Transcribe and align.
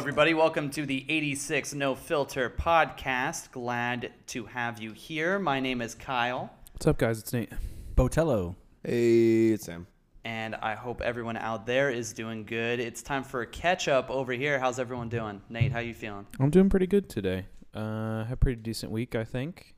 Hello, 0.00 0.08
everybody. 0.08 0.32
Welcome 0.32 0.70
to 0.70 0.86
the 0.86 1.04
86 1.10 1.74
No 1.74 1.94
Filter 1.94 2.48
podcast. 2.48 3.50
Glad 3.50 4.10
to 4.28 4.46
have 4.46 4.80
you 4.80 4.94
here. 4.94 5.38
My 5.38 5.60
name 5.60 5.82
is 5.82 5.94
Kyle, 5.94 6.50
What's 6.72 6.86
up, 6.86 6.96
guys? 6.96 7.18
It's 7.18 7.34
Nate. 7.34 7.52
Botello. 7.96 8.56
Hey, 8.82 9.48
it's 9.48 9.66
Sam. 9.66 9.86
and 10.24 10.54
I 10.54 10.74
hope 10.74 11.02
everyone 11.02 11.36
out 11.36 11.66
there 11.66 11.90
is 11.90 12.14
doing 12.14 12.46
good. 12.46 12.80
It's 12.80 13.02
time 13.02 13.22
for 13.24 13.42
a 13.42 13.46
catch 13.46 13.88
up 13.88 14.08
over 14.08 14.32
here. 14.32 14.58
How's 14.58 14.78
everyone 14.78 15.10
doing? 15.10 15.42
Nate, 15.50 15.70
how 15.70 15.80
you 15.80 15.92
feeling? 15.92 16.26
I'm 16.40 16.48
doing 16.48 16.70
pretty 16.70 16.86
good 16.86 17.10
today. 17.10 17.44
Uh, 17.74 18.24
had 18.24 18.32
a 18.32 18.36
pretty 18.36 18.62
decent 18.62 18.92
week, 18.92 19.14
I 19.14 19.24
think. 19.24 19.74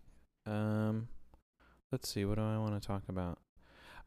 Um, 0.47 1.09
let's 1.91 2.09
see. 2.09 2.25
What 2.25 2.37
do 2.37 2.43
I 2.45 2.59
want 2.59 2.81
to 2.81 2.87
talk 2.87 3.03
about? 3.09 3.41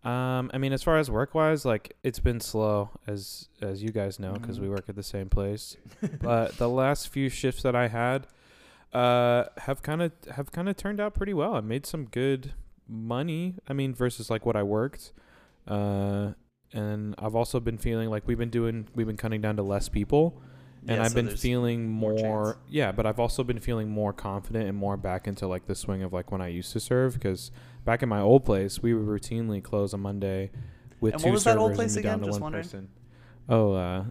Um, 0.05 0.51
I 0.53 0.59
mean, 0.59 0.71
as 0.71 0.83
far 0.83 0.97
as 0.99 1.09
work 1.09 1.33
wise, 1.33 1.65
like 1.65 1.95
it's 2.03 2.19
been 2.19 2.39
slow, 2.39 2.91
as 3.07 3.49
as 3.61 3.81
you 3.83 3.89
guys 3.91 4.19
know, 4.19 4.33
because 4.33 4.59
we 4.59 4.67
Mhm. 4.67 4.71
work 4.71 4.85
at 4.87 4.95
the 4.95 5.03
same 5.03 5.29
place. 5.29 5.77
but 6.21 6.57
the 6.57 6.69
last 6.69 7.09
few 7.09 7.27
shifts 7.27 7.63
that 7.63 7.75
I 7.75 7.87
had, 7.87 8.27
uh, 8.93 9.45
have 9.57 9.81
kind 9.81 10.01
of 10.03 10.11
have 10.35 10.51
kind 10.51 10.69
of 10.69 10.77
turned 10.77 10.99
out 10.99 11.15
pretty 11.15 11.33
well. 11.33 11.55
I 11.55 11.61
made 11.61 11.85
some 11.87 12.05
good 12.05 12.53
money. 12.87 13.55
I 13.67 13.73
mean, 13.73 13.95
versus 13.95 14.29
like 14.29 14.45
what 14.45 14.55
I 14.55 14.61
worked. 14.63 15.11
Uh, 15.67 16.33
and 16.71 17.15
I've 17.17 17.35
also 17.35 17.59
been 17.59 17.77
feeling 17.79 18.09
like 18.09 18.27
we've 18.27 18.37
been 18.37 18.49
doing 18.51 18.87
we've 18.93 19.07
been 19.07 19.17
cutting 19.17 19.41
down 19.41 19.55
to 19.55 19.63
less 19.63 19.89
people 19.89 20.39
and 20.87 20.97
Yeah, 20.97 21.03
I've 21.03 21.11
so 21.11 21.15
been 21.15 21.29
feeling 21.35 21.89
more 21.89 22.13
more, 22.13 22.57
yeah 22.69 22.91
but 22.91 23.05
i've 23.07 23.19
also 23.19 23.43
been 23.43 23.59
feeling 23.59 23.89
more 23.89 24.11
confident 24.13 24.67
and 24.67 24.77
more 24.77 24.97
back 24.97 25.27
into 25.27 25.47
like 25.47 25.65
the 25.67 25.73
swing 25.75 26.03
of 26.03 26.11
like 26.13 26.31
when 26.31 26.41
i 26.41 26.47
used 26.47 26.73
to 26.73 26.79
serve 26.79 27.13
because 27.13 27.49
back 27.85 28.03
in 28.03 28.09
my 28.09 28.19
old 28.19 28.43
place 28.43 28.81
we 28.81 28.93
would 28.93 29.05
routinely 29.07 29.63
close 29.63 29.93
on 29.93 30.01
monday 30.01 30.51
with 30.99 31.13
And 31.13 31.21
two 31.23 31.29
what 31.29 31.33
was 31.33 31.43
that 31.45 31.57
old 31.57 31.71
servers 31.71 31.77
place 31.77 31.95
and 31.95 32.03
be 32.03 32.07
down 32.09 32.13
again? 32.15 32.19
to 32.21 32.25
Just 32.31 32.41
one 32.41 32.53
wondering. 32.53 32.63
person 32.63 32.89
oh 33.49 33.73
uh 33.73 34.03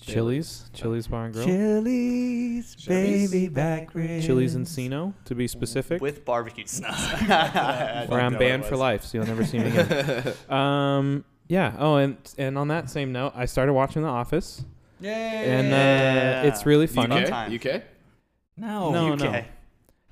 chili's 0.00 0.70
chili's 0.72 1.06
bar 1.08 1.24
and 1.24 1.34
grill 1.34 1.46
Chili's, 1.46 2.76
Chili's? 2.76 3.30
baby 3.30 3.48
back 3.48 3.94
ribs. 3.94 4.24
chili's 4.24 4.54
Encino, 4.56 5.14
to 5.24 5.34
be 5.34 5.48
specific 5.48 6.00
With 6.00 6.24
barbecue 6.24 6.66
snacks. 6.66 7.12
where 8.08 8.20
i'm 8.20 8.36
banned 8.38 8.64
for 8.64 8.76
life 8.76 9.04
so 9.04 9.18
you'll 9.18 9.26
never 9.26 9.44
see 9.44 9.58
me 9.58 9.66
again 9.76 10.34
um 10.48 11.24
yeah 11.48 11.74
oh 11.78 11.96
and 11.96 12.16
and 12.38 12.56
on 12.58 12.68
that 12.68 12.88
same 12.90 13.10
note 13.12 13.32
i 13.34 13.46
started 13.46 13.72
watching 13.72 14.02
the 14.02 14.08
office 14.08 14.64
Yay. 15.00 15.10
and 15.12 15.72
uh, 15.74 16.48
it's 16.48 16.64
really 16.66 16.86
funny 16.86 17.14
UK? 17.16 17.22
UK? 17.24 17.28
time. 17.28 17.54
UK? 17.54 17.82
no. 18.56 18.90
No, 18.92 19.12
UK. 19.12 19.18
no. 19.20 19.44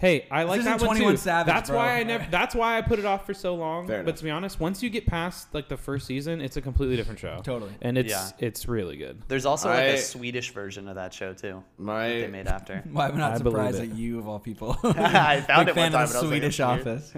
Hey, 0.05 0.27
I 0.31 0.43
like 0.43 0.61
isn't 0.61 0.79
that 0.79 0.87
one 0.87 0.97
too. 0.99 1.17
Savage, 1.17 1.47
that's 1.53 1.71
bro. 1.71 1.79
why 1.79 1.99
I 1.99 2.03
never. 2.03 2.27
That's 2.31 2.55
why 2.55 2.77
I 2.77 2.83
put 2.83 2.99
it 2.99 3.07
off 3.07 3.25
for 3.25 3.33
so 3.33 3.55
long. 3.55 3.87
Fair 3.87 3.99
but 4.03 4.09
enough. 4.11 4.19
to 4.19 4.25
be 4.25 4.31
honest, 4.31 4.61
once 4.61 4.83
you 4.83 4.91
get 4.91 5.07
past 5.07 5.55
like 5.55 5.69
the 5.71 5.79
first 5.79 6.07
season, 6.07 6.43
it's 6.43 6.59
a 6.59 6.61
completely 6.61 6.97
different 6.97 7.19
show, 7.19 7.41
Totally. 7.43 7.73
and 7.81 7.97
it's 7.97 8.11
Yeah. 8.11 8.29
it's 8.39 8.69
really 8.69 8.99
good. 8.99 9.23
There's 9.29 9.47
also 9.47 9.71
like 9.71 9.79
I- 9.79 9.83
a 9.85 9.99
Swedish 9.99 10.51
version 10.53 10.89
of 10.89 10.97
that 10.97 11.15
show 11.15 11.33
too. 11.33 11.65
that 11.79 12.09
they 12.09 12.27
made 12.27 12.49
after. 12.49 12.83
Why 12.93 13.09
am 13.09 13.15
I 13.15 13.19
not 13.19 13.33
I 13.33 13.37
surprised 13.39 13.77
it. 13.81 13.89
that 13.91 13.97
you, 13.97 14.19
of 14.19 14.29
all 14.29 14.39
people, 14.39 14.77
I 14.85 15.41
found 15.41 15.67
big 15.69 15.77
it 15.77 15.81
one 15.81 15.93
time. 15.93 16.03
of 16.03 16.13
the 16.13 16.19
I 16.19 16.21
was 16.21 16.23
like, 16.23 16.25
Swedish 16.27 16.61
office. 16.61 17.13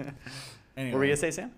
Anyway. 0.77 0.93
What 0.93 0.99
were 0.99 1.03
you 1.05 1.09
gonna 1.11 1.17
say, 1.17 1.31
Sam? 1.31 1.51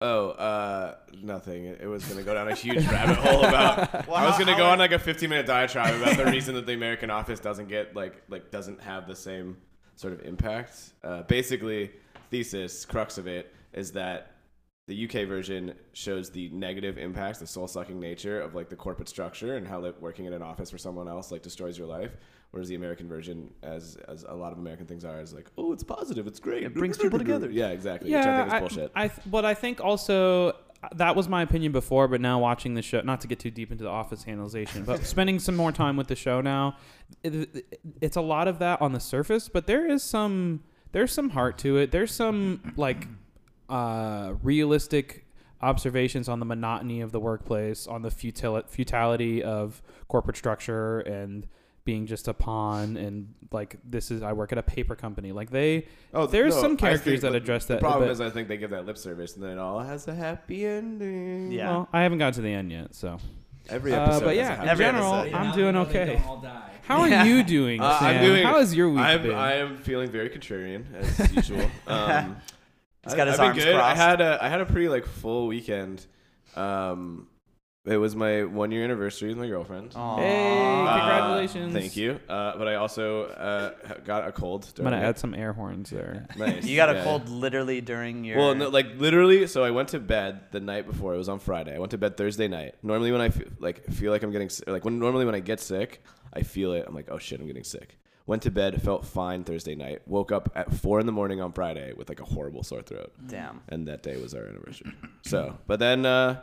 oh, 0.00 0.28
uh, 0.30 0.94
nothing. 1.22 1.64
It 1.66 1.86
was 1.86 2.04
gonna 2.04 2.22
go 2.22 2.32
down 2.34 2.48
a 2.48 2.54
huge 2.54 2.86
rabbit 2.86 3.16
hole 3.16 3.44
about. 3.44 4.06
Well, 4.08 4.16
I 4.16 4.26
was 4.26 4.38
gonna 4.38 4.52
how 4.52 4.58
go 4.58 4.64
are- 4.66 4.72
on 4.72 4.78
like 4.78 4.92
a 4.92 4.98
15 4.98 5.28
minute 5.28 5.46
diatribe 5.46 6.00
about 6.00 6.16
the 6.16 6.24
reason 6.26 6.54
that 6.54 6.64
the 6.66 6.72
American 6.74 7.10
Office 7.10 7.40
doesn't 7.40 7.68
get 7.68 7.94
like 7.94 8.22
like 8.30 8.50
doesn't 8.50 8.80
have 8.80 9.06
the 9.06 9.16
same 9.16 9.56
sort 9.96 10.12
of 10.12 10.22
impact. 10.22 10.92
Uh, 11.02 11.22
basically, 11.22 11.90
thesis 12.30 12.84
crux 12.84 13.18
of 13.18 13.26
it 13.26 13.52
is 13.72 13.92
that 13.92 14.32
the 14.86 15.04
UK 15.04 15.26
version 15.26 15.74
shows 15.94 16.30
the 16.30 16.48
negative 16.50 16.96
impacts, 16.96 17.40
the 17.40 17.46
soul 17.46 17.66
sucking 17.66 17.98
nature 17.98 18.40
of 18.40 18.54
like 18.54 18.68
the 18.68 18.76
corporate 18.76 19.08
structure 19.08 19.56
and 19.56 19.66
how 19.66 19.80
like, 19.80 20.00
working 20.00 20.26
in 20.26 20.32
an 20.32 20.42
office 20.42 20.70
for 20.70 20.78
someone 20.78 21.08
else 21.08 21.32
like 21.32 21.42
destroys 21.42 21.76
your 21.76 21.88
life. 21.88 22.16
Whereas 22.52 22.68
the 22.68 22.76
American 22.76 23.08
version, 23.08 23.52
as 23.64 23.96
as 24.08 24.24
a 24.28 24.32
lot 24.34 24.52
of 24.52 24.58
American 24.58 24.86
things 24.86 25.04
are, 25.04 25.20
is 25.20 25.34
like, 25.34 25.50
oh, 25.58 25.72
it's 25.72 25.82
positive, 25.82 26.26
it's 26.28 26.38
great, 26.38 26.62
It 26.62 26.74
brings 26.74 26.96
people 26.96 27.18
together. 27.18 27.50
Yeah, 27.50 27.70
exactly. 27.70 28.12
which 28.12 28.24
I 28.24 28.36
think 28.44 28.54
is 28.54 28.60
bullshit. 28.60 28.92
I, 28.94 29.08
th- 29.08 29.20
but 29.26 29.44
I 29.44 29.54
think 29.54 29.80
also 29.80 30.54
that 30.94 31.16
was 31.16 31.28
my 31.28 31.42
opinion 31.42 31.72
before, 31.72 32.06
but 32.08 32.20
now 32.20 32.38
watching 32.38 32.74
the 32.74 32.82
show, 32.82 33.00
not 33.00 33.20
to 33.22 33.26
get 33.26 33.38
too 33.38 33.50
deep 33.50 33.72
into 33.72 33.84
the 33.84 33.90
office 33.90 34.24
analyzation, 34.28 34.84
but 34.84 35.04
spending 35.06 35.38
some 35.38 35.56
more 35.56 35.72
time 35.72 35.96
with 35.96 36.06
the 36.08 36.16
show 36.16 36.40
now, 36.40 36.76
it, 37.22 37.34
it- 37.34 37.80
it's 38.00 38.16
a 38.16 38.20
lot 38.20 38.46
of 38.48 38.58
that 38.60 38.80
on 38.82 38.92
the 38.92 39.00
surface, 39.00 39.48
but 39.48 39.66
there 39.66 39.86
is 39.86 40.02
some 40.02 40.62
there's 40.92 41.12
some 41.12 41.30
heart 41.30 41.58
to 41.58 41.76
it. 41.78 41.90
There's 41.90 42.12
some 42.14 42.72
like 42.76 43.06
uh, 43.68 44.34
realistic 44.42 45.26
observations 45.62 46.28
on 46.28 46.38
the 46.40 46.46
monotony 46.46 47.00
of 47.00 47.12
the 47.12 47.20
workplace, 47.20 47.86
on 47.86 48.02
the 48.02 48.10
futil- 48.10 48.68
futility 48.68 49.42
of 49.42 49.82
corporate 50.08 50.36
structure 50.36 51.00
and 51.00 51.46
being 51.86 52.04
just 52.06 52.28
a 52.28 52.34
pawn 52.34 52.98
and 52.98 53.32
like 53.50 53.76
this 53.88 54.10
is 54.10 54.22
I 54.22 54.34
work 54.34 54.52
at 54.52 54.58
a 54.58 54.62
paper 54.62 54.94
company. 54.94 55.32
Like 55.32 55.48
they 55.50 55.86
Oh, 56.12 56.26
there's 56.26 56.54
no, 56.54 56.60
some 56.60 56.76
characters 56.76 57.22
that 57.22 57.30
the- 57.30 57.36
address 57.38 57.64
The 57.64 57.74
that. 57.74 57.80
problem 57.80 58.08
but- 58.08 58.12
is, 58.12 58.20
I 58.20 58.28
think 58.28 58.48
they 58.48 58.58
give 58.58 58.70
that 58.70 58.84
lip 58.84 58.98
service, 58.98 59.34
and 59.36 59.42
then 59.44 59.52
it 59.52 59.58
all 59.58 59.80
has 59.80 60.06
a 60.08 60.14
happy 60.14 60.66
ending. 60.66 61.50
Yeah. 61.52 61.70
Well, 61.70 61.88
I 61.94 62.02
haven't 62.02 62.18
got 62.18 62.34
to 62.34 62.42
the 62.42 62.52
end 62.52 62.70
yet, 62.70 62.94
so. 62.94 63.18
Every 63.70 63.94
Uh, 63.94 64.02
episode. 64.02 64.20
but 64.20 64.28
has 64.28 64.36
yeah, 64.36 64.60
a 64.60 64.62
in 64.64 64.68
Every 64.68 64.84
general, 64.84 65.14
episode. 65.14 65.34
I'm 65.36 65.54
doing 65.56 65.76
okay. 65.76 66.22
die. 66.42 66.70
How 66.82 67.00
are 67.00 67.08
Yeah. 67.08 67.24
you 67.24 67.42
doing, 67.42 67.80
Uh, 67.80 67.98
Sam? 67.98 68.08
I'm 68.16 68.22
doing. 68.24 68.44
How 68.44 68.58
has 68.60 68.74
your 68.76 68.90
week 68.90 69.00
I'm, 69.00 69.22
been? 69.22 69.34
I 69.34 69.54
am 69.54 69.78
feeling 69.78 70.08
very 70.10 70.28
contrarian 70.30 70.84
as 70.94 71.32
usual. 71.34 71.68
Um, 71.88 72.36
He's 73.04 73.14
got 73.14 73.26
I- 73.26 73.30
his 73.32 73.40
I've 73.40 73.46
arms 73.46 73.56
been 73.58 73.64
good. 73.66 73.74
crossed. 73.74 74.00
I 74.00 74.04
had 74.10 74.20
a 74.20 74.38
I 74.40 74.48
had 74.48 74.60
a 74.60 74.66
pretty 74.66 74.88
like 74.88 75.06
full 75.06 75.46
weekend. 75.48 76.04
Um, 76.56 77.26
it 77.86 77.96
was 77.96 78.14
my 78.16 78.44
one 78.44 78.70
year 78.72 78.84
anniversary 78.84 79.28
with 79.28 79.38
my 79.38 79.46
girlfriend. 79.46 79.92
Aw. 79.94 80.16
Hey, 80.16 80.52
Uh, 80.86 80.98
congratulations. 80.98 81.72
thank 81.72 81.96
you. 81.96 82.20
Uh, 82.28 82.56
but 82.58 82.68
I 82.68 82.74
also 82.74 83.24
uh, 83.26 83.70
got 84.04 84.26
a 84.26 84.32
cold. 84.32 84.66
I'm 84.78 84.84
gonna 84.84 84.96
it. 84.98 85.02
add 85.04 85.18
some 85.18 85.34
air 85.34 85.52
horns 85.52 85.90
there. 85.90 86.26
Nice. 86.36 86.64
You 86.64 86.76
got 86.76 86.94
a 86.94 87.02
cold 87.02 87.28
literally 87.28 87.80
during 87.80 88.24
your. 88.24 88.38
Well, 88.38 88.54
no, 88.54 88.68
like 88.68 88.98
literally. 88.98 89.46
So 89.46 89.64
I 89.64 89.70
went 89.70 89.88
to 89.90 89.98
bed 90.00 90.40
the 90.52 90.60
night 90.60 90.86
before. 90.86 91.14
It 91.14 91.18
was 91.18 91.28
on 91.28 91.38
Friday. 91.38 91.74
I 91.74 91.78
went 91.78 91.90
to 91.92 91.98
bed 91.98 92.16
Thursday 92.16 92.48
night. 92.48 92.74
Normally, 92.82 93.12
when 93.12 93.20
I 93.20 93.30
feel, 93.30 93.48
like 93.58 93.84
feel 93.86 94.12
like 94.12 94.22
I'm 94.22 94.32
getting 94.32 94.48
si- 94.50 94.64
like 94.66 94.84
when 94.84 94.98
normally 94.98 95.24
when 95.24 95.34
I 95.34 95.40
get 95.40 95.60
sick, 95.60 96.02
I 96.32 96.42
feel 96.42 96.72
it. 96.72 96.84
I'm 96.86 96.94
like, 96.94 97.08
oh 97.10 97.18
shit, 97.18 97.40
I'm 97.40 97.46
getting 97.46 97.64
sick. 97.64 97.98
Went 98.26 98.42
to 98.42 98.50
bed, 98.50 98.82
felt 98.82 99.06
fine 99.06 99.44
Thursday 99.44 99.76
night. 99.76 100.02
Woke 100.06 100.32
up 100.32 100.50
at 100.56 100.74
four 100.74 100.98
in 100.98 101.06
the 101.06 101.12
morning 101.12 101.40
on 101.40 101.52
Friday 101.52 101.92
with 101.92 102.08
like 102.08 102.18
a 102.18 102.24
horrible 102.24 102.64
sore 102.64 102.82
throat, 102.82 103.12
Damn. 103.28 103.62
and 103.68 103.86
that 103.86 104.02
day 104.02 104.20
was 104.20 104.34
our 104.34 104.44
anniversary. 104.44 104.92
So, 105.22 105.56
but 105.68 105.78
then 105.78 106.04
uh, 106.04 106.40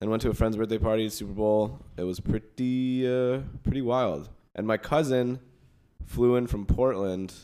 then 0.00 0.10
went 0.10 0.22
to 0.22 0.30
a 0.30 0.34
friend's 0.34 0.56
birthday 0.56 0.78
party, 0.78 1.08
Super 1.08 1.32
Bowl. 1.32 1.80
It 1.96 2.04
was 2.04 2.20
pretty 2.20 3.06
uh, 3.06 3.40
pretty 3.64 3.82
wild. 3.82 4.28
And 4.54 4.66
my 4.66 4.76
cousin 4.76 5.40
flew 6.04 6.36
in 6.36 6.46
from 6.46 6.66
Portland. 6.66 7.34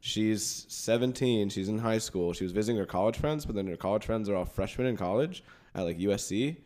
She's 0.00 0.66
17. 0.68 1.48
She's 1.48 1.68
in 1.68 1.78
high 1.78 1.98
school. 1.98 2.34
She 2.34 2.44
was 2.44 2.52
visiting 2.52 2.78
her 2.78 2.86
college 2.86 3.16
friends, 3.16 3.46
but 3.46 3.54
then 3.54 3.66
her 3.66 3.76
college 3.76 4.04
friends 4.04 4.28
are 4.28 4.36
all 4.36 4.44
freshmen 4.44 4.86
in 4.86 4.96
college 4.96 5.42
at 5.74 5.84
like 5.84 5.98
USC. 5.98 6.58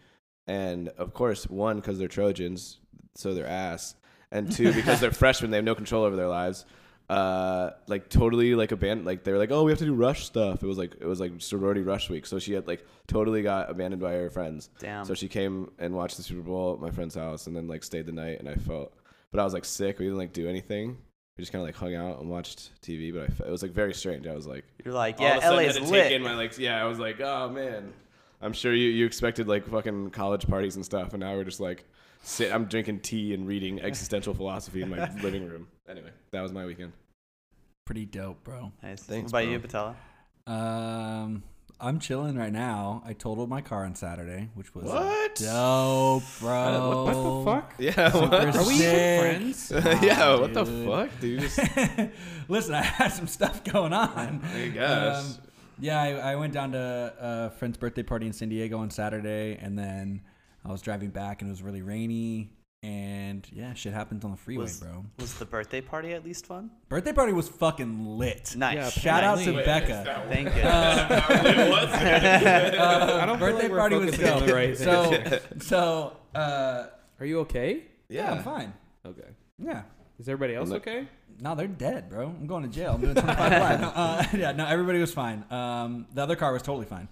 And 0.49 0.89
of 0.91 1.15
course, 1.15 1.49
one 1.49 1.77
because 1.77 1.99
they're 1.99 2.09
Trojans, 2.09 2.79
so 3.15 3.35
they're 3.35 3.47
ass, 3.47 3.95
and 4.33 4.51
two 4.51 4.73
because 4.73 4.99
they're 4.99 5.11
freshmen, 5.13 5.51
they 5.51 5.59
have 5.59 5.65
no 5.65 5.75
control 5.75 6.05
over 6.05 6.17
their 6.17 6.29
lives. 6.29 6.65
Uh, 7.09 7.71
like 7.87 8.11
totally 8.11 8.55
like 8.55 8.71
abandoned. 8.71 9.07
Like 9.07 9.25
they 9.25 9.33
were 9.33 9.39
like, 9.39 9.51
oh, 9.51 9.65
we 9.65 9.71
have 9.73 9.79
to 9.79 9.87
do 9.87 9.95
rush 9.95 10.27
stuff. 10.27 10.63
It 10.63 10.67
was 10.67 10.77
like 10.77 10.95
it 11.01 11.07
was 11.07 11.21
like 11.21 11.33
sorority 11.39 11.81
rush 11.81 12.11
week. 12.11 12.27
So 12.27 12.39
she 12.39 12.53
had 12.53 12.67
like 12.67 12.85
totally 13.07 13.41
got 13.43 13.71
abandoned 13.71 14.03
by 14.03 14.13
her 14.13 14.29
friends. 14.29 14.69
Damn. 14.79 15.05
So 15.07 15.15
she 15.15 15.27
came 15.29 15.71
and 15.79 15.95
watched 15.95 16.19
the 16.19 16.23
Super 16.23 16.43
Bowl 16.43 16.75
at 16.75 16.81
my 16.81 16.91
friend's 16.91 17.15
house, 17.15 17.47
and 17.47 17.57
then 17.57 17.67
like 17.67 17.83
stayed 17.83 18.05
the 18.07 18.13
night. 18.13 18.41
And 18.41 18.49
I 18.49 18.57
felt, 18.57 18.93
but 19.31 19.41
I 19.41 19.45
was 19.45 19.55
like 19.55 19.65
sick. 19.65 19.99
We 19.99 20.05
didn't 20.05 20.19
like 20.19 20.35
do 20.35 20.49
anything. 20.49 20.99
We 21.39 21.43
just 21.43 21.53
kind 21.53 21.63
of 21.63 21.67
like 21.69 21.77
hung 21.77 21.95
out 21.95 22.21
and 22.21 22.29
watched 22.29 22.73
TV. 22.83 23.15
But 23.15 23.23
I 23.23 23.27
fe- 23.29 23.45
it 23.47 23.51
was 23.51 23.63
like 23.63 23.71
very 23.73 23.95
strange. 23.95 24.27
I 24.27 24.35
was 24.35 24.47
like, 24.47 24.65
You're 24.85 24.93
like, 24.93 25.19
all 25.19 25.27
yeah, 25.27 25.37
of 25.37 25.39
a 25.39 25.47
sudden 25.47 25.65
LA's 25.65 25.77
to 25.77 25.85
lit. 25.85 26.21
my 26.21 26.35
like, 26.35 26.59
yeah. 26.59 26.83
I 26.83 26.85
was 26.87 26.99
like, 26.99 27.21
oh 27.21 27.49
man. 27.49 27.93
I'm 28.43 28.53
sure 28.53 28.73
you 28.75 28.91
you 28.91 29.07
expected 29.07 29.49
like 29.49 29.67
fucking 29.67 30.11
college 30.11 30.47
parties 30.47 30.77
and 30.77 30.85
stuff, 30.85 31.13
and 31.15 31.21
now 31.21 31.35
we're 31.35 31.45
just 31.45 31.59
like, 31.59 31.85
sit. 32.23 32.53
I'm 32.53 32.67
drinking 32.67 33.01
tea 33.01 33.35
and 33.35 33.47
reading 33.47 33.81
existential 33.81 34.35
philosophy 34.35 34.83
in 34.83 34.91
my 34.91 35.11
living 35.23 35.47
room. 35.47 35.69
Anyway, 35.89 36.11
that 36.33 36.41
was 36.43 36.53
my 36.53 36.67
weekend. 36.67 36.93
Pretty 37.85 38.05
dope, 38.05 38.45
bro. 38.45 38.73
Nice. 38.83 39.03
Thanks, 39.03 39.33
what 39.33 39.43
about 39.45 39.47
bro. 39.47 39.53
you, 39.53 39.95
Botello? 39.95 39.97
Um, 40.47 41.43
I'm 41.81 42.01
chilling 42.01 42.37
right 42.37 42.53
now. 42.53 43.03
I 43.07 43.13
totaled 43.13 43.49
my 43.49 43.61
car 43.61 43.85
on 43.85 43.95
Saturday, 43.95 44.49
which 44.55 44.75
was 44.75 44.85
What? 44.85 45.35
dope, 45.37 46.23
bro. 46.41 47.05
what 47.05 47.15
the 47.15 47.51
fuck? 47.51 47.75
Yeah. 47.79 48.17
What? 48.17 48.57
Are 48.57 48.67
we 48.67 48.75
even 48.75 48.77
sick. 48.77 49.21
friends? 49.21 49.73
yeah. 50.03 50.17
Nah, 50.19 50.41
What 50.41 50.55
the 50.55 50.67
fuck, 50.67 51.21
dude? 51.21 52.11
Listen, 52.49 52.75
I 52.75 52.83
had 52.83 53.09
some 53.13 53.27
stuff 53.27 53.63
going 53.65 53.93
on. 53.93 54.43
I 54.55 54.69
guess. 54.69 55.37
Um, 55.39 55.43
yeah, 55.81 56.03
I, 56.03 56.33
I 56.33 56.37
went 56.37 56.53
down 56.53 56.73
to 56.73 57.15
a 57.21 57.51
friend's 57.51 57.77
birthday 57.79 58.03
party 58.03 58.27
in 58.27 58.33
San 58.33 58.49
Diego 58.49 58.79
on 58.79 58.91
Saturday, 58.91 59.57
and 59.63 59.79
then 59.79 60.23
I 60.69 60.73
was 60.73 60.83
driving 60.83 61.11
back, 61.11 61.41
and 61.41 61.49
it 61.49 61.53
was 61.53 61.63
really 61.63 61.83
rainy. 61.83 62.51
And 62.85 63.45
yeah, 63.53 63.75
shit 63.75 63.93
happens 63.93 64.25
on 64.25 64.31
the 64.31 64.37
freeway, 64.37 64.65
Was- 64.65 64.79
bro. 64.81 65.05
Was 65.19 65.35
the 65.35 65.45
birthday 65.47 65.81
party 65.81 66.13
at 66.13 66.25
least 66.25 66.47
fun? 66.47 66.71
Birthday 66.89 67.13
party 67.13 67.33
was 67.33 67.49
fucking 67.49 68.07
lit. 68.07 68.55
Nice. 68.57 68.75
Yeah, 68.77 68.91
Shout 68.91 69.25
out 69.25 69.39
to 69.41 69.53
Wait, 69.53 69.65
Becca. 69.65 70.25
Thank 70.29 70.55
you. 70.55 70.63
Uh, 72.79 73.19
I 73.23 73.27
don't 73.27 73.39
feel 73.39 73.49
birthday 73.49 73.63
like 73.65 73.73
we're 73.73 73.79
party 73.79 73.97
was 73.97 74.05
focusing 74.15 74.33
on 74.33 74.39
dope. 74.39 74.49
the 74.49 74.55
right 74.55 74.77
so, 74.77 75.41
so 75.61 76.17
uh, 76.39 76.87
Are 77.19 77.27
you 77.27 77.41
okay? 77.41 77.85
yeah, 78.09 78.33
I'm 78.33 78.43
fine. 78.43 78.73
Okay. 79.07 79.23
Yeah. 79.59 79.83
Is 80.21 80.29
everybody 80.29 80.55
else 80.55 80.71
And 80.71 80.73
the- 80.73 80.77
okay? 80.91 81.09
No, 81.41 81.55
they're 81.55 81.67
dead, 81.69 82.09
bro. 82.11 82.27
I'm 82.27 82.47
going 82.47 82.63
to 82.65 82.69
jail. 82.69 82.93
I'm 82.95 83.01
doing 83.01 83.15
25 83.15 83.39
live. 83.39 83.81
No, 83.81 83.89
uh, 83.95 84.25
yeah, 84.37 84.53
no, 84.53 84.67
everybody 84.67 84.99
was 85.01 85.13
fine. 85.13 85.45
Um, 85.51 86.07
the 86.13 86.23
other 86.23 86.37
car 86.37 86.53
was 86.53 86.63
totally 86.63 86.87
fine. 86.87 87.09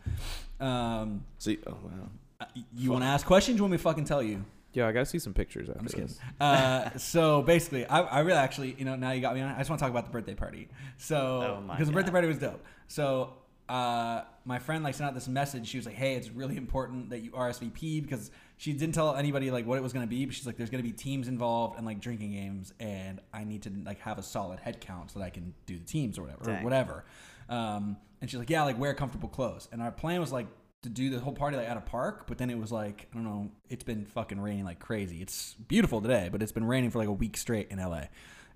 Um, 0.60 1.24
So, 1.38 1.50
you- 1.50 1.62
oh 1.66 1.72
wow. 1.82 2.08
Uh, 2.40 2.44
you 2.74 2.90
want 2.90 3.02
to 3.02 3.08
ask 3.08 3.26
questions? 3.26 3.56
You 3.56 3.62
want 3.62 3.72
me 3.72 3.78
to 3.78 3.82
fucking 3.82 4.04
tell 4.04 4.22
you? 4.22 4.44
Yeah, 4.72 4.86
I 4.86 4.92
gotta 4.92 5.06
see 5.06 5.18
some 5.18 5.32
pictures 5.32 5.68
after 5.70 5.78
I'm 5.78 5.86
just 5.86 5.94
kidding. 5.94 6.08
this. 6.08 6.18
Uh, 6.38 6.90
so 6.98 7.40
basically, 7.42 7.86
I, 7.86 8.00
I 8.00 8.20
really 8.20 8.38
actually, 8.38 8.74
you 8.78 8.84
know, 8.84 8.94
now 8.94 9.12
you 9.12 9.22
got 9.22 9.34
me 9.34 9.40
on. 9.40 9.50
I 9.54 9.58
just 9.58 9.70
want 9.70 9.78
to 9.78 9.84
talk 9.84 9.90
about 9.90 10.04
the 10.04 10.10
birthday 10.10 10.34
party. 10.34 10.68
So 10.98 11.56
Oh 11.56 11.60
my 11.62 11.74
because 11.74 11.88
the 11.88 11.94
birthday 11.94 12.08
God. 12.08 12.12
party 12.12 12.28
was 12.28 12.38
dope. 12.38 12.62
So 12.86 13.32
uh, 13.70 14.22
my 14.44 14.58
friend 14.58 14.84
like 14.84 14.94
sent 14.94 15.08
out 15.08 15.14
this 15.14 15.28
message. 15.28 15.66
She 15.66 15.78
was 15.78 15.86
like, 15.86 15.94
"Hey, 15.94 16.14
it's 16.14 16.28
really 16.30 16.58
important 16.58 17.08
that 17.10 17.20
you 17.20 17.30
RSVP 17.30 18.02
because 18.02 18.30
she 18.58 18.74
didn't 18.74 18.94
tell 18.94 19.16
anybody 19.16 19.50
like 19.50 19.66
what 19.66 19.78
it 19.78 19.82
was 19.82 19.94
gonna 19.94 20.06
be. 20.06 20.26
But 20.26 20.34
she's 20.34 20.46
like, 20.46 20.58
there's 20.58 20.70
gonna 20.70 20.82
be 20.82 20.92
teams 20.92 21.26
involved 21.26 21.78
and 21.78 21.86
like 21.86 21.98
drinking 21.98 22.32
games, 22.32 22.74
and 22.78 23.18
I 23.32 23.44
need 23.44 23.62
to 23.62 23.72
like 23.84 24.00
have 24.00 24.18
a 24.18 24.22
solid 24.22 24.60
head 24.60 24.80
count 24.82 25.10
so 25.10 25.20
that 25.20 25.24
I 25.24 25.30
can 25.30 25.54
do 25.64 25.78
the 25.78 25.84
teams 25.84 26.18
or 26.18 26.22
whatever, 26.22 26.42
or 26.42 26.52
Dang. 26.54 26.64
whatever." 26.64 27.04
Um, 27.48 27.96
and 28.20 28.28
she's 28.30 28.38
like, 28.38 28.50
"Yeah, 28.50 28.64
like 28.64 28.78
wear 28.78 28.92
comfortable 28.92 29.30
clothes." 29.30 29.68
And 29.72 29.80
our 29.80 29.90
plan 29.90 30.20
was 30.20 30.32
like 30.32 30.46
to 30.82 30.88
do 30.88 31.10
the 31.10 31.18
whole 31.18 31.32
party 31.32 31.56
like 31.56 31.68
at 31.68 31.76
a 31.76 31.80
park, 31.80 32.26
but 32.26 32.38
then 32.38 32.50
it 32.50 32.58
was 32.58 32.70
like 32.70 33.08
I 33.12 33.14
don't 33.14 33.24
know. 33.24 33.50
It's 33.68 33.84
been 33.84 34.04
fucking 34.06 34.40
raining 34.40 34.64
like 34.64 34.78
crazy. 34.78 35.20
It's 35.20 35.54
beautiful 35.68 36.00
today, 36.00 36.28
but 36.30 36.42
it's 36.42 36.52
been 36.52 36.64
raining 36.64 36.90
for 36.90 36.98
like 36.98 37.08
a 37.08 37.12
week 37.12 37.36
straight 37.36 37.68
in 37.70 37.78
LA 37.78 38.04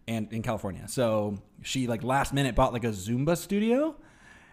and 0.06 0.32
in 0.32 0.43
California. 0.43 0.87
So 0.88 1.38
she 1.62 1.87
like 1.87 2.02
last 2.02 2.32
minute 2.32 2.55
bought 2.55 2.72
like 2.72 2.84
a 2.84 2.88
Zumba 2.88 3.37
studio. 3.37 3.96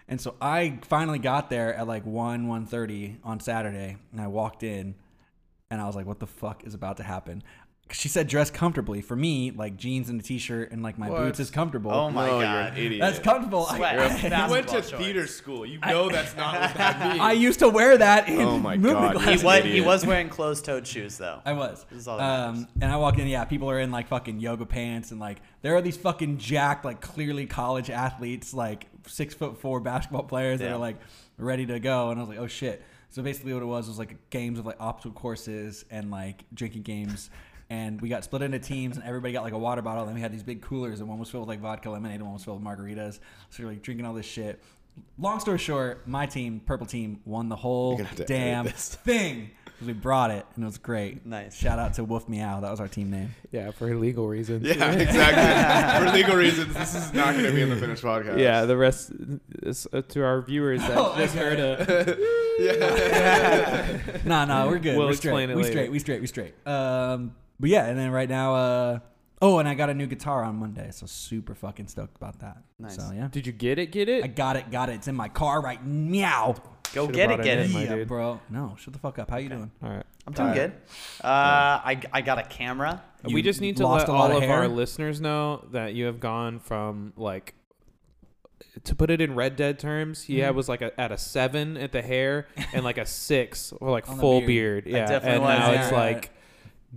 And 0.08 0.22
so 0.22 0.36
I 0.42 0.80
finally 0.84 1.20
got 1.20 1.50
there 1.50 1.74
at 1.74 1.88
like 1.88 2.06
1 2.06 2.48
1:30 2.48 3.18
on 3.24 3.40
Saturday 3.40 3.98
and 4.12 4.22
I 4.22 4.28
walked 4.28 4.64
in 4.64 4.96
and 5.70 5.82
I 5.82 5.86
was 5.86 5.96
like 5.96 6.06
what 6.06 6.20
the 6.20 6.28
fuck 6.28 6.64
is 6.64 6.74
about 6.74 6.98
to 6.98 7.04
happen? 7.04 7.44
She 7.94 8.10
said 8.10 8.28
dress 8.28 8.52
comfortably. 8.52 9.02
For 9.02 9.16
me, 9.16 9.52
like 9.52 9.78
jeans 9.78 10.10
and 10.10 10.20
a 10.20 10.24
t-shirt 10.24 10.72
and 10.72 10.84
like 10.84 10.98
my 10.98 11.10
What? 11.10 11.20
boots 11.20 11.40
is 11.40 11.50
comfortable. 11.50 11.90
Oh 11.92 12.10
my 12.10 12.26
no, 12.28 12.42
god. 12.42 12.42
you're 12.42 12.62
an 12.74 12.78
idiot. 12.78 13.00
That's 13.02 13.20
comfortable. 13.20 13.66
I- 13.70 13.78
Sweat. 13.78 13.92
I, 13.92 13.96
You're 14.28 14.34
a 14.34 14.46
You 14.46 14.52
went 14.52 14.68
to 14.68 14.74
Basketball 14.76 15.00
theater 15.06 15.28
school. 15.28 15.66
You 15.66 15.80
know 15.80 16.10
that's 16.10 16.36
not 16.36 16.60
what 16.60 16.74
that 16.76 17.00
means. 17.10 17.22
I 17.22 17.32
used 17.32 17.60
to 17.60 17.70
wear 17.70 17.98
that 17.98 18.28
in 18.28 18.42
Oh 18.42 18.58
my 18.60 18.76
movie 18.76 18.94
God. 18.94 19.16
classes. 19.16 19.42
He 19.42 19.46
was 19.48 19.64
he 19.64 19.82
was 19.82 20.06
wearing 20.06 20.28
closed-toed 20.30 20.86
shoes 20.86 21.18
though. 21.18 21.42
I 21.46 21.54
was. 21.54 21.86
This 21.90 22.00
is 22.00 22.08
all 22.08 22.18
that. 22.18 22.50
Um, 22.50 22.68
and 22.82 22.92
I 22.92 22.98
walked 22.98 23.20
in, 23.20 23.28
yeah, 23.28 23.46
people 23.46 23.70
are 23.72 23.80
in 23.80 23.90
like 23.92 24.08
fucking 24.10 24.40
yoga 24.42 24.66
pants 24.66 25.12
and 25.12 25.20
like 25.20 25.38
there 25.62 25.76
are 25.76 25.82
these 25.82 25.98
fucking 25.98 26.40
jacked, 26.40 26.84
like 26.84 27.00
clearly 27.02 27.46
college 27.46 27.90
athletes, 27.90 28.54
like 28.54 28.88
six 29.08 29.34
foot 29.34 29.62
four 29.62 29.80
basketball 29.80 30.24
players 30.24 30.60
that 30.60 30.72
are 30.72 30.78
like 30.78 30.98
ready 31.38 31.66
to 31.66 31.80
go. 31.80 32.10
And 32.12 32.20
I 32.20 32.24
was 32.24 32.30
like, 32.30 32.40
oh 32.40 32.48
shit. 32.48 32.84
So 33.10 33.24
basically 33.24 33.54
what 33.54 33.64
it 33.64 33.68
was 33.68 33.88
was 33.88 33.98
like 33.98 34.30
games 34.30 34.60
of 34.60 34.66
like 34.66 34.76
obstacle 34.82 35.14
courses 35.18 35.86
and 35.90 36.12
like 36.12 36.44
drinking 36.54 36.82
games. 36.82 37.30
And 37.70 38.00
we 38.02 38.08
got 38.08 38.24
split 38.24 38.42
into 38.44 38.60
teams, 38.60 38.96
and 38.98 39.06
everybody 39.06 39.34
got 39.34 39.44
like 39.44 39.54
a 39.54 39.58
water 39.58 39.82
bottle. 39.82 40.06
And 40.06 40.16
we 40.16 40.22
had 40.22 40.32
these 40.32 40.44
big 40.44 40.62
coolers, 40.62 41.02
and 41.02 41.10
one 41.10 41.20
was 41.20 41.30
filled 41.30 41.42
with 41.48 41.50
like 41.50 41.60
vodka 41.60 41.90
lemonade, 41.90 42.16
and 42.16 42.24
one 42.24 42.34
was 42.34 42.44
filled 42.46 42.64
with 42.64 42.66
margaritas. 42.68 43.20
So 43.50 43.64
we're 43.64 43.70
like 43.72 43.82
drinking 43.82 44.06
all 44.06 44.14
this 44.14 44.26
shit. 44.26 44.64
Long 45.20 45.40
story 45.40 45.58
short, 45.60 46.08
my 46.08 46.26
team, 46.26 46.60
purple 46.66 46.88
team, 46.88 47.20
won 47.26 47.50
the 47.50 47.56
whole 47.56 47.90
You're 47.90 47.98
gonna 48.00 48.08
have 48.10 48.18
to 48.18 48.24
edit 48.24 48.28
damn 48.28 48.66
thing 48.74 49.52
because 49.66 49.86
We 49.86 49.94
brought 49.94 50.32
it, 50.32 50.44
and 50.56 50.64
it 50.64 50.66
was 50.66 50.80
great. 50.80 51.24
Nice. 51.24 51.56
Shout 51.56 51.78
out 51.78 51.94
to 51.96 52.04
Wolf 52.04 52.28
Meow. 52.28 52.62
That 52.62 52.72
was 52.72 52.80
our 52.80 52.88
team 52.88 53.12
name. 53.12 53.36
Yeah, 53.52 53.70
for 53.70 53.94
legal 53.96 54.28
reasons. 54.28 54.66
Yeah, 54.66 54.92
exactly. 54.94 56.10
For 56.10 56.12
legal 56.18 56.36
reasons, 56.36 56.74
this 56.74 56.96
is 56.96 57.14
not 57.14 57.34
going 57.34 57.46
to 57.46 57.52
be 57.52 57.62
in 57.62 57.70
the 57.70 57.76
finished 57.76 58.02
podcast. 58.04 58.40
Yeah, 58.40 58.66
the 58.66 58.76
rest 58.78 59.12
is, 59.62 59.86
uh, 59.94 60.02
to 60.02 60.24
our 60.24 60.42
viewers 60.42 60.82
that 60.82 60.98
Oh, 60.98 61.14
just 61.18 61.36
okay. 61.36 61.46
heard 61.46 61.60
a 61.60 62.18
yeah. 62.60 64.00
no, 64.26 64.46
no, 64.46 64.68
we're 64.68 64.80
good. 64.80 64.98
We'll 64.98 65.08
we're 65.08 65.12
explain 65.14 65.50
straight. 65.50 65.52
it 65.52 65.56
we 65.58 65.64
straight. 65.64 65.92
We 65.92 66.00
straight. 66.00 66.22
We 66.22 66.28
straight. 66.28 66.68
Um, 66.68 67.36
but 67.60 67.70
yeah, 67.70 67.86
and 67.86 67.98
then 67.98 68.12
right 68.12 68.30
now, 68.30 68.56
uh, 68.56 69.00
oh, 69.42 69.60
and 69.60 69.68
I 69.68 69.74
got 69.74 69.90
a 69.90 69.94
new 69.94 70.08
guitar 70.08 70.44
on 70.44 70.56
Monday, 70.58 70.90
so 70.92 71.06
super 71.06 71.56
fucking 71.56 71.88
stoked 71.88 72.16
about 72.18 72.40
that. 72.40 72.58
Nice. 72.80 72.96
So 72.96 73.12
yeah, 73.14 73.28
Did 73.32 73.46
you 73.48 73.54
get 73.54 73.80
it? 73.80 73.92
Get 73.92 74.10
it? 74.10 74.24
I 74.24 74.28
got 74.28 74.56
it. 74.56 74.70
Got 74.72 74.90
it. 74.90 74.94
It's 74.96 75.08
in 75.08 75.16
my 75.16 75.30
car 75.30 75.62
right 75.62 75.84
meow. 75.86 76.56
Go 76.94 77.04
Should've 77.04 77.16
get 77.16 77.32
it, 77.32 77.36
brought 77.36 77.44
get 77.46 77.58
it 77.58 77.62
it. 77.62 77.66
in, 77.68 77.72
my 77.74 77.84
yeah, 77.84 77.96
dude. 77.96 78.08
bro. 78.08 78.40
No, 78.50 78.76
shut 78.80 78.94
the 78.94 79.00
fuck 79.00 79.20
up. 79.20 79.30
How 79.30 79.38
you 79.38 79.50
doing? 79.50 79.70
All 79.84 79.90
right. 79.90 80.04
I'm 80.26 80.34
doing 80.34 80.50
Alright. 80.50 80.72
good. 80.72 81.26
Uh, 81.26 81.28
I 81.28 82.02
I 82.14 82.22
got 82.22 82.40
a 82.40 82.44
camera. 82.44 83.02
You 83.26 83.34
we 83.36 83.42
just 83.42 83.60
need 83.62 83.78
to 83.78 83.84
lost 83.84 84.08
let 84.08 84.10
a 84.10 84.18
lot 84.18 84.32
all 84.32 84.38
of 84.38 84.44
of 84.44 84.50
our 84.50 84.68
listeners 84.70 85.20
know 85.20 85.66
that 85.72 85.94
you 85.96 86.06
have 86.06 86.20
gone 86.22 86.60
from 86.60 87.12
like 87.18 87.54
to 88.84 88.96
put 88.96 89.10
it 89.10 89.20
in 89.22 89.36
Red 89.36 89.56
Dead 89.56 89.80
terms, 89.80 90.24
he 90.24 90.40
had 90.40 90.54
Mhm. 90.54 90.56
was 90.56 90.70
like 90.70 90.82
a, 90.82 91.00
at 91.00 91.12
a 91.12 91.18
seven 91.18 91.78
at 91.78 91.92
the 91.92 92.02
hair 92.02 92.48
and 92.74 92.84
like 92.84 92.98
a 92.98 93.06
six 93.06 93.74
or 93.82 93.90
like 93.92 94.08
On 94.10 94.16
the 94.18 94.22
full 94.22 94.40
beard. 94.42 94.86
beard. 94.86 94.96
Yeah, 94.96 95.06
definitely 95.08 95.30
and 95.32 95.44
was, 95.44 95.60
now 95.60 95.72
yeah. 95.72 95.84
it's 95.84 95.92
like 95.92 96.30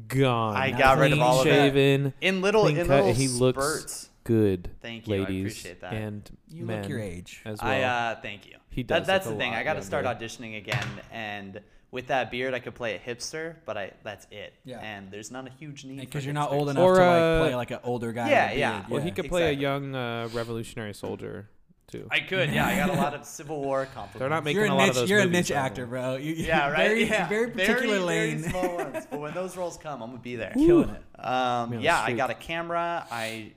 gone. 0.09 0.57
I 0.57 0.71
Now 0.71 0.79
got 0.79 0.99
rid 0.99 1.13
of 1.13 1.19
Clean 1.19 1.23
all 1.23 1.39
of 1.41 1.45
that. 1.47 1.51
shaven, 1.53 2.13
In 2.21 2.41
little 2.43 2.63
clean 2.65 2.79
in 2.79 2.87
cut, 2.87 2.97
little 3.05 3.13
he 3.15 3.29
looks 3.29 3.59
spurts. 3.65 4.09
good, 4.25 4.71
Thank 4.83 5.07
you. 5.09 5.15
I 5.15 5.19
ladies 5.19 5.53
appreciate 5.53 5.81
that. 5.81 5.93
and 5.93 6.31
You 6.49 6.65
men 6.65 6.83
look 6.83 6.89
your 6.91 7.01
age. 7.01 7.41
as 7.45 7.61
well. 7.63 7.71
I 7.71 7.81
uh 7.83 8.21
thank 8.21 8.47
you. 8.47 8.57
he 8.71 8.83
That, 8.85 8.99
does. 9.01 9.07
that's 9.07 9.27
look 9.27 9.35
the 9.37 9.37
a 9.37 9.43
thing. 9.45 9.53
lot 9.53 9.61
I 9.61 9.65
got 9.65 9.75
to 9.75 9.83
start 9.83 10.05
younger. 10.05 10.25
auditioning 10.25 10.57
again, 10.59 10.87
and 11.13 11.61
with 11.93 12.07
that 12.07 12.31
beard, 12.31 12.55
I 12.55 12.61
could 12.61 12.77
play 12.77 12.95
a 12.95 12.99
hipster, 13.01 13.57
but 13.67 13.77
I 13.77 13.93
that's 14.05 14.27
it. 14.31 14.53
Yeah. 14.65 14.79
And 14.79 15.11
there's 15.11 15.31
not 15.33 15.47
a 15.49 15.51
huge 15.51 15.85
need 15.85 15.99
Because 15.99 16.23
for 16.23 16.27
you're 16.27 16.35
not 16.35 16.51
hipsters. 16.51 16.55
old 16.55 16.69
enough 16.71 16.83
Or, 16.85 16.95
to 16.97 17.03
uh, 17.03 17.07
like 17.41 17.41
play 17.49 17.55
like 17.57 17.71
an 17.73 17.79
older 17.83 18.13
guy. 18.13 18.31
Yeah, 18.31 18.47
with 18.47 18.55
a 18.55 18.59
yeah. 18.61 18.79
beard. 18.79 18.91
Well, 18.91 19.03
he 19.03 19.11
could 19.11 19.29
play 19.29 19.43
a 19.43 19.47
exactly. 19.53 19.63
young 19.63 19.95
uh, 19.97 20.29
revolutionary 20.33 20.95
soldier 20.95 21.49
too. 21.91 22.07
I 22.11 22.21
could. 22.21 22.51
Yeah, 22.53 22.67
I 22.67 22.77
got 22.77 22.91
a 22.91 22.95
lot 23.01 23.15
of 23.15 23.25
Civil 23.25 23.61
War 23.61 23.85
compliments. 23.95 24.19
They're 24.19 24.29
not 24.29 24.45
making 24.45 24.57
You're 24.63 24.71
a 24.71 24.73
a 24.73 24.75
lot 24.75 24.81
niche. 24.83 24.89
of 24.91 24.95
those 24.97 25.11
You're 25.11 25.21
a 25.21 25.27
niche 25.27 25.51
anymore. 25.51 25.67
actor, 25.67 25.87
bro. 25.87 26.17
You, 26.17 26.33
Yeah, 26.35 26.71
right. 26.71 26.77
Very, 26.89 27.05
yeah. 27.05 27.29
very 27.29 27.51
particular 27.51 27.87
very, 27.87 27.99
lane. 28.01 28.39
Very 28.39 28.51
small 28.51 28.77
ones. 28.85 29.07
But 29.11 29.21
when 29.21 29.35
those 29.35 29.57
roles 29.57 29.77
come, 29.77 30.03
I'm 30.03 30.11
gonna 30.11 30.23
be 30.23 30.37
there. 30.37 30.53
Killing 30.55 30.91
it. 30.91 31.03
Um, 31.25 31.73
on 31.75 31.81
yeah, 31.81 32.01
I 32.01 32.13
got 32.13 32.31
a 32.31 32.35
camera. 32.35 33.07
I 33.11 33.53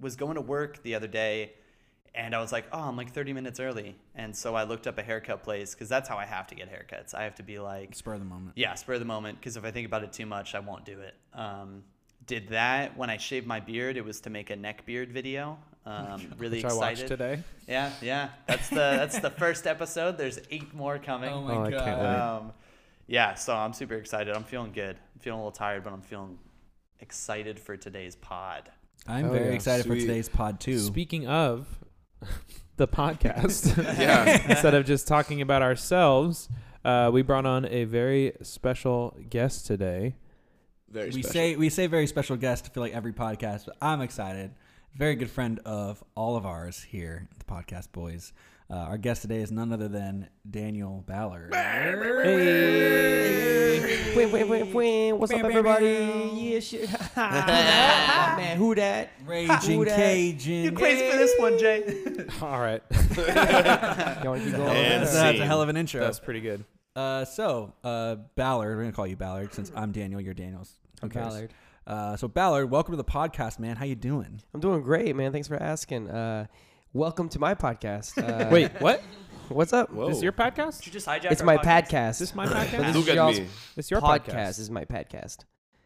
was 0.00 0.16
going 0.16 0.34
to 0.34 0.40
work 0.40 0.82
the 0.82 0.94
other 0.96 1.06
day, 1.06 1.52
and 2.14 2.34
I 2.34 2.40
was 2.40 2.50
like, 2.52 2.64
oh, 2.72 2.80
I'm 2.80 2.96
like 2.96 3.12
30 3.12 3.32
minutes 3.32 3.60
early, 3.60 3.96
and 4.16 4.34
so 4.34 4.54
I 4.56 4.64
looked 4.64 4.86
up 4.88 4.98
a 4.98 5.02
haircut 5.02 5.42
place 5.44 5.74
because 5.74 5.88
that's 5.88 6.08
how 6.08 6.16
I 6.18 6.26
have 6.26 6.46
to 6.48 6.54
get 6.56 6.68
haircuts. 6.70 7.14
I 7.14 7.22
have 7.24 7.36
to 7.36 7.42
be 7.44 7.58
like, 7.60 7.94
Spur 7.94 8.14
of 8.14 8.18
the 8.18 8.24
moment. 8.26 8.52
yeah, 8.56 8.74
spur 8.74 8.94
of 8.94 8.98
the 9.00 9.06
moment. 9.06 9.38
Because 9.38 9.56
if 9.56 9.64
I 9.64 9.70
think 9.70 9.86
about 9.86 10.02
it 10.02 10.12
too 10.12 10.26
much, 10.26 10.54
I 10.54 10.60
won't 10.60 10.84
do 10.84 10.98
it. 11.00 11.14
Um, 11.34 11.84
did 12.26 12.48
that 12.48 12.96
when 12.96 13.10
I 13.10 13.16
shaved 13.16 13.46
my 13.46 13.60
beard. 13.60 13.96
It 13.96 14.04
was 14.04 14.20
to 14.22 14.30
make 14.30 14.50
a 14.50 14.56
neck 14.56 14.84
beard 14.86 15.10
video. 15.12 15.58
Um, 15.84 16.22
really 16.38 16.58
Which 16.58 16.64
I 16.66 16.74
watched 16.74 17.02
excited. 17.02 17.08
today. 17.08 17.42
Yeah, 17.68 17.90
yeah. 18.00 18.28
That's 18.46 18.68
the 18.68 18.76
that's 18.76 19.18
the 19.18 19.30
first 19.30 19.66
episode. 19.66 20.16
There's 20.18 20.38
eight 20.50 20.72
more 20.74 20.98
coming. 20.98 21.30
Oh 21.32 21.42
my 21.42 21.54
Oh, 21.56 21.62
I 21.64 21.70
god. 21.70 21.84
can't 21.84 22.00
wait. 22.00 22.06
Um, 22.08 22.52
yeah, 23.08 23.34
so 23.34 23.54
I'm 23.54 23.72
super 23.72 23.94
excited. 23.94 24.34
I'm 24.34 24.44
feeling 24.44 24.72
good. 24.72 24.96
I'm 24.96 25.20
feeling 25.20 25.40
a 25.40 25.42
little 25.42 25.50
tired, 25.56 25.82
but 25.84 25.92
I'm 25.92 26.02
feeling 26.02 26.38
excited 27.00 27.58
for 27.58 27.76
today's 27.76 28.14
pod. 28.16 28.70
I'm 29.08 29.26
Oh, 29.26 29.32
very 29.32 29.46
yeah. 29.48 29.52
excited 29.54 29.84
for 29.86 29.96
today's 29.96 30.28
pod 30.28 30.60
too. 30.60 30.78
Speaking 30.78 31.26
of 31.26 31.66
the 32.76 32.86
podcast, 32.86 33.76
Yeah. 33.98 34.48
instead 34.48 34.74
of 34.74 34.86
just 34.86 35.08
talking 35.08 35.40
about 35.42 35.62
ourselves, 35.62 36.48
uh, 36.84 37.10
we 37.12 37.22
brought 37.22 37.44
on 37.46 37.64
a 37.66 37.84
very 37.84 38.32
special 38.42 39.16
guest 39.28 39.66
today. 39.66 40.14
Very 40.92 41.06
we 41.06 41.22
special. 41.22 41.32
say 41.32 41.56
we 41.56 41.70
say 41.70 41.86
very 41.86 42.06
special 42.06 42.36
guest 42.36 42.72
for 42.74 42.80
like 42.80 42.92
every 42.92 43.14
podcast, 43.14 43.64
but 43.64 43.76
I'm 43.80 44.02
excited. 44.02 44.50
Very 44.94 45.14
good 45.14 45.30
friend 45.30 45.58
of 45.64 46.04
all 46.14 46.36
of 46.36 46.44
ours 46.44 46.82
here, 46.82 47.28
the 47.38 47.44
podcast 47.46 47.92
boys. 47.92 48.34
Uh, 48.70 48.74
our 48.74 48.98
guest 48.98 49.22
today 49.22 49.38
is 49.38 49.50
none 49.50 49.72
other 49.72 49.88
than 49.88 50.28
Daniel 50.50 51.02
Ballard. 51.06 51.54
Hey. 51.54 52.92
Wait, 54.14 54.30
wait, 54.30 54.46
wait, 54.48 54.66
wait. 54.74 55.12
What's 55.12 55.32
up, 55.32 55.44
everybody? 55.44 56.30
Yeah, 56.34 56.60
shit. 56.60 56.90
Man, 57.16 58.58
who 58.58 58.74
that? 58.74 59.12
Raging 59.24 59.78
Who 59.78 59.86
that? 59.86 59.96
Cajun. 59.96 60.64
You 60.64 60.72
crazy 60.72 61.10
for 61.10 61.16
this 61.16 61.34
one, 61.38 61.58
Jay? 61.58 62.26
All 62.42 62.60
right, 62.60 62.82
You 62.90 62.98
want 64.28 64.42
to 64.42 64.44
keep 64.44 64.56
going? 64.56 64.74
That's, 64.74 65.10
with 65.10 65.12
that's 65.12 65.40
a 65.40 65.46
hell 65.46 65.62
of 65.62 65.70
an 65.70 65.76
intro. 65.78 66.02
that's 66.02 66.20
pretty 66.20 66.40
good. 66.40 66.64
Uh, 66.94 67.24
so, 67.24 67.72
uh, 67.84 68.16
Ballard, 68.36 68.76
we're 68.76 68.82
gonna 68.82 68.92
call 68.92 69.06
you 69.06 69.16
Ballard 69.16 69.54
since 69.54 69.72
I'm 69.74 69.92
Daniel, 69.92 70.20
you're 70.20 70.34
Daniels. 70.34 70.74
I'm 71.02 71.08
Who 71.08 71.14
cares? 71.14 71.26
Ballard. 71.28 71.54
Uh, 71.86 72.16
so 72.16 72.28
Ballard, 72.28 72.70
welcome 72.70 72.92
to 72.92 72.96
the 72.96 73.04
podcast, 73.04 73.58
man. 73.58 73.76
How 73.76 73.86
you 73.86 73.94
doing? 73.94 74.42
I'm 74.52 74.60
doing 74.60 74.82
great, 74.82 75.16
man. 75.16 75.32
Thanks 75.32 75.48
for 75.48 75.56
asking. 75.56 76.10
Uh, 76.10 76.46
welcome 76.92 77.28
to 77.30 77.38
my 77.38 77.54
podcast. 77.54 78.22
Uh, 78.22 78.48
Wait, 78.52 78.70
what? 78.80 79.02
what's 79.48 79.72
up? 79.72 79.90
Whoa. 79.90 80.08
This 80.08 80.18
is 80.18 80.22
your 80.22 80.32
podcast? 80.32 80.78
Did 80.78 80.86
you 80.88 80.92
just 80.92 81.06
hijack 81.06 81.30
It's 81.32 81.40
our 81.40 81.46
my 81.46 81.56
podcast? 81.56 81.88
podcast. 81.88 82.10
Is 82.10 82.18
this 82.18 82.34
my 82.34 82.46
podcast? 82.46 82.70
this 82.70 82.96
Look 82.96 83.04
is 83.04 83.08
at 83.08 83.14
y'all's 83.14 83.40
me. 83.40 83.46
It's 83.76 83.90
your 83.90 84.00
podcast. 84.00 84.24
podcast. 84.26 84.46
This 84.48 84.58
is 84.58 84.70
my 84.70 84.84
podcast, 84.84 85.38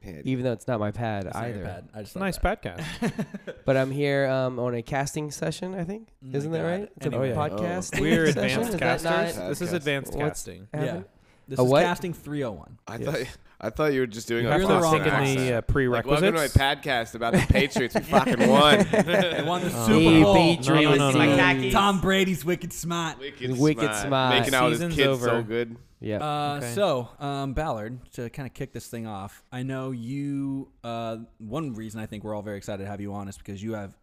Man, 0.07 0.23
even 0.25 0.45
though 0.45 0.53
it's 0.53 0.67
not 0.69 0.81
my 0.81 0.91
pad 0.91 1.25
It's 1.27 1.35
not 1.35 1.49
your 1.49 1.57
either. 1.57 1.65
pad. 1.65 1.89
I 1.95 1.99
just 2.01 2.09
It's 2.09 2.17
a 2.17 2.19
love 2.19 2.27
nice 2.27 2.39
that. 2.39 2.63
podcast. 2.63 3.27
But 3.65 3.77
I'm 3.77 3.91
here 3.91 4.27
um, 4.29 4.59
on 4.61 4.75
a 4.75 4.83
casting 4.83 5.31
session. 5.31 5.75
I 5.75 5.85
think 5.85 6.09
Oh 6.23 6.27
my 6.29 6.39
isn't 6.39 6.53
that 6.53 6.59
God. 6.63 6.67
right? 6.69 6.89
It's 6.97 7.07
a 7.07 7.09
Anyway. 7.09 7.33
podcast. 7.33 8.01
We're 8.01 8.27
session? 8.33 8.63
advanced 8.63 8.75
Is 8.75 8.81
that 8.81 9.03
not- 9.03 9.15
casters. 9.27 9.49
This 9.49 9.61
is 9.61 9.69
Podcast. 9.71 9.77
advanced 9.77 10.13
What's- 10.15 10.25
casting. 10.29 10.69
Yeah. 10.73 10.81
happening? 10.81 11.05
This 11.49 11.59
A 11.61 11.63
is 11.63 11.69
what? 11.71 11.83
casting 11.85 12.13
301. 12.13 12.79
I 12.89 12.97
Yes. 12.97 13.05
thought 13.07 13.37
I 13.59 13.71
thought 13.71 13.93
you 13.95 14.01
were 14.01 14.07
just 14.07 14.29
doing 14.29 14.43
You 14.43 14.49
a 14.51 14.53
have 14.53 14.61
You're 14.61 14.69
the 14.69 14.77
to 14.77 14.83
wrong 14.83 14.93
think 14.95 15.07
in 15.07 15.13
accent. 15.13 15.39
the 15.39 15.53
uh, 15.53 15.57
Like, 15.57 15.67
prerequisites. 15.69 16.23
welcome 16.23 16.51
to 16.51 16.59
my 16.59 16.75
podcast 16.75 17.15
about 17.15 17.33
the 17.33 17.39
Patriots. 17.39 17.95
We 17.95 18.01
fucking 18.03 18.49
won. 18.51 18.79
They 18.91 19.43
won 19.47 19.63
the 19.63 19.73
Oh. 19.75 19.87
Super 19.87 19.99
Hey, 20.11 20.23
Bowl. 20.23 20.35
Patriots, 20.35 20.67
No, 20.69 20.83
no, 20.83 20.95
no, 20.97 21.11
no. 21.13 21.19
My 21.19 21.27
hey. 21.29 21.37
khakis. 21.39 21.73
Tom 21.73 22.01
Brady's 22.03 22.45
wicked 22.45 22.73
smart. 22.75 23.19
Wicked, 23.19 23.59
Wicked 23.59 23.95
smart. 23.95 24.35
Making 24.39 24.55
out 24.55 24.69
his 24.71 24.79
Season's 24.81 24.95
kids 24.95 25.09
over. 25.09 25.25
so 25.27 25.43
good. 25.43 25.77
Yeah. 26.01 26.19
Uh, 26.19 26.57
Okay. 26.57 26.73
So, 26.75 27.09
um, 27.19 27.55
Ballard, 27.55 27.99
to 28.13 28.29
kind 28.31 28.47
of 28.47 28.55
kick 28.55 28.73
this 28.73 28.89
thing 28.89 29.07
off, 29.07 29.43
I 29.51 29.63
know 29.63 29.91
you. 29.93 30.69
Uh, 30.85 31.19
one 31.39 31.75
reason 31.75 32.01
I 32.01 32.07
think 32.07 32.25
we're 32.25 32.35
all 32.35 32.43
very 32.43 32.59
excited 32.59 32.85
to 32.85 32.89
have 32.91 33.01
you 33.01 33.13
on 33.15 33.29
is 33.29 33.39
because 33.39 33.63
you 33.63 33.73
have 33.75 33.97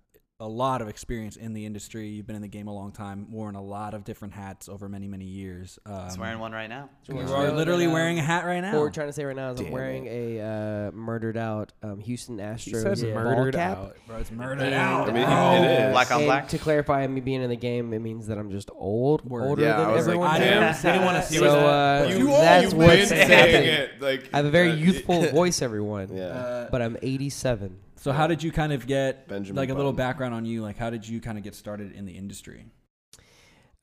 a 0.43 0.47
lot 0.47 0.81
of 0.81 0.89
experience 0.89 1.37
in 1.37 1.53
the 1.53 1.65
industry. 1.65 2.09
You've 2.09 2.27
been 2.27 2.35
in 2.35 2.41
the 2.41 2.47
game 2.49 2.67
a 2.67 2.73
long 2.73 2.91
time, 2.91 3.31
worn 3.31 3.55
a 3.55 3.61
lot 3.63 3.93
of 3.93 4.03
different 4.03 4.33
hats 4.33 4.67
over 4.67 4.89
many, 4.89 5.07
many 5.07 5.23
years. 5.25 5.79
Um, 5.85 5.93
I'm 5.95 6.19
wearing 6.19 6.39
one 6.39 6.51
right 6.51 6.67
now. 6.67 6.89
You're 7.07 7.23
no, 7.23 7.53
literally 7.53 7.85
no, 7.85 7.91
no. 7.91 7.93
wearing 7.95 8.19
a 8.19 8.21
hat 8.21 8.45
right 8.45 8.59
now. 8.59 8.73
What 8.73 8.81
we're 8.81 8.89
trying 8.91 9.07
to 9.07 9.13
say 9.13 9.23
right 9.23 9.35
now 9.35 9.51
is 9.51 9.59
I'm 9.59 9.65
Damn 9.65 9.73
wearing 9.73 10.07
a 10.07 10.41
uh, 10.41 10.91
murdered 10.91 11.37
out 11.37 11.71
um, 11.81 11.99
Houston 12.01 12.37
He 12.39 12.43
Astros 12.43 12.97
said 12.99 13.13
ball 13.13 13.23
murdered 13.23 13.55
cap. 13.55 13.77
out. 13.77 13.95
Bro, 14.05 14.17
it's 14.17 14.31
murdered 14.31 14.63
And, 14.65 14.73
out. 14.75 15.09
I 15.09 15.13
mean, 15.13 15.23
it 15.65 15.87
is. 15.87 15.91
Black 15.93 16.11
on 16.11 16.17
and 16.19 16.27
black. 16.27 16.47
To 16.49 16.57
clarify, 16.57 17.07
me 17.07 17.21
being 17.21 17.41
in 17.41 17.49
the 17.49 17.55
game, 17.55 17.93
it 17.93 17.99
means 17.99 18.27
that 18.27 18.37
I'm 18.37 18.51
just 18.51 18.69
old, 18.75 19.23
Word. 19.29 19.43
older 19.47 19.61
Yeah, 19.63 19.77
than 19.77 19.85
I 19.85 19.91
was 19.93 20.07
like, 20.07 20.13
everyone. 20.13 20.27
I 20.29 20.39
didn't. 20.39 20.63
I 20.63 20.91
didn't 20.91 21.05
want 21.05 21.17
to 21.23 21.23
see 21.29 21.37
So 21.37 21.43
that. 21.45 22.05
uh, 22.05 22.09
You- 22.09 22.27
that's 22.27 22.73
you've 22.73 23.07
saying 23.07 23.29
happening. 23.31 23.63
it, 23.69 24.01
like, 24.01 24.29
I 24.33 24.37
have 24.37 24.45
a 24.45 24.51
very 24.51 24.71
uh, 24.71 24.75
youthful 24.75 25.21
voice, 25.31 25.61
everyone. 25.61 26.15
Yeah. 26.15 26.67
But 26.69 26.81
I'm 26.81 26.97
87. 27.01 27.77
So, 28.03 28.11
how 28.11 28.27
did 28.27 28.43
you 28.43 28.51
kind 28.51 28.73
of 28.73 28.85
get 28.85 29.29
Benjamin 29.29 29.55
like 29.55 29.69
a 29.69 29.73
little 29.73 29.93
Button. 29.93 30.09
background 30.09 30.33
on 30.33 30.43
you? 30.43 30.61
Like, 30.61 30.77
how 30.77 30.89
did 30.89 31.07
you 31.07 31.21
kind 31.21 31.37
of 31.37 31.43
get 31.45 31.55
started 31.55 31.93
in 31.93 32.03
the 32.03 32.11
industry? 32.11 32.65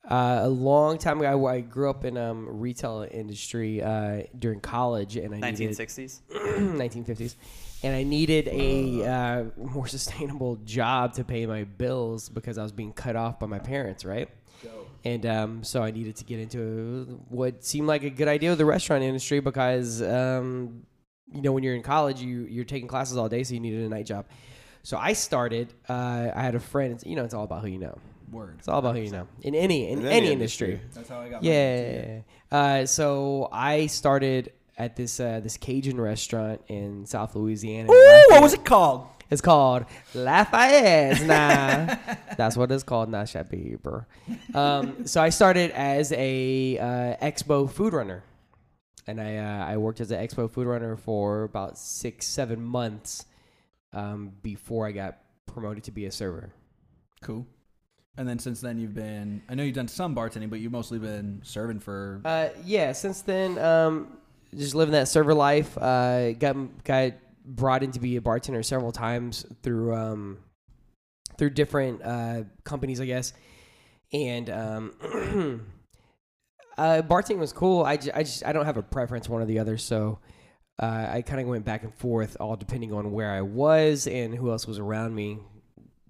Uh, 0.07 0.41
a 0.43 0.47
long 0.47 0.99
time 0.99 1.19
ago, 1.19 1.47
I, 1.47 1.55
I 1.55 1.61
grew 1.61 1.89
up 1.89 2.05
in 2.05 2.17
um, 2.17 2.59
retail 2.59 3.07
industry 3.09 3.81
uh, 3.81 4.21
during 4.37 4.59
college, 4.59 5.17
and 5.17 5.33
I 5.33 5.49
needed 5.49 5.71
1960s. 5.71 6.19
1950s, 6.29 7.35
and 7.83 7.95
I 7.95 8.03
needed 8.03 8.47
a 8.49 9.03
uh, 9.07 9.43
more 9.57 9.87
sustainable 9.87 10.57
job 10.65 11.13
to 11.13 11.23
pay 11.23 11.47
my 11.47 11.63
bills 11.63 12.29
because 12.29 12.59
I 12.59 12.63
was 12.63 12.71
being 12.71 12.93
cut 12.93 13.15
off 13.15 13.39
by 13.39 13.47
my 13.47 13.57
parents, 13.57 14.05
right? 14.05 14.29
And 15.03 15.25
um, 15.25 15.63
so 15.63 15.81
I 15.81 15.89
needed 15.89 16.17
to 16.17 16.25
get 16.25 16.39
into 16.39 17.19
what 17.29 17.63
seemed 17.63 17.87
like 17.87 18.03
a 18.03 18.11
good 18.11 18.27
idea 18.27 18.51
with 18.51 18.59
the 18.59 18.65
restaurant 18.65 19.01
industry 19.01 19.39
because, 19.39 19.99
um, 19.99 20.83
you 21.33 21.41
know, 21.41 21.51
when 21.51 21.63
you're 21.63 21.75
in 21.75 21.83
college, 21.83 22.21
you 22.21 22.41
you're 22.49 22.65
taking 22.65 22.87
classes 22.87 23.17
all 23.17 23.29
day, 23.29 23.43
so 23.43 23.53
you 23.53 23.59
needed 23.59 23.85
a 23.85 23.89
night 23.89 24.05
job. 24.05 24.25
So 24.83 24.97
I 24.97 25.13
started. 25.13 25.73
Uh, 25.87 26.31
I 26.35 26.41
had 26.41 26.55
a 26.55 26.59
friend. 26.59 26.93
It's, 26.93 27.05
you 27.05 27.15
know, 27.15 27.23
it's 27.23 27.33
all 27.33 27.43
about 27.43 27.61
who 27.61 27.67
you 27.67 27.77
know. 27.79 27.97
Word. 28.31 28.55
It's 28.59 28.67
all 28.67 28.79
about 28.79 28.95
who 28.95 29.01
you 29.01 29.11
know 29.11 29.27
in 29.41 29.53
any 29.55 29.89
in, 29.89 29.99
In 29.99 30.05
any, 30.07 30.15
any 30.17 30.31
industry. 30.31 30.73
industry. 30.73 30.89
That's 30.93 31.09
how 31.09 31.19
I 31.19 31.29
got. 31.29 31.43
Yeah. 31.43 32.21
Uh, 32.51 32.85
so 32.85 33.49
I 33.51 33.87
started 33.87 34.53
at 34.77 34.95
this 34.95 35.19
uh, 35.19 35.41
this 35.41 35.57
Cajun 35.57 35.99
restaurant 35.99 36.61
in 36.67 37.05
South 37.05 37.35
Louisiana. 37.35 37.91
Ooh, 37.91 38.25
what 38.29 38.41
was 38.41 38.53
it 38.53 38.63
called? 38.63 39.07
It's 39.29 39.41
called 39.41 39.85
Lafayette. 40.13 41.21
Nah, 41.25 41.95
that's 42.37 42.57
what 42.57 42.71
it's 42.71 42.83
called. 42.83 43.09
Not 43.09 43.29
Shabby, 43.29 43.77
Um, 44.53 45.05
so 45.05 45.21
I 45.21 45.29
started 45.29 45.71
as 45.71 46.11
a 46.11 46.77
uh, 46.77 47.25
expo 47.25 47.69
food 47.71 47.93
runner, 47.93 48.23
and 49.11 49.21
I 49.21 49.37
uh, 49.37 49.65
I 49.73 49.77
worked 49.77 50.01
as 50.01 50.11
an 50.11 50.25
expo 50.25 50.49
food 50.49 50.67
runner 50.67 50.95
for 50.95 51.43
about 51.43 51.77
six 51.77 52.27
seven 52.27 52.61
months 52.61 53.25
um, 53.93 54.31
before 54.41 54.87
I 54.87 54.91
got 54.91 55.17
promoted 55.45 55.83
to 55.85 55.91
be 55.91 56.05
a 56.05 56.11
server. 56.11 56.51
Cool. 57.21 57.45
And 58.17 58.27
then 58.27 58.39
since 58.39 58.59
then, 58.61 58.77
you've 58.77 58.93
been. 58.93 59.41
I 59.47 59.55
know 59.55 59.63
you've 59.63 59.75
done 59.75 59.87
some 59.87 60.15
bartending, 60.15 60.49
but 60.49 60.59
you've 60.59 60.71
mostly 60.71 60.99
been 60.99 61.41
serving 61.43 61.79
for. 61.79 62.21
Uh, 62.25 62.49
yeah. 62.65 62.91
Since 62.91 63.21
then, 63.21 63.57
um, 63.57 64.17
just 64.55 64.75
living 64.75 64.93
that 64.93 65.07
server 65.07 65.33
life. 65.33 65.77
Uh, 65.77 66.33
got 66.33 66.83
got 66.83 67.13
brought 67.45 67.83
in 67.83 67.91
to 67.91 67.99
be 67.99 68.17
a 68.17 68.21
bartender 68.21 68.63
several 68.63 68.91
times 68.91 69.45
through 69.63 69.95
um, 69.95 70.39
through 71.37 71.51
different 71.51 72.01
uh, 72.03 72.43
companies, 72.63 72.99
I 72.99 73.05
guess. 73.05 73.33
And 74.13 74.49
um, 74.49 75.65
uh, 76.83 77.01
bartending 77.01 77.39
was 77.39 77.53
cool. 77.53 77.83
I, 77.83 77.93
I 77.93 78.23
just 78.23 78.45
I 78.45 78.51
don't 78.53 78.65
have 78.65 78.77
a 78.77 78.83
preference 78.83 79.29
one 79.29 79.41
or 79.41 79.45
the 79.45 79.59
other, 79.59 79.77
so. 79.77 80.19
Uh, 80.79 81.07
I 81.17 81.21
kind 81.21 81.39
of 81.39 81.45
went 81.45 81.63
back 81.63 81.83
and 81.83 81.93
forth, 81.93 82.37
all 82.39 82.55
depending 82.55 82.91
on 82.91 83.11
where 83.11 83.29
I 83.29 83.41
was 83.41 84.07
and 84.07 84.33
who 84.33 84.49
else 84.49 84.65
was 84.65 84.79
around 84.79 85.13
me, 85.13 85.37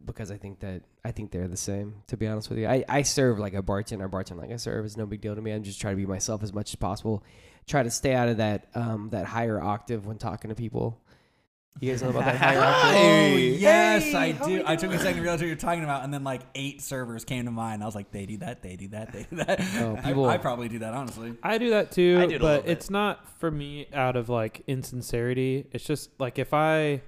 because 0.06 0.32
I 0.32 0.38
think 0.38 0.62
that 0.62 0.84
I 1.04 1.12
think 1.12 1.32
they're 1.32 1.50
the 1.50 1.58
same. 1.58 2.04
To 2.08 2.16
be 2.16 2.26
honest 2.26 2.50
with 2.50 2.60
you, 2.60 2.68
I, 2.68 2.86
I 2.88 3.02
serve 3.02 3.38
like 3.38 3.54
a 3.54 3.62
bartender, 3.62 4.08
bartender 4.08 4.42
like 4.44 4.54
I 4.54 4.56
serve. 4.56 4.86
is 4.86 4.96
no 4.96 5.06
big 5.06 5.20
deal 5.20 5.36
to 5.36 5.42
me. 5.42 5.52
I'm 5.52 5.64
just 5.64 5.82
trying 5.82 5.96
to 5.96 5.98
be 5.98 6.06
myself 6.06 6.42
as 6.42 6.54
much 6.54 6.72
as 6.72 6.76
possible. 6.76 7.22
Try 7.68 7.84
to 7.84 7.92
stay 7.92 8.14
out 8.14 8.30
of 8.30 8.38
that 8.38 8.68
um 8.74 9.10
that 9.10 9.26
higher 9.26 9.62
octave 9.62 10.06
when 10.06 10.18
talking 10.18 10.50
to 10.50 10.56
people. 10.56 11.01
You 11.80 11.90
guys 11.92 12.04
know 12.04 12.10
about 12.10 12.26
that 12.26 12.36
higher 12.40 12.60
octave? 12.60 12.96
Oh 12.96 13.38
yes, 13.38 14.04
Hey, 14.04 14.16
I 14.16 14.32
do. 14.34 14.64
I 14.68 14.76
took 14.76 14.92
a 14.92 15.00
second 15.00 15.16
to 15.16 15.22
realize 15.22 15.40
what 15.40 15.48
you're 15.48 15.56
talking 15.56 15.84
about, 15.84 16.04
and 16.04 16.14
then 16.14 16.24
like 16.24 16.42
eight 16.54 16.82
servers 16.82 17.26
came 17.26 17.46
to 17.46 17.52
mind. 17.52 17.82
I 17.82 17.86
was 17.88 17.96
like, 17.96 18.12
they 18.12 18.26
do 18.28 18.38
that, 18.38 18.62
they 18.62 18.76
do 18.76 18.90
that, 18.90 19.12
they 19.14 19.24
do 19.30 19.38
that. 19.38 19.60
Oh, 19.80 19.96
I- 19.98 20.02
people- 20.02 20.26
I, 20.30 20.38
probably 20.38 20.68
do 20.70 20.80
that 20.80 20.94
honestly. 20.94 21.34
I 21.42 21.58
do 21.58 21.72
that 21.72 21.92
too, 21.92 22.18
I 22.22 22.26
do 22.28 22.34
it 22.34 22.38
a 22.38 22.40
but 22.40 22.66
bit. 22.66 22.72
it's 22.72 22.90
not 22.92 23.28
for 23.40 23.50
me 23.50 23.88
out 23.94 24.16
of 24.16 24.30
like 24.30 24.62
insincerity. 24.68 25.66
It's 25.72 25.84
just 25.86 26.12
like 26.20 26.38
if 26.38 26.54
I 26.54 27.02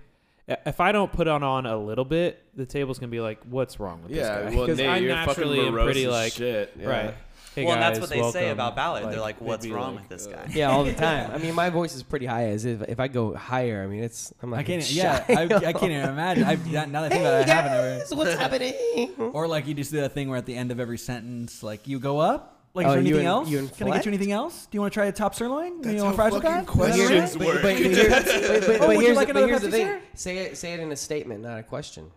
if 0.47 0.79
I 0.79 0.91
don't 0.91 1.11
put 1.11 1.27
on 1.27 1.43
on 1.43 1.65
a 1.65 1.77
little 1.77 2.05
bit, 2.05 2.43
the 2.55 2.65
table's 2.65 2.97
gonna 2.99 3.09
be 3.11 3.21
like, 3.21 3.39
"What's 3.49 3.79
wrong 3.79 4.01
with 4.03 4.11
Yeah, 4.11 4.41
this 4.41 4.49
guy?" 4.51 4.55
well, 4.57 4.65
Because 4.65 4.77
Nate, 4.79 4.89
I 4.89 4.97
you're 4.97 5.15
naturally 5.15 5.67
am 5.67 5.73
pretty 5.73 6.07
like, 6.07 6.33
shit. 6.33 6.73
Yeah. 6.79 6.87
right. 6.87 7.13
Hey 7.55 7.65
well, 7.65 7.73
and 7.73 7.81
that's 7.83 7.99
guys, 7.99 8.09
what 8.09 8.09
they 8.09 8.31
say 8.31 8.49
about 8.49 8.75
Ballard. 8.75 9.11
They're 9.11 9.19
like, 9.19 9.39
"What's 9.39 9.67
wrong 9.67 9.95
like, 9.95 10.09
with 10.09 10.17
this 10.19 10.27
uh, 10.27 10.31
guy?" 10.31 10.51
Yeah, 10.53 10.71
all 10.71 10.83
the 10.83 10.93
time. 11.07 11.29
I 11.31 11.37
mean, 11.37 11.53
my 11.53 11.69
voice 11.69 11.93
is 11.95 12.01
pretty 12.01 12.25
high. 12.25 12.45
As 12.47 12.65
if 12.65 12.81
if 12.83 12.99
I 12.99 13.07
go 13.07 13.35
higher, 13.35 13.83
I 13.83 13.87
mean, 13.87 14.03
it's 14.03 14.33
I'm 14.41 14.49
like 14.49 14.61
I 14.61 14.63
can't. 14.63 14.83
shy. 14.83 14.95
Yeah, 14.95 15.23
I, 15.29 15.43
I 15.43 15.73
can't 15.73 15.91
even 15.91 16.09
imagine. 16.09 16.43
I've, 16.45 16.65
now 16.71 17.01
that 17.01 17.05
I 17.05 17.09
think 17.09 17.21
about 17.21 17.41
it, 17.41 17.49
I 17.49 17.53
haven't 17.53 17.71
ever. 17.73 17.99
Guys, 17.99 18.15
what's 18.15 18.33
happening? 18.33 18.73
Or 19.33 19.47
like 19.47 19.67
you 19.67 19.73
just 19.73 19.91
do 19.91 20.01
that 20.01 20.13
thing 20.13 20.29
where 20.29 20.37
at 20.37 20.45
the 20.45 20.55
end 20.55 20.71
of 20.71 20.79
every 20.79 20.97
sentence, 20.97 21.61
like 21.63 21.87
you 21.87 21.99
go 21.99 22.19
up. 22.19 22.49
Like, 22.75 22.87
Oh, 22.87 22.89
is 22.89 22.95
there 22.95 23.01
you 23.03 23.07
anything 23.09 23.19
in- 23.21 23.27
else? 23.27 23.49
you 23.49 23.69
Can 23.77 23.87
I 23.87 23.97
get 23.97 24.05
you 24.05 24.09
anything 24.09 24.31
else? 24.31 24.65
Do 24.65 24.75
you 24.75 24.81
want 24.81 24.91
to 24.91 24.95
try 24.95 25.05
a 25.05 25.11
top 25.11 25.35
sirloin? 25.35 25.81
That's 25.81 25.93
you 25.93 25.99
how 25.99 26.05
want 26.05 26.15
fries 26.15 26.33
with 26.33 26.41
fucking 26.41 26.57
that? 26.57 26.65
questions 26.65 27.35
But, 27.37 27.45
work. 27.45 27.55
but, 27.61 27.61
but 27.61 27.77
here's, 27.77 27.97
but, 28.09 28.25
but, 28.25 28.69
Oh, 28.75 28.77
but 28.79 28.87
would 28.87 28.95
you 28.97 29.01
here's, 29.01 29.15
like 29.17 29.27
the, 29.27 29.33
but 29.35 29.43
another 29.43 29.47
here's 29.47 29.61
the 29.61 29.69
thing. 29.71 29.99
Say 30.15 30.37
it, 30.39 30.57
say 30.57 30.73
it 30.73 30.79
in 30.79 30.91
a 30.91 30.95
statement, 30.95 31.43
not 31.43 31.59
a 31.59 31.63
question. 31.63 32.09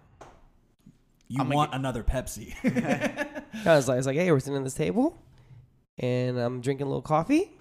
You 1.28 1.40
I'm 1.40 1.48
gonna 1.48 1.56
want 1.56 1.74
another 1.74 2.02
Pepsi? 2.02 2.54
I 3.66 3.74
was 3.76 3.86
like, 3.88 3.94
I 3.94 3.98
was 3.98 4.06
like, 4.06 4.16
hey, 4.16 4.30
we're 4.32 4.40
sitting 4.40 4.56
at 4.56 4.64
this 4.64 4.72
table, 4.74 5.20
and 5.98 6.38
I'm 6.38 6.60
drinking 6.60 6.86
a 6.86 6.88
little 6.88 7.02
coffee. 7.02 7.52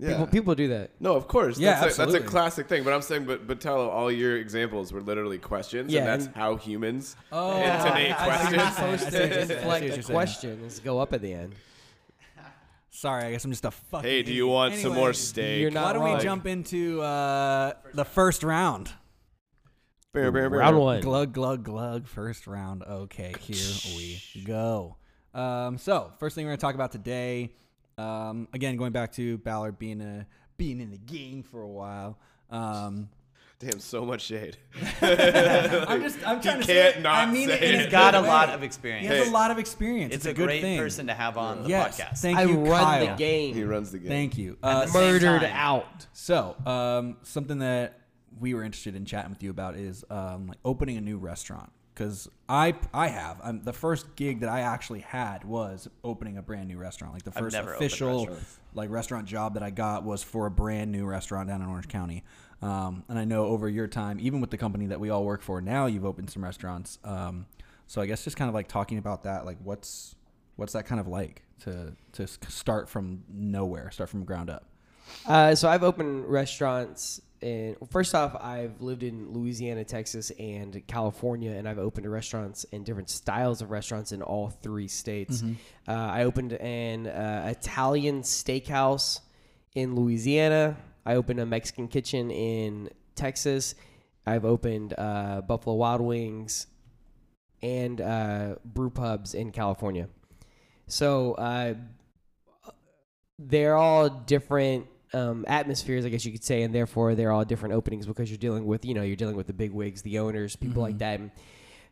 Yeah. 0.00 0.10
People, 0.10 0.26
people 0.28 0.54
do 0.54 0.68
that. 0.68 0.92
No, 1.00 1.16
of 1.16 1.26
course. 1.26 1.58
Yeah, 1.58 1.80
that's, 1.80 1.98
a, 1.98 2.06
that's 2.06 2.14
a 2.14 2.20
classic 2.20 2.68
thing. 2.68 2.84
But 2.84 2.92
I'm 2.92 3.02
saying, 3.02 3.24
but 3.24 3.48
but 3.48 3.60
tell 3.60 3.80
all 3.88 4.12
your 4.12 4.36
examples 4.36 4.92
were 4.92 5.00
literally 5.00 5.38
questions, 5.38 5.92
Yeah, 5.92 6.00
and 6.00 6.08
that's 6.08 6.26
and- 6.26 6.36
how 6.36 6.54
humans. 6.56 7.16
oh, 7.32 7.60
Intonate 7.60 8.12
I- 8.12 8.28
I 8.28 8.50
see 8.50 8.54
questions. 8.56 8.78
saying. 8.78 8.92
I 8.92 9.00
see 9.00 9.08
what 9.08 9.12
you're. 9.12 9.24
I 9.40 9.42
see 9.42 9.48
Deflect 9.48 9.66
what 9.66 9.82
a 9.82 9.86
you're 9.96 10.02
question 10.04 10.64
is 10.64 10.78
go 10.80 11.00
up 11.00 11.12
at 11.12 11.20
the 11.22 11.32
end. 11.32 11.54
Sorry, 12.90 13.24
I 13.24 13.30
guess 13.32 13.44
I'm 13.44 13.50
just 13.50 13.64
a 13.64 13.70
fucking. 13.70 14.08
Hey, 14.08 14.22
do 14.22 14.32
you 14.32 14.44
idiot. 14.46 14.54
want 14.54 14.74
some 14.76 14.92
more 14.94 15.12
steak? 15.12 15.60
you're 15.60 15.70
not 15.70 15.84
Why 15.86 15.92
don't 15.94 16.02
wrong. 16.04 16.16
we 16.18 16.22
jump 16.22 16.46
into 16.46 17.00
uh, 17.02 17.72
the 17.94 18.04
first 18.04 18.42
round? 18.44 18.90
Bear, 20.14 20.30
bear, 20.32 20.48
bear. 20.48 20.60
Round 20.60 20.78
one. 20.78 21.00
Glug 21.00 21.32
glug 21.32 21.64
glug. 21.64 22.06
First 22.06 22.46
round. 22.46 22.82
Okay, 22.84 23.34
here 23.40 23.56
we 23.96 24.20
go. 24.44 24.96
Um, 25.34 25.78
so 25.78 26.12
first 26.18 26.34
thing 26.34 26.44
we're 26.44 26.50
gonna 26.52 26.58
talk 26.58 26.74
about 26.74 26.92
today. 26.92 27.52
Um, 27.96 28.48
again, 28.52 28.76
going 28.76 28.92
back 28.92 29.12
to 29.12 29.38
Ballard 29.38 29.78
being 29.78 30.00
a 30.00 30.26
being 30.56 30.80
in 30.80 30.90
the 30.90 30.98
game 30.98 31.42
for 31.42 31.62
a 31.62 31.68
while. 31.68 32.18
Um, 32.50 33.08
Damn, 33.60 33.80
so 33.80 34.04
much 34.04 34.22
shade. 34.22 34.56
I'm 35.02 36.00
just 36.00 36.18
I'm 36.26 36.40
trying 36.40 36.60
to 36.60 36.64
say 36.64 36.74
can't 36.92 36.96
it. 36.98 37.02
not 37.02 37.26
I 37.28 37.30
mean 37.32 37.48
say 37.48 37.58
it. 37.60 37.80
He's 37.80 37.86
got 37.90 38.14
a 38.14 38.20
lot 38.20 38.48
way. 38.48 38.54
of 38.54 38.60
He 38.60 38.66
experience. 38.66 39.08
has 39.08 39.24
Hey. 39.24 39.28
a 39.30 39.32
lot 39.32 39.50
of 39.50 39.58
experience. 39.58 40.14
It's 40.14 40.24
It's, 40.26 40.32
a, 40.32 40.34
good 40.34 40.46
great 40.46 40.60
thing. 40.62 40.78
person 40.78 41.08
to 41.08 41.14
have 41.14 41.36
on 41.36 41.64
the 41.64 41.68
yes, 41.68 42.00
podcast. 42.00 42.18
thank 42.18 42.38
I 42.38 42.44
you, 42.44 42.54
run 42.60 42.84
Kyle. 42.84 43.06
the 43.06 43.14
game. 43.16 43.54
he 43.54 43.64
runs 43.64 43.90
the 43.90 43.98
game. 43.98 44.08
Thank 44.08 44.38
you. 44.38 44.56
Uh, 44.62 44.86
Murdered 44.92 45.42
time. 45.42 45.50
out. 45.52 46.06
So, 46.12 46.54
um, 46.66 47.16
something 47.24 47.58
that 47.58 47.98
we 48.38 48.54
were 48.54 48.62
interested 48.62 48.94
in 48.94 49.04
chatting 49.04 49.30
with 49.30 49.42
you 49.42 49.50
about 49.50 49.74
is 49.74 50.04
um, 50.08 50.46
like 50.46 50.58
opening 50.64 50.96
a 50.96 51.00
new 51.00 51.18
restaurant. 51.18 51.72
Because 51.98 52.28
I 52.48 52.74
I 52.94 53.08
have 53.08 53.40
um, 53.42 53.62
the 53.62 53.72
first 53.72 54.14
gig 54.14 54.40
that 54.40 54.48
I 54.48 54.60
actually 54.60 55.00
had 55.00 55.42
was 55.44 55.88
opening 56.04 56.38
a 56.38 56.42
brand 56.42 56.68
new 56.68 56.78
restaurant. 56.78 57.12
Like 57.12 57.24
the 57.24 57.32
first 57.32 57.56
official 57.56 58.28
like 58.74 58.88
restaurant 58.90 59.26
job 59.26 59.54
that 59.54 59.64
I 59.64 59.70
got 59.70 60.04
was 60.04 60.22
for 60.22 60.46
a 60.46 60.50
brand 60.50 60.92
new 60.92 61.04
restaurant 61.06 61.48
down 61.48 61.60
in 61.60 61.68
Orange 61.68 61.88
County. 61.88 62.22
Um, 62.62 63.02
and 63.08 63.18
I 63.18 63.24
know 63.24 63.46
over 63.46 63.68
your 63.68 63.88
time, 63.88 64.18
even 64.20 64.40
with 64.40 64.50
the 64.50 64.56
company 64.56 64.86
that 64.86 65.00
we 65.00 65.10
all 65.10 65.24
work 65.24 65.42
for 65.42 65.60
now, 65.60 65.86
you've 65.86 66.04
opened 66.04 66.30
some 66.30 66.44
restaurants. 66.44 66.98
Um, 67.02 67.46
so 67.88 68.00
I 68.00 68.06
guess 68.06 68.22
just 68.22 68.36
kind 68.36 68.48
of 68.48 68.54
like 68.54 68.68
talking 68.68 68.98
about 68.98 69.24
that, 69.24 69.44
like 69.44 69.58
what's 69.64 70.14
what's 70.54 70.74
that 70.74 70.86
kind 70.86 71.00
of 71.00 71.08
like 71.08 71.42
to 71.64 71.94
to 72.12 72.28
start 72.48 72.88
from 72.88 73.24
nowhere, 73.28 73.90
start 73.90 74.08
from 74.08 74.24
ground 74.24 74.50
up. 74.50 74.66
Uh, 75.26 75.54
so 75.54 75.68
I've 75.68 75.82
opened 75.82 76.26
restaurants. 76.26 77.20
In, 77.40 77.76
first 77.90 78.14
off, 78.14 78.34
I've 78.40 78.80
lived 78.80 79.02
in 79.02 79.32
Louisiana, 79.32 79.84
Texas, 79.84 80.30
and 80.38 80.82
California, 80.86 81.52
and 81.52 81.68
I've 81.68 81.78
opened 81.78 82.10
restaurants 82.10 82.66
and 82.72 82.84
different 82.84 83.10
styles 83.10 83.62
of 83.62 83.70
restaurants 83.70 84.12
in 84.12 84.22
all 84.22 84.48
three 84.48 84.88
states. 84.88 85.42
Uh, 85.86 85.92
I 85.92 86.24
opened 86.24 86.54
an 86.54 87.06
uh, 87.06 87.46
Italian 87.56 88.22
steakhouse 88.22 89.20
in 89.74 89.94
Louisiana. 89.94 90.76
I 91.06 91.14
opened 91.14 91.40
a 91.40 91.46
Mexican 91.46 91.88
kitchen 91.88 92.30
in 92.30 92.90
Texas. 93.14 93.74
I've 94.26 94.44
opened 94.44 94.94
uh, 94.98 95.40
Buffalo 95.42 95.76
Wild 95.76 96.00
Wings 96.00 96.66
and 97.62 98.00
uh, 98.00 98.56
brew 98.64 98.90
pubs 98.90 99.34
in 99.34 99.52
California. 99.52 100.08
So 100.86 101.34
uh, 101.34 101.74
they're 103.38 103.76
all 103.76 104.08
different 104.08 104.86
um, 105.12 105.44
atmospheres, 105.48 106.04
I 106.04 106.08
guess 106.08 106.24
you 106.24 106.32
could 106.32 106.44
say, 106.44 106.62
and 106.62 106.74
therefore 106.74 107.14
they're 107.14 107.32
all 107.32 107.44
different 107.44 107.74
openings 107.74 108.06
because 108.06 108.30
you're 108.30 108.38
dealing 108.38 108.66
with, 108.66 108.84
you 108.84 108.94
know, 108.94 109.02
you're 109.02 109.16
dealing 109.16 109.36
with 109.36 109.46
the 109.46 109.52
big 109.52 109.72
wigs, 109.72 110.02
the 110.02 110.18
owners, 110.18 110.56
people 110.56 110.82
like 110.82 110.98
that. 110.98 111.20
And 111.20 111.30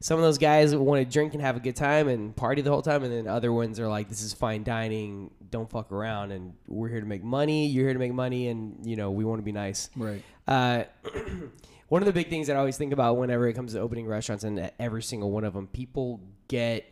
some 0.00 0.18
of 0.18 0.24
those 0.24 0.38
guys 0.38 0.74
want 0.74 1.04
to 1.04 1.10
drink 1.10 1.32
and 1.32 1.42
have 1.42 1.56
a 1.56 1.60
good 1.60 1.76
time 1.76 2.08
and 2.08 2.34
party 2.36 2.62
the 2.62 2.70
whole 2.70 2.82
time, 2.82 3.02
and 3.02 3.12
then 3.12 3.26
other 3.26 3.52
ones 3.52 3.80
are 3.80 3.88
like, 3.88 4.08
"This 4.08 4.22
is 4.22 4.32
fine 4.32 4.62
dining, 4.62 5.30
don't 5.50 5.70
fuck 5.70 5.90
around, 5.90 6.32
and 6.32 6.54
we're 6.66 6.88
here 6.88 7.00
to 7.00 7.06
make 7.06 7.24
money. 7.24 7.66
You're 7.66 7.84
here 7.84 7.94
to 7.94 7.98
make 7.98 8.12
money, 8.12 8.48
and 8.48 8.84
you 8.84 8.96
know 8.96 9.10
we 9.10 9.24
want 9.24 9.38
to 9.38 9.42
be 9.42 9.52
nice." 9.52 9.88
Right. 9.96 10.22
Uh, 10.46 10.84
one 11.88 12.02
of 12.02 12.06
the 12.06 12.12
big 12.12 12.28
things 12.28 12.48
that 12.48 12.56
I 12.56 12.58
always 12.58 12.76
think 12.76 12.92
about 12.92 13.16
whenever 13.16 13.48
it 13.48 13.54
comes 13.54 13.72
to 13.72 13.80
opening 13.80 14.06
restaurants, 14.06 14.44
and 14.44 14.70
every 14.78 15.02
single 15.02 15.30
one 15.30 15.44
of 15.44 15.54
them, 15.54 15.66
people 15.66 16.20
get 16.48 16.84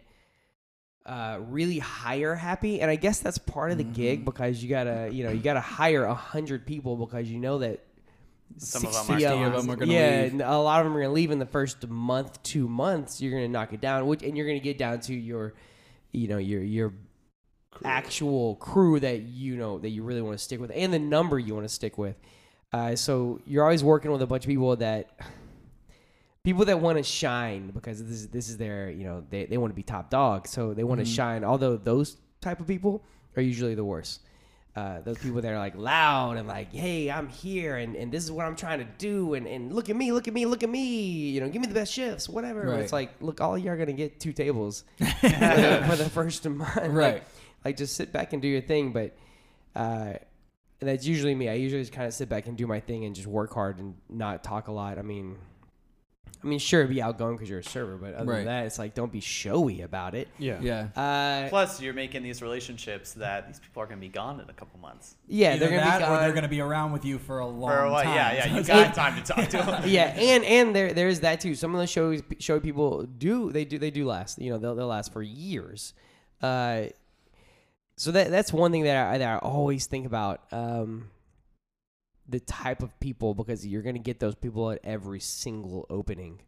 uh, 1.07 1.39
really 1.49 1.79
hire 1.79 2.35
happy, 2.35 2.81
and 2.81 2.91
I 2.91 2.97
guess 2.97 3.21
that's 3.21 3.39
part 3.39 3.71
of 3.73 3.79
the 3.79 3.85
gig 3.85 4.25
because 4.25 4.63
you 4.63 4.69
gotta, 4.71 5.11
you 5.13 5.25
know, 5.25 5.31
you 5.31 5.41
gotta 5.41 5.61
hire 5.61 6.05
a 6.05 6.15
hundred 6.15 6.67
people 6.67 6.97
because 6.97 7.31
you 7.31 7.39
know 7.39 7.59
that 7.59 7.81
Some 8.57 8.87
of 8.87 8.93
them 8.95 9.05
60 9.07 9.27
are 9.27 9.47
of 9.47 9.53
them 9.53 9.71
are 9.71 9.77
gonna 9.77 9.93
yeah, 9.93 10.23
leave. 10.23 10.33
and 10.33 10.41
a 10.43 10.59
lot 10.59 10.81
of 10.81 10.87
them 10.87 10.97
are 10.97 11.01
gonna 11.03 11.13
leave 11.13 11.31
in 11.31 11.39
the 11.39 11.47
first 11.47 11.87
month, 11.89 12.43
two 12.43 12.69
months. 12.69 13.21
You're 13.21 13.33
gonna 13.33 13.49
knock 13.49 13.73
it 13.73 13.81
down, 13.81 14.07
which 14.07 14.23
and 14.23 14.37
you're 14.37 14.47
gonna 14.47 14.61
get 14.61 14.79
down 14.79 15.01
to 15.01 15.15
your, 15.15 15.55
you 16.13 16.29
know, 16.29 16.39
your 16.39 16.63
your 16.63 16.95
actual 17.85 18.55
crew 18.57 19.01
that 19.01 19.23
you 19.23 19.57
know 19.57 19.79
that 19.79 19.91
you 19.91 20.03
really 20.03 20.23
want 20.23 20.39
to 20.39 20.43
stick 20.43 20.61
with, 20.61 20.71
and 20.75 20.93
the 20.93 20.99
number 20.99 21.39
you 21.39 21.55
want 21.55 21.67
to 21.67 21.75
stick 21.75 21.99
with. 21.99 22.17
Uh, 22.73 22.97
so 22.97 23.41
you're 23.47 23.63
always 23.63 23.85
working 23.85 24.11
with 24.11 24.23
a 24.23 24.27
bunch 24.27 24.45
of 24.45 24.49
people 24.49 24.75
that 24.77 25.11
people 26.45 26.65
that 26.67 26.79
want 26.79 26.99
to 26.99 27.03
shine 27.05 27.71
because 27.71 28.03
this 28.05 28.11
is 28.13 28.29
this 28.29 28.49
is 28.49 28.57
their 28.59 28.91
you 28.91 29.05
know 29.05 29.25
they, 29.31 29.47
they 29.47 29.57
want 29.57 29.71
to 29.71 29.75
be 29.75 29.83
top 29.83 30.11
dog 30.11 30.47
so 30.47 30.75
they 30.75 30.85
want 30.85 31.01
to 31.01 31.05
shine. 31.07 31.43
Although 31.45 31.77
those 31.77 32.17
type 32.41 32.61
of 32.61 32.67
people 32.67 33.03
are 33.37 33.43
usually 33.43 33.75
the 33.75 33.85
worst. 33.85 34.21
Uh, 34.77 35.01
those 35.03 35.17
people 35.19 35.41
that 35.41 35.53
are 35.53 35.59
like 35.59 35.77
loud 35.77 36.37
and 36.37 36.49
like 36.49 36.73
hey 36.73 37.09
i'm 37.09 37.29
here 37.29 37.77
and, 37.77 37.95
and 37.95 38.11
this 38.11 38.25
is 38.25 38.33
what 38.33 38.45
i'm 38.45 38.57
trying 38.57 38.81
to 38.81 38.85
do 38.99 39.35
and, 39.35 39.47
and 39.47 39.73
look 39.73 39.89
at 39.89 39.95
me 39.95 40.11
look 40.11 40.27
at 40.27 40.35
me 40.35 40.47
look 40.47 40.65
at 40.65 40.69
me 40.69 40.83
you 41.31 41.41
know 41.41 41.49
give 41.49 41.63
me 41.63 41.69
the 41.69 41.75
best 41.75 41.93
shifts 41.93 42.29
whatever. 42.29 42.63
Right. 42.63 42.81
it's 42.81 42.93
like 42.93 43.11
look 43.21 43.41
all 43.41 43.57
you're 43.57 43.77
gonna 43.77 43.93
get 43.93 44.19
two 44.19 44.33
tables 44.33 44.83
for, 44.99 45.05
the, 45.29 45.85
for 45.89 45.95
the 45.95 46.11
first 46.11 46.45
month. 46.49 46.75
Like- 46.75 46.91
Right. 46.91 47.23
like, 47.65 47.77
just 47.77 47.95
sit 47.95 48.13
back 48.13 48.33
and 48.33 48.43
do 48.43 48.49
your 48.49 48.63
thing 48.63 48.93
but 48.93 49.15
uh, 49.77 50.15
and 50.81 50.91
that's 50.91 51.07
usually 51.07 51.37
me. 51.37 51.49
I 51.49 51.55
usually 51.55 51.81
just 51.83 51.93
kind 51.93 52.09
of 52.09 52.13
sit 52.13 52.29
back 52.29 52.49
and 52.49 52.57
do 52.57 52.67
my 52.67 52.81
thing 52.81 53.05
and 53.05 53.15
just 53.15 53.29
work 53.29 53.55
hard 53.55 53.79
and 53.79 53.95
not 54.11 54.43
talk 54.43 54.67
a 54.67 54.73
lot. 54.73 54.99
I 54.99 55.03
mean 55.03 55.37
I 56.45 56.47
mean, 56.47 56.59
sure, 56.59 56.87
be 56.87 57.01
outgoing 57.01 57.37
because 57.37 57.49
you're 57.49 57.61
a 57.61 57.65
server, 57.65 57.97
but 57.97 58.13
other 58.13 58.27
Right. 58.31 58.37
than 58.39 58.47
that, 58.47 58.67
it's 58.67 58.79
like 58.79 58.95
don't 58.95 59.11
be 59.11 59.21
showy 59.21 59.81
about 59.81 60.15
it. 60.15 60.29
Yeah. 60.39 60.59
Yeah. 60.61 60.89
Uh, 60.95 61.49
Plus, 61.49 61.81
you're 61.81 61.95
making 61.95 62.23
these 62.23 62.43
relationships 62.43 63.15
that 63.15 63.47
these 63.47 63.59
people 63.61 63.83
are 63.83 63.87
going 63.87 63.99
to 63.99 64.07
be 64.07 64.11
gone 64.13 64.41
in 64.41 64.51
a 64.51 64.53
couple 64.53 64.79
months. 64.79 65.17
yeah, 65.27 65.55
Either 65.55 65.61
they're 65.61 65.71
gonna 65.79 65.91
that 65.91 65.99
be 66.01 66.05
or 66.05 66.07
gone. 66.09 66.21
they're 66.23 66.33
gonna 66.35 66.49
be 66.49 66.61
around 66.61 66.93
with 66.93 67.05
you 67.07 67.19
for 67.19 67.39
a 67.39 67.47
long 67.47 67.71
For 67.71 67.91
what? 67.91 68.05
time. 68.05 68.15
Yeah, 68.15 68.33
yeah. 68.35 68.57
You 68.59 68.63
So 68.63 68.73
got 68.75 68.81
it's- 68.91 68.95
time 68.97 69.17
to 69.17 69.33
talk 69.33 69.49
to 69.49 69.57
them. 69.71 69.83
yeah, 69.87 70.15
and 70.19 70.45
and 70.45 70.77
there 70.77 70.93
there's 70.93 71.21
that 71.21 71.41
too. 71.41 71.55
Some 71.55 71.75
of 71.75 71.81
the 71.81 71.87
shows 71.87 72.21
show 72.39 72.61
people 72.61 73.05
do 73.05 73.51
they 73.51 73.65
do 73.65 73.79
they 73.79 73.91
do 73.91 74.05
last. 74.05 74.39
You 74.39 74.51
know, 74.51 74.59
they'll 74.59 74.75
they'll 74.75 74.87
last 74.87 75.13
for 75.15 75.23
years. 75.23 75.95
Uh, 76.43 76.89
so 77.97 78.11
that 78.13 78.31
that's 78.31 78.53
one 78.53 78.71
thing 78.71 78.83
that 78.85 79.15
I 79.15 79.19
that 79.19 79.35
I 79.37 79.39
always 79.39 79.87
think 79.87 80.05
about. 80.07 80.43
Um, 80.53 81.09
the 82.29 82.41
type 82.41 82.83
of 82.83 82.99
people 83.01 83.35
because 83.35 83.67
you're 83.67 83.83
gonna 83.83 83.99
get 83.99 84.21
those 84.21 84.35
people 84.35 84.71
at 84.71 84.81
every 84.85 85.21
single 85.21 85.87
opening. 85.91 86.41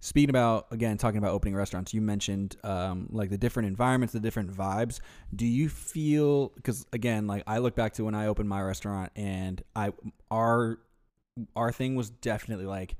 Speaking 0.00 0.30
about 0.30 0.66
again, 0.72 0.98
talking 0.98 1.18
about 1.18 1.30
opening 1.30 1.54
restaurants, 1.54 1.94
you 1.94 2.00
mentioned 2.00 2.56
um, 2.64 3.08
like 3.10 3.30
the 3.30 3.38
different 3.38 3.68
environments, 3.68 4.12
the 4.12 4.20
different 4.20 4.52
vibes. 4.52 4.98
Do 5.34 5.46
you 5.46 5.68
feel? 5.68 6.48
Because 6.56 6.86
again, 6.92 7.28
like 7.28 7.44
I 7.46 7.58
look 7.58 7.76
back 7.76 7.92
to 7.94 8.04
when 8.04 8.14
I 8.14 8.26
opened 8.26 8.48
my 8.48 8.60
restaurant, 8.62 9.12
and 9.14 9.62
I 9.76 9.92
our 10.30 10.78
our 11.54 11.70
thing 11.70 11.94
was 11.94 12.10
definitely 12.10 12.66
like 12.66 12.96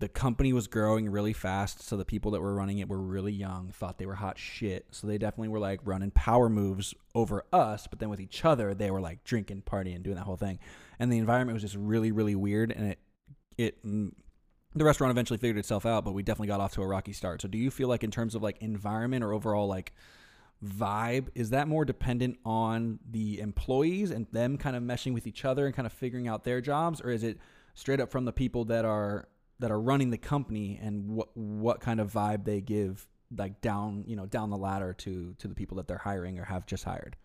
the 0.00 0.08
company 0.08 0.52
was 0.52 0.66
growing 0.66 1.08
really 1.10 1.34
fast, 1.34 1.82
so 1.82 1.96
the 1.96 2.04
people 2.06 2.30
that 2.32 2.40
were 2.40 2.54
running 2.54 2.78
it 2.78 2.88
were 2.88 2.98
really 2.98 3.32
young, 3.32 3.70
thought 3.70 3.98
they 3.98 4.06
were 4.06 4.14
hot 4.14 4.38
shit, 4.38 4.86
so 4.90 5.06
they 5.06 5.18
definitely 5.18 5.48
were 5.48 5.58
like 5.58 5.78
running 5.84 6.10
power 6.10 6.48
moves 6.48 6.94
over 7.14 7.44
us, 7.52 7.86
but 7.86 7.98
then 7.98 8.08
with 8.08 8.18
each 8.18 8.44
other, 8.44 8.74
they 8.74 8.90
were 8.90 9.00
like 9.00 9.22
drinking, 9.24 9.62
partying, 9.62 10.02
doing 10.02 10.16
that 10.16 10.24
whole 10.24 10.38
thing, 10.38 10.58
and 10.98 11.12
the 11.12 11.18
environment 11.18 11.54
was 11.54 11.62
just 11.62 11.76
really, 11.76 12.10
really 12.10 12.34
weird, 12.34 12.72
and 12.72 12.88
it 12.88 12.98
it 13.58 13.86
mm, 13.86 14.10
the 14.74 14.84
restaurant 14.84 15.10
eventually 15.10 15.36
figured 15.36 15.58
itself 15.58 15.84
out, 15.84 16.04
but 16.04 16.12
we 16.12 16.22
definitely 16.22 16.48
got 16.48 16.60
off 16.60 16.72
to 16.72 16.82
a 16.82 16.86
rocky 16.86 17.12
start. 17.12 17.42
So 17.42 17.48
do 17.48 17.58
you 17.58 17.70
feel 17.70 17.88
like 17.88 18.02
in 18.02 18.10
terms 18.10 18.34
of 18.34 18.42
like 18.42 18.56
environment 18.60 19.22
or 19.22 19.32
overall 19.32 19.66
like 19.66 19.92
vibe, 20.64 21.28
is 21.34 21.50
that 21.50 21.68
more 21.68 21.84
dependent 21.84 22.38
on 22.44 23.00
the 23.10 23.40
employees 23.40 24.10
and 24.10 24.26
them 24.32 24.56
kind 24.56 24.76
of 24.76 24.82
meshing 24.82 25.12
with 25.12 25.26
each 25.26 25.44
other 25.44 25.66
and 25.66 25.74
kind 25.74 25.86
of 25.86 25.92
figuring 25.92 26.28
out 26.28 26.44
their 26.44 26.60
jobs, 26.60 27.00
or 27.00 27.10
is 27.10 27.22
it 27.22 27.38
straight 27.74 28.00
up 28.00 28.10
from 28.10 28.24
the 28.24 28.32
people 28.32 28.64
that 28.66 28.84
are 28.84 29.28
that 29.60 29.70
are 29.70 29.80
running 29.80 30.10
the 30.10 30.18
company 30.18 30.78
and 30.82 31.08
what 31.08 31.28
what 31.34 31.80
kind 31.80 32.00
of 32.00 32.12
vibe 32.12 32.44
they 32.44 32.60
give 32.60 33.06
like 33.36 33.60
down 33.60 34.04
you 34.06 34.16
know 34.16 34.26
down 34.26 34.50
the 34.50 34.56
ladder 34.56 34.92
to 34.94 35.34
to 35.38 35.48
the 35.48 35.54
people 35.54 35.76
that 35.76 35.86
they're 35.86 35.98
hiring 35.98 36.38
or 36.38 36.44
have 36.44 36.66
just 36.66 36.84
hired? 36.84 37.16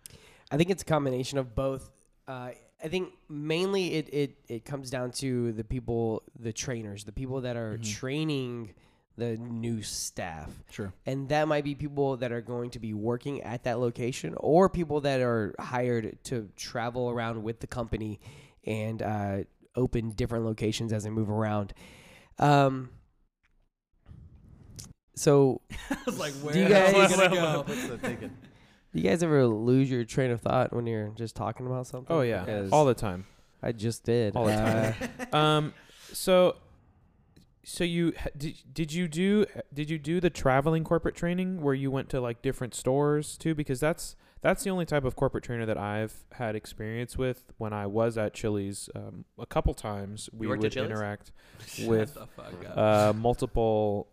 I 0.51 0.57
think 0.57 0.69
it's 0.69 0.83
a 0.83 0.85
combination 0.85 1.37
of 1.37 1.55
both. 1.55 1.89
Uh, 2.27 2.51
I 2.83 2.87
think 2.87 3.13
mainly 3.29 3.95
it, 3.95 4.13
it, 4.13 4.37
it 4.47 4.65
comes 4.65 4.89
down 4.89 5.11
to 5.13 5.53
the 5.53 5.63
people, 5.63 6.23
the 6.39 6.53
trainers, 6.53 7.03
the 7.03 7.11
people 7.11 7.41
that 7.41 7.55
are 7.55 7.77
training 7.77 8.73
the 9.17 9.37
new 9.37 9.81
staff. 9.81 10.49
Sure. 10.69 10.93
And 11.05 11.29
that 11.29 11.47
might 11.47 11.63
be 11.63 11.73
people 11.73 12.17
that 12.17 12.31
are 12.31 12.41
going 12.41 12.71
to 12.71 12.79
be 12.79 12.93
working 12.93 13.41
at 13.43 13.63
that 13.63 13.79
location 13.79 14.35
or 14.37 14.69
people 14.69 15.01
that 15.01 15.21
are 15.21 15.55
hired 15.59 16.17
to 16.25 16.49
travel 16.57 17.09
around 17.09 17.41
with 17.41 17.59
the 17.59 17.67
company 17.67 18.19
and 18.65 19.01
uh, 19.01 19.37
open 19.75 20.09
different 20.09 20.45
locations 20.45 20.91
as 20.91 21.03
they 21.03 21.09
move 21.09 21.29
around. 21.29 21.73
Um, 22.39 22.89
so, 25.15 25.61
I 25.89 25.97
was 26.05 26.19
like, 26.19 26.33
Do 26.53 26.59
you 26.59 26.67
guys- 26.69 26.93
What's 27.67 27.87
the 27.87 27.97
thinking? 27.97 28.31
do 28.93 29.01
you 29.01 29.09
guys 29.09 29.23
ever 29.23 29.45
lose 29.45 29.89
your 29.91 30.03
train 30.05 30.31
of 30.31 30.41
thought 30.41 30.73
when 30.73 30.87
you're 30.87 31.09
just 31.15 31.35
talking 31.35 31.65
about 31.65 31.87
something? 31.87 32.15
Oh 32.15 32.21
yeah, 32.21 32.45
'Cause 32.45 32.71
all 32.71 32.85
the 32.85 32.93
time. 32.93 33.25
I 33.61 33.71
just 33.71 34.03
did. 34.03 34.35
All 34.35 34.45
the 34.45 34.53
Uh, 34.53 34.91
time. 34.93 35.33
um, 35.33 35.73
so, 36.13 36.55
so 37.63 37.83
you 37.83 38.13
ha- 38.17 38.29
did? 38.37 38.55
Did 38.73 38.93
you 38.93 39.07
do? 39.07 39.45
Did 39.73 39.89
you 39.89 39.97
do 39.99 40.19
the 40.21 40.29
traveling 40.29 40.83
corporate 40.83 41.15
training 41.15 41.61
where 41.61 41.73
you 41.73 41.89
went 41.91 42.09
to 42.09 42.21
like 42.21 42.41
different 42.41 42.73
stores 42.75 43.37
too? 43.37 43.55
Because 43.55 43.79
that's 43.79 44.15
that's 44.45 44.63
the 44.63 44.69
only 44.69 44.85
type 44.85 45.05
of 45.05 45.15
corporate 45.15 45.43
trainer 45.43 45.65
that 45.65 45.77
I've 45.77 46.13
had 46.33 46.55
experience 46.55 47.17
with. 47.17 47.51
When 47.57 47.73
I 47.73 47.87
was 47.87 48.15
at 48.15 48.35
Chili's, 48.35 48.91
um, 48.93 49.25
a 49.39 49.45
couple 49.47 49.73
times 49.73 50.29
we 50.31 50.45
would 50.45 50.75
interact 50.77 51.31
with 51.87 52.13
the 52.13 52.27
fuck 52.27 52.53
up. 52.69 52.77
uh, 52.77 53.13
multiple 53.13 54.07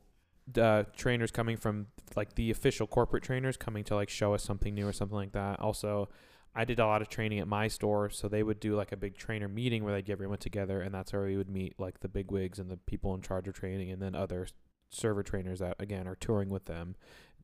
uh, 0.58 0.84
trainers 0.96 1.30
coming 1.30 1.58
from 1.58 1.88
like 2.16 2.34
the 2.34 2.50
official 2.50 2.86
corporate 2.86 3.22
trainers 3.22 3.58
coming 3.58 3.84
to 3.84 3.94
like 3.94 4.08
show 4.08 4.32
us 4.32 4.42
something 4.42 4.74
new 4.74 4.88
or 4.88 4.92
something 4.94 5.18
like 5.18 5.32
that. 5.32 5.60
Also, 5.60 6.08
I 6.54 6.64
did 6.64 6.78
a 6.78 6.86
lot 6.86 7.02
of 7.02 7.10
training 7.10 7.38
at 7.38 7.46
my 7.46 7.68
store, 7.68 8.08
so 8.08 8.26
they 8.26 8.42
would 8.42 8.58
do 8.58 8.74
like 8.74 8.90
a 8.90 8.96
big 8.96 9.18
trainer 9.18 9.48
meeting 9.48 9.84
where 9.84 9.92
they'd 9.92 10.06
get 10.06 10.12
everyone 10.12 10.38
together, 10.38 10.80
and 10.80 10.94
that's 10.94 11.12
where 11.12 11.24
we 11.24 11.36
would 11.36 11.50
meet 11.50 11.78
like 11.78 12.00
the 12.00 12.08
big 12.08 12.30
wigs 12.30 12.58
and 12.58 12.70
the 12.70 12.78
people 12.78 13.14
in 13.14 13.20
charge 13.20 13.48
of 13.48 13.54
training, 13.54 13.90
and 13.90 14.00
then 14.00 14.14
other 14.14 14.46
server 14.88 15.22
trainers 15.22 15.58
that 15.58 15.76
again 15.78 16.08
are 16.08 16.16
touring 16.16 16.48
with 16.48 16.64
them, 16.64 16.96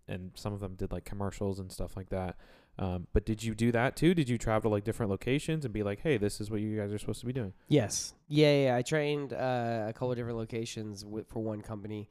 and 0.08 0.30
some 0.34 0.54
of 0.54 0.60
them 0.60 0.74
did 0.74 0.90
like 0.90 1.04
commercials 1.04 1.58
and 1.58 1.70
stuff 1.70 1.94
like 1.94 2.08
that. 2.08 2.38
Um, 2.78 3.08
but 3.12 3.26
did 3.26 3.42
you 3.42 3.54
do 3.54 3.72
that 3.72 3.96
too? 3.96 4.14
Did 4.14 4.28
you 4.28 4.38
travel 4.38 4.70
to 4.70 4.74
like 4.74 4.84
different 4.84 5.10
locations 5.10 5.64
and 5.64 5.74
be 5.74 5.82
like, 5.82 6.00
"Hey, 6.00 6.16
this 6.16 6.40
is 6.40 6.50
what 6.50 6.60
you 6.60 6.76
guys 6.76 6.92
are 6.92 6.98
supposed 6.98 7.20
to 7.20 7.26
be 7.26 7.32
doing"? 7.32 7.52
Yes. 7.66 8.14
Yeah, 8.28 8.64
yeah. 8.64 8.76
I 8.76 8.82
trained 8.82 9.32
uh, 9.32 9.86
a 9.88 9.92
couple 9.92 10.12
of 10.12 10.16
different 10.16 10.38
locations 10.38 11.04
with, 11.04 11.28
for 11.28 11.40
one 11.40 11.60
company, 11.60 12.08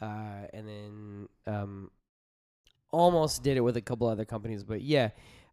uh, 0.00 0.46
and 0.54 0.66
then 0.66 1.28
um, 1.46 1.90
almost 2.90 3.42
did 3.42 3.58
it 3.58 3.60
with 3.60 3.76
a 3.76 3.82
couple 3.82 4.06
other 4.08 4.24
companies. 4.24 4.64
But 4.64 4.80
yeah, 4.80 5.10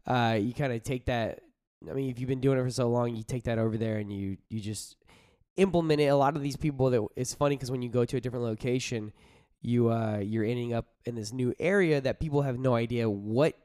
uh, 0.07 0.37
you 0.39 0.53
kind 0.53 0.71
of 0.71 0.81
take 0.83 1.05
that. 1.05 1.41
I 1.89 1.93
mean, 1.93 2.09
if 2.09 2.17
you've 2.17 2.29
been 2.29 2.39
doing 2.39 2.57
it 2.57 2.63
for 2.63 2.69
so 2.69 2.89
long, 2.89 3.15
you 3.15 3.23
take 3.23 3.43
that 3.43 3.59
over 3.59 3.77
there 3.77 3.97
and 3.97 4.11
you 4.13 4.37
you 4.49 4.61
just 4.61 4.95
implement 5.57 5.99
it. 5.99 6.07
A 6.07 6.15
lot 6.15 6.37
of 6.37 6.41
these 6.41 6.55
people 6.55 6.89
that 6.91 7.05
it's 7.17 7.33
funny 7.33 7.57
because 7.57 7.69
when 7.69 7.81
you 7.81 7.89
go 7.89 8.05
to 8.05 8.15
a 8.15 8.21
different 8.21 8.45
location, 8.45 9.11
you 9.61 9.89
uh, 9.89 10.19
you're 10.19 10.45
ending 10.45 10.73
up 10.73 10.85
in 11.05 11.15
this 11.15 11.33
new 11.33 11.53
area 11.59 11.99
that 11.99 12.21
people 12.21 12.43
have 12.43 12.57
no 12.57 12.75
idea 12.75 13.09
what 13.09 13.57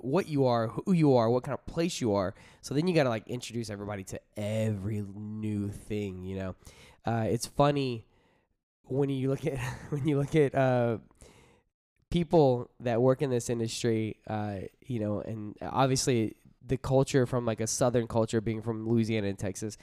what 0.00 0.28
you 0.28 0.46
are, 0.46 0.68
who 0.68 0.92
you 0.92 1.16
are, 1.16 1.28
what 1.30 1.42
kind 1.42 1.54
of 1.58 1.64
place 1.66 2.00
you 2.00 2.14
are. 2.14 2.34
So 2.60 2.74
then 2.74 2.86
you 2.86 2.94
got 2.94 3.02
to 3.04 3.08
like 3.08 3.26
introduce 3.28 3.68
everybody 3.70 4.04
to 4.04 4.20
every 4.36 5.02
new 5.14 5.68
thing, 5.70 6.22
you 6.24 6.36
know. 6.36 6.54
Uh, 7.04 7.26
it's 7.28 7.46
funny 7.46 8.06
when 8.84 9.08
you 9.10 9.28
look 9.30 9.44
at 9.46 9.58
when 9.90 10.06
you 10.06 10.18
look 10.18 10.34
at 10.36 10.54
uh, 10.54 10.98
people 12.10 12.70
that 12.80 13.00
work 13.00 13.22
in 13.22 13.30
this 13.30 13.48
industry, 13.48 14.16
uh, 14.28 14.56
you 14.86 15.00
know, 15.00 15.20
and 15.20 15.56
obviously 15.62 16.36
the 16.64 16.76
culture 16.76 17.26
from 17.26 17.44
like 17.46 17.60
a 17.60 17.66
southern 17.66 18.06
culture, 18.06 18.40
being 18.40 18.62
from 18.62 18.86
Louisiana 18.88 19.28
and 19.28 19.38
Texas, 19.38 19.76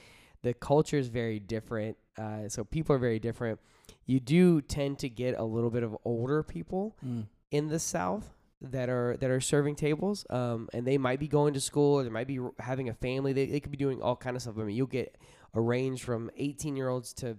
the 0.44 0.54
culture 0.54 0.98
is 0.98 1.08
very 1.10 1.40
different. 1.40 1.98
Uh, 2.18 2.48
so 2.48 2.64
people 2.64 2.96
are 2.96 3.00
very 3.00 3.20
different. 3.20 3.60
You 4.06 4.20
do 4.20 4.62
tend 4.62 5.00
to 5.00 5.10
get 5.10 5.38
a 5.38 5.44
little 5.44 5.70
bit 5.70 5.84
of 5.84 5.96
older 6.06 6.44
people 6.44 6.96
Mm. 7.06 7.26
in 7.52 7.68
the 7.68 7.80
South 7.80 8.34
that 8.62 8.90
are 8.90 9.16
that 9.20 9.30
are 9.30 9.40
serving 9.40 9.76
tables, 9.76 10.26
um, 10.30 10.70
and 10.74 10.86
they 10.86 10.98
might 10.98 11.20
be 11.20 11.28
going 11.28 11.54
to 11.54 11.62
school, 11.62 12.00
or 12.00 12.04
they 12.04 12.10
might 12.10 12.28
be 12.28 12.40
having 12.60 12.90
a 12.90 12.94
family. 12.94 13.34
They, 13.34 13.46
they 13.46 13.60
could 13.60 13.72
be 13.72 13.78
doing 13.78 14.02
all 14.02 14.16
kind 14.16 14.36
of 14.36 14.42
stuff. 14.42 14.56
I 14.58 14.64
mean, 14.64 14.76
you'll 14.76 14.88
get 14.88 15.18
a 15.54 15.62
range 15.62 16.04
from 16.04 16.30
18 16.38 16.76
year 16.76 16.90
olds 16.90 17.14
to 17.14 17.38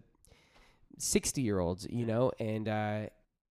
60 0.98 1.42
year 1.42 1.58
olds, 1.58 1.86
you 1.90 2.06
know, 2.06 2.32
and 2.38 2.68
uh, 2.68 3.06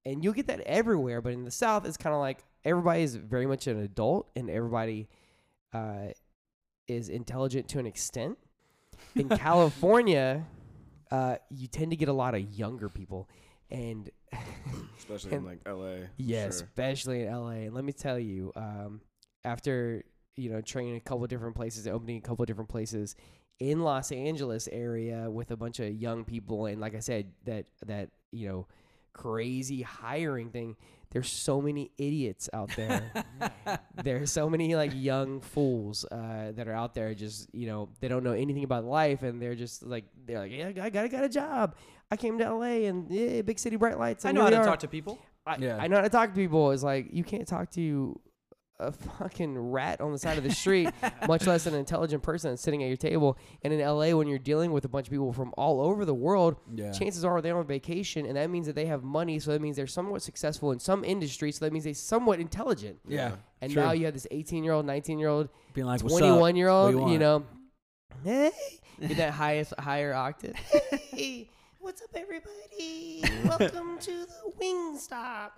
and 0.06 0.24
you'll 0.24 0.34
get 0.34 0.48
that 0.48 0.62
everywhere. 0.62 1.22
But 1.22 1.34
in 1.34 1.46
the 1.46 1.52
South, 1.52 1.86
it's 1.86 1.98
kind 1.98 2.14
of 2.14 2.20
like 2.20 2.40
everybody 2.66 3.04
is 3.04 3.16
very 3.16 3.46
much 3.46 3.68
an 3.68 3.80
adult, 3.80 4.30
and 4.36 4.50
everybody 4.50 5.08
uh, 5.74 6.08
is 6.88 7.10
intelligent 7.10 7.68
to 7.70 7.80
an 7.80 7.86
extent. 7.86 8.38
In 9.16 9.30
California, 9.38 10.46
uh, 11.12 11.38
you 11.50 11.68
tend 11.68 11.92
to 11.92 11.98
get 11.98 12.10
a 12.10 12.14
lot 12.14 12.34
of 12.34 12.42
younger 12.42 12.90
people, 12.90 13.30
and 13.70 14.10
Especially 14.98 15.34
in 15.34 15.46
like 15.46 15.60
LA. 15.68 16.06
yeah, 16.18 16.42
Sure. 16.42 16.50
especially 16.50 17.24
in 17.24 17.32
LA. 17.34 17.50
And 17.66 17.74
let 17.74 17.84
me 17.84 17.94
tell 17.94 18.20
you, 18.20 18.52
um, 18.56 19.02
after 19.44 20.04
you 20.36 20.50
know 20.52 20.62
training 20.62 20.96
a 20.96 21.00
couple 21.02 21.26
different 21.28 21.56
places, 21.56 21.88
opening 21.88 22.18
a 22.18 22.22
couple 22.22 22.46
different 22.46 22.70
places 22.70 23.16
in 23.60 23.82
Los 23.82 24.12
Angeles 24.12 24.70
area 24.72 25.30
with 25.30 25.52
a 25.52 25.58
bunch 25.58 25.80
of 25.80 25.94
young 25.94 26.24
people, 26.26 26.66
and 26.68 26.80
like 26.80 26.96
I 26.96 27.00
said, 27.00 27.32
that 27.46 27.66
that 27.86 28.10
you 28.32 28.48
know 28.48 28.68
crazy 29.14 29.82
hiring 29.82 30.50
thing. 30.52 30.76
There's 31.12 31.28
so 31.32 31.60
many 31.60 31.90
idiots 31.98 32.50
out 32.54 32.70
there. 32.76 33.12
There's 34.04 34.32
so 34.32 34.48
many 34.48 34.76
like 34.76 34.92
young 34.94 35.42
fools 35.42 36.06
uh, 36.06 36.52
that 36.52 36.68
are 36.68 36.74
out 36.74 36.94
there. 36.94 37.16
Just 37.16 37.50
you 37.54 37.66
know, 37.66 37.90
they 38.00 38.08
don't 38.08 38.24
know 38.24 38.34
anything 38.34 38.64
about 38.64 38.86
life, 38.86 39.24
and 39.24 39.42
they're 39.42 39.56
just 39.56 39.82
like 39.84 40.06
they're 40.26 40.38
like, 40.40 40.52
yeah, 40.52 40.68
I 40.68 40.90
got 40.90 41.04
I 41.04 41.08
got 41.08 41.24
a 41.24 41.30
job. 41.30 41.76
I 42.12 42.18
came 42.18 42.38
to 42.40 42.54
LA 42.54 42.88
and 42.88 43.10
yeah, 43.10 43.42
big 43.44 43.60
city 43.60 43.76
bright 43.76 44.00
lights. 44.00 44.26
I 44.26 44.32
know 44.32 44.42
how 44.42 44.48
here 44.48 44.58
to 44.58 44.64
are." 44.64 44.66
talk 44.66 44.80
to 44.80 44.88
people. 44.88 45.20
I, 45.46 45.58
Yeah. 45.60 45.78
I 45.78 45.88
know 45.88 45.98
how 45.98 46.02
to 46.04 46.10
talk 46.10 46.30
to 46.30 46.36
people. 46.36 46.72
It's 46.72 46.84
like 46.84 47.08
you 47.12 47.24
can't 47.24 47.48
talk 47.48 47.70
to 47.72 48.20
a 48.82 48.92
fucking 48.94 49.58
rat 49.58 50.00
on 50.00 50.14
the 50.14 50.18
side 50.18 50.38
of 50.38 50.44
the 50.46 50.52
street, 50.52 50.90
much 51.28 51.46
less 51.46 51.66
an 51.66 51.76
intelligent 51.76 52.24
person 52.24 52.56
sitting 52.56 52.82
at 52.82 52.88
your 52.88 52.96
table. 52.98 53.38
And 53.62 53.74
in 53.74 53.80
LA, 53.82 54.12
when 54.16 54.28
you're 54.28 54.40
dealing 54.40 54.72
with 54.72 54.86
a 54.86 54.88
bunch 54.88 55.08
of 55.08 55.12
people 55.12 55.34
from 55.34 55.54
all 55.58 55.82
over 55.82 56.06
the 56.06 56.14
world, 56.14 56.56
Yeah. 56.74 56.92
chances 56.94 57.26
are 57.26 57.42
they're 57.42 57.58
on 57.58 57.68
vacation, 57.68 58.26
and 58.26 58.38
that 58.38 58.50
means 58.50 58.68
that 58.68 58.76
they 58.76 58.86
have 58.86 59.04
money. 59.04 59.38
So 59.40 59.52
that 59.52 59.62
means 59.62 59.76
they're 59.76 59.86
somewhat 59.86 60.22
successful 60.22 60.72
in 60.72 60.80
some 60.80 61.04
industry. 61.04 61.52
So 61.52 61.66
that 61.66 61.74
means 61.74 61.84
they're 61.84 61.94
somewhat 61.94 62.40
intelligent. 62.40 63.00
Yeah. 63.08 63.34
And 63.62 63.72
True. 63.74 63.84
now 63.84 63.92
you 63.92 64.06
have 64.06 64.14
this 64.14 64.28
18 64.32 64.64
year 64.64 64.72
old, 64.74 64.86
19 64.86 65.20
year 65.20 65.28
old, 65.30 65.50
Being 65.74 65.88
like, 65.88 66.00
21 66.00 66.56
year 66.56 66.70
old, 66.70 66.92
you 66.92 66.98
you, 67.00 67.04
want?" 67.06 67.20
know, 67.20 67.46
hey, 68.24 68.52
get 69.06 69.18
that 69.18 69.34
highest 69.34 69.74
higher 69.78 70.14
octave. 70.14 70.56
What's 71.82 72.02
up, 72.02 72.10
everybody? 72.14 73.24
Welcome 73.48 74.00
to 74.00 74.26
the 74.26 74.52
Wingstop. 74.60 75.52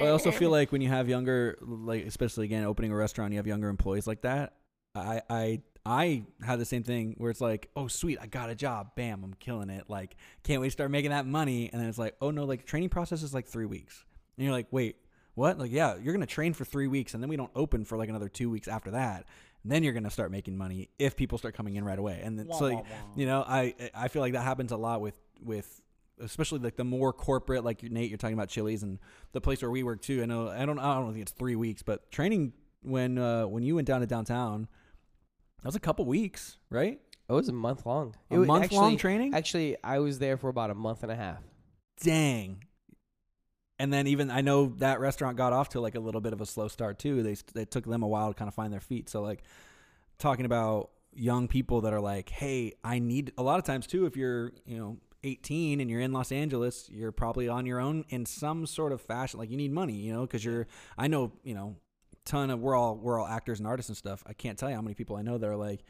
I 0.00 0.08
also 0.08 0.30
feel 0.30 0.50
like 0.50 0.72
when 0.72 0.80
you 0.80 0.88
have 0.88 1.08
younger, 1.08 1.58
like 1.60 2.06
especially 2.06 2.46
again 2.46 2.64
opening 2.64 2.90
a 2.92 2.96
restaurant, 2.96 3.32
you 3.32 3.38
have 3.38 3.46
younger 3.46 3.68
employees 3.68 4.06
like 4.06 4.22
that. 4.22 4.54
I 4.94 5.20
I 5.28 5.62
I 5.84 6.22
had 6.42 6.58
the 6.58 6.64
same 6.64 6.82
thing 6.82 7.14
where 7.18 7.30
it's 7.30 7.42
like, 7.42 7.68
oh 7.76 7.88
sweet, 7.88 8.18
I 8.20 8.26
got 8.26 8.48
a 8.48 8.54
job, 8.54 8.94
bam, 8.96 9.22
I'm 9.22 9.34
killing 9.34 9.68
it. 9.68 9.84
Like 9.88 10.16
can't 10.44 10.62
wait 10.62 10.68
to 10.68 10.72
start 10.72 10.90
making 10.90 11.10
that 11.10 11.26
money. 11.26 11.68
And 11.70 11.80
then 11.80 11.88
it's 11.88 11.98
like, 11.98 12.16
oh 12.22 12.30
no, 12.30 12.44
like 12.44 12.64
training 12.64 12.88
process 12.88 13.22
is 13.22 13.34
like 13.34 13.46
three 13.46 13.66
weeks, 13.66 14.04
and 14.38 14.44
you're 14.44 14.54
like, 14.54 14.68
wait, 14.70 14.96
what? 15.34 15.58
Like 15.58 15.70
yeah, 15.70 15.96
you're 16.00 16.14
gonna 16.14 16.26
train 16.26 16.54
for 16.54 16.64
three 16.64 16.86
weeks, 16.88 17.12
and 17.12 17.22
then 17.22 17.28
we 17.28 17.36
don't 17.36 17.52
open 17.54 17.84
for 17.84 17.98
like 17.98 18.08
another 18.08 18.28
two 18.30 18.48
weeks 18.48 18.66
after 18.66 18.92
that. 18.92 19.26
And 19.62 19.70
then 19.70 19.82
you're 19.82 19.92
gonna 19.92 20.10
start 20.10 20.30
making 20.30 20.56
money 20.56 20.88
if 20.98 21.16
people 21.16 21.36
start 21.36 21.54
coming 21.54 21.76
in 21.76 21.84
right 21.84 21.98
away. 21.98 22.22
And 22.24 22.38
then 22.38 22.50
so 22.50 22.64
like, 22.64 22.84
you 23.14 23.26
know, 23.26 23.44
I 23.46 23.74
I 23.94 24.08
feel 24.08 24.22
like 24.22 24.32
that 24.32 24.42
happens 24.42 24.72
a 24.72 24.76
lot 24.78 25.02
with 25.02 25.14
with 25.44 25.80
especially 26.22 26.58
like 26.58 26.76
the 26.76 26.84
more 26.84 27.12
corporate, 27.12 27.64
like 27.64 27.82
Nate, 27.82 28.08
you're 28.08 28.18
talking 28.18 28.34
about 28.34 28.48
Chili's 28.48 28.82
and 28.82 28.98
the 29.32 29.40
place 29.40 29.62
where 29.62 29.70
we 29.70 29.82
work 29.82 30.02
too. 30.02 30.22
I 30.22 30.26
know 30.26 30.48
I 30.48 30.66
don't 30.66 30.78
I 30.78 30.94
don't 30.94 31.12
think 31.12 31.22
it's 31.22 31.32
three 31.32 31.56
weeks, 31.56 31.82
but 31.82 32.10
training 32.10 32.52
when 32.82 33.18
uh, 33.18 33.46
when 33.46 33.62
you 33.62 33.74
went 33.74 33.86
down 33.86 34.00
to 34.00 34.06
downtown, 34.06 34.68
that 35.62 35.68
was 35.68 35.76
a 35.76 35.80
couple 35.80 36.04
weeks, 36.04 36.56
right? 36.70 37.00
It 37.28 37.32
was 37.32 37.48
a 37.48 37.52
month 37.52 37.86
long. 37.86 38.14
A 38.30 38.34
it 38.34 38.38
was 38.38 38.48
month 38.48 38.72
long 38.72 38.96
training. 38.96 39.34
Actually, 39.34 39.76
I 39.84 40.00
was 40.00 40.18
there 40.18 40.36
for 40.36 40.48
about 40.48 40.70
a 40.70 40.74
month 40.74 41.02
and 41.02 41.12
a 41.12 41.16
half. 41.16 41.42
Dang. 42.02 42.64
And 43.78 43.92
then 43.92 44.06
even 44.08 44.30
I 44.30 44.40
know 44.40 44.74
that 44.78 45.00
restaurant 45.00 45.36
got 45.36 45.52
off 45.52 45.70
to 45.70 45.80
like 45.80 45.94
a 45.94 46.00
little 46.00 46.20
bit 46.20 46.32
of 46.32 46.40
a 46.40 46.46
slow 46.46 46.68
start 46.68 46.98
too. 46.98 47.22
They 47.22 47.36
they 47.54 47.64
took 47.64 47.86
them 47.86 48.02
a 48.02 48.08
while 48.08 48.32
to 48.32 48.34
kind 48.34 48.48
of 48.48 48.54
find 48.54 48.72
their 48.72 48.80
feet. 48.80 49.08
So 49.08 49.22
like 49.22 49.42
talking 50.18 50.44
about 50.44 50.90
young 51.12 51.48
people 51.48 51.82
that 51.82 51.92
are 51.92 52.00
like, 52.00 52.28
"Hey, 52.28 52.74
I 52.84 52.98
need 52.98 53.32
a 53.38 53.42
lot 53.42 53.58
of 53.58 53.64
times 53.64 53.86
too 53.86 54.06
if 54.06 54.16
you're, 54.16 54.52
you 54.66 54.76
know, 54.76 54.98
18 55.24 55.80
and 55.80 55.90
you're 55.90 56.00
in 56.00 56.12
Los 56.12 56.32
Angeles, 56.32 56.88
you're 56.90 57.12
probably 57.12 57.48
on 57.48 57.66
your 57.66 57.80
own 57.80 58.04
in 58.08 58.26
some 58.26 58.66
sort 58.66 58.92
of 58.92 59.00
fashion. 59.00 59.38
Like 59.38 59.50
you 59.50 59.56
need 59.56 59.72
money, 59.72 59.94
you 59.94 60.12
know, 60.12 60.26
cuz 60.26 60.44
you're 60.44 60.66
I 60.96 61.08
know, 61.08 61.32
you 61.42 61.54
know, 61.54 61.76
ton 62.24 62.50
of 62.50 62.60
we're 62.60 62.74
all 62.74 62.96
we're 62.96 63.18
all 63.18 63.26
actors 63.26 63.58
and 63.58 63.66
artists 63.66 63.88
and 63.88 63.96
stuff. 63.96 64.22
I 64.26 64.32
can't 64.32 64.58
tell 64.58 64.68
you 64.68 64.76
how 64.76 64.82
many 64.82 64.94
people 64.94 65.16
I 65.16 65.22
know 65.22 65.38
that 65.38 65.48
are 65.48 65.56
like 65.56 65.84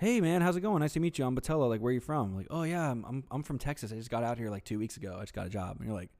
Hey 0.00 0.20
man, 0.20 0.42
how's 0.42 0.54
it 0.54 0.60
going? 0.60 0.78
Nice 0.78 0.92
to 0.92 1.00
meet 1.00 1.18
you. 1.18 1.24
I'm 1.24 1.34
Botello. 1.34 1.68
Like, 1.68 1.80
where 1.80 1.90
are 1.90 1.92
you 1.92 1.98
from? 1.98 2.36
like, 2.36 2.46
oh 2.50 2.62
yeah, 2.62 2.88
I'm, 2.88 3.04
I'm 3.04 3.24
I'm 3.32 3.42
from 3.42 3.58
Texas. 3.58 3.90
I 3.92 3.96
just 3.96 4.10
got 4.10 4.22
out 4.22 4.38
here 4.38 4.48
like 4.48 4.64
two 4.64 4.78
weeks 4.78 4.96
ago. 4.96 5.16
I 5.18 5.22
just 5.22 5.34
got 5.34 5.46
a 5.46 5.50
job. 5.50 5.78
And 5.78 5.88
you're 5.88 5.96
like, 5.96 6.10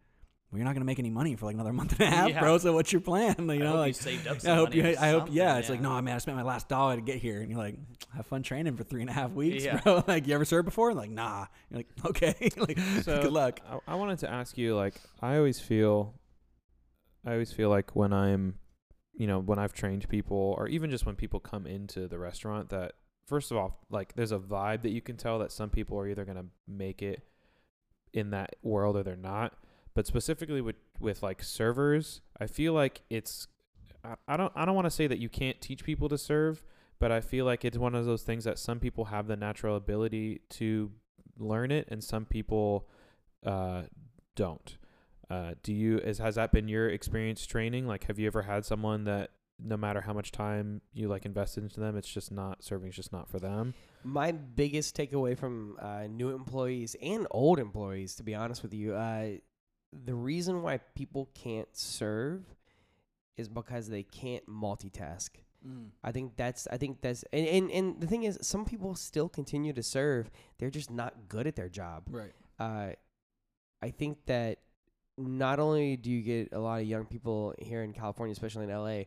well, 0.50 0.58
you're 0.58 0.64
not 0.64 0.72
gonna 0.74 0.84
make 0.84 0.98
any 0.98 1.10
money 1.10 1.36
for 1.36 1.46
like 1.46 1.54
another 1.54 1.72
month 1.80 1.92
and 1.92 2.00
a 2.02 2.06
half, 2.16 2.28
Yeah. 2.30 2.40
bro. 2.40 2.58
So 2.58 2.72
what's 2.72 2.92
your 2.92 3.00
plan? 3.00 3.34
You 3.38 3.52
I 3.52 3.56
know, 3.58 3.66
hope 3.66 3.74
you 3.74 3.78
like, 3.80 3.94
saved 3.94 4.26
up 4.26 4.38
I 4.46 4.54
hope 4.54 4.70
money 4.70 4.76
you. 4.76 4.96
I 4.98 5.08
hope. 5.10 5.20
something, 5.20 5.34
Yeah, 5.34 5.58
it's 5.58 5.68
yeah. 5.68 5.72
like, 5.72 5.80
no, 5.82 6.00
man, 6.02 6.14
I 6.14 6.18
spent 6.18 6.36
my 6.36 6.42
last 6.42 6.68
dollar 6.68 6.96
to 6.96 7.02
get 7.02 7.16
here, 7.18 7.40
and 7.40 7.50
you're 7.50 7.58
like, 7.58 7.76
have 8.14 8.26
fun 8.26 8.42
training 8.42 8.76
for 8.76 8.84
three 8.84 9.00
and 9.02 9.10
a 9.10 9.12
half 9.12 9.32
weeks, 9.32 9.64
Yeah. 9.64 9.80
bro. 9.80 10.02
like, 10.06 10.26
you 10.26 10.34
ever 10.34 10.44
served 10.44 10.64
before? 10.64 10.94
like, 10.94 11.10
nah. 11.10 11.46
You're 11.70 11.78
like, 11.78 11.88
okay, 12.06 12.50
like, 12.56 12.78
So 13.02 13.22
good 13.22 13.32
luck. 13.32 13.60
I, 13.68 13.92
I 13.92 13.94
wanted 13.96 14.18
to 14.20 14.30
ask 14.30 14.56
you, 14.56 14.74
like, 14.74 14.94
I 15.20 15.36
always 15.36 15.60
feel, 15.60 16.14
I 17.26 17.32
always 17.32 17.52
feel 17.52 17.68
like 17.68 17.94
when 17.94 18.12
I'm, 18.12 18.54
you 19.14 19.26
know, 19.26 19.40
when 19.40 19.58
I've 19.58 19.72
trained 19.72 20.08
people, 20.08 20.54
or 20.58 20.68
even 20.68 20.90
just 20.90 21.04
when 21.04 21.16
people 21.16 21.40
come 21.40 21.66
into 21.66 22.08
the 22.08 22.18
restaurant, 22.18 22.70
that 22.70 22.92
first 23.26 23.50
of 23.50 23.56
all, 23.58 23.80
like, 23.90 24.14
there's 24.14 24.32
a 24.32 24.38
vibe 24.38 24.82
that 24.82 24.90
you 24.90 25.02
can 25.02 25.16
tell 25.16 25.40
that 25.40 25.52
some 25.52 25.68
people 25.68 25.98
are 25.98 26.08
either 26.08 26.24
gonna 26.24 26.46
make 26.66 27.02
it 27.02 27.22
in 28.14 28.30
that 28.30 28.56
world 28.62 28.96
or 28.96 29.02
they're 29.02 29.16
not. 29.16 29.52
But 29.98 30.06
specifically 30.06 30.60
with 30.60 30.76
with 31.00 31.24
like 31.24 31.42
servers, 31.42 32.20
I 32.38 32.46
feel 32.46 32.72
like 32.72 33.02
it's, 33.10 33.48
I, 34.04 34.14
I 34.28 34.36
don't 34.36 34.52
I 34.54 34.64
don't 34.64 34.76
want 34.76 34.84
to 34.84 34.92
say 34.92 35.08
that 35.08 35.18
you 35.18 35.28
can't 35.28 35.60
teach 35.60 35.82
people 35.82 36.08
to 36.10 36.16
serve, 36.16 36.64
but 37.00 37.10
I 37.10 37.20
feel 37.20 37.44
like 37.44 37.64
it's 37.64 37.76
one 37.76 37.96
of 37.96 38.06
those 38.06 38.22
things 38.22 38.44
that 38.44 38.60
some 38.60 38.78
people 38.78 39.06
have 39.06 39.26
the 39.26 39.34
natural 39.34 39.74
ability 39.74 40.42
to 40.50 40.92
learn 41.36 41.72
it 41.72 41.88
and 41.90 42.04
some 42.04 42.26
people 42.26 42.88
uh, 43.44 43.82
don't. 44.36 44.76
Uh, 45.28 45.54
do 45.64 45.72
you 45.74 45.98
is 45.98 46.18
has 46.18 46.36
that 46.36 46.52
been 46.52 46.68
your 46.68 46.88
experience 46.88 47.44
training? 47.44 47.88
Like, 47.88 48.04
have 48.04 48.20
you 48.20 48.28
ever 48.28 48.42
had 48.42 48.64
someone 48.64 49.02
that 49.02 49.30
no 49.58 49.76
matter 49.76 50.00
how 50.00 50.12
much 50.12 50.30
time 50.30 50.80
you 50.92 51.08
like 51.08 51.26
invested 51.26 51.64
into 51.64 51.80
them, 51.80 51.96
it's 51.96 52.08
just 52.08 52.30
not 52.30 52.62
serving, 52.62 52.86
it's 52.86 52.96
just 52.96 53.12
not 53.12 53.28
for 53.28 53.40
them? 53.40 53.74
My 54.04 54.30
biggest 54.30 54.96
takeaway 54.96 55.36
from 55.36 55.76
uh, 55.80 56.06
new 56.08 56.30
employees 56.30 56.94
and 57.02 57.26
old 57.32 57.58
employees, 57.58 58.14
to 58.14 58.22
be 58.22 58.36
honest 58.36 58.62
with 58.62 58.72
you, 58.72 58.94
uh, 58.94 59.30
the 59.92 60.14
reason 60.14 60.62
why 60.62 60.78
people 60.94 61.30
can't 61.34 61.68
serve 61.72 62.44
is 63.36 63.48
because 63.48 63.88
they 63.88 64.02
can't 64.02 64.46
multitask. 64.48 65.30
I 66.04 66.12
think 66.12 66.36
that's 66.36 66.68
I 66.70 66.76
think 66.76 67.00
that's 67.00 67.24
and, 67.32 67.46
and 67.46 67.70
and 67.70 68.00
the 68.00 68.06
thing 68.06 68.22
is 68.22 68.38
some 68.42 68.64
people 68.64 68.94
still 68.94 69.28
continue 69.28 69.72
to 69.72 69.82
serve. 69.82 70.30
They're 70.58 70.70
just 70.70 70.90
not 70.90 71.28
good 71.28 71.46
at 71.46 71.56
their 71.56 71.68
job. 71.68 72.04
Right. 72.10 72.32
Uh 72.58 72.90
I 73.82 73.90
think 73.90 74.18
that 74.26 74.58
not 75.16 75.58
only 75.58 75.96
do 75.96 76.10
you 76.10 76.22
get 76.22 76.52
a 76.52 76.60
lot 76.60 76.80
of 76.80 76.86
young 76.86 77.06
people 77.06 77.54
here 77.58 77.82
in 77.82 77.92
California, 77.92 78.32
especially 78.32 78.64
in 78.64 78.70
LA, 78.70 79.02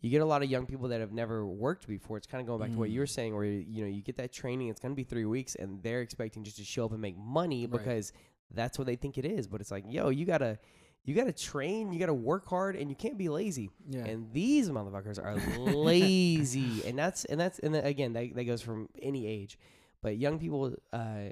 you 0.00 0.10
get 0.10 0.20
a 0.20 0.24
lot 0.24 0.42
of 0.42 0.50
young 0.50 0.66
people 0.66 0.88
that 0.88 1.00
have 1.00 1.12
never 1.12 1.46
worked 1.46 1.86
before. 1.86 2.16
It's 2.16 2.26
kind 2.26 2.40
of 2.40 2.46
going 2.46 2.60
back 2.60 2.70
to 2.70 2.78
what 2.78 2.90
you 2.90 3.00
were 3.00 3.06
saying, 3.06 3.34
where 3.34 3.44
you 3.44 3.82
know 3.82 3.88
you 3.88 4.02
get 4.02 4.16
that 4.16 4.32
training. 4.32 4.68
It's 4.68 4.80
going 4.80 4.92
to 4.92 4.96
be 4.96 5.04
three 5.04 5.24
weeks, 5.24 5.54
and 5.54 5.82
they're 5.82 6.00
expecting 6.02 6.44
just 6.44 6.56
to 6.58 6.64
show 6.64 6.84
up 6.84 6.92
and 6.92 7.00
make 7.00 7.16
money 7.16 7.66
because 7.66 8.12
that's 8.52 8.78
what 8.78 8.86
they 8.86 8.96
think 8.96 9.18
it 9.18 9.24
is. 9.24 9.46
But 9.46 9.60
it's 9.60 9.70
like, 9.70 9.84
yo, 9.88 10.08
you 10.08 10.24
gotta 10.24 10.58
you 11.04 11.14
gotta 11.14 11.32
train, 11.32 11.92
you 11.92 12.00
gotta 12.00 12.14
work 12.14 12.48
hard, 12.48 12.76
and 12.76 12.90
you 12.90 12.96
can't 12.96 13.16
be 13.16 13.28
lazy. 13.28 13.70
Yeah. 13.88 14.04
And 14.04 14.32
these 14.32 14.68
motherfuckers 14.70 15.22
are 15.22 15.36
lazy, 15.58 16.86
and 16.86 16.98
that's 16.98 17.24
and 17.26 17.40
that's 17.40 17.58
and 17.60 17.74
then 17.74 17.84
again 17.84 18.12
that 18.14 18.34
that 18.34 18.44
goes 18.44 18.62
from 18.62 18.88
any 19.00 19.26
age, 19.26 19.58
but 20.02 20.16
young 20.16 20.38
people, 20.38 20.74
uh, 20.92 21.30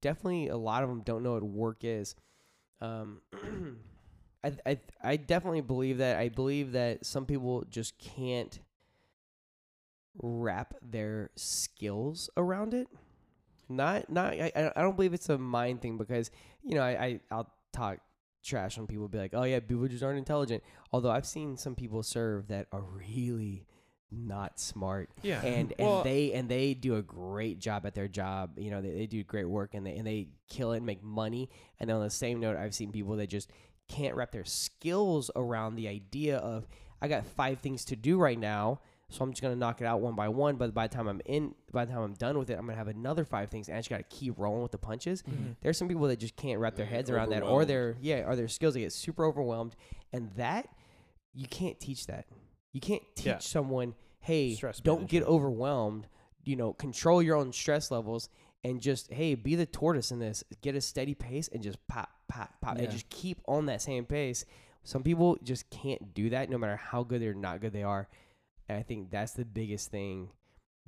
definitely 0.00 0.48
a 0.48 0.56
lot 0.56 0.82
of 0.82 0.88
them 0.88 1.02
don't 1.02 1.22
know 1.22 1.32
what 1.32 1.42
work 1.42 1.78
is. 1.82 2.14
Um, 2.80 3.20
I 4.44 4.52
I 4.64 4.78
I 5.02 5.16
definitely 5.16 5.62
believe 5.62 5.98
that. 5.98 6.16
I 6.16 6.28
believe 6.28 6.72
that 6.72 7.04
some 7.04 7.26
people 7.26 7.64
just 7.68 7.98
can't 7.98 8.58
wrap 10.20 10.74
their 10.82 11.30
skills 11.36 12.30
around 12.36 12.74
it. 12.74 12.88
Not 13.68 14.10
not 14.10 14.32
I 14.34 14.72
I 14.76 14.82
don't 14.82 14.96
believe 14.96 15.14
it's 15.14 15.28
a 15.28 15.38
mind 15.38 15.82
thing 15.82 15.98
because 15.98 16.30
you 16.62 16.74
know 16.74 16.82
I, 16.82 16.90
I 17.04 17.20
I'll 17.30 17.50
talk 17.72 17.98
trash 18.44 18.78
on 18.78 18.86
people 18.86 19.08
be 19.08 19.18
like 19.18 19.34
oh 19.34 19.42
yeah 19.42 19.60
people 19.60 19.86
just 19.88 20.02
aren't 20.02 20.16
intelligent 20.16 20.62
although 20.92 21.10
I've 21.10 21.26
seen 21.26 21.56
some 21.56 21.74
people 21.74 22.02
serve 22.02 22.48
that 22.48 22.66
are 22.72 22.82
really 22.82 23.66
not 24.10 24.58
smart. 24.58 25.10
Yeah. 25.22 25.42
And 25.42 25.74
and 25.78 25.86
Well- 25.88 26.02
they 26.02 26.32
and 26.32 26.48
they 26.48 26.72
do 26.74 26.96
a 26.96 27.02
great 27.02 27.58
job 27.58 27.84
at 27.84 27.94
their 27.94 28.08
job. 28.08 28.58
You 28.58 28.70
know, 28.70 28.80
they, 28.80 28.90
they 28.90 29.06
do 29.06 29.22
great 29.22 29.44
work 29.48 29.74
and 29.74 29.86
they 29.86 29.96
and 29.96 30.06
they 30.06 30.28
kill 30.48 30.72
it 30.72 30.78
and 30.78 30.86
make 30.86 31.02
money. 31.02 31.50
And 31.78 31.90
then 31.90 31.96
on 31.96 32.02
the 32.02 32.10
same 32.10 32.40
note, 32.40 32.56
I've 32.56 32.74
seen 32.74 32.90
people 32.90 33.16
that 33.16 33.26
just 33.28 33.50
can't 33.88 34.14
wrap 34.14 34.32
their 34.32 34.44
skills 34.46 35.30
around 35.36 35.74
the 35.76 35.88
idea 35.88 36.38
of 36.38 36.66
I 37.02 37.08
got 37.08 37.26
five 37.26 37.60
things 37.60 37.84
to 37.86 37.96
do 37.96 38.18
right 38.18 38.38
now. 38.38 38.80
So 39.10 39.24
I'm 39.24 39.30
just 39.32 39.40
gonna 39.40 39.56
knock 39.56 39.80
it 39.80 39.86
out 39.86 40.00
one 40.00 40.14
by 40.14 40.28
one. 40.28 40.56
But 40.56 40.74
by 40.74 40.86
the 40.86 40.94
time 40.94 41.08
I'm 41.08 41.20
in, 41.24 41.54
by 41.72 41.84
the 41.86 41.92
time 41.92 42.02
I'm 42.02 42.12
done 42.14 42.38
with 42.38 42.50
it, 42.50 42.58
I'm 42.58 42.66
gonna 42.66 42.76
have 42.76 42.88
another 42.88 43.24
five 43.24 43.48
things, 43.50 43.68
and 43.68 43.76
I 43.76 43.80
just 43.80 43.88
gotta 43.88 44.02
keep 44.04 44.38
rolling 44.38 44.62
with 44.62 44.72
the 44.72 44.78
punches. 44.78 45.22
Mm-hmm. 45.22 45.52
There's 45.62 45.78
some 45.78 45.88
people 45.88 46.06
that 46.08 46.18
just 46.18 46.36
can't 46.36 46.60
wrap 46.60 46.76
their 46.76 46.84
heads 46.86 47.08
around 47.08 47.30
that, 47.30 47.42
or 47.42 47.64
their 47.64 47.96
yeah, 48.00 48.24
or 48.26 48.36
their 48.36 48.48
skills. 48.48 48.74
They 48.74 48.80
get 48.80 48.92
super 48.92 49.24
overwhelmed, 49.24 49.76
and 50.12 50.30
that 50.36 50.68
you 51.34 51.46
can't 51.48 51.80
teach 51.80 52.06
that. 52.08 52.26
You 52.74 52.80
can't 52.80 53.02
teach 53.14 53.26
Yeah. 53.26 53.38
someone, 53.38 53.94
hey, 54.20 54.54
Stress 54.54 54.80
don't 54.80 55.08
get 55.08 55.22
overwhelmed. 55.24 56.06
You 56.44 56.56
know, 56.56 56.74
control 56.74 57.22
your 57.22 57.36
own 57.36 57.52
stress 57.52 57.90
levels 57.90 58.28
and 58.62 58.80
just 58.82 59.10
hey, 59.10 59.34
be 59.34 59.54
the 59.54 59.66
tortoise 59.66 60.10
in 60.10 60.18
this. 60.18 60.44
Get 60.60 60.74
a 60.74 60.80
steady 60.82 61.14
pace 61.14 61.48
and 61.48 61.62
just 61.62 61.78
pop, 61.88 62.10
pop, 62.28 62.60
pop, 62.60 62.76
Yeah. 62.76 62.84
and 62.84 62.92
just 62.92 63.08
keep 63.08 63.40
on 63.46 63.66
that 63.66 63.80
same 63.80 64.04
pace. 64.04 64.44
Some 64.84 65.02
people 65.02 65.38
just 65.42 65.70
can't 65.70 66.12
do 66.14 66.28
that, 66.30 66.50
no 66.50 66.58
matter 66.58 66.76
how 66.76 67.02
good 67.04 67.22
or 67.22 67.32
not 67.34 67.60
good 67.62 67.72
they 67.72 67.82
are. 67.82 68.06
And 68.68 68.78
I 68.78 68.82
think 68.82 69.10
that's 69.10 69.32
the 69.32 69.44
biggest 69.44 69.90
thing 69.90 70.30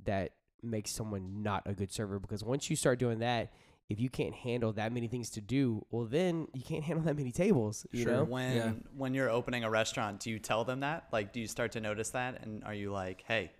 that 0.05 0.33
makes 0.63 0.91
someone 0.91 1.41
not 1.41 1.63
a 1.65 1.73
good 1.73 1.91
server 1.91 2.19
because 2.19 2.43
once 2.43 2.69
you 2.69 2.75
start 2.75 2.99
doing 2.99 3.19
that, 3.19 3.51
if 3.89 3.99
you 3.99 4.09
can't 4.09 4.33
handle 4.33 4.71
that 4.73 4.93
many 4.93 5.07
things 5.07 5.29
to 5.31 5.41
do, 5.41 5.85
well, 5.91 6.05
then 6.05 6.47
you 6.53 6.61
can't 6.61 6.83
handle 6.89 7.03
that 7.05 7.17
many 7.17 7.31
tables. 7.31 7.85
You 7.91 8.05
know, 8.05 8.23
When 8.23 8.55
Yeah. 8.55 8.71
when 8.95 9.13
you're 9.13 9.29
opening 9.29 9.63
a 9.63 9.69
restaurant, 9.69 10.19
do 10.21 10.29
you 10.29 10.39
tell 10.39 10.63
them 10.63 10.81
that? 10.81 11.07
Like, 11.11 11.33
do 11.33 11.39
you 11.39 11.47
start 11.47 11.71
to 11.73 11.81
notice 11.81 12.11
that, 12.11 12.41
and 12.43 12.63
are 12.63 12.73
you 12.73 12.91
like, 12.91 13.23
hey, 13.27 13.51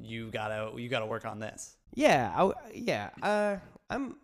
you 0.00 0.30
gotta 0.30 0.72
you 0.80 0.88
gotta 0.88 1.06
work 1.06 1.26
on 1.26 1.38
this? 1.38 1.76
yeah, 1.94 2.32
I, 2.34 2.50
yeah. 2.72 3.10
Uh, 3.22 3.56
I'm. 3.90 4.16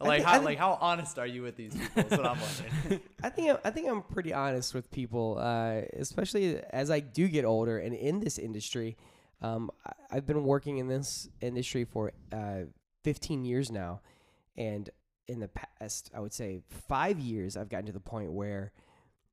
Like 0.00 0.18
think- 0.18 0.26
how 0.26 0.32
think- 0.34 0.44
like 0.44 0.58
how 0.58 0.78
honest 0.80 1.18
are 1.18 1.26
you 1.26 1.42
with 1.42 1.56
these 1.56 1.74
people? 1.74 1.90
That's 1.94 2.10
what 2.10 2.26
I'm 2.26 2.38
wondering. 2.40 3.00
I 3.22 3.28
think 3.28 3.50
I'm, 3.50 3.58
I 3.64 3.70
think 3.70 3.88
I'm 3.88 4.02
pretty 4.02 4.32
honest 4.32 4.74
with 4.74 4.90
people, 4.90 5.36
uh, 5.38 5.82
especially 5.98 6.60
as 6.70 6.90
I 6.90 7.00
do 7.00 7.28
get 7.28 7.44
older 7.44 7.78
and 7.78 7.94
in 7.94 8.20
this 8.20 8.38
industry. 8.38 8.96
Um, 9.42 9.70
I, 9.86 9.92
I've 10.12 10.26
been 10.26 10.44
working 10.44 10.78
in 10.78 10.88
this 10.88 11.28
industry 11.40 11.84
for 11.84 12.12
uh, 12.32 12.62
15 13.04 13.44
years 13.44 13.70
now, 13.70 14.00
and 14.56 14.88
in 15.28 15.40
the 15.40 15.48
past, 15.48 16.10
I 16.14 16.20
would 16.20 16.32
say 16.32 16.62
five 16.88 17.18
years, 17.18 17.56
I've 17.56 17.68
gotten 17.68 17.86
to 17.86 17.92
the 17.92 18.00
point 18.00 18.32
where 18.32 18.72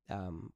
um, 0.10 0.52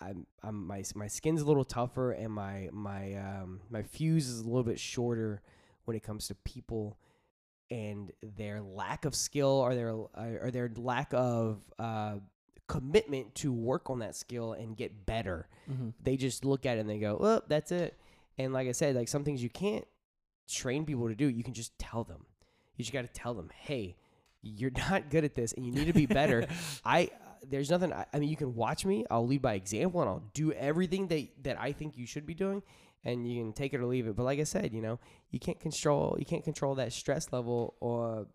I'm, 0.00 0.26
I'm 0.42 0.66
my 0.66 0.84
my 0.94 1.06
skin's 1.06 1.42
a 1.42 1.44
little 1.44 1.64
tougher, 1.64 2.12
and 2.12 2.32
my 2.32 2.68
my 2.72 3.14
um, 3.16 3.60
my 3.70 3.82
fuse 3.82 4.28
is 4.28 4.40
a 4.40 4.44
little 4.44 4.62
bit 4.62 4.78
shorter 4.78 5.42
when 5.84 5.96
it 5.96 6.02
comes 6.02 6.28
to 6.28 6.34
people 6.34 6.96
and 7.72 8.12
their 8.36 8.60
lack 8.60 9.06
of 9.06 9.14
skill 9.14 9.48
or 9.48 9.74
their 9.74 9.90
or 9.90 10.50
their 10.52 10.70
lack 10.76 11.12
of 11.14 11.62
uh, 11.78 12.16
commitment 12.68 13.34
to 13.36 13.50
work 13.52 13.88
on 13.88 14.00
that 14.00 14.14
skill 14.14 14.52
and 14.52 14.76
get 14.76 15.06
better. 15.06 15.48
They 16.02 16.16
just 16.18 16.44
look 16.44 16.66
at 16.66 16.76
it 16.76 16.80
and 16.80 16.90
they 16.90 16.98
go, 16.98 17.16
"Well, 17.18 17.42
that's 17.48 17.72
it." 17.72 17.98
And 18.36 18.52
like 18.52 18.68
I 18.68 18.72
said, 18.72 18.94
like 18.94 19.08
some 19.08 19.24
things 19.24 19.42
you 19.42 19.48
can't 19.48 19.86
train 20.48 20.84
people 20.84 21.08
to 21.08 21.14
do. 21.14 21.28
You 21.28 21.42
can 21.42 21.54
just 21.54 21.76
tell 21.78 22.04
them. 22.04 22.26
You 22.76 22.84
just 22.84 22.92
got 22.92 23.02
to 23.02 23.12
tell 23.20 23.32
them, 23.32 23.50
"Hey, 23.54 23.96
you're 24.42 24.70
not 24.90 25.08
good 25.08 25.24
at 25.24 25.34
this, 25.34 25.54
and 25.54 25.64
you 25.64 25.72
need 25.72 25.86
to 25.86 25.94
be 25.94 26.06
better." 26.06 26.46
I 26.84 27.10
there's 27.48 27.70
nothing. 27.70 27.92
I, 27.92 28.04
I 28.12 28.18
mean, 28.18 28.28
you 28.28 28.36
can 28.36 28.54
watch 28.54 28.84
me. 28.84 29.06
I'll 29.10 29.26
lead 29.26 29.40
by 29.40 29.54
example, 29.54 30.02
and 30.02 30.10
I'll 30.10 30.24
do 30.34 30.52
everything 30.52 31.08
that 31.08 31.26
that 31.44 31.58
I 31.58 31.72
think 31.72 31.96
you 31.96 32.06
should 32.06 32.26
be 32.26 32.34
doing, 32.34 32.62
and 33.04 33.26
you 33.30 33.40
can 33.42 33.52
take 33.52 33.74
it 33.74 33.80
or 33.80 33.86
leave 33.86 34.06
it. 34.06 34.16
But 34.16 34.24
like 34.24 34.38
I 34.40 34.44
said, 34.44 34.72
you 34.72 34.80
know, 34.82 34.98
you 35.30 35.38
can't 35.38 35.58
control 35.60 36.16
you 36.18 36.24
can't 36.24 36.44
control 36.44 36.74
that 36.76 36.92
stress 36.92 37.32
level 37.32 37.74
or 37.80 38.26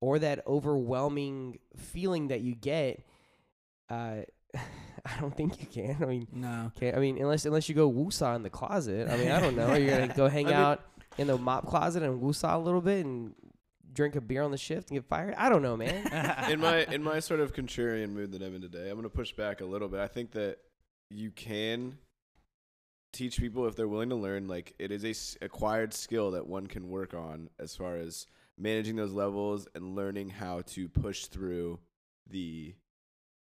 or 0.00 0.18
that 0.18 0.46
overwhelming 0.46 1.58
feeling 1.76 2.28
that 2.28 2.40
you 2.40 2.54
get. 2.54 3.04
Uh, 3.88 4.18
I 4.54 5.20
don't 5.20 5.36
think 5.36 5.60
you 5.60 5.66
can. 5.66 6.02
I 6.02 6.06
mean, 6.06 6.26
No. 6.32 6.72
Okay, 6.76 6.92
I 6.92 6.98
mean, 6.98 7.18
unless 7.18 7.46
unless 7.46 7.68
you 7.68 7.74
go 7.74 7.90
woosah 7.90 8.34
in 8.36 8.42
the 8.42 8.50
closet. 8.50 9.08
I 9.08 9.16
mean, 9.16 9.30
I 9.30 9.40
don't 9.40 9.56
know. 9.56 9.74
You're 9.74 9.98
gonna 9.98 10.14
go 10.14 10.28
hang 10.36 10.46
I 10.46 10.50
mean- 10.50 10.58
out 10.58 10.84
in 11.18 11.26
the 11.28 11.38
mop 11.38 11.66
closet 11.66 12.02
and 12.02 12.20
woosah 12.20 12.54
a 12.54 12.58
little 12.58 12.80
bit 12.82 13.04
and 13.06 13.34
drink 13.92 14.14
a 14.16 14.20
beer 14.20 14.42
on 14.42 14.50
the 14.50 14.58
shift 14.58 14.90
and 14.90 14.98
get 14.98 15.08
fired. 15.08 15.34
I 15.38 15.48
don't 15.48 15.62
know, 15.62 15.76
man. 15.76 16.06
in 16.50 16.60
my 16.60 16.84
in 16.84 17.02
my 17.02 17.20
sort 17.20 17.40
of 17.40 17.54
contrarian 17.54 18.10
mood 18.10 18.32
that 18.32 18.42
I'm 18.42 18.54
in 18.54 18.60
today, 18.60 18.90
I'm 18.90 18.96
going 18.96 19.04
to 19.04 19.08
push 19.08 19.32
back 19.32 19.62
a 19.62 19.64
little 19.64 19.88
bit. 19.88 20.00
I 20.00 20.08
think 20.08 20.32
that 20.32 20.58
you 21.08 21.30
can 21.30 21.96
teach 23.16 23.38
people 23.38 23.66
if 23.66 23.76
they're 23.76 23.88
willing 23.88 24.10
to 24.10 24.16
learn. 24.16 24.48
Like 24.48 24.74
it 24.78 24.92
is 24.92 25.04
a 25.04 25.10
s- 25.10 25.36
acquired 25.40 25.94
skill 25.94 26.32
that 26.32 26.46
one 26.46 26.66
can 26.66 26.88
work 26.88 27.14
on 27.14 27.48
as 27.58 27.74
far 27.74 27.96
as 27.96 28.26
managing 28.58 28.96
those 28.96 29.12
levels 29.12 29.66
and 29.74 29.94
learning 29.94 30.30
how 30.30 30.62
to 30.62 30.88
push 30.88 31.26
through 31.26 31.78
the 32.28 32.74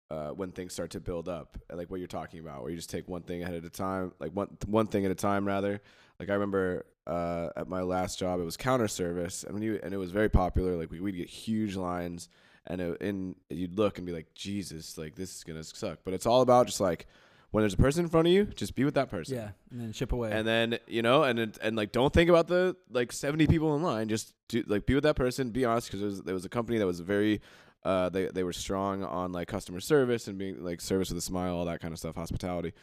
uh, 0.09 0.29
when 0.29 0.51
things 0.51 0.71
start 0.71 0.91
to 0.91 1.01
build 1.01 1.27
up, 1.27 1.57
like 1.69 1.91
what 1.91 1.99
you're 1.99 2.07
talking 2.07 2.39
about, 2.39 2.61
where 2.61 2.71
you 2.71 2.77
just 2.77 2.89
take 2.89 3.09
one 3.09 3.23
thing 3.23 3.43
ahead 3.43 3.55
at 3.55 3.65
a 3.65 3.69
time, 3.69 4.13
like 4.19 4.31
one 4.31 4.47
one 4.65 4.87
thing 4.87 5.05
at 5.05 5.11
a 5.11 5.15
time, 5.15 5.45
rather. 5.45 5.81
Like 6.19 6.29
I 6.29 6.33
remember 6.33 6.85
uh, 7.05 7.49
at 7.57 7.67
my 7.67 7.81
last 7.81 8.17
job, 8.17 8.39
it 8.39 8.43
was 8.43 8.55
counter 8.57 8.87
service, 8.87 9.43
and 9.43 9.53
when 9.53 9.63
you 9.63 9.79
and 9.83 9.93
it 9.93 9.97
was 9.97 10.11
very 10.11 10.29
popular. 10.29 10.77
Like 10.77 10.91
we, 10.91 11.01
we'd 11.01 11.17
get 11.17 11.29
huge 11.29 11.75
lines, 11.75 12.29
and 12.67 12.79
it, 12.79 13.01
and 13.01 13.35
you'd 13.49 13.77
look 13.77 13.97
and 13.97 14.07
be 14.07 14.13
like, 14.13 14.33
Jesus, 14.33 14.97
like 14.97 15.15
this 15.15 15.35
is 15.35 15.43
gonna 15.43 15.63
suck. 15.63 15.99
But 16.05 16.13
it's 16.13 16.25
all 16.25 16.41
about 16.41 16.67
just 16.67 16.79
like 16.79 17.07
when 17.51 17.61
there's 17.61 17.73
a 17.73 17.77
person 17.77 18.03
in 18.05 18.09
front 18.09 18.27
of 18.27 18.33
you, 18.33 18.45
just 18.45 18.75
be 18.75 18.83
with 18.83 18.95
that 18.95 19.09
person. 19.09 19.35
Yeah, 19.35 19.49
and 19.71 19.79
then 19.79 19.93
chip 19.93 20.11
away. 20.11 20.31
And 20.31 20.47
then 20.47 20.79
you 20.87 21.01
know, 21.01 21.23
and 21.23 21.39
it, 21.39 21.57
and 21.61 21.75
like, 21.75 21.91
don't 21.91 22.13
think 22.13 22.29
about 22.29 22.47
the 22.47 22.75
like 22.91 23.11
seventy 23.11 23.47
people 23.47 23.75
in 23.75 23.81
line. 23.81 24.09
Just 24.09 24.33
do 24.49 24.63
like 24.67 24.85
be 24.85 24.95
with 24.95 25.03
that 25.03 25.15
person. 25.15 25.51
Be 25.51 25.65
honest, 25.65 25.87
because 25.87 25.99
there 25.99 26.09
was, 26.09 26.21
there 26.23 26.33
was 26.33 26.45
a 26.45 26.49
company 26.49 26.77
that 26.77 26.85
was 26.85 26.99
very, 26.99 27.41
uh, 27.83 28.09
they 28.09 28.25
they 28.27 28.43
were 28.43 28.53
strong 28.53 29.03
on 29.03 29.31
like 29.31 29.47
customer 29.47 29.79
service 29.79 30.27
and 30.27 30.37
being 30.37 30.63
like 30.63 30.81
service 30.81 31.09
with 31.09 31.17
a 31.17 31.21
smile, 31.21 31.55
all 31.55 31.65
that 31.65 31.81
kind 31.81 31.93
of 31.93 31.99
stuff, 31.99 32.15
hospitality. 32.15 32.73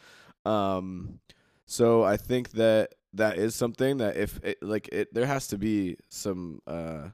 Um, 0.45 1.19
so 1.65 2.03
I 2.03 2.17
think 2.17 2.51
that 2.51 2.95
that 3.13 3.37
is 3.37 3.55
something 3.55 3.97
that 3.97 4.17
if 4.17 4.39
it, 4.43 4.61
like 4.61 4.89
it, 4.91 5.13
there 5.13 5.25
has 5.25 5.47
to 5.47 5.57
be 5.57 5.97
some 6.09 6.61
uh 6.67 7.09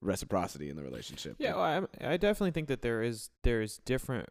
reciprocity 0.00 0.70
in 0.70 0.76
the 0.76 0.82
relationship. 0.82 1.34
Yeah, 1.38 1.56
well, 1.56 1.88
I, 2.00 2.12
I 2.12 2.16
definitely 2.16 2.52
think 2.52 2.68
that 2.68 2.82
there 2.82 3.02
is 3.02 3.30
there 3.42 3.60
is 3.60 3.78
different, 3.84 4.28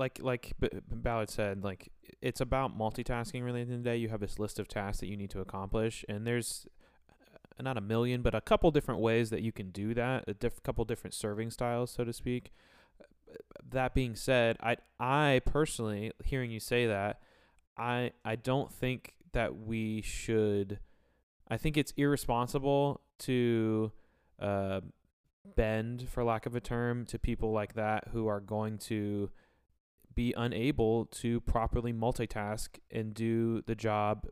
like 0.00 0.18
like 0.22 0.54
B- 0.58 0.70
Ballard 0.90 1.30
said, 1.30 1.62
like 1.62 1.92
it's 2.20 2.40
about 2.40 2.76
multitasking. 2.76 3.44
Really, 3.44 3.60
at 3.60 3.68
the 3.68 3.74
end 3.74 3.80
of 3.80 3.84
the 3.84 3.90
day, 3.90 3.96
you 3.98 4.08
have 4.08 4.18
this 4.18 4.38
list 4.38 4.58
of 4.58 4.66
tasks 4.66 5.00
that 5.00 5.06
you 5.06 5.16
need 5.16 5.30
to 5.30 5.40
accomplish, 5.40 6.04
and 6.08 6.26
there's 6.26 6.66
uh, 7.08 7.62
not 7.62 7.76
a 7.76 7.80
million, 7.82 8.22
but 8.22 8.34
a 8.34 8.40
couple 8.40 8.70
different 8.70 9.00
ways 9.00 9.30
that 9.30 9.42
you 9.42 9.52
can 9.52 9.70
do 9.70 9.94
that. 9.94 10.24
A 10.26 10.34
diff- 10.34 10.62
couple 10.62 10.84
different 10.86 11.14
serving 11.14 11.50
styles, 11.50 11.92
so 11.92 12.02
to 12.02 12.12
speak. 12.12 12.50
That 13.68 13.94
being 13.94 14.16
said, 14.16 14.56
I 14.60 14.78
I 14.98 15.42
personally, 15.44 16.12
hearing 16.24 16.50
you 16.50 16.60
say 16.60 16.86
that, 16.86 17.20
I 17.76 18.12
I 18.24 18.36
don't 18.36 18.72
think 18.72 19.14
that 19.32 19.56
we 19.56 20.00
should. 20.02 20.80
I 21.48 21.58
think 21.58 21.76
it's 21.76 21.92
irresponsible 21.96 23.02
to 23.20 23.92
uh, 24.40 24.80
bend, 25.56 26.08
for 26.08 26.24
lack 26.24 26.46
of 26.46 26.56
a 26.56 26.60
term, 26.60 27.04
to 27.06 27.18
people 27.18 27.52
like 27.52 27.74
that 27.74 28.08
who 28.12 28.28
are 28.28 28.40
going 28.40 28.78
to 28.78 29.30
be 30.14 30.34
unable 30.36 31.06
to 31.06 31.40
properly 31.40 31.92
multitask 31.92 32.68
and 32.90 33.14
do 33.14 33.62
the 33.62 33.74
job. 33.74 34.26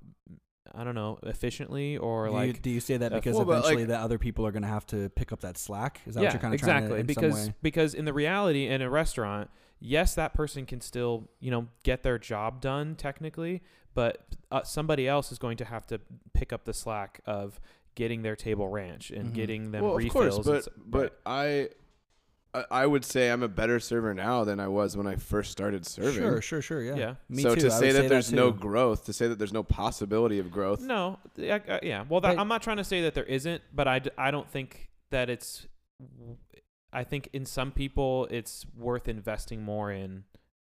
I 0.75 0.85
don't 0.85 0.95
know 0.95 1.19
efficiently 1.23 1.97
or 1.97 2.27
do, 2.27 2.33
you, 2.33 2.37
like 2.39 2.61
do 2.63 2.69
you 2.69 2.81
say 2.81 2.99
that 2.99 3.13
uh, 3.13 3.17
because 3.17 3.37
well, 3.37 3.51
eventually 3.51 3.77
like- 3.77 3.89
the 3.89 3.99
other 3.99 4.19
people 4.19 4.47
are 4.47 4.53
going 4.53 4.63
to 4.65 4.69
have 4.69 4.85
to 4.89 5.09
pick 5.11 5.33
up 5.33 5.41
that 5.41 5.57
slack? 5.57 6.03
Is 6.07 6.15
that 6.15 6.21
yeah, 6.21 6.27
what 6.27 6.33
you're 6.35 6.41
kind 6.43 6.53
of 6.55 6.61
exactly 6.61 6.89
trying 6.89 6.97
to 6.97 7.01
in 7.01 7.07
because 7.07 7.37
some 7.39 7.47
way? 7.49 7.55
because 7.63 7.95
in 7.95 8.05
the 8.05 8.13
reality 8.13 8.67
in 8.67 8.83
a 8.83 8.91
restaurant, 8.91 9.49
yes, 9.81 10.15
that 10.17 10.35
person 10.35 10.67
can 10.67 10.81
still 10.83 11.31
you 11.41 11.51
know 11.51 11.69
get 11.85 12.03
their 12.03 12.19
job 12.19 12.61
done 12.61 12.97
technically, 12.97 13.63
but 13.95 14.27
uh, 14.53 14.63
somebody 14.63 15.09
else 15.09 15.33
is 15.33 15.39
going 15.39 15.57
to 15.57 15.65
have 15.65 15.87
to 15.87 16.01
pick 16.35 16.53
up 16.53 16.65
the 16.67 16.75
slack 16.75 17.21
of 17.25 17.59
getting 17.95 18.21
their 18.23 18.37
table 18.37 18.69
ranch 18.69 19.11
and 19.11 19.31
Mhm. 19.31 19.35
getting 19.35 19.71
them 19.71 19.83
well, 19.83 19.93
of 19.93 19.99
refills. 19.99 20.45
course, 20.45 20.67
and 20.67 20.91
but 20.91 21.13
but 21.15 21.21
I. 21.25 21.71
I- 22.71 22.83
I 22.83 22.87
would 22.87 23.05
say 23.05 23.31
I'm 23.31 23.43
a 23.43 23.49
better 23.49 23.81
server 23.81 24.15
now 24.15 24.45
than 24.45 24.61
I 24.61 24.69
was 24.69 24.97
when 24.97 25.07
I 25.07 25.17
first 25.17 25.51
started 25.53 25.87
serving. 25.87 26.21
Sure, 26.23 26.41
sure, 26.41 26.63
sure. 26.63 26.83
Yeah. 26.83 26.97
Yeah. 26.97 27.15
Me 27.29 27.43
so 27.43 27.55
too. 27.55 27.63
to 27.63 27.67
I 27.69 27.71
say 27.81 27.87
would 27.89 27.97
that 28.05 28.09
there's 28.09 28.33
no 28.33 28.51
growth, 28.51 29.05
to 29.07 29.13
say 29.13 29.29
that 29.29 29.39
there's 29.39 29.53
no 29.53 29.63
possibility 29.63 30.39
of 30.39 30.51
growth, 30.51 30.81
No, 30.83 31.19
yeah, 31.37 31.59
yeah. 31.83 32.05
Well, 32.09 32.21
that, 32.21 32.37
But- 32.37 32.41
I'm 32.41 32.49
not 32.49 32.63
trying 32.63 32.79
to 32.79 32.85
say 32.85 33.03
that 33.03 33.15
there 33.15 33.25
isn't, 33.25 33.63
but 33.75 33.87
I, 33.89 34.01
I 34.17 34.31
don't 34.31 34.49
think 34.51 34.89
that 35.11 35.29
it's. 35.31 35.67
I 36.93 37.05
think 37.05 37.29
in 37.33 37.45
some 37.45 37.71
people 37.73 38.27
it's 38.31 38.65
worth 38.77 39.09
investing 39.09 39.63
more 39.63 39.93
in 39.93 40.25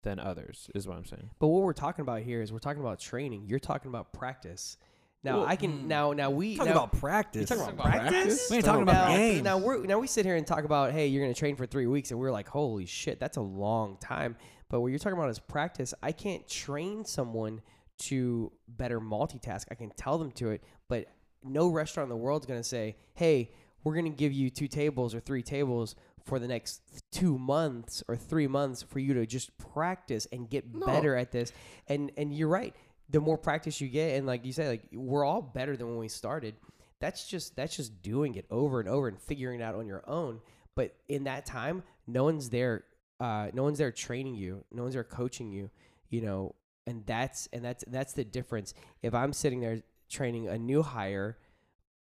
than 0.03 0.19
others. 0.19 0.69
Is 0.75 0.87
what 0.87 0.97
I'm 0.97 1.07
saying. 1.07 1.31
But 1.39 1.49
what 1.49 1.63
we're 1.63 1.73
talking 1.73 2.03
about 2.03 2.23
here 2.23 2.43
is 2.43 2.53
we're 2.53 2.59
talking 2.59 2.83
about 2.83 2.99
training. 2.99 3.45
You're 3.47 3.59
talking 3.61 3.89
about 3.89 4.13
practice. 4.13 4.77
Now 5.25 5.39
Well, 5.39 5.49
I 5.49 5.57
can 5.57 5.73
mm. 5.73 5.87
now 5.87 6.13
now 6.13 6.31
we 6.31 6.57
Talking 6.57 6.73
now, 6.73 6.85
about 6.85 6.99
practice. 6.99 7.51
You 7.51 7.57
talking 7.57 7.75
about 7.75 7.87
practice? 7.87 8.51
We 8.51 8.57
ain't 8.57 8.65
talking 8.65 8.83
about 8.83 9.09
now, 9.09 9.17
games. 9.17 9.43
Now 9.43 9.59
we're 9.59 9.85
now 9.85 9.99
we 9.99 10.07
sit 10.07 10.25
here 10.25 10.37
and 10.37 10.47
talk 10.47 10.65
about 10.65 10.93
hey, 10.93 11.07
you're 11.07 11.23
gonna 11.23 11.35
train 11.35 11.57
for 11.57 11.67
three 11.67 11.87
weeks, 11.87 12.11
and 12.11 12.19
we're 12.19 12.33
like, 12.33 12.49
holy 12.49 12.87
shit, 12.87 13.21
that's 13.21 13.37
a 13.37 13.43
long 13.43 13.97
time. 13.99 14.37
But 14.69 14.81
what 14.81 14.89
you're 14.89 14.99
talking 14.99 15.19
about 15.19 15.31
is 15.31 15.39
practice. 15.39 15.95
I 16.03 16.13
can't 16.13 16.49
train 16.49 17.05
someone 17.05 17.61
to 17.99 18.51
better 18.67 19.01
multitask. 19.01 19.67
I 19.71 19.75
can 19.75 19.91
tell 19.91 20.19
them 20.19 20.33
to 20.33 20.51
it, 20.51 20.65
but 20.89 21.07
no 21.45 21.69
restaurant 21.69 22.07
in 22.07 22.11
the 22.11 22.23
world 22.23 22.43
is 22.43 22.47
going 22.47 22.61
to 22.61 22.69
say, 22.69 22.97
"Hey, 23.15 23.53
we're 23.85 23.95
going 23.95 24.11
to 24.11 24.17
give 24.17 24.33
you 24.33 24.51
two 24.51 24.69
tables 24.69 25.15
or 25.15 25.21
three 25.21 25.43
tables 25.43 25.95
for 26.25 26.39
the 26.39 26.49
next 26.49 26.81
two 27.11 27.37
months 27.37 28.03
or 28.09 28.17
three 28.17 28.47
months 28.47 28.83
for 28.83 28.99
you 28.99 29.13
to 29.15 29.27
just 29.27 29.57
practice 29.59 30.27
and 30.33 30.49
get 30.49 30.65
better 30.87 31.15
at 31.17 31.33
this." 31.33 31.53
And 31.87 32.11
and 32.17 32.35
you're 32.35 32.49
right. 32.49 32.75
The 33.11 33.21
more 33.21 33.37
practice 33.39 33.81
you 33.81 33.89
get, 33.89 34.17
and 34.17 34.27
like 34.27 34.45
you 34.47 34.53
said, 34.53 34.69
like 34.69 34.83
we're 34.93 35.25
all 35.25 35.43
better 35.43 35.77
than 35.77 35.89
when 35.89 35.99
we 35.99 36.09
started. 36.09 36.55
That's 37.01 37.27
just 37.27 37.57
that's 37.57 37.77
just 37.77 38.01
doing 38.03 38.37
it 38.37 38.47
over 38.51 38.81
and 38.81 38.89
over 38.89 39.09
and 39.09 39.21
figuring 39.21 39.61
it 39.61 39.63
out 39.63 39.75
on 39.75 39.87
your 39.87 40.03
own. 40.09 40.41
But 40.75 40.95
in 41.09 41.25
that 41.25 41.45
time, 41.45 41.83
no 42.07 42.25
one's 42.25 42.49
there. 42.49 42.85
Uh, 43.21 43.49
no 43.53 43.63
one's 43.65 43.79
there 43.79 43.93
training 43.93 44.35
you. 44.37 44.65
No 44.73 44.83
one's 44.83 44.95
there 44.95 45.05
coaching 45.05 45.51
you. 45.53 45.69
You 46.11 46.21
know, 46.23 46.55
and 46.87 47.05
that's 47.07 47.49
and 47.53 47.65
that's 47.65 47.85
that's 47.89 48.13
the 48.15 48.25
difference. 48.25 48.73
If 49.03 49.15
I'm 49.15 49.33
sitting 49.33 49.61
there 49.61 49.83
training 50.09 50.49
a 50.49 50.57
new 50.59 50.83
hire 50.83 51.37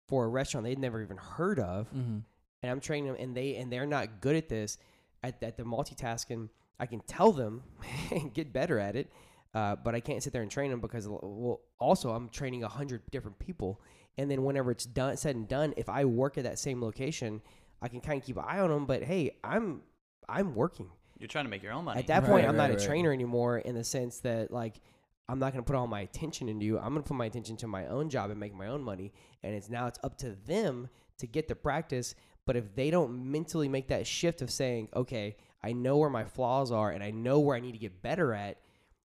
for 0.08 0.24
a 0.24 0.28
restaurant 0.28 0.64
they'd 0.66 0.78
never 0.78 1.02
even 1.02 1.16
heard 1.16 1.58
of, 1.58 1.88
Mm-hmm. 1.88 2.18
and 2.62 2.70
I'm 2.70 2.80
training 2.80 3.12
them, 3.12 3.16
and 3.18 3.36
they 3.36 3.56
and 3.56 3.72
they're 3.72 3.86
not 3.86 4.20
good 4.20 4.36
at 4.36 4.48
this, 4.48 4.78
at, 5.22 5.42
at 5.42 5.56
the 5.56 5.64
multitasking, 5.64 6.48
I 6.78 6.86
can 6.86 7.00
tell 7.00 7.32
them 7.32 7.62
and 8.10 8.32
get 8.32 8.52
better 8.52 8.78
at 8.78 8.94
it. 8.96 9.10
Uh, 9.54 9.76
but 9.76 9.94
I 9.94 10.00
can't 10.00 10.22
sit 10.22 10.32
there 10.32 10.42
and 10.42 10.50
train 10.50 10.70
them 10.70 10.80
because 10.80 11.06
well, 11.06 11.60
also 11.78 12.10
I'm 12.10 12.28
training 12.30 12.64
a 12.64 12.68
hundred 12.68 13.02
different 13.10 13.38
people, 13.38 13.80
and 14.16 14.30
then 14.30 14.44
whenever 14.44 14.70
it's 14.70 14.86
done, 14.86 15.16
said 15.16 15.36
and 15.36 15.46
done, 15.46 15.74
if 15.76 15.88
I 15.88 16.04
work 16.06 16.38
at 16.38 16.44
that 16.44 16.58
same 16.58 16.80
location, 16.80 17.42
I 17.82 17.88
can 17.88 18.00
kind 18.00 18.20
of 18.20 18.26
keep 18.26 18.36
an 18.38 18.44
eye 18.46 18.60
on 18.60 18.70
them. 18.70 18.86
But 18.86 19.02
hey, 19.02 19.36
I'm 19.44 19.82
I'm 20.28 20.54
working. 20.54 20.88
You're 21.18 21.28
trying 21.28 21.44
to 21.44 21.50
make 21.50 21.62
your 21.62 21.72
own 21.72 21.84
money. 21.84 22.00
At 22.00 22.06
that 22.08 22.22
Right, 22.22 22.30
point, 22.30 22.46
I'm 22.46 22.56
right, 22.56 22.68
not 22.68 22.70
a 22.70 22.74
right. 22.74 22.82
trainer 22.82 23.12
anymore 23.12 23.58
in 23.58 23.74
the 23.74 23.84
sense 23.84 24.20
that 24.20 24.50
like 24.50 24.80
I'm 25.28 25.38
not 25.38 25.52
going 25.52 25.62
to 25.64 25.66
put 25.66 25.76
all 25.76 25.86
my 25.86 26.00
attention 26.00 26.48
into 26.48 26.64
you. 26.64 26.78
I'm 26.78 26.92
going 26.92 27.02
to 27.02 27.08
put 27.08 27.16
my 27.16 27.26
attention 27.26 27.56
to 27.58 27.66
my 27.68 27.86
own 27.86 28.10
job 28.10 28.30
and 28.30 28.40
make 28.40 28.54
my 28.54 28.66
own 28.66 28.82
money. 28.82 29.12
And 29.42 29.54
it's 29.54 29.68
now 29.68 29.86
it's 29.86 29.98
up 30.02 30.18
to 30.18 30.36
them 30.46 30.88
to 31.18 31.26
get 31.26 31.46
the 31.48 31.54
practice. 31.54 32.14
But 32.44 32.56
if 32.56 32.74
they 32.74 32.90
don't 32.90 33.30
mentally 33.30 33.68
make 33.68 33.88
that 33.88 34.06
shift 34.06 34.42
of 34.42 34.50
saying, 34.50 34.88
okay, 34.96 35.36
I 35.62 35.72
know 35.72 35.96
where 35.98 36.10
my 36.10 36.24
flaws 36.24 36.72
are 36.72 36.90
and 36.90 37.04
I 37.04 37.12
know 37.12 37.38
where 37.38 37.56
I 37.56 37.60
need 37.60 37.72
to 37.72 37.78
get 37.78 38.02
better 38.02 38.34
at. 38.34 38.58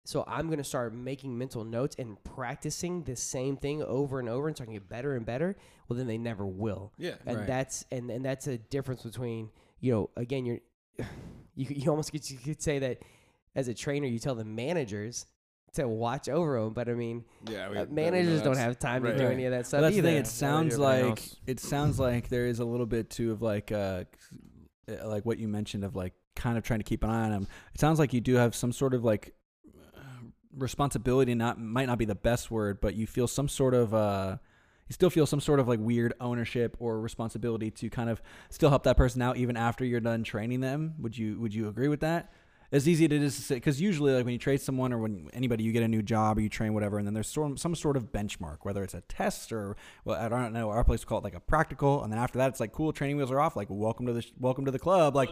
So 0.08 0.24
I'm 0.26 0.46
going 0.48 0.58
to 0.58 0.64
start 0.64 0.94
making 0.94 1.38
mental 1.38 1.66
notes 1.66 1.98
and 2.00 2.16
practicing 2.24 3.04
the 3.04 3.18
same 3.18 3.58
thing 3.58 3.84
over 3.84 4.22
and 4.22 4.30
over 4.30 4.48
until 4.48 4.64
I 4.64 4.68
can 4.68 4.74
get 4.76 4.88
better 4.88 5.18
and 5.18 5.26
better. 5.26 5.58
Well, 5.90 5.98
then 5.98 6.08
they 6.08 6.18
never 6.18 6.46
will 6.46 6.94
Yeah. 6.98 7.16
and 7.26 7.40
Right. 7.40 7.46
that's 7.48 7.84
and 7.92 8.10
and 8.10 8.24
that's 8.24 8.48
a 8.48 8.58
difference 8.58 9.04
between 9.04 9.50
you 9.82 9.92
know 9.92 10.10
again 10.16 10.46
you're 10.46 10.60
you 11.56 11.66
you 11.70 11.90
almost 11.92 12.14
could 12.14 12.30
you 12.30 12.38
could 12.38 12.62
say 12.62 12.80
that 12.80 13.00
as 13.54 13.68
a 13.68 13.74
trainer 13.74 14.08
you 14.08 14.18
tell 14.18 14.34
the 14.36 14.46
managers 14.46 15.26
to 15.74 15.86
watch 15.90 16.30
over 16.30 16.58
them 16.62 16.72
but 16.74 16.88
I 16.88 16.94
mean 16.94 17.26
Yeah. 17.46 17.68
uh, 17.70 17.86
managers 17.90 18.42
don't 18.42 18.56
have 18.56 18.80
time 18.80 19.04
to 19.04 19.18
do 19.18 19.28
any 19.28 19.44
of 19.44 19.52
that 19.52 19.68
stuff 19.68 19.82
that's 19.82 19.92
the 19.94 19.98
either. 20.00 20.08
thing. 20.08 20.18
It 20.20 20.28
sounds 20.28 20.78
like 20.80 21.04
else. 21.04 21.36
it 21.48 21.60
sounds 21.60 22.00
like 22.00 22.30
there 22.30 22.46
is 22.48 22.60
a 22.60 22.66
little 22.66 22.86
bit 22.86 23.10
too 23.10 23.34
of 23.34 23.42
like 23.42 23.74
uh, 23.74 24.06
uh, 24.90 25.06
like 25.06 25.26
what 25.26 25.38
you 25.38 25.50
mentioned 25.50 25.84
of 25.84 25.98
like 25.98 26.14
kind 26.38 26.58
of 26.58 26.64
trying 26.64 26.80
to 26.80 26.86
keep 26.86 27.04
an 27.04 27.10
eye 27.10 27.26
on 27.26 27.32
them. 27.32 27.48
It 27.74 27.80
sounds 27.82 28.00
like 28.00 28.14
you 28.14 28.22
do 28.22 28.36
have 28.36 28.56
some 28.56 28.72
sort 28.72 28.94
of 28.94 29.04
like 29.04 29.34
responsibility. 30.58 31.36
Not 31.36 31.60
might 31.60 31.86
not 31.86 31.98
be 31.98 32.06
the 32.06 32.16
best 32.16 32.52
word, 32.52 32.80
but 32.82 32.96
you 32.96 33.08
feel 33.08 33.28
some 33.28 33.48
sort 33.48 33.74
of 33.74 33.94
uh, 33.94 34.38
you 34.88 34.94
still 34.94 35.10
feel 35.10 35.26
some 35.26 35.40
sort 35.40 35.60
of 35.60 35.68
like 35.68 35.80
weird 35.80 36.14
ownership 36.20 36.76
or 36.80 37.00
responsibility 37.00 37.72
to 37.72 37.90
kind 37.90 38.10
of 38.10 38.22
still 38.50 38.70
help 38.70 38.84
that 38.84 38.98
person 38.98 39.22
out 39.22 39.38
even 39.38 39.58
after 39.58 39.84
you're 39.84 40.00
done 40.00 40.24
training 40.24 40.62
them. 40.62 40.96
Would 41.00 41.18
you 41.18 41.40
would 41.40 41.54
you 41.54 41.68
agree 41.68 41.88
with 41.88 42.02
that? 42.02 42.32
As 42.70 42.86
easy 42.86 43.08
to 43.08 43.18
just 43.18 43.40
say, 43.44 43.56
because 43.56 43.80
usually, 43.80 44.14
like 44.14 44.26
when 44.26 44.34
you 44.34 44.38
trade 44.38 44.60
someone 44.60 44.92
or 44.92 44.98
when 44.98 45.30
anybody, 45.32 45.64
you 45.64 45.72
get 45.72 45.84
a 45.84 45.88
new 45.88 46.02
job 46.02 46.38
or 46.38 46.42
you 46.42 46.50
train 46.50 46.74
whatever, 46.74 46.98
and 46.98 47.08
then 47.08 47.14
there's 47.14 47.30
some, 47.30 47.56
some 47.56 47.76
sort 47.76 47.96
of 47.96 48.12
benchmark, 48.12 48.58
whether 48.64 48.84
it's 48.84 48.94
a 48.94 49.02
test 49.02 49.54
or 49.54 49.78
well, 50.04 50.20
I 50.20 50.28
don't 50.28 50.52
know. 50.52 50.70
Our 50.70 50.84
place 50.84 51.06
call 51.06 51.20
it 51.20 51.24
like 51.24 51.36
a 51.36 51.40
practical, 51.40 52.04
and 52.04 52.12
then 52.12 52.20
after 52.20 52.40
that, 52.40 52.50
it's 52.50 52.60
like 52.60 52.74
cool. 52.74 52.92
Training 52.92 53.16
wheels 53.16 53.32
are 53.32 53.40
off. 53.40 53.56
Like 53.56 53.70
welcome 53.70 54.06
to 54.08 54.14
the 54.14 54.26
welcome 54.38 54.66
to 54.66 54.72
the 54.72 54.80
club. 54.80 55.16
Like 55.16 55.30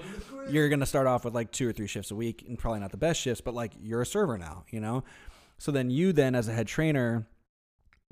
you're 0.49 0.69
gonna 0.69 0.85
start 0.85 1.07
off 1.07 1.25
with 1.25 1.35
like 1.35 1.51
two 1.51 1.67
or 1.67 1.73
three 1.73 1.87
shifts 1.87 2.09
a 2.11 2.15
week, 2.15 2.45
and 2.47 2.57
probably 2.57 2.79
not 2.79 2.91
the 2.91 2.97
best 2.97 3.19
shifts, 3.19 3.41
but 3.41 3.53
like 3.53 3.73
you're 3.81 4.01
a 4.01 4.05
server 4.05 4.37
now, 4.37 4.63
you 4.69 4.79
know. 4.79 5.03
So 5.57 5.73
then 5.73 5.89
you 5.89 6.13
then 6.13 6.35
as 6.35 6.47
a 6.47 6.53
head 6.53 6.67
trainer, 6.67 7.27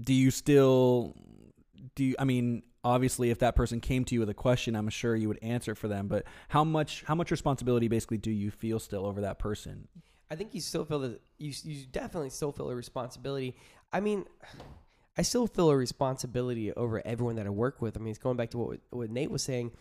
do 0.02 0.14
you 0.14 0.32
still 0.32 1.16
do 1.96 2.04
you, 2.04 2.16
I 2.20 2.26
mean 2.26 2.64
obviously 2.84 3.30
if 3.30 3.40
that 3.40 3.56
person 3.56 3.80
came 3.80 4.04
to 4.06 4.14
you 4.14 4.20
with 4.20 4.30
a 4.30 4.34
question 4.34 4.76
I'm 4.76 4.90
sure 4.90 5.16
you 5.16 5.28
would 5.28 5.40
answer 5.42 5.76
for 5.76 5.88
them 5.88 6.08
but 6.08 6.26
how 6.50 6.64
much 6.64 7.04
how 7.08 7.16
much 7.16 7.32
responsibility 7.32 7.88
basically 7.88 8.18
do 8.18 8.32
you 8.32 8.52
feel 8.52 8.80
still 8.80 9.06
over 9.06 9.22
that 9.22 9.40
person 9.40 9.88
I 10.34 10.36
think 10.36 10.56
you 10.56 10.62
still 10.62 10.84
feel 10.84 11.00
that 11.00 11.22
you 11.38 11.54
you 11.64 11.86
definitely 11.92 12.32
still 12.32 12.52
feel 12.52 12.70
a 12.72 12.76
responsibility. 12.76 13.56
I 13.92 14.00
mean, 14.00 14.26
I 15.18 15.22
still 15.22 15.46
feel 15.46 15.70
a 15.70 15.78
responsibility 15.78 16.74
over 16.74 17.06
everyone 17.06 17.36
that 17.36 17.46
I 17.46 17.52
work 17.52 17.84
with. 17.84 17.96
I 17.96 18.00
mean, 18.00 18.10
it's 18.10 18.18
going 18.18 18.36
back 18.36 18.50
to 18.52 18.58
what 18.58 18.80
what 18.90 19.12
Nate 19.12 19.30
was 19.30 19.44
saying. 19.44 19.72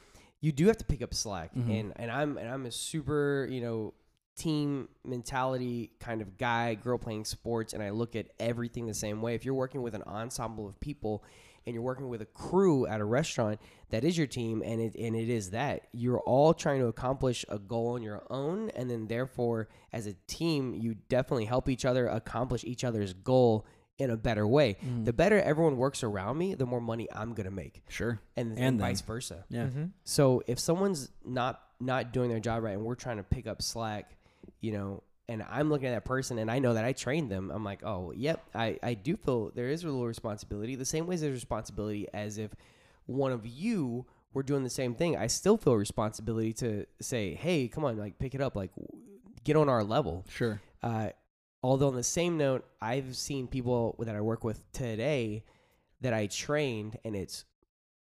You 0.43 0.53
do 0.53 0.67
have 0.67 0.77
to 0.77 0.85
pick 0.85 1.01
up 1.01 1.15
slack, 1.15 1.55
mm-hmm. 1.55 1.71
and 1.71 1.93
and 1.97 2.11
I'm 2.11 2.37
and 2.37 2.51
I'm 2.51 2.67
a 2.67 2.71
super 2.71 3.49
you 3.51 3.63
know 3.63 3.95
team 4.37 4.89
mentality 5.07 5.93
kind 6.01 6.21
of 6.21 6.37
guy, 6.37 6.75
girl 6.75 6.99
playing 6.99 7.25
sports, 7.25 7.73
and 7.73 7.83
I 7.83 7.89
look 7.89 8.15
at 8.15 8.27
everything 8.39 8.87
the 8.87 8.95
same 8.95 9.23
way. 9.23 9.35
If 9.35 9.47
you're 9.47 9.55
working 9.55 9.81
with 9.81 9.95
an 9.95 10.03
ensemble 10.03 10.69
of 10.69 10.79
people 10.81 11.25
and 11.67 11.75
you're 11.75 11.83
working 11.83 12.09
with 12.09 12.21
a 12.23 12.27
crew 12.27 12.87
at 12.87 13.01
a 13.01 13.05
restaurant, 13.05 13.61
that 13.91 14.05
is 14.05 14.17
your 14.19 14.27
team, 14.27 14.63
and 14.65 14.81
it 14.81 14.95
and 14.95 15.15
it 15.15 15.29
is 15.29 15.51
that. 15.51 15.89
You're 15.93 16.21
all 16.21 16.55
trying 16.55 16.81
to 16.81 16.87
accomplish 16.87 17.45
a 17.49 17.59
goal 17.59 17.89
on 17.95 18.03
your 18.03 18.23
own, 18.31 18.71
and 18.71 18.91
then 18.91 19.07
therefore, 19.07 19.69
as 19.93 20.07
a 20.07 20.15
team, 20.27 20.75
you 20.75 20.95
definitely 21.09 21.45
help 21.45 21.69
each 21.69 21.85
other 21.85 22.07
accomplish 22.07 22.65
each 22.65 22.85
other's 22.85 23.13
goal 23.13 23.67
in 23.99 24.11
a 24.11 24.17
better 24.17 24.47
way. 24.47 24.77
Mm. 24.85 25.05
The 25.05 25.13
better 25.13 25.41
everyone 25.41 25.77
works 25.77 26.03
around 26.03 26.39
me, 26.39 26.55
the 26.55 26.67
more 26.67 26.81
money 26.81 27.07
I'm 27.15 27.35
gonna 27.35 27.51
make, 27.51 27.83
sure. 27.89 28.21
And, 28.37 28.53
and, 28.53 28.59
And 28.59 28.81
vice 28.81 29.01
versa. 29.03 29.45
yeah. 29.49 29.65
Mm-hmm. 29.67 29.85
So 30.05 30.43
if 30.47 30.59
someone's 30.59 31.11
not 31.25 31.61
not 31.79 32.13
doing 32.13 32.31
their 32.31 32.41
job 32.41 32.63
right 32.63 32.73
and 32.77 32.85
we're 32.85 32.95
trying 32.95 33.19
to 33.19 33.23
pick 33.23 33.47
up 33.47 33.61
slack, 33.61 34.17
you 34.61 34.73
know, 34.73 35.03
and 35.33 35.45
I'm 35.51 35.71
looking 35.71 35.89
at 35.89 35.93
that 35.93 36.05
person 36.05 36.39
and 36.39 36.51
I 36.51 36.59
know 36.59 36.75
that 36.75 36.85
I 36.85 36.93
trained 36.93 37.31
them, 37.31 37.51
I'm 37.51 37.65
like, 37.65 37.83
oh, 37.85 38.13
yep, 38.15 38.45
I, 38.55 38.79
I 38.83 38.93
do 38.95 39.17
feel 39.17 39.51
there 39.55 39.69
is 39.69 39.83
a 39.83 39.87
little 39.87 40.07
responsibility. 40.07 40.77
The 40.77 40.85
same 40.85 41.07
way 41.07 41.15
as 41.15 41.23
there's 41.23 41.33
responsibility 41.33 42.07
as 42.13 42.37
if 42.37 42.55
one 43.07 43.33
of 43.33 43.47
you 43.47 44.05
were 44.35 44.43
doing 44.43 44.63
the 44.63 44.71
same 44.71 44.95
thing. 44.95 45.17
I 45.17 45.29
still 45.29 45.57
feel 45.57 45.75
responsibility 45.75 46.53
to 46.55 46.87
say, 47.01 47.35
hey, 47.35 47.69
come 47.69 47.85
on, 47.85 47.97
like 47.97 48.19
pick 48.19 48.35
it 48.35 48.43
up, 48.43 48.57
like 48.57 48.73
get 49.43 49.57
on 49.57 49.69
our 49.71 49.83
level. 49.83 50.27
sure 50.29 50.61
Uh, 50.83 51.11
although 51.63 51.89
on 51.89 51.95
the 51.95 52.03
same 52.03 52.37
note, 52.37 52.67
I've 52.81 53.17
seen 53.17 53.47
people 53.47 53.97
that 54.01 54.15
I 54.15 54.21
work 54.21 54.45
with 54.45 54.61
today 54.73 55.45
that 56.03 56.13
I 56.13 56.27
trained, 56.27 56.99
and 57.05 57.17
it's 57.17 57.45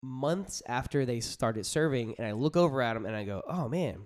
months 0.03 0.61
after 0.67 1.05
they 1.05 1.21
started 1.21 1.65
serving, 1.65 2.15
and 2.17 2.27
I 2.27 2.33
look 2.33 2.55
over 2.55 2.81
at 2.81 2.93
them 2.93 3.05
and 3.05 3.15
I 3.15 3.23
go, 3.23 3.41
"Oh 3.47 3.69
man, 3.69 4.05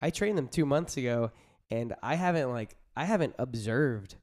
I 0.00 0.10
trained 0.10 0.38
them 0.38 0.48
two 0.48 0.64
months 0.64 0.96
ago, 0.96 1.32
and 1.72 1.94
I 2.02 2.14
haven't 2.16 2.50
like 2.50 2.76
I 2.96 3.04
haven't 3.04 3.34
observed 3.38 4.16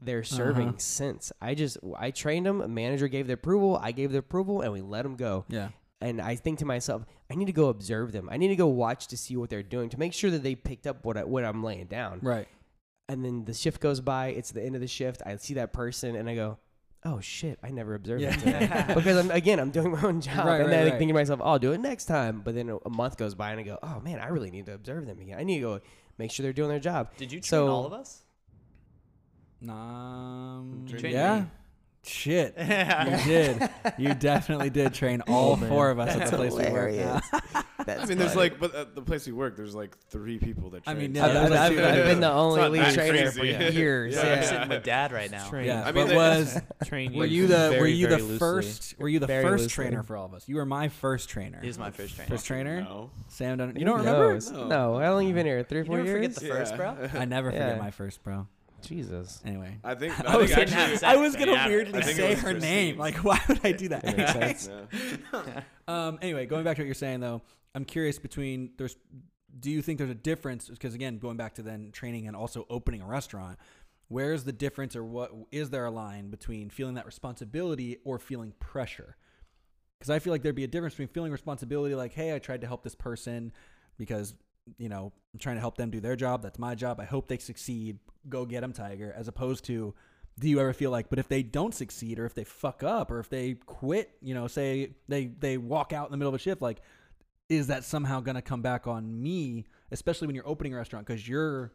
their 0.00 0.22
serving 0.24 0.68
Uh-huh. 0.70 0.78
since. 0.78 1.32
I 1.40 1.54
just 1.54 1.78
I 1.96 2.10
trained 2.10 2.46
them. 2.46 2.60
A 2.60 2.68
manager 2.68 3.08
gave 3.08 3.26
the 3.26 3.34
approval. 3.34 3.78
I 3.82 3.92
gave 3.92 4.12
the 4.12 4.18
approval, 4.18 4.60
and 4.62 4.72
we 4.72 4.80
let 4.80 5.02
them 5.02 5.16
go. 5.16 5.44
yeah 5.48 5.68
And 6.00 6.20
I 6.20 6.34
think 6.36 6.58
to 6.60 6.64
myself, 6.66 7.04
I 7.30 7.34
need 7.36 7.46
to 7.46 7.52
go 7.52 7.68
observe 7.68 8.12
them. 8.12 8.28
I 8.30 8.36
need 8.36 8.48
to 8.48 8.56
go 8.56 8.66
watch 8.68 9.06
to 9.08 9.16
see 9.16 9.36
what 9.36 9.48
they're 9.50 9.62
doing 9.76 9.88
to 9.90 9.98
make 9.98 10.12
sure 10.12 10.30
that 10.30 10.42
they 10.42 10.54
picked 10.54 10.86
up 10.86 11.04
what 11.04 11.16
I, 11.16 11.24
what 11.24 11.44
I'm 11.44 11.62
laying 11.62 11.86
down 11.86 12.20
right 12.22 12.48
and 13.08 13.22
then 13.24 13.44
the 13.44 13.52
shift 13.54 13.80
goes 13.80 14.00
by. 14.00 14.28
It's 14.28 14.50
the 14.52 14.62
end 14.62 14.74
of 14.74 14.80
the 14.80 14.86
shift. 14.88 15.20
I 15.26 15.36
see 15.36 15.54
that 15.54 15.72
person, 15.74 16.16
and 16.16 16.26
I 16.28 16.34
go, 16.34 16.56
"Oh 17.04 17.20
shit! 17.20 17.58
I 17.62 17.70
never 17.70 17.94
observed 17.94 18.22
Yeah. 18.22 18.34
that 18.36 18.40
today." 18.86 18.94
because 18.98 19.16
I'm 19.18 19.30
again, 19.30 19.58
I'm 19.60 19.70
doing 19.70 19.90
my 19.92 20.00
own 20.02 20.22
job, 20.22 20.46
Right, 20.46 20.54
and 20.60 20.64
right, 20.64 20.70
then 20.70 20.86
I 20.86 20.90
right. 20.90 20.98
think 20.98 21.10
to 21.10 21.14
myself, 21.14 21.40
"I'll 21.44 21.58
do 21.58 21.72
it 21.72 21.80
next 21.80 22.06
time." 22.06 22.40
But 22.44 22.54
then 22.54 22.68
a 22.84 22.88
month 22.90 23.18
goes 23.18 23.34
by, 23.34 23.50
and 23.50 23.60
I 23.60 23.62
go, 23.62 23.78
"Oh 23.82 24.00
man, 24.00 24.20
I 24.20 24.28
really 24.28 24.50
need 24.50 24.64
to 24.66 24.74
observe 24.74 25.04
them 25.06 25.18
again. 25.20 25.38
I 25.38 25.44
need 25.44 25.56
to 25.56 25.60
go 25.60 25.80
make 26.18 26.30
sure 26.30 26.42
they're 26.44 26.52
doing 26.52 26.68
their 26.70 26.78
job." 26.80 27.08
Did 27.16 27.32
you 27.32 27.38
train 27.40 27.48
So- 27.48 27.68
all 27.68 27.86
of 27.86 27.92
us? 27.92 28.20
um 29.68 30.84
Train 30.90 31.12
yeah 31.12 31.40
me. 31.40 31.46
shit 32.04 32.54
you 32.58 33.16
did 33.24 33.70
you 33.96 34.12
definitely 34.14 34.68
did 34.68 34.92
train 34.92 35.22
all 35.22 35.56
four 35.56 35.88
of 35.90 35.98
us 35.98 36.14
at 36.14 36.30
the 36.30 36.36
place 36.36 36.52
we 36.52 36.58
work 36.70 36.92
hilarious. 36.92 37.22
now. 37.32 37.62
That's 37.86 38.02
I 38.02 38.06
mean, 38.06 38.18
there's 38.18 38.30
funny. 38.34 38.50
like, 38.50 38.58
but 38.60 38.74
at 38.74 38.94
the 38.94 39.02
place 39.02 39.26
we 39.26 39.32
work, 39.32 39.56
there's 39.56 39.74
like 39.74 39.96
three 40.10 40.38
people 40.38 40.70
that. 40.70 40.82
I 40.86 40.94
Train. 40.94 41.12
mean, 41.12 41.14
So 41.14 41.20
yeah, 41.20 41.26
I've, 41.26 41.48
there's 41.50 41.60
I've, 41.60 41.76
like 41.76 41.84
I've, 41.84 41.98
I've 42.00 42.04
been 42.06 42.20
the 42.20 42.30
only 42.32 42.68
lead 42.68 42.94
trainer 42.94 43.30
crazy. 43.30 43.38
for 43.38 43.44
years. 43.72 44.14
So 44.16 44.22
Yeah. 44.22 44.32
I'm 44.32 44.38
Yeah. 44.38 44.44
sitting 44.48 44.68
with 44.68 44.82
dad 44.84 45.12
right 45.12 45.30
now. 45.30 45.48
Train 45.48 45.66
yeah. 45.66 45.84
I 45.84 45.92
mean, 45.92 46.06
but 46.06 46.16
was 46.16 46.60
train 46.84 47.14
were 47.14 47.24
you 47.26 47.42
you 47.42 47.46
the 47.48 47.76
were 47.80 47.86
you 47.86 48.06
the 48.06 48.18
loosely. 48.18 48.38
first 48.38 48.98
were 48.98 49.08
you 49.08 49.18
the 49.18 49.26
Very 49.26 49.42
first 49.44 49.62
loosely. 49.64 49.84
trainer 49.84 50.02
for 50.02 50.16
all 50.16 50.26
of 50.26 50.34
us 50.34 50.48
you 50.48 50.56
were 50.56 50.64
my 50.66 50.88
first 50.88 51.28
trainer 51.28 51.58
He 51.60 51.66
was 51.66 51.78
my 51.78 51.90
first 51.90 52.14
trainer. 52.16 52.28
first 52.30 52.46
trainer 52.46 52.80
No. 52.82 53.10
Sam 53.28 53.58
done 53.58 53.74
you 53.76 53.84
don't 53.84 53.98
remember 53.98 54.34
knows? 54.34 54.50
No. 54.50 54.66
No. 54.68 54.98
How 54.98 55.12
long 55.12 55.26
you 55.26 55.34
been 55.34 55.46
here? 55.46 55.62
Three, 55.62 55.78
You 55.80 55.84
four 55.84 55.96
never 55.98 56.08
years? 56.08 56.34
forget 56.38 56.42
the 56.42 56.46
first, 56.48 56.76
bro. 56.76 56.96
I 57.20 57.24
never 57.24 57.50
forget 57.50 57.78
my 57.78 57.90
first 57.90 58.22
bro 58.22 58.46
Jesus. 58.82 59.40
anyway 59.46 59.78
I 59.82 59.94
think. 59.94 60.18
I 60.28 60.34
I 60.34 60.36
was, 60.36 60.54
think 60.54 60.70
actually. 60.76 61.06
I 61.08 61.16
was 61.16 61.36
gonna 61.36 61.52
yeah. 61.52 61.68
weirdly 61.68 61.98
I 62.00 62.02
think 62.02 62.18
it 62.18 62.20
say 62.20 62.34
her 62.34 62.50
Christine. 62.52 62.60
name. 62.60 62.98
Like, 62.98 63.16
why 63.24 63.40
would 63.48 63.60
I 63.64 63.72
do 63.72 63.88
that? 63.88 64.02
That. 64.02 64.68
Yeah. 65.32 65.60
um. 65.88 66.18
Anyway, 66.20 66.44
going 66.46 66.64
back 66.64 66.76
to 66.76 66.82
what 66.82 66.86
you're 66.86 66.94
saying 66.94 67.20
though, 67.20 67.40
I'm 67.74 67.84
curious 67.84 68.18
between 68.18 68.70
there's. 68.76 68.96
Do 69.58 69.70
you 69.70 69.82
think 69.82 69.98
there's 69.98 70.10
a 70.10 70.14
difference? 70.14 70.68
Because 70.68 70.94
again, 70.94 71.18
going 71.18 71.36
back 71.36 71.54
to 71.54 71.62
then 71.62 71.90
training 71.92 72.26
and 72.26 72.36
also 72.36 72.66
opening 72.68 73.02
a 73.02 73.06
restaurant, 73.06 73.58
where's 74.08 74.44
the 74.44 74.52
difference, 74.52 74.96
or 74.96 75.04
what 75.04 75.32
is 75.52 75.70
there 75.70 75.84
a 75.84 75.90
line 75.90 76.30
between 76.30 76.70
feeling 76.70 76.94
that 76.94 77.06
responsibility 77.06 77.98
or 78.04 78.18
feeling 78.18 78.52
pressure? 78.58 79.16
Because 79.98 80.10
I 80.10 80.18
feel 80.18 80.32
like 80.32 80.42
there'd 80.42 80.54
be 80.54 80.64
a 80.64 80.68
difference 80.68 80.94
between 80.94 81.08
feeling 81.08 81.32
responsibility, 81.32 81.94
like, 81.94 82.12
hey, 82.12 82.34
I 82.34 82.38
tried 82.38 82.60
to 82.62 82.66
help 82.66 82.82
this 82.82 82.94
person 82.94 83.52
because 83.96 84.34
you 84.78 84.88
know 84.88 85.12
I'm 85.32 85.38
trying 85.38 85.56
to 85.56 85.60
help 85.60 85.76
them 85.76 85.90
do 85.90 86.00
their 86.00 86.16
job. 86.16 86.42
That's 86.42 86.58
my 86.58 86.74
job. 86.74 87.00
I 87.00 87.04
hope 87.04 87.28
they 87.28 87.38
succeed. 87.38 87.98
Go 88.28 88.44
get 88.44 88.62
them, 88.62 88.72
Tiger. 88.72 89.14
As 89.16 89.28
opposed 89.28 89.64
to, 89.66 89.94
do 90.38 90.48
you 90.48 90.58
ever 90.58 90.72
feel 90.72 90.90
like, 90.90 91.10
but 91.10 91.18
if 91.18 91.28
they 91.28 91.42
don't 91.42 91.74
succeed, 91.74 92.18
or 92.18 92.26
if 92.26 92.34
they 92.34 92.44
fuck 92.44 92.82
up, 92.82 93.10
or 93.10 93.20
if 93.20 93.28
they 93.28 93.54
quit, 93.54 94.10
you 94.20 94.34
know, 94.34 94.48
say 94.48 94.96
they 95.08 95.26
they 95.26 95.58
walk 95.58 95.92
out 95.92 96.06
in 96.06 96.10
the 96.10 96.16
middle 96.16 96.34
of 96.34 96.34
a 96.34 96.42
shift, 96.42 96.60
like, 96.60 96.80
is 97.48 97.66
that 97.66 97.84
somehow 97.84 98.20
going 98.20 98.36
to 98.36 98.42
come 98.42 98.62
back 98.62 98.86
on 98.86 99.22
me? 99.22 99.66
Especially 99.90 100.26
when 100.26 100.34
you're 100.34 100.48
opening 100.48 100.74
a 100.74 100.76
restaurant, 100.76 101.06
because 101.06 101.28
you're 101.28 101.72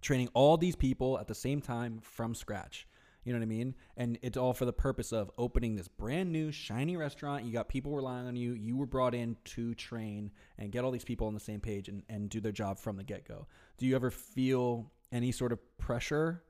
training 0.00 0.28
all 0.34 0.56
these 0.56 0.76
people 0.76 1.18
at 1.18 1.28
the 1.28 1.34
same 1.34 1.60
time 1.60 2.00
from 2.02 2.34
scratch. 2.34 2.86
You 3.24 3.32
know 3.32 3.40
what 3.40 3.44
I 3.44 3.48
mean? 3.48 3.74
And 3.96 4.18
it's 4.22 4.36
all 4.36 4.52
for 4.52 4.66
the 4.66 4.72
purpose 4.72 5.12
of 5.12 5.32
opening 5.36 5.74
this 5.74 5.88
brand 5.88 6.30
new, 6.30 6.52
shiny 6.52 6.96
restaurant. 6.96 7.44
You 7.44 7.52
got 7.52 7.68
people 7.68 7.92
relying 7.92 8.28
on 8.28 8.36
you. 8.36 8.52
You 8.52 8.76
were 8.76 8.86
brought 8.86 9.16
in 9.16 9.36
to 9.46 9.74
train 9.74 10.30
and 10.58 10.70
get 10.70 10.84
all 10.84 10.92
these 10.92 11.04
people 11.04 11.26
on 11.26 11.34
the 11.34 11.40
same 11.40 11.58
page 11.58 11.88
and, 11.88 12.04
and 12.08 12.30
do 12.30 12.40
their 12.40 12.52
job 12.52 12.78
from 12.78 12.96
the 12.96 13.02
get 13.02 13.26
go. 13.26 13.48
Do 13.78 13.86
you 13.86 13.96
ever 13.96 14.12
feel 14.12 14.92
any 15.10 15.32
sort 15.32 15.50
of 15.50 15.58
pressure, 15.76 16.44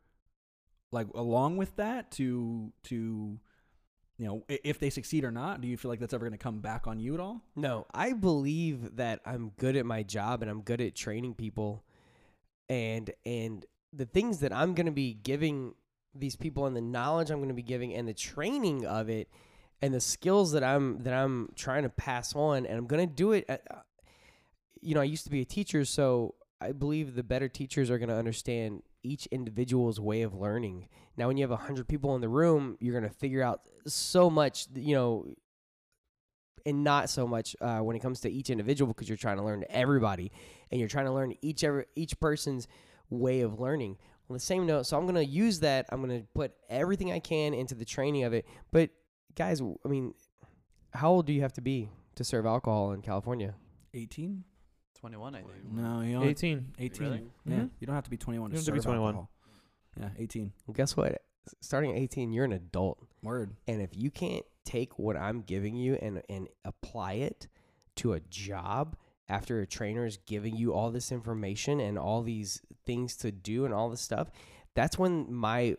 like 0.93 1.07
along 1.15 1.57
with 1.57 1.75
that, 1.77 2.11
to 2.13 2.73
to 2.85 3.39
you 4.19 4.27
know 4.27 4.45
if 4.49 4.79
they 4.79 4.91
succeed 4.91 5.25
or 5.25 5.31
not? 5.31 5.61
Do 5.61 5.69
you 5.69 5.77
feel 5.77 5.91
like 5.91 6.01
that's 6.01 6.15
ever 6.15 6.25
going 6.25 6.39
to 6.39 6.43
come 6.43 6.61
back 6.61 6.87
on 6.87 6.99
you 7.01 7.15
at 7.15 7.21
all? 7.21 7.43
No, 7.55 7.87
I 7.93 8.13
believe 8.13 8.97
that 8.97 9.21
I'm 9.27 9.53
good 9.59 9.77
at 9.77 9.87
my 9.87 10.03
job 10.03 10.43
and 10.43 10.51
I'm 10.51 10.63
good 10.63 10.81
at 10.81 10.95
training 10.95 11.35
people 11.35 11.85
and 12.69 13.11
and 13.25 13.65
the 13.93 14.07
things 14.07 14.41
that 14.41 14.53
I'm 14.53 14.75
going 14.75 14.87
to 14.87 14.93
be 14.93 15.15
giving 15.15 15.75
these 16.15 16.37
people 16.37 16.67
and 16.67 16.77
the 16.77 16.81
knowledge 16.81 17.31
I'm 17.31 17.39
going 17.39 17.49
to 17.49 17.55
be 17.55 17.63
giving 17.63 17.95
and 17.95 18.09
the 18.09 18.15
training 18.15 18.87
of 18.87 19.09
it 19.09 19.29
and 19.83 19.93
the 19.93 20.01
skills 20.01 20.53
that 20.53 20.65
I'm 20.65 21.03
that 21.03 21.15
I'm 21.15 21.51
trying 21.55 21.83
to 21.83 21.91
pass 21.91 22.35
on 22.35 22.67
and 22.67 22.79
I'm 22.79 22.87
going 22.87 23.07
to 23.07 23.15
do 23.15 23.33
it 23.33 23.45
at, 23.49 23.63
uh, 23.71 23.81
you 24.81 24.95
know, 24.95 25.01
I 25.01 25.05
used 25.05 25.25
to 25.25 25.31
be 25.31 25.41
a 25.41 25.47
teacher 25.47 25.85
so 25.85 26.35
I 26.61 26.73
believe 26.73 27.15
the 27.15 27.23
better 27.23 27.49
teachers 27.49 27.91
are 27.91 27.99
going 27.99 28.09
to 28.09 28.17
understand 28.17 28.83
each 29.03 29.27
individual's 29.27 30.01
way 30.01 30.23
of 30.23 30.35
learning. 30.35 30.89
Now 31.17 31.29
when 31.29 31.37
you 31.37 31.43
have 31.43 31.51
100 31.51 31.87
people 31.87 32.15
in 32.15 32.21
the 32.21 32.29
room, 32.29 32.77
you're 32.81 32.99
going 32.99 33.11
to 33.11 33.19
figure 33.19 33.43
out 33.43 33.61
so 33.87 34.29
much, 34.31 34.67
you 34.75 34.95
know, 34.95 35.27
and 36.65 36.83
not 36.83 37.09
so 37.09 37.27
much 37.27 37.55
uh, 37.61 37.79
when 37.79 37.95
it 37.97 38.01
comes 38.01 38.21
to 38.21 38.31
each 38.31 38.51
individual 38.51 38.93
because 38.93 39.09
you're 39.09 39.17
trying 39.17 39.37
to 39.37 39.43
learn 39.45 39.65
everybody 39.71 40.33
and 40.71 40.81
you're 40.81 40.89
trying 40.89 41.07
to 41.07 41.13
learn 41.13 41.33
each 41.41 41.63
every, 41.63 41.85
each 41.95 42.19
person's 42.19 42.67
way 43.09 43.41
of 43.43 43.61
learning. 43.61 43.97
On 44.29 44.35
the 44.35 44.41
same 44.41 44.67
note, 44.67 44.87
so 44.87 44.97
I'm 44.99 45.05
going 45.05 45.15
to 45.15 45.25
use 45.25 45.61
that. 45.61 45.87
I'm 45.91 46.03
going 46.05 46.21
to 46.21 46.27
put 46.35 46.53
everything 46.69 47.13
I 47.13 47.21
can 47.21 47.55
into 47.55 47.77
the 47.77 47.85
training 47.85 48.25
of 48.25 48.33
it. 48.33 48.45
But 48.73 48.91
guys, 49.37 49.61
I 49.63 49.89
mean, 49.89 50.15
how 50.93 51.11
old 51.13 51.27
do 51.27 51.33
you 51.33 51.43
have 51.43 51.53
to 51.53 51.61
be 51.61 51.89
to 52.17 52.25
serve 52.25 52.45
alcohol 52.47 52.91
in 52.93 53.03
California? 53.03 53.55
18? 53.95 54.43
21, 54.99 55.35
I 55.37 55.39
think. 55.43 55.51
No, 55.73 56.01
you 56.01 56.17
only 56.17 56.31
18. 56.31 56.73
18. 56.81 57.03
Really? 57.07 57.23
Yeah, 57.45 57.55
Mhm. 57.57 57.71
you 57.79 57.87
don't 57.87 57.95
have 57.95 58.03
to 58.05 58.11
be 58.11 58.17
21 58.17 58.51
to 58.51 58.57
You 58.57 58.63
don't 58.65 58.75
have 58.75 58.75
to 58.75 58.81
be 58.81 58.85
21. 58.85 59.15
alcohol. 59.15 59.31
Yeah, 60.01 60.09
18. 60.19 60.53
Well, 60.67 60.75
guess 60.75 60.97
what? 60.97 61.23
Starting 61.61 61.93
at 61.93 61.99
18, 61.99 62.33
you're 62.33 62.45
an 62.45 62.53
adult. 62.53 62.99
Word. 63.27 63.57
And 63.67 63.83
if 63.83 63.91
you 63.93 64.11
can't 64.11 64.45
take 64.65 64.99
what 64.99 65.17
I'm 65.17 65.43
giving 65.43 65.77
you 65.77 65.97
and 66.01 66.23
and 66.29 66.49
apply 66.65 67.15
it 67.15 67.49
to 67.97 68.15
a 68.15 68.21
job 68.21 68.97
after 69.29 69.61
a 69.61 69.67
trainer 69.67 70.07
is 70.07 70.19
giving 70.19 70.57
you 70.57 70.73
all 70.73 70.91
this 70.91 71.11
information 71.11 71.81
and 71.81 71.99
all 71.99 72.23
these 72.23 72.63
things 72.85 73.17
to 73.17 73.33
do 73.33 73.65
and 73.65 73.75
all 73.75 73.91
this 73.91 74.01
stuff, 74.01 74.31
that's 74.75 74.99
when 74.99 75.33
my 75.33 75.77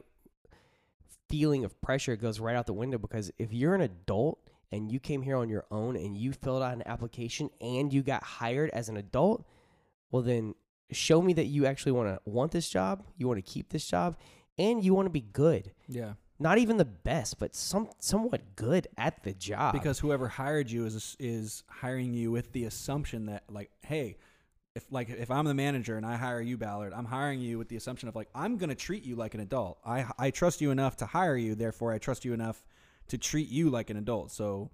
feeling 1.29 1.65
of 1.65 1.79
pressure 1.81 2.15
goes 2.15 2.39
right 2.39 2.55
out 2.55 2.65
the 2.65 2.73
window 2.73 2.97
because 2.97 3.31
if 3.37 3.53
you're 3.53 3.75
an 3.75 3.81
adult 3.81 4.39
and 4.71 4.91
you 4.91 4.99
came 4.99 5.21
here 5.21 5.37
on 5.37 5.49
your 5.49 5.65
own 5.71 5.95
and 5.95 6.17
you 6.17 6.33
filled 6.33 6.61
out 6.61 6.73
an 6.73 6.83
application 6.85 7.49
and 7.61 7.93
you 7.93 8.01
got 8.01 8.23
hired 8.23 8.69
as 8.71 8.89
an 8.89 8.97
adult, 8.97 9.45
well 10.11 10.21
then 10.21 10.53
show 10.91 11.21
me 11.21 11.33
that 11.33 11.45
you 11.45 11.65
actually 11.65 11.91
want 11.91 12.07
to 12.07 12.29
want 12.29 12.51
this 12.51 12.69
job, 12.69 13.03
you 13.17 13.27
want 13.27 13.37
to 13.37 13.51
keep 13.51 13.69
this 13.69 13.85
job, 13.85 14.17
and 14.57 14.83
you 14.83 14.93
want 14.93 15.05
to 15.05 15.11
be 15.11 15.21
good 15.21 15.71
Yeah. 15.87 16.13
Not 16.39 16.57
even 16.57 16.77
the 16.77 16.85
best, 16.85 17.39
but 17.39 17.55
some 17.55 17.89
somewhat 17.99 18.55
good 18.55 18.87
at 18.97 19.23
the 19.23 19.33
job. 19.33 19.73
Because 19.73 19.99
whoever 19.99 20.27
hired 20.27 20.69
you 20.69 20.85
is 20.85 21.15
is 21.19 21.63
hiring 21.67 22.13
you 22.13 22.31
with 22.31 22.51
the 22.53 22.65
assumption 22.65 23.25
that 23.27 23.43
like, 23.49 23.71
hey, 23.81 24.17
if 24.75 24.85
like 24.91 25.09
if 25.09 25.31
I'm 25.31 25.45
the 25.45 25.53
manager 25.53 25.97
and 25.97 26.05
I 26.05 26.15
hire 26.15 26.41
you, 26.41 26.57
Ballard, 26.57 26.93
I'm 26.93 27.05
hiring 27.05 27.39
you 27.39 27.57
with 27.57 27.69
the 27.69 27.75
assumption 27.75 28.07
of 28.07 28.15
like 28.15 28.29
I'm 28.35 28.57
gonna 28.57 28.75
treat 28.75 29.03
you 29.03 29.15
like 29.15 29.33
an 29.33 29.39
adult. 29.39 29.79
I 29.83 30.05
I 30.19 30.31
trust 30.31 30.61
you 30.61 30.71
enough 30.71 30.97
to 30.97 31.05
hire 31.07 31.35
you, 31.35 31.55
therefore 31.55 31.91
I 31.91 31.97
trust 31.97 32.23
you 32.23 32.33
enough 32.33 32.63
to 33.07 33.17
treat 33.17 33.49
you 33.49 33.69
like 33.69 33.89
an 33.89 33.97
adult. 33.97 34.31
So 34.31 34.69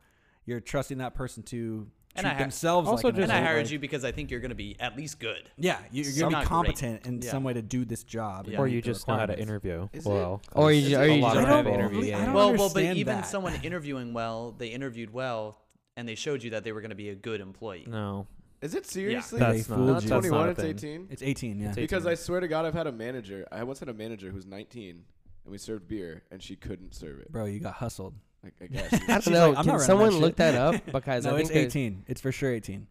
you're 0.46 0.60
trusting 0.60 0.98
that 0.98 1.14
person 1.14 1.44
to 1.44 1.88
And 2.16 2.26
treat 2.26 2.32
I 2.32 2.34
ha- 2.36 2.40
themselves 2.42 2.88
Also 2.88 3.08
like 3.08 3.16
just- 3.16 3.24
And 3.24 3.32
I 3.32 3.42
hired 3.42 3.64
Like- 3.66 3.72
you 3.72 3.80
because 3.80 4.06
I 4.06 4.12
think 4.12 4.30
you're 4.30 4.40
going 4.40 4.50
to 4.50 4.56
be 4.56 4.76
at 4.80 4.96
least 4.96 5.20
good. 5.20 5.50
Yeah, 5.58 5.80
you- 5.92 6.04
you're 6.04 6.14
gonna 6.14 6.28
be 6.28 6.32
not 6.34 6.40
great. 6.42 6.48
competent 6.48 7.06
in 7.08 7.22
Yeah. 7.22 7.32
some 7.32 7.44
way 7.44 7.54
to 7.54 7.62
do 7.62 7.86
this 7.86 8.04
job. 8.04 8.46
and 8.46 8.54
Yeah. 8.54 8.60
Or 8.60 8.68
you 8.68 8.82
just 8.82 9.08
know 9.08 9.16
how 9.18 9.26
to 9.26 9.40
interview 9.40 9.88
Is 9.94 10.06
well. 10.06 10.42
Or 10.52 10.72
you 10.72 10.82
because 10.82 10.94
or 10.94 11.02
oh, 11.02 11.04
you 11.16 11.22
just 11.22 11.36
don't 11.36 11.64
people- 11.66 11.74
interview, 11.74 12.02
yeah. 12.04 12.26
Well, 12.34 12.50
well, 12.50 12.58
but 12.58 12.64
understand 12.64 12.98
even 13.00 13.16
that. 13.16 13.26
someone 13.28 13.56
interviewing 13.64 14.14
well, 14.14 14.52
they 14.52 14.68
interviewed 14.68 15.12
well, 15.12 15.60
and 15.98 16.08
they 16.08 16.16
showed 16.16 16.44
you 16.44 16.52
that 16.52 16.64
they 16.64 16.72
were 16.72 16.82
going 16.82 16.90
to 16.92 16.96
be 16.96 17.10
a 17.10 17.16
good 17.16 17.42
employee. 17.42 17.86
No, 17.88 18.28
Is 18.62 18.76
it 18.76 18.86
seriously? 18.86 19.40
that's 19.40 19.68
They 19.68 19.76
not. 19.76 19.80
not 19.80 19.88
you. 19.88 19.94
That's 19.94 20.06
21, 20.06 20.40
not 20.40 20.50
it's 20.50 20.60
18? 20.64 21.08
It's 21.10 21.22
18, 21.24 21.60
yeah. 21.60 21.68
It's 21.70 21.76
Because 21.76 22.06
I 22.06 22.14
swear 22.16 22.40
to 22.42 22.48
God, 22.48 22.66
I've 22.66 22.74
had 22.74 22.88
a 22.88 22.92
manager. 22.92 23.48
I 23.52 23.64
once 23.64 23.80
had 23.80 23.90
a 23.90 23.94
manager 23.94 24.30
who 24.30 24.36
was 24.36 24.46
19, 24.46 25.04
and 25.46 25.52
we 25.52 25.58
served 25.58 25.88
beer, 25.88 26.24
and 26.32 26.42
she 26.44 26.56
couldn't 26.56 26.94
serve 26.94 27.20
it. 27.20 27.32
Bro, 27.32 27.46
you 27.46 27.60
got 27.60 27.74
hustled. 27.76 28.14
Like, 28.44 28.54
I 28.62 28.66
guess. 28.68 28.94
I 29.10 29.20
don't 29.20 29.28
know. 29.34 29.50
like, 29.50 29.58
I'm 29.60 29.66
not 29.66 29.66
Can 29.66 29.68
running 29.72 29.80
someone 29.86 30.10
that 30.12 30.18
look 30.20 30.36
that 30.38 30.56
up? 30.56 30.86
Because 30.92 31.26
no, 31.26 31.36
I 31.36 31.40
it's 31.40 31.50
think 31.50 31.72
that- 31.72 31.78
18. 31.80 32.04
It's 32.08 32.22
for 32.22 32.32
sure 32.32 32.54
18. 32.54 32.88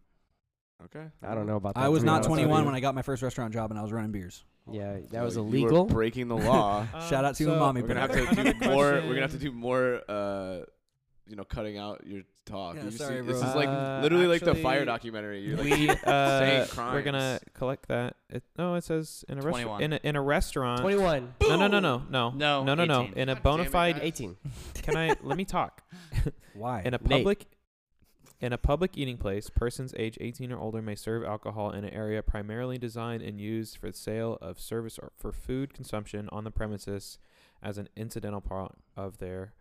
okay. 0.86 1.04
I 1.22 1.34
don't 1.34 1.46
know 1.46 1.56
about 1.56 1.74
that. 1.74 1.80
I 1.80 1.88
was 1.88 2.00
to 2.00 2.04
be 2.04 2.06
not 2.06 2.14
honest 2.16 2.30
with 2.30 2.38
21 2.40 2.60
you. 2.60 2.66
when 2.66 2.74
I 2.74 2.80
got 2.80 2.94
my 2.94 3.02
first 3.02 3.22
restaurant 3.22 3.52
job 3.52 3.70
and 3.70 3.78
I 3.78 3.82
was 3.82 3.92
running 3.92 4.12
beers. 4.12 4.44
Yeah, 4.70 4.98
that 5.10 5.22
was 5.24 5.34
So 5.34 5.40
you 5.40 5.46
were 5.46 5.56
illegal. 5.56 5.84
breaking 5.86 6.28
the 6.28 6.36
law. 6.50 6.86
Shout 7.08 7.24
out 7.24 7.34
to 7.36 7.44
so- 7.44 7.58
mommy. 7.58 7.82
we're 7.82 7.88
gonna 7.88 8.00
have 8.00 8.12
to 8.12 8.34
do 8.34 8.68
more. 8.70 8.84
We're 8.92 9.02
gonna 9.08 9.20
have 9.22 9.32
to 9.32 9.38
do 9.38 9.52
more. 9.52 10.00
Uh, 10.08 10.60
you 11.26 11.36
know, 11.36 11.44
cutting 11.44 11.78
out 11.78 12.06
your 12.06 12.22
talk. 12.44 12.76
Yeah, 12.76 12.84
You 12.84 12.90
sorry, 12.90 13.16
see- 13.16 13.22
bro. 13.22 13.32
This 13.32 13.42
is 13.42 13.54
like 13.54 13.68
Uh, 13.68 14.00
literally 14.02 14.26
like 14.26 14.42
the 14.42 14.54
fire 14.54 14.84
documentary. 14.84 15.40
You're 15.40 15.56
like 15.56 15.64
we, 15.66 15.88
uh, 16.04 16.66
we're 16.76 17.02
gonna 17.02 17.40
collect 17.54 17.88
that. 17.88 18.16
It, 18.30 18.42
no, 18.58 18.74
it 18.74 18.84
says 18.84 19.24
in 19.28 19.38
a 19.38 19.42
restaurant. 19.42 19.82
In 19.82 19.92
a, 19.92 20.00
in 20.02 20.16
a 20.16 20.22
restaurant. 20.22 20.80
21. 20.80 21.34
No, 21.42 21.56
no, 21.56 21.66
no, 21.68 21.80
no, 21.80 22.02
no, 22.10 22.30
No, 22.30 22.64
no, 22.64 22.74
no, 22.74 22.84
no. 22.84 23.08
In 23.14 23.28
a 23.28 23.36
bona 23.36 23.64
fide. 23.64 23.98
18. 24.02 24.36
Can 24.74 24.96
I 24.96 25.14
let 25.22 25.36
me 25.36 25.44
talk? 25.44 25.82
Why? 26.54 26.80
In 26.82 26.94
a 26.94 26.98
Nate. 26.98 27.08
public 27.08 27.46
in 28.40 28.52
a 28.52 28.58
public 28.58 28.98
eating 28.98 29.18
place, 29.18 29.48
persons 29.50 29.94
age 29.96 30.18
18 30.20 30.50
or 30.50 30.58
older 30.58 30.82
may 30.82 30.96
serve 30.96 31.22
alcohol 31.22 31.70
in 31.70 31.84
an 31.84 31.94
area 31.94 32.24
primarily 32.24 32.76
designed 32.76 33.22
and 33.22 33.40
used 33.40 33.76
for 33.76 33.86
the 33.92 33.96
sale 33.96 34.36
of 34.42 34.58
service 34.58 34.98
or 34.98 35.12
for 35.16 35.30
food 35.30 35.72
consumption 35.72 36.28
on 36.32 36.42
the 36.42 36.50
premises 36.50 37.18
as 37.62 37.78
an 37.78 37.88
incidental 37.94 38.40
part 38.40 38.74
of 38.96 39.18
their 39.18 39.52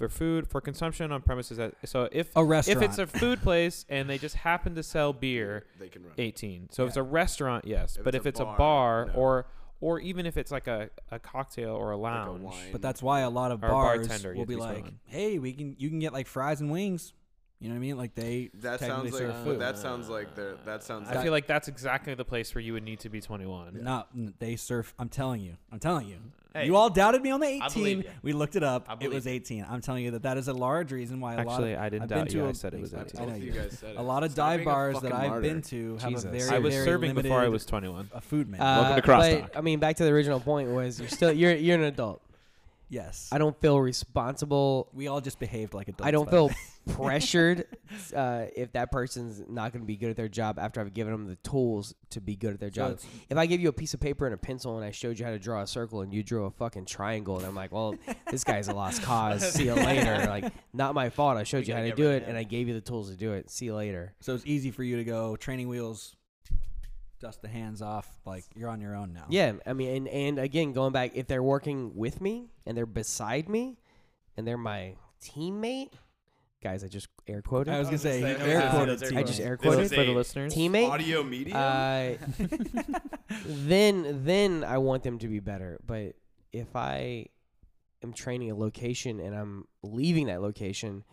for 0.00 0.08
food 0.08 0.48
for 0.48 0.60
consumption 0.60 1.12
on 1.12 1.22
premises 1.22 1.58
at, 1.60 1.74
so 1.84 2.08
if 2.10 2.30
a 2.34 2.44
restaurant. 2.44 2.82
if 2.82 2.88
it's 2.90 2.98
a 2.98 3.06
food 3.06 3.40
place 3.48 3.84
and 3.88 4.10
they 4.10 4.18
just 4.18 4.34
happen 4.34 4.74
to 4.74 4.82
sell 4.82 5.12
beer 5.12 5.64
They 5.78 5.88
can 5.88 6.02
run. 6.02 6.12
18 6.18 6.68
so 6.72 6.82
if 6.84 6.88
it's 6.88 6.96
a 6.96 7.02
restaurant 7.02 7.64
yes 7.66 7.96
If 7.96 8.04
but 8.04 8.14
it's 8.14 8.22
if 8.22 8.26
a 8.26 8.28
it's 8.30 8.40
a 8.40 8.44
bar, 8.44 8.56
bar 8.56 9.06
no. 9.06 9.12
or 9.12 9.46
or 9.82 9.98
even 10.00 10.26
if 10.26 10.36
it's 10.36 10.50
like 10.50 10.66
a, 10.66 10.90
a 11.10 11.18
cocktail 11.18 11.70
or 11.74 11.90
a 11.92 11.96
Like 11.96 12.12
a 12.12 12.30
lounge 12.30 12.42
wine. 12.42 12.72
but 12.72 12.82
that's 12.82 13.02
why 13.02 13.20
a 13.20 13.30
lot 13.30 13.50
of 13.52 13.62
Or 13.62 13.66
a 13.66 13.70
bars 13.70 14.08
bartender, 14.08 14.32
you 14.32 14.40
will 14.40 14.42
have 14.42 14.48
be 14.48 14.54
to 14.54 14.58
be 14.58 14.62
like, 14.62 14.76
smiling. 14.78 14.98
"Hey, 15.04 15.38
we 15.38 15.52
can 15.52 15.76
you 15.78 15.88
can 15.88 15.98
get 16.00 16.12
like 16.12 16.26
fries 16.26 16.60
and 16.60 16.70
wings." 16.70 17.12
You 17.60 17.68
know 17.68 17.74
what 17.74 17.78
I 17.78 17.80
mean? 17.80 17.98
Like 17.98 18.14
they 18.14 18.50
That 18.54 18.80
sounds 18.80 19.12
like. 19.12 19.20
serve 19.20 19.36
food. 19.44 19.60
that 19.60 19.76
sounds 19.76 20.08
like. 20.08 20.34
they're- 20.34 20.56
That 20.64 20.82
sounds. 20.82 21.08
I 21.10 21.14
like 21.14 21.22
feel 21.24 21.32
like 21.32 21.46
that's 21.46 21.68
exactly 21.68 22.14
the 22.14 22.24
place 22.24 22.54
where 22.54 22.62
you 22.62 22.72
would 22.72 22.82
need 22.82 23.00
to 23.00 23.10
be 23.10 23.20
21 23.20 23.82
Not 23.82 24.08
they 24.38 24.56
serve. 24.56 24.94
I'm 24.98 25.10
telling 25.10 25.42
you. 25.42 25.56
I'm 25.70 25.78
telling 25.78 26.08
you. 26.08 26.16
Hey, 26.54 26.66
you 26.66 26.74
all 26.74 26.90
doubted 26.90 27.22
me 27.22 27.30
on 27.30 27.38
the 27.38 27.46
18. 27.46 28.02
We 28.22 28.32
looked 28.32 28.56
it 28.56 28.64
up. 28.64 28.88
It 29.00 29.08
was 29.10 29.26
18. 29.28 29.64
I'm 29.70 29.80
telling 29.82 30.02
you 30.04 30.10
that 30.12 30.22
that 30.22 30.36
is 30.36 30.48
a 30.48 30.52
large 30.52 30.90
reason 30.90 31.20
why 31.20 31.34
a 31.34 31.44
lot 31.44 31.46
Actually, 31.48 31.74
of 31.74 31.80
I 31.80 31.88
didn't 31.90 32.02
I've 32.04 32.08
doubt 32.08 32.32
you. 32.32 32.44
a- 32.44 32.48
I 32.48 32.52
said 32.52 32.74
it 32.74 32.80
was 32.80 32.92
18. 32.94 33.20
I 33.20 33.24
know 33.26 33.34
you. 33.36 33.44
you 33.44 33.52
guys 33.52 33.78
said 33.78 33.90
it. 33.90 33.96
A 33.98 34.02
lot 34.02 34.24
of 34.24 34.34
dive 34.34 34.64
bars 34.64 34.98
that 35.02 35.12
I've 35.12 35.28
martyr. 35.28 35.42
been 35.42 35.62
to 35.62 35.98
have 35.98 36.08
Jesus. 36.10 36.24
a 36.24 36.28
very 36.30 36.50
I 36.50 36.58
was 36.58 36.74
very 36.74 36.84
serving 36.86 37.14
before 37.14 37.40
I 37.40 37.48
was 37.48 37.64
21 37.66 38.10
a 38.14 38.20
food 38.22 38.48
man. 38.48 38.60
Uh, 38.62 38.80
Welcome 38.82 38.96
to 39.02 39.08
Crosstalk. 39.08 39.40
But, 39.52 39.56
I 39.58 39.60
mean, 39.60 39.78
back 39.78 39.96
to 39.96 40.04
the 40.04 40.10
original 40.10 40.40
point 40.40 40.70
was 40.70 40.98
you're 40.98 41.08
still 41.10 41.30
you're 41.32 41.54
you're 41.54 41.76
an 41.76 41.84
adult. 41.84 42.20
Yes. 42.90 43.28
I 43.32 43.38
don't 43.38 43.58
feel 43.60 43.80
responsible. 43.80 44.90
we 44.92 45.08
all 45.08 45.20
just 45.22 45.38
behaved 45.38 45.72
like 45.72 45.88
adults. 45.88 46.06
I 46.06 46.10
don't 46.10 46.28
feel 46.28 46.50
pressured 46.90 47.64
uh, 48.14 48.46
if 48.56 48.72
that 48.72 48.90
person's 48.90 49.42
not 49.48 49.72
going 49.72 49.82
to 49.82 49.86
be 49.86 49.96
good 49.96 50.10
at 50.10 50.16
their 50.16 50.28
job 50.28 50.58
after 50.58 50.80
I've 50.80 50.92
given 50.92 51.12
them 51.12 51.26
the 51.26 51.36
tools 51.36 51.94
to 52.10 52.20
be 52.20 52.36
good 52.36 52.52
at 52.54 52.60
their 52.60 52.70
job. 52.70 52.98
if 53.28 53.36
I 53.38 53.46
give 53.46 53.60
you 53.60 53.68
a 53.68 53.72
piece 53.72 53.94
of 53.94 54.00
paper 54.00 54.26
and 54.26 54.34
a 54.34 54.38
pencil 54.38 54.76
and 54.76 54.84
I 54.84 54.90
showed 54.90 55.18
you 55.18 55.24
how 55.24 55.30
to 55.30 55.38
draw 55.38 55.62
a 55.62 55.66
circle 55.66 56.00
and 56.02 56.12
you 56.12 56.22
drew 56.22 56.44
a 56.46 56.50
fucking 56.50 56.86
triangle 56.86 57.38
and 57.38 57.46
I'm 57.46 57.54
like, 57.54 57.72
well, 57.72 57.94
this 58.30 58.44
guy's 58.44 58.68
a 58.68 58.74
lost 58.74 59.02
cause. 59.02 59.52
See 59.52 59.64
you 59.66 59.74
later. 59.74 60.26
Like, 60.28 60.52
not 60.72 60.94
my 60.94 61.10
fault. 61.10 61.36
I 61.36 61.44
showed 61.44 61.58
We 61.60 61.66
you 61.66 61.74
how 61.74 61.80
gotta 61.80 61.94
do 61.94 62.10
it 62.10 62.24
and. 62.26 62.36
I 62.36 62.42
gave 62.42 62.68
you 62.68 62.74
the 62.74 62.80
tools 62.80 63.10
to 63.10 63.16
do 63.16 63.32
it. 63.34 63.50
See 63.50 63.66
you 63.66 63.74
later. 63.74 64.14
So 64.20 64.34
it's 64.34 64.46
easy 64.46 64.70
for 64.70 64.82
you 64.82 64.96
to 64.96 65.04
go 65.04 65.36
training 65.36 65.68
wheels. 65.68 66.16
Dust 67.20 67.42
the 67.42 67.48
hands 67.48 67.82
off. 67.82 68.08
Like 68.24 68.44
you're 68.56 68.68
on 68.68 68.80
your 68.80 68.94
own 68.96 69.12
now. 69.12 69.26
Yeah, 69.28 69.52
I 69.66 69.72
mean, 69.72 69.96
and, 69.96 70.08
and 70.08 70.38
again, 70.38 70.72
going 70.72 70.92
back, 70.92 71.12
if 71.14 71.26
they're 71.26 71.42
working 71.42 71.94
with 71.94 72.20
me 72.20 72.48
and 72.66 72.76
they're 72.76 72.86
beside 72.86 73.48
me, 73.48 73.78
and 74.36 74.46
they're 74.46 74.56
my 74.58 74.94
teammate, 75.22 75.92
guys, 76.62 76.82
I 76.82 76.88
just 76.88 77.08
air 77.26 77.42
quoted. 77.42 77.72
I 77.74 77.78
was 77.78 77.88
gonna 77.88 77.98
say, 77.98 78.20
say, 78.22 78.34
he 78.38 78.50
air 78.50 78.70
quoted. 78.70 79.12
no. 79.12 79.18
I 79.18 79.22
just 79.22 79.40
air 79.40 79.56
quoted 79.56 79.88
for 79.90 80.04
the 80.04 80.12
listeners. 80.12 80.54
teammate. 80.54 80.88
Audio 80.88 81.22
media. 81.22 81.56
Uh, 81.56 82.16
then 83.46 84.24
then 84.24 84.64
I 84.64 84.78
want 84.78 85.02
them 85.02 85.18
to 85.18 85.28
be 85.28 85.40
better. 85.40 85.78
But 85.86 86.14
if 86.52 86.74
I 86.74 87.26
am 88.02 88.12
training 88.12 88.50
a 88.50 88.54
location 88.56 89.20
and 89.20 89.34
I'm 89.34 89.66
leaving 89.82 90.26
that 90.26 90.40
location, 90.42 91.04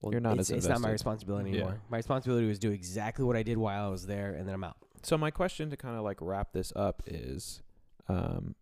well, 0.00 0.12
You're 0.12 0.20
not 0.20 0.38
it's, 0.38 0.50
as 0.50 0.58
it's 0.58 0.66
not 0.66 0.80
my 0.80 0.88
invested. 0.88 0.92
responsibility 0.92 1.50
Yeah. 1.50 1.56
anymore. 1.56 1.80
My 1.88 1.96
responsibility 1.98 2.46
was 2.46 2.58
do 2.58 2.70
exactly 2.70 3.24
what 3.24 3.36
I 3.36 3.42
did 3.42 3.56
while 3.56 3.86
I 3.86 3.88
was 3.88 4.06
there, 4.06 4.34
and 4.34 4.46
then 4.46 4.54
I'm 4.54 4.64
out. 4.64 4.76
So 5.04 5.18
my 5.18 5.30
question 5.30 5.68
to 5.68 5.76
kind 5.76 5.96
of 5.96 6.02
like 6.02 6.16
wrap 6.20 6.52
this 6.52 6.72
up 6.74 7.02
is, 7.06 7.60
um, 8.08 8.54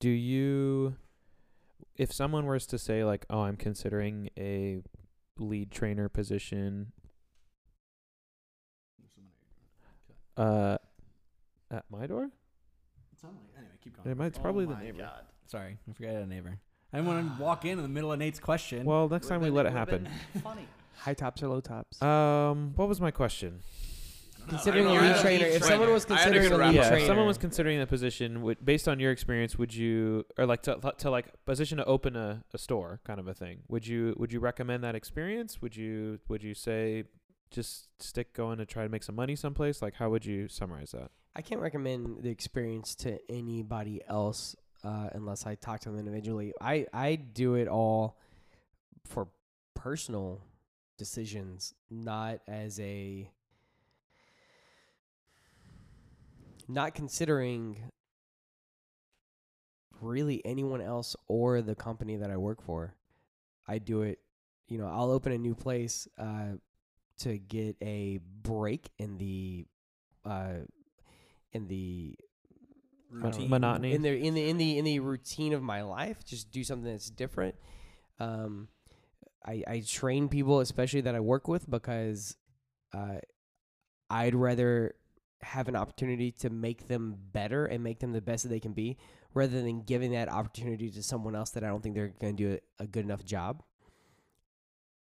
do 0.00 0.10
you, 0.10 0.96
if 1.96 2.12
someone 2.12 2.44
was 2.44 2.66
to 2.66 2.78
say 2.78 3.02
like, 3.02 3.24
oh, 3.30 3.40
I'm 3.40 3.56
considering 3.56 4.28
a 4.36 4.82
lead 5.38 5.70
trainer 5.70 6.10
position, 6.10 6.92
uh, 10.36 10.76
at 11.70 11.84
my 11.90 12.06
door, 12.06 12.30
Anyway, 13.56 13.72
keep 13.82 13.96
going. 13.96 14.10
it 14.10 14.16
might, 14.16 14.26
it's 14.26 14.38
probably 14.38 14.66
the 14.66 14.76
neighbor. 14.76 14.98
God. 14.98 15.22
Sorry, 15.46 15.78
I 15.88 15.92
forgot 15.94 16.10
I 16.10 16.12
had 16.14 16.22
a 16.22 16.26
neighbor. 16.26 16.58
I 16.92 16.98
didn't 16.98 17.08
want 17.08 17.36
to 17.38 17.42
walk 17.42 17.64
in 17.64 17.72
in 17.72 17.82
the 17.82 17.88
middle 17.88 18.12
of 18.12 18.18
Nate's 18.18 18.38
question. 18.38 18.84
Well, 18.84 19.08
next 19.08 19.26
time 19.28 19.40
we 19.40 19.48
let 19.50 19.64
it 19.66 19.72
happen. 19.72 20.06
Funny. 20.42 20.68
High 20.98 21.14
tops 21.14 21.42
or 21.42 21.48
low 21.48 21.60
tops? 21.60 22.00
Um, 22.02 22.72
what 22.76 22.88
was 22.88 23.00
my 23.00 23.10
question? 23.10 23.62
Considering 24.46 24.86
I 24.86 24.96
a 24.96 25.00
lead 25.00 25.20
trainer, 25.20 25.46
if 25.46 25.64
someone 25.64 25.92
was 25.92 26.06
I 26.10 26.18
had 26.18 26.28
a 26.28 26.38
considering 26.38 26.52
a 26.52 26.64
lead 26.64 26.74
yeah, 26.74 26.88
trainer, 26.88 26.96
if 27.02 27.06
someone 27.06 27.26
was 27.26 27.38
considering 27.38 27.78
the 27.78 27.86
position, 27.86 28.42
would, 28.42 28.64
based 28.64 28.88
on 28.88 29.00
your 29.00 29.12
experience, 29.12 29.58
would 29.58 29.74
you, 29.74 30.24
or 30.38 30.46
like 30.46 30.62
to, 30.62 30.78
to 30.98 31.10
like 31.10 31.26
position 31.44 31.78
to 31.78 31.84
open 31.84 32.16
a, 32.16 32.44
a 32.52 32.58
store, 32.58 33.00
kind 33.04 33.20
of 33.20 33.28
a 33.28 33.34
thing? 33.34 33.60
Would 33.68 33.86
you 33.86 34.14
would 34.18 34.32
you 34.32 34.40
recommend 34.40 34.84
that 34.84 34.94
experience? 34.94 35.60
Would 35.62 35.76
you 35.76 36.20
would 36.28 36.42
you 36.42 36.54
say 36.54 37.04
just 37.50 37.88
stick 38.00 38.32
going 38.34 38.58
to 38.58 38.66
try 38.66 38.82
to 38.82 38.88
make 38.88 39.02
some 39.02 39.14
money 39.14 39.36
someplace? 39.36 39.82
Like, 39.82 39.94
how 39.94 40.10
would 40.10 40.24
you 40.24 40.48
summarize 40.48 40.92
that? 40.92 41.10
I 41.34 41.42
can't 41.42 41.60
recommend 41.60 42.22
the 42.22 42.30
experience 42.30 42.94
to 42.96 43.18
anybody 43.28 44.00
else 44.08 44.56
uh, 44.84 45.10
unless 45.12 45.46
I 45.46 45.54
talk 45.54 45.80
to 45.80 45.90
them 45.90 45.98
individually. 45.98 46.54
I, 46.60 46.86
I 46.92 47.16
do 47.16 47.54
it 47.54 47.68
all 47.68 48.18
for 49.04 49.28
personal 49.74 50.40
decisions, 50.96 51.74
not 51.90 52.40
as 52.48 52.80
a 52.80 53.30
not 56.68 56.94
considering 56.94 57.90
really 60.00 60.44
anyone 60.44 60.80
else 60.80 61.16
or 61.28 61.62
the 61.62 61.74
company 61.74 62.16
that 62.16 62.30
I 62.30 62.36
work 62.36 62.62
for. 62.62 62.94
I 63.66 63.78
do 63.78 64.02
it, 64.02 64.18
you 64.68 64.78
know, 64.78 64.86
I'll 64.86 65.10
open 65.10 65.32
a 65.32 65.38
new 65.38 65.54
place 65.54 66.06
uh, 66.18 66.54
to 67.18 67.38
get 67.38 67.76
a 67.82 68.20
break 68.42 68.90
in 68.98 69.18
the 69.18 69.66
uh, 70.24 70.64
in 71.52 71.68
the 71.68 72.16
Routine. 73.10 73.48
monotony. 73.48 73.92
in 73.94 74.02
the 74.02 74.16
in 74.16 74.34
the 74.34 74.48
in 74.48 74.58
the 74.58 74.78
in 74.78 74.84
the 74.84 74.98
routine 75.00 75.52
of 75.52 75.62
my 75.62 75.82
life. 75.82 76.24
Just 76.24 76.50
do 76.50 76.64
something 76.64 76.90
that's 76.90 77.08
different. 77.08 77.54
Um, 78.18 78.68
I 79.44 79.62
I 79.66 79.82
train 79.86 80.28
people, 80.28 80.60
especially 80.60 81.02
that 81.02 81.14
I 81.14 81.20
work 81.20 81.46
with, 81.48 81.70
because 81.70 82.36
uh, 82.92 83.18
I'd 84.10 84.34
rather 84.34 84.96
have 85.42 85.68
an 85.68 85.76
opportunity 85.76 86.30
to 86.32 86.50
make 86.50 86.88
them 86.88 87.16
better 87.32 87.66
and 87.66 87.82
make 87.82 88.00
them 88.00 88.12
the 88.12 88.20
best 88.20 88.42
that 88.44 88.48
they 88.48 88.60
can 88.60 88.72
be, 88.72 88.96
rather 89.34 89.60
than 89.62 89.82
giving 89.82 90.12
that 90.12 90.30
opportunity 90.30 90.90
to 90.90 91.02
someone 91.02 91.36
else 91.36 91.50
that 91.50 91.62
I 91.62 91.68
don't 91.68 91.82
think 91.82 91.94
they're 91.94 92.14
going 92.20 92.36
to 92.36 92.42
do 92.42 92.58
a, 92.80 92.84
a 92.84 92.86
good 92.86 93.04
enough 93.04 93.24
job. 93.24 93.62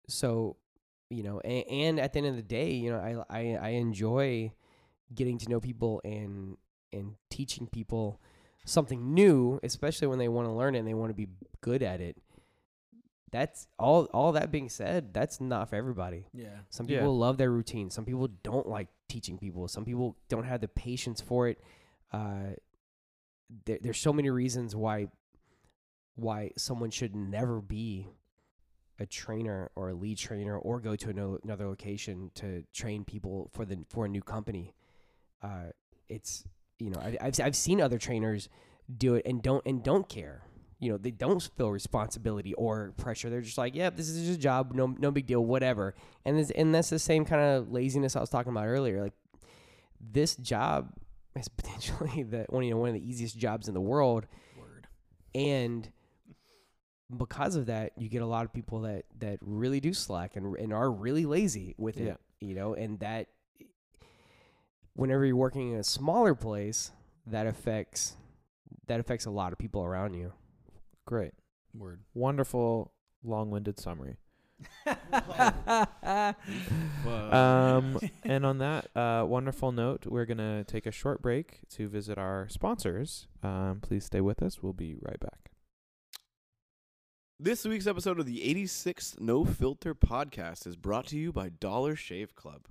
So, 0.09 0.57
you 1.09 1.23
know, 1.23 1.41
and, 1.41 1.65
and 1.71 2.01
at 2.01 2.13
the 2.13 2.19
end 2.19 2.29
of 2.29 2.37
the 2.37 2.43
day, 2.43 2.73
you 2.73 2.91
know, 2.91 3.25
I 3.31 3.39
I 3.39 3.59
I 3.61 3.69
enjoy 3.71 4.53
getting 5.15 5.39
to 5.39 5.49
know 5.49 5.61
people 5.61 6.01
and 6.05 6.57
and 6.93 7.15
teaching 7.31 7.67
people 7.67 8.21
something 8.65 9.15
new, 9.15 9.59
especially 9.63 10.09
when 10.09 10.19
they 10.19 10.29
want 10.29 10.49
to 10.49 10.53
learn 10.53 10.75
it 10.75 10.81
and 10.81 10.89
they 10.89 10.95
want 10.95 11.11
to 11.11 11.15
be 11.15 11.29
good 11.61 11.83
at 11.83 12.01
it. 12.01 12.17
That's 13.33 13.69
all 13.79 14.05
all 14.07 14.33
that 14.33 14.51
being 14.51 14.69
said, 14.69 15.15
that's 15.15 15.41
not 15.41 15.69
for 15.71 15.77
everybody. 15.77 16.27
yeah. 16.33 16.49
Some 16.69 16.87
Yeah. 16.89 16.99
people 16.99 17.17
love 17.17 17.39
their 17.39 17.51
routine. 17.53 17.91
Some 17.91 18.05
people 18.05 18.29
don't 18.43 18.69
like 18.69 18.89
teaching 19.09 19.39
people. 19.39 19.69
Some 19.69 19.85
people 19.85 20.17
don't 20.29 20.45
have 20.45 20.61
the 20.61 20.69
patience 20.69 21.21
for 21.21 21.47
it. 21.49 21.61
Uh, 22.13 22.55
there, 23.67 23.79
there's 23.81 23.99
so 23.99 24.13
many 24.13 24.31
reasons 24.31 24.75
why 24.75 25.09
why 26.17 26.51
someone 26.57 26.91
should 26.91 27.15
never 27.15 27.61
be 27.61 28.09
a 28.99 29.07
trainer 29.07 29.71
or 29.77 29.89
a 29.91 29.95
lead 29.95 30.19
trainer 30.19 30.59
or 30.59 30.79
go 30.81 30.95
to 30.95 31.09
ano- 31.11 31.39
another 31.43 31.67
location 31.67 32.31
to 32.35 32.63
train 32.75 33.05
people 33.05 33.49
for 33.53 33.65
the 33.65 33.79
for 33.89 34.05
a 34.05 34.09
new 34.09 34.23
company. 34.23 34.75
Uh, 35.43 35.71
it's 36.09 36.45
you 36.79 36.91
know 36.91 36.99
I, 37.01 37.17
I've 37.21 37.41
I've 37.41 37.57
seen 37.57 37.81
other 37.81 37.99
trainers 37.99 38.49
do 38.95 39.15
it 39.15 39.25
and 39.25 39.41
don't 39.43 39.65
and 39.65 39.83
don't 39.83 40.09
care. 40.09 40.43
You 40.81 40.93
know 40.93 40.99
they 40.99 41.11
don't 41.11 41.43
feel 41.57 41.71
responsibility 41.71 42.55
or 42.55 42.93
pressure. 42.97 43.31
They're 43.31 43.43
just 43.43 43.59
like, 43.59 43.75
yeah, 43.75 43.91
this 43.91 44.09
is 44.09 44.27
just 44.27 44.39
a 44.39 44.43
job, 44.43 44.73
no 44.75 44.95
no 44.99 45.11
big 45.11 45.27
deal, 45.27 45.45
whatever. 45.45 45.95
And 46.25 46.39
this, 46.39 46.51
and 46.51 46.75
that's 46.75 46.91
the 46.91 46.99
same 46.99 47.25
kind 47.25 47.43
of 47.43 47.71
laziness 47.71 48.17
I 48.17 48.21
was 48.21 48.31
talking 48.31 48.51
about 48.51 48.67
earlier. 48.67 49.03
Like 49.03 49.13
this 50.01 50.37
job 50.37 50.93
is 51.37 51.49
potentially 51.57 52.23
the 52.23 52.47
one 52.49 52.65
you 52.65 52.71
know 52.71 52.79
one 52.79 52.89
of 52.89 52.95
the 52.95 53.09
easiest 53.09 53.37
jobs 53.37 53.69
in 53.69 53.75
the 53.75 53.81
world, 53.81 54.27
Word. 54.59 54.87
and 55.35 55.89
because 57.17 57.57
of 57.57 57.67
that, 57.67 57.93
you 57.97 58.09
get 58.09 58.23
a 58.23 58.27
lot 58.27 58.45
of 58.45 58.53
people 58.53 58.81
that 58.83 59.05
that 59.19 59.39
really 59.43 59.81
do 59.81 59.93
slack 59.93 60.37
and 60.37 60.57
and 60.57 60.73
are 60.73 60.91
really 60.91 61.27
lazy 61.27 61.75
with 61.77 61.99
it. 61.99 62.19
You 62.41 62.55
know, 62.55 62.73
and 62.73 62.99
that 63.01 63.27
whenever 64.95 65.27
you're 65.27 65.37
working 65.37 65.73
in 65.73 65.79
a 65.79 65.85
smaller 65.85 66.35
place, 66.35 66.91
that 67.27 67.47
affects 67.47 68.17
that 68.87 69.01
affects 69.01 69.27
a 69.27 69.31
lot 69.31 69.53
of 69.53 69.59
people 69.59 69.85
around 69.85 70.15
you. 70.15 70.33
Great, 71.07 71.33
Word. 71.75 72.01
wonderful, 72.15 72.93
long-winded 73.25 73.79
summary. 73.79 74.17
um, 77.07 77.99
and 78.25 78.45
on 78.45 78.59
that 78.59 78.95
uh, 78.97 79.25
wonderful 79.27 79.73
note, 79.73 80.07
we're 80.07 80.27
gonna 80.27 80.65
take 80.65 80.87
a 80.87 80.91
short 80.93 81.23
break 81.23 81.61
to 81.71 81.89
visit 81.89 82.19
our 82.19 82.47
sponsors. 82.49 83.27
Um, 83.43 83.81
please 83.83 84.05
stay 84.05 84.21
with 84.21 84.43
us. 84.43 84.63
We'll 84.63 84.73
be 84.73 84.97
right 85.01 85.19
back. 85.21 85.51
This 87.39 87.65
week's 87.65 87.87
episode 87.87 88.21
of 88.21 88.27
the 88.27 88.41
86th 88.41 89.19
No 89.19 89.47
Filter 89.47 89.95
podcast 89.95 90.67
is 90.67 90.77
brought 90.77 91.07
to 91.07 91.17
you 91.17 91.33
by 91.33 91.49
Dollar 91.49 91.97
Shave 91.97 92.35
Club. 92.35 92.67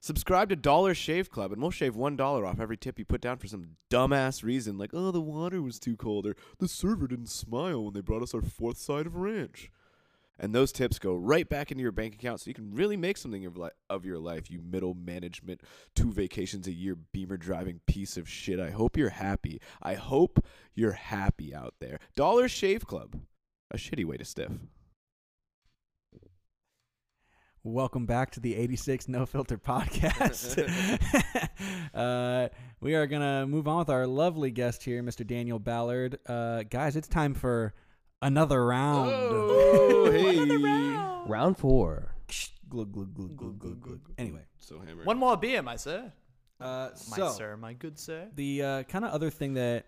Subscribe 0.00 0.48
to 0.48 0.56
Dollar 0.56 0.94
Shave 0.94 1.28
Club 1.28 1.52
and 1.52 1.60
we'll 1.60 1.72
shave 1.72 1.94
$1 1.94 2.46
off 2.46 2.60
every 2.60 2.76
tip 2.76 2.98
you 2.98 3.04
put 3.04 3.20
down 3.20 3.36
for 3.38 3.48
some 3.48 3.76
dumbass 3.90 4.44
reason 4.44 4.78
like, 4.78 4.90
oh, 4.94 5.10
the 5.10 5.20
water 5.20 5.60
was 5.60 5.78
too 5.80 5.96
cold 5.96 6.24
or 6.26 6.36
the 6.58 6.68
server 6.68 7.08
didn't 7.08 7.30
smile 7.30 7.84
when 7.84 7.94
they 7.94 8.00
brought 8.00 8.22
us 8.22 8.32
our 8.32 8.42
fourth 8.42 8.78
side 8.78 9.06
of 9.06 9.16
ranch. 9.16 9.70
And 10.38 10.54
those 10.54 10.70
tips 10.70 11.00
go 11.00 11.16
right 11.16 11.48
back 11.48 11.72
into 11.72 11.82
your 11.82 11.90
bank 11.90 12.14
account 12.14 12.40
so 12.40 12.48
you 12.48 12.54
can 12.54 12.72
really 12.72 12.96
make 12.96 13.16
something 13.16 13.44
of, 13.44 13.56
li- 13.56 13.70
of 13.90 14.04
your 14.04 14.20
life, 14.20 14.48
you 14.50 14.60
middle 14.62 14.94
management, 14.94 15.62
two 15.96 16.12
vacations 16.12 16.68
a 16.68 16.72
year, 16.72 16.94
beamer 16.94 17.36
driving 17.36 17.80
piece 17.86 18.16
of 18.16 18.28
shit. 18.28 18.60
I 18.60 18.70
hope 18.70 18.96
you're 18.96 19.08
happy. 19.08 19.60
I 19.82 19.94
hope 19.94 20.44
you're 20.76 20.92
happy 20.92 21.52
out 21.52 21.74
there. 21.80 21.98
Dollar 22.14 22.48
Shave 22.48 22.86
Club. 22.86 23.20
A 23.72 23.76
shitty 23.76 24.04
way 24.04 24.16
to 24.16 24.24
stiff. 24.24 24.52
Welcome 27.70 28.06
back 28.06 28.30
to 28.30 28.40
the 28.40 28.56
86 28.56 29.08
No 29.08 29.26
Filter 29.26 29.58
podcast. 29.68 30.56
uh, 31.94 32.48
we 32.80 32.94
are 32.94 33.06
going 33.06 33.20
to 33.20 33.46
move 33.46 33.68
on 33.68 33.80
with 33.80 33.90
our 33.90 34.06
lovely 34.06 34.50
guest 34.50 34.82
here, 34.84 35.02
Mr. 35.02 35.26
Daniel 35.26 35.58
Ballard. 35.58 36.18
Uh, 36.26 36.62
guys, 36.62 36.96
it's 36.96 37.08
time 37.08 37.34
for 37.34 37.74
another 38.22 38.64
round. 38.64 39.10
Oh, 39.12 40.10
hey. 41.26 41.30
Round 41.30 41.58
four. 41.58 42.14
Glug, 42.70 42.90
glug, 42.90 43.14
glug, 43.14 43.36
glug, 43.36 43.58
glug, 43.58 43.80
glug. 43.82 44.00
Anyway, 44.16 44.46
So 44.58 44.80
hammered. 44.80 45.04
One 45.06 45.18
more 45.18 45.36
beer, 45.36 45.60
my 45.62 45.76
sir. 45.76 46.10
uh, 46.60 46.88
My 47.10 47.16
so 47.18 47.28
sir, 47.32 47.56
my 47.58 47.74
good 47.74 47.98
sir. 47.98 48.28
the 48.34 48.62
uh, 48.62 48.82
kind 48.84 49.04
of 49.04 49.12
other 49.12 49.28
thing 49.28 49.54
that 49.54 49.84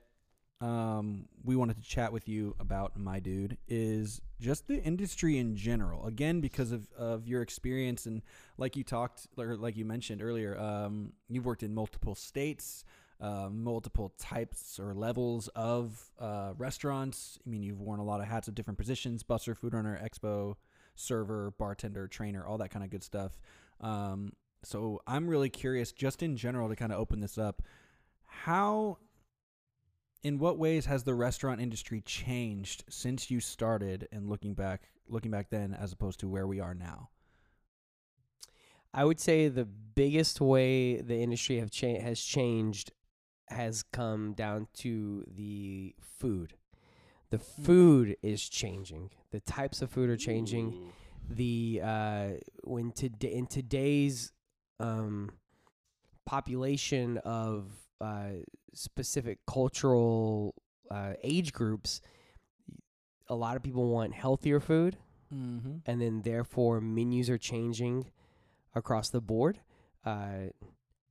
um, 0.60 1.26
we 1.42 1.56
wanted 1.56 1.82
to 1.82 1.88
chat 1.88 2.12
with 2.12 2.28
you 2.28 2.54
about, 2.60 2.98
my 2.98 3.18
dude, 3.18 3.56
is 3.68 4.20
just 4.40 4.68
the 4.68 4.82
industry 4.82 5.38
in 5.38 5.56
general. 5.56 6.06
Again, 6.06 6.40
because 6.40 6.70
of, 6.72 6.86
of 6.92 7.26
your 7.26 7.40
experience 7.42 8.06
and 8.06 8.22
like 8.58 8.76
you 8.76 8.84
talked, 8.84 9.26
or 9.38 9.56
like 9.56 9.76
you 9.76 9.84
mentioned 9.84 10.22
earlier, 10.22 10.58
um, 10.58 11.12
you've 11.28 11.46
worked 11.46 11.62
in 11.62 11.74
multiple 11.74 12.14
states, 12.14 12.84
uh, 13.20 13.48
multiple 13.50 14.12
types 14.18 14.78
or 14.78 14.94
levels 14.94 15.48
of 15.54 16.10
uh, 16.18 16.52
restaurants. 16.56 17.38
I 17.46 17.50
mean, 17.50 17.62
you've 17.62 17.80
worn 17.80 18.00
a 18.00 18.04
lot 18.04 18.20
of 18.20 18.26
hats 18.26 18.48
of 18.48 18.54
different 18.54 18.78
positions: 18.78 19.22
busser, 19.22 19.56
food 19.56 19.74
runner, 19.74 19.98
expo, 20.02 20.56
server, 20.94 21.52
bartender, 21.58 22.08
trainer, 22.08 22.46
all 22.46 22.58
that 22.58 22.70
kind 22.70 22.84
of 22.84 22.90
good 22.90 23.02
stuff. 23.02 23.38
Um, 23.80 24.32
so 24.62 25.00
I'm 25.06 25.26
really 25.26 25.48
curious, 25.48 25.92
just 25.92 26.22
in 26.22 26.36
general, 26.36 26.68
to 26.68 26.76
kind 26.76 26.92
of 26.92 26.98
open 26.98 27.20
this 27.20 27.38
up. 27.38 27.62
How, 28.26 28.98
in 30.22 30.38
what 30.38 30.58
ways 30.58 30.86
has 30.86 31.04
the 31.04 31.14
restaurant 31.14 31.60
industry 31.60 32.00
changed 32.00 32.84
since 32.88 33.30
you 33.30 33.40
started, 33.40 34.08
and 34.12 34.28
looking 34.28 34.54
back, 34.54 34.90
looking 35.08 35.30
back 35.30 35.48
then, 35.50 35.74
as 35.74 35.92
opposed 35.92 36.20
to 36.20 36.28
where 36.28 36.46
we 36.46 36.60
are 36.60 36.74
now? 36.74 37.10
I 38.92 39.04
would 39.04 39.20
say 39.20 39.48
the 39.48 39.64
biggest 39.64 40.40
way 40.40 41.00
the 41.00 41.22
industry 41.22 41.58
have 41.60 41.70
cha- 41.70 42.00
has 42.00 42.20
changed 42.20 42.92
has 43.48 43.82
come 43.82 44.32
down 44.32 44.68
to 44.74 45.24
the 45.26 45.94
food. 46.00 46.54
The 47.30 47.38
food 47.38 48.16
is 48.22 48.48
changing. 48.48 49.10
The 49.30 49.40
types 49.40 49.82
of 49.82 49.90
food 49.90 50.10
are 50.10 50.16
changing. 50.16 50.92
The 51.28 51.80
uh, 51.82 52.28
when 52.64 52.90
today 52.90 53.32
in 53.32 53.46
today's 53.46 54.32
um, 54.80 55.30
population 56.26 57.18
of 57.18 57.72
uh, 58.00 58.30
specific 58.74 59.38
cultural 59.46 60.54
uh, 60.90 61.12
age 61.22 61.52
groups, 61.52 62.00
a 63.28 63.34
lot 63.34 63.56
of 63.56 63.62
people 63.62 63.88
want 63.90 64.14
healthier 64.14 64.60
food 64.60 64.96
Mm-hmm. 65.32 65.76
and 65.86 66.00
then 66.02 66.22
therefore 66.22 66.80
menus 66.80 67.30
are 67.30 67.38
changing 67.38 68.10
across 68.74 69.10
the 69.10 69.20
board. 69.20 69.60
Uh, 70.04 70.50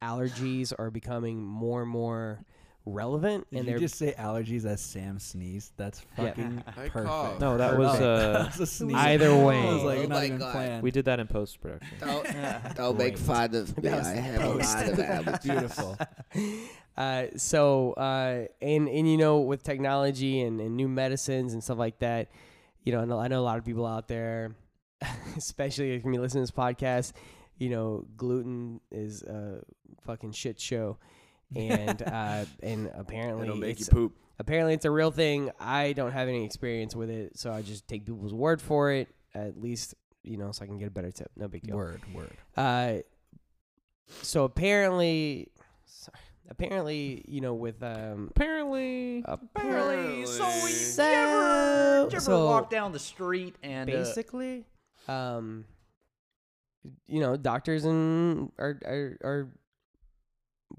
allergies 0.04 0.74
are 0.78 0.92
becoming 0.92 1.42
more 1.42 1.82
and 1.84 1.90
more 1.90 2.44
relevant, 2.86 3.48
Did 3.50 3.60
and 3.60 3.68
you 3.70 3.80
just 3.80 3.96
say 3.96 4.14
allergies 4.20 4.66
as 4.66 4.82
Sam 4.82 5.20
sneezed? 5.20 5.72
That's 5.78 6.02
fucking 6.18 6.64
I 6.78 6.90
perfect. 6.90 7.40
No, 7.40 7.58
that 7.58 7.78
was 7.78 7.98
uh, 8.02 8.44
That's 8.44 8.60
a 8.60 8.66
sneeze. 8.66 8.94
Either 8.98 9.34
way. 9.38 9.58
I 9.66 9.74
was 9.74 9.84
like, 9.84 10.00
Oh 10.00 10.02
not 10.02 10.10
my 10.10 10.26
even 10.26 10.38
God. 10.38 10.52
planned. 10.52 10.84
we 10.84 10.92
did 10.92 11.06
that 11.06 11.22
in 11.22 11.28
post 11.28 11.62
production. 11.62 11.88
Don't, 12.02 12.28
don't 12.76 12.98
make 12.98 13.18
fun 13.18 13.56
of 13.56 13.78
me. 13.82 13.90
That 13.90 14.04
I 14.06 14.10
have 14.16 14.42
a 14.44 14.50
lot 14.50 14.86
of 14.90 14.98
allergies. 15.00 15.44
Beautiful. 15.44 15.98
Uh, 17.00 17.28
so 17.38 17.93
uh, 17.93 18.45
and 18.62 18.89
and 18.89 19.10
you 19.10 19.18
know 19.18 19.39
with 19.39 19.64
technology 19.64 20.41
and, 20.41 20.60
and 20.60 20.76
new 20.76 20.89
medicines 20.89 21.54
and 21.54 21.64
stuff 21.64 21.78
like 21.78 22.00
that, 22.00 22.30
you 22.84 22.91
know, 22.91 23.00
I 23.00 23.06
know, 23.06 23.20
I 23.20 23.28
know 23.30 23.39
a 23.39 23.41
lot 23.41 23.58
of 23.58 23.64
people 23.64 23.86
out 23.86 24.10
there, 24.10 24.56
especially 25.38 25.93
if 25.93 26.04
you 26.04 26.12
listen 26.20 26.39
to 26.39 26.43
this 26.43 26.52
podcast, 26.52 27.14
you 27.58 27.70
know, 27.70 28.06
gluten 28.18 28.82
is 28.91 29.24
a 29.24 29.62
fucking 30.06 30.34
shit 30.34 30.60
show, 30.60 30.97
and 31.56 32.02
uh, 32.06 32.43
and 32.62 32.91
apparently 32.93 33.47
It'll 33.47 33.56
make 33.56 33.80
you 33.80 33.86
poop. 33.86 34.18
apparently 34.38 34.74
it's 34.74 34.86
a 34.86 34.91
real 34.91 35.12
thing. 35.12 35.52
I 35.58 35.93
don't 35.93 36.12
have 36.12 36.28
any 36.28 36.43
experience 36.43 36.95
with 36.97 37.10
it, 37.10 37.39
so 37.39 37.52
I 37.52 37.62
just 37.62 37.88
take 37.88 38.06
people's 38.06 38.34
word 38.34 38.62
for 38.62 38.91
it. 38.91 39.08
At 39.34 39.60
least 39.62 39.95
you 40.24 40.36
know, 40.36 40.52
so 40.52 40.64
I 40.64 40.68
can 40.68 40.78
get 40.78 40.89
a 40.89 40.91
better 40.91 41.12
tip. 41.12 41.32
No 41.38 41.47
big 41.47 41.64
deal. 41.64 41.78
Word, 41.78 42.02
word. 42.14 42.36
Uh, 42.58 42.95
so 44.22 44.43
apparently, 44.43 45.50
sorry, 45.86 46.18
apparently, 46.50 47.24
you 47.28 47.41
know, 47.41 47.54
with 47.54 47.82
um, 47.84 48.28
Apparently, 48.32 49.24
Apparently, 49.26 50.26
so 50.26 50.43
Apparently. 50.43 50.72
you 50.72 51.00
ever, 51.00 52.04
did 52.06 52.12
you 52.14 52.18
ever 52.18 52.20
So- 52.20 52.45
walk 52.45 52.70
down 52.70 52.91
the 52.91 53.00
street 53.00 53.56
and 53.64 53.89
uh, 53.89 53.93
basically, 53.93 54.66
um, 55.08 55.66
you 57.08 57.20
know, 57.20 57.36
doctors 57.38 57.86
and 57.86 58.52
are 58.58 58.80
are, 58.86 59.18
are 59.24 59.50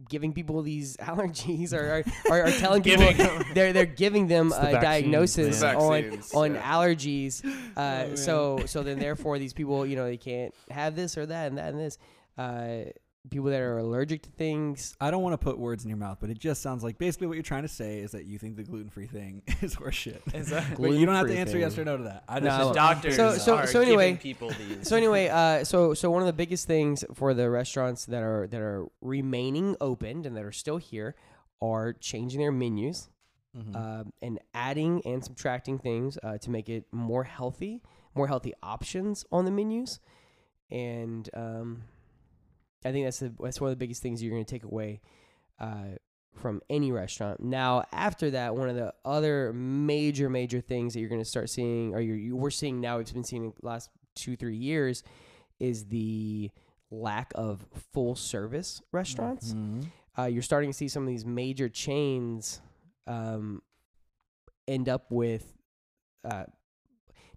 giving 0.08 0.32
people 0.32 0.62
these 0.62 0.96
allergies 1.00 1.72
or 1.72 2.04
are, 2.30 2.32
are, 2.32 2.42
are 2.46 2.50
telling 2.52 2.82
people 2.82 3.12
Giving- 3.12 3.44
they're 3.54 3.72
they're 3.72 3.86
giving 3.86 4.28
them 4.28 4.46
It's 4.48 4.56
the 4.56 4.68
a 4.68 4.72
vaccines, 4.72 4.82
diagnosis 4.82 5.62
man. 5.62 5.76
on 5.76 6.02
Vaccines, 6.02 6.34
on 6.34 6.54
yeah. 6.54 6.72
allergies. 6.72 7.42
Oh, 7.76 7.80
Uh, 7.82 8.06
man. 8.08 8.16
so 8.16 8.62
so 8.66 8.82
then 8.82 8.98
therefore 8.98 9.38
these 9.38 9.52
people 9.52 9.84
you 9.86 9.96
know 9.96 10.04
they 10.04 10.16
can't 10.16 10.54
have 10.70 10.94
this 10.96 11.16
or 11.18 11.26
that 11.26 11.48
and 11.48 11.58
that 11.58 11.70
and 11.72 11.78
this. 11.80 11.98
Uh, 12.38 12.90
people 13.28 13.50
that 13.50 13.60
are 13.60 13.76
allergic 13.78 14.22
to 14.22 14.30
things. 14.30 14.96
I 14.98 15.10
don't 15.10 15.22
want 15.22 15.34
to 15.34 15.38
put 15.44 15.58
words 15.58 15.84
in 15.84 15.90
your 15.90 15.98
mouth, 15.98 16.18
but 16.20 16.30
it 16.30 16.38
just 16.38 16.62
sounds 16.62 16.82
like 16.82 16.96
basically 16.96 17.26
what 17.26 17.34
you're 17.34 17.42
trying 17.42 17.62
to 17.62 17.68
say 17.68 17.98
is 17.98 18.12
that 18.12 18.24
you 18.24 18.38
think 18.38 18.56
the 18.56 18.62
gluten 18.62 18.88
free 18.88 19.06
thing 19.06 19.42
is 19.60 19.76
horseshit. 19.76 20.20
Is 20.34 20.48
that- 20.48 20.78
but 20.80 20.92
you 20.92 21.04
don't 21.04 21.14
have 21.14 21.26
to 21.26 21.36
answer 21.36 21.52
thing. 21.52 21.60
yes 21.60 21.76
or 21.76 21.84
no 21.84 21.98
to 21.98 22.04
that. 22.04 22.24
I 22.26 22.40
just 22.40 22.58
No. 22.68 22.72
doctors 22.72 23.16
So- 23.16 23.36
so- 23.36 23.56
are 23.56 23.66
so 23.66 23.82
anyway- 23.82 24.12
giving 24.12 24.22
people 24.22 24.48
these. 24.58 24.88
So 24.88 24.96
anyway, 24.96 25.28
uh, 25.28 25.64
so 25.64 25.92
so 25.92 26.10
one 26.10 26.22
of 26.22 26.26
the 26.26 26.32
biggest 26.32 26.66
things 26.66 27.04
for 27.14 27.34
the 27.34 27.50
restaurants 27.50 28.06
that 28.06 28.22
are 28.22 28.46
that 28.46 28.60
are 28.60 28.86
remaining 29.02 29.76
opened 29.82 30.24
and 30.24 30.34
that 30.36 30.44
are 30.44 30.52
still 30.52 30.78
here 30.78 31.14
are 31.60 31.92
changing 31.92 32.40
their 32.40 32.52
menus 32.52 33.10
Mhm. 33.54 33.76
um, 33.76 34.12
and 34.22 34.38
adding 34.54 35.02
and 35.04 35.22
subtracting 35.22 35.78
things 35.78 36.16
uh, 36.22 36.38
to 36.38 36.50
make 36.50 36.68
it 36.70 36.86
more 36.92 37.24
healthy, 37.24 37.82
more 38.14 38.28
healthy 38.28 38.54
options 38.62 39.24
on 39.30 39.44
the 39.44 39.50
menus, 39.50 40.00
and 40.70 41.28
um, 41.34 41.82
I 42.84 42.92
think 42.92 43.06
that's 43.06 43.18
the, 43.20 43.32
that's 43.42 43.60
one 43.60 43.68
of 43.70 43.72
the 43.78 43.82
biggest 43.84 44.02
things 44.02 44.22
you're 44.22 44.32
going 44.32 44.44
to 44.44 44.50
take 44.50 44.64
away 44.64 45.00
uh, 45.58 45.96
from 46.34 46.60
any 46.70 46.92
restaurant. 46.92 47.40
Now, 47.40 47.84
after 47.92 48.30
that, 48.30 48.54
one 48.56 48.68
of 48.68 48.76
the 48.76 48.94
other 49.04 49.52
major 49.52 50.30
major 50.30 50.60
things 50.60 50.94
that 50.94 51.00
you're 51.00 51.08
going 51.08 51.20
to 51.20 51.24
start 51.28 51.50
seeing, 51.50 51.94
or 51.94 52.00
you're, 52.00 52.16
you 52.16 52.36
we're 52.36 52.50
seeing 52.50 52.80
now, 52.80 52.98
we've 52.98 53.12
been 53.12 53.24
seeing 53.24 53.44
in 53.44 53.52
the 53.60 53.66
last 53.66 53.90
two 54.14 54.36
three 54.36 54.56
years, 54.56 55.02
is 55.58 55.86
the 55.86 56.50
lack 56.90 57.32
of 57.34 57.66
full 57.92 58.14
service 58.16 58.80
restaurants 58.92 59.52
Mhm. 59.54 59.86
uh, 60.18 60.24
you're 60.24 60.42
starting 60.42 60.70
to 60.70 60.76
see 60.76 60.88
some 60.88 61.04
of 61.04 61.08
these 61.08 61.24
major 61.24 61.68
chains 61.68 62.60
um, 63.06 63.62
end 64.66 64.88
up 64.88 65.10
with 65.10 65.52
uh, 66.24 66.44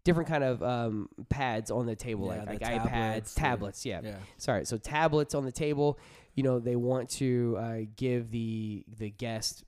different 0.03 0.29
kind 0.29 0.43
of 0.43 0.61
um, 0.63 1.09
pads 1.29 1.71
on 1.71 1.85
the 1.85 1.95
table, 1.95 2.27
Yeah, 2.27 2.43
like, 2.43 2.59
the 2.59 2.65
like 2.65 2.81
iPads, 2.81 2.89
tablets, 2.89 3.33
tablets. 3.35 3.85
yeah. 3.85 4.01
Yeah. 4.03 4.15
sorry. 4.37 4.65
So 4.65 4.77
tablets 4.77 5.33
on 5.35 5.45
the 5.45 5.51
table. 5.51 5.97
You 6.35 6.43
know, 6.43 6.59
they 6.59 6.75
want 6.75 7.09
to 7.11 7.57
uh, 7.59 7.77
give 7.95 8.31
the 8.31 8.83
the 8.97 9.09
guest 9.11 9.63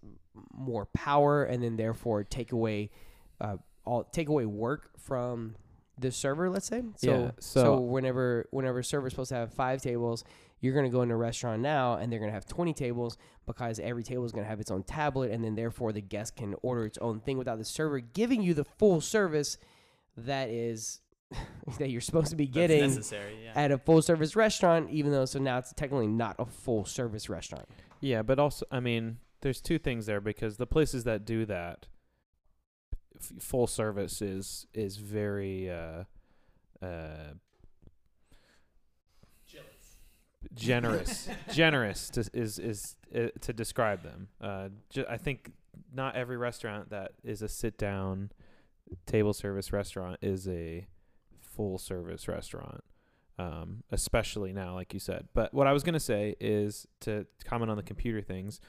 more 0.53 0.87
power, 0.87 1.43
and 1.43 1.61
then 1.63 1.77
therefore 1.77 2.23
take 2.23 2.51
away 2.51 2.89
uh, 3.39 3.57
all 3.85 4.03
take 4.03 4.29
away 4.29 4.45
work 4.45 4.89
from 4.97 5.55
the 5.97 6.11
server. 6.11 6.49
Let's 6.49 6.67
say. 6.67 6.83
So 6.97 7.09
Yeah, 7.11 7.31
so, 7.39 7.61
so- 7.61 7.79
whenever 7.79 8.47
whenever 8.51 8.81
server's 8.83 9.13
supposed 9.13 9.29
to 9.29 9.35
have 9.35 9.53
five 9.53 9.81
tables, 9.81 10.23
you're 10.59 10.73
going 10.73 10.85
to 10.85 10.91
go 10.91 11.03
into 11.03 11.13
a 11.13 11.17
restaurant 11.17 11.61
now, 11.61 11.93
and 11.97 12.11
they're 12.11 12.19
going 12.19 12.31
to 12.31 12.33
have 12.33 12.47
20 12.47 12.73
tables 12.73 13.17
because 13.45 13.79
every 13.79 14.01
table 14.03 14.25
is 14.25 14.31
going 14.31 14.43
to 14.43 14.49
have 14.49 14.59
its 14.59 14.71
own 14.71 14.81
tablet, 14.81 15.29
and 15.31 15.43
then 15.43 15.53
therefore 15.53 15.93
the 15.93 16.01
guest 16.01 16.35
can 16.35 16.55
order 16.63 16.83
its 16.85 16.97
own 16.97 17.19
thing 17.19 17.37
without 17.37 17.59
the 17.59 17.63
server 17.65 17.99
giving 17.99 18.41
you 18.41 18.55
the 18.55 18.65
full 18.65 18.99
service 19.01 19.59
that 20.17 20.49
is 20.49 21.01
that 21.79 21.89
you're 21.89 22.01
supposed 22.01 22.29
to 22.29 22.35
be 22.35 22.47
getting. 22.47 22.91
Yeah. 23.11 23.53
at 23.55 23.71
a 23.71 23.77
full 23.77 24.01
service 24.01 24.35
restaurant, 24.35 24.89
even 24.89 25.11
though 25.11 25.25
so 25.25 25.39
now 25.39 25.57
it's 25.57 25.73
technically 25.73 26.07
not 26.07 26.35
a 26.39 26.45
full 26.45 26.85
service 26.85 27.29
restaurant. 27.29 27.67
Yeah, 28.01 28.21
but 28.21 28.39
also, 28.39 28.65
I 28.71 28.79
mean, 28.79 29.17
there's 29.41 29.61
two 29.61 29.79
things 29.79 30.05
there 30.05 30.21
because 30.21 30.57
the 30.57 30.67
places 30.67 31.03
that 31.05 31.25
do 31.25 31.45
that, 31.45 31.87
f- 33.17 33.33
full 33.39 33.67
service 33.67 34.21
is 34.21 34.67
is 34.73 34.97
very 34.97 35.69
uh, 35.69 36.03
uh, 36.81 37.33
generous. 40.53 41.27
generous 41.51 42.09
to, 42.11 42.29
is 42.33 42.59
is 42.59 42.95
uh, 43.15 43.27
to 43.41 43.53
describe 43.53 44.03
them. 44.03 44.27
Uh, 44.39 44.69
ju- 44.89 45.05
I 45.09 45.17
think 45.17 45.51
not 45.93 46.15
every 46.15 46.37
restaurant 46.37 46.89
that 46.89 47.11
is 47.23 47.41
a 47.41 47.49
sit 47.49 47.77
down 47.77 48.31
table 49.05 49.33
service 49.33 49.71
restaurant 49.71 50.17
is 50.21 50.47
a 50.47 50.87
full 51.39 51.77
service 51.77 52.27
restaurant. 52.27 52.83
Um, 53.37 53.83
especially 53.91 54.53
now, 54.53 54.75
like 54.75 54.93
you 54.93 54.99
said. 54.99 55.27
But 55.33 55.53
what 55.53 55.67
I 55.67 55.73
was 55.73 55.83
gonna 55.83 55.99
say 55.99 56.37
is 56.39 56.87
to 57.01 57.25
comment 57.43 57.69
on 57.69 57.75
the 57.75 57.83
computer 57.83 58.21
things. 58.21 58.61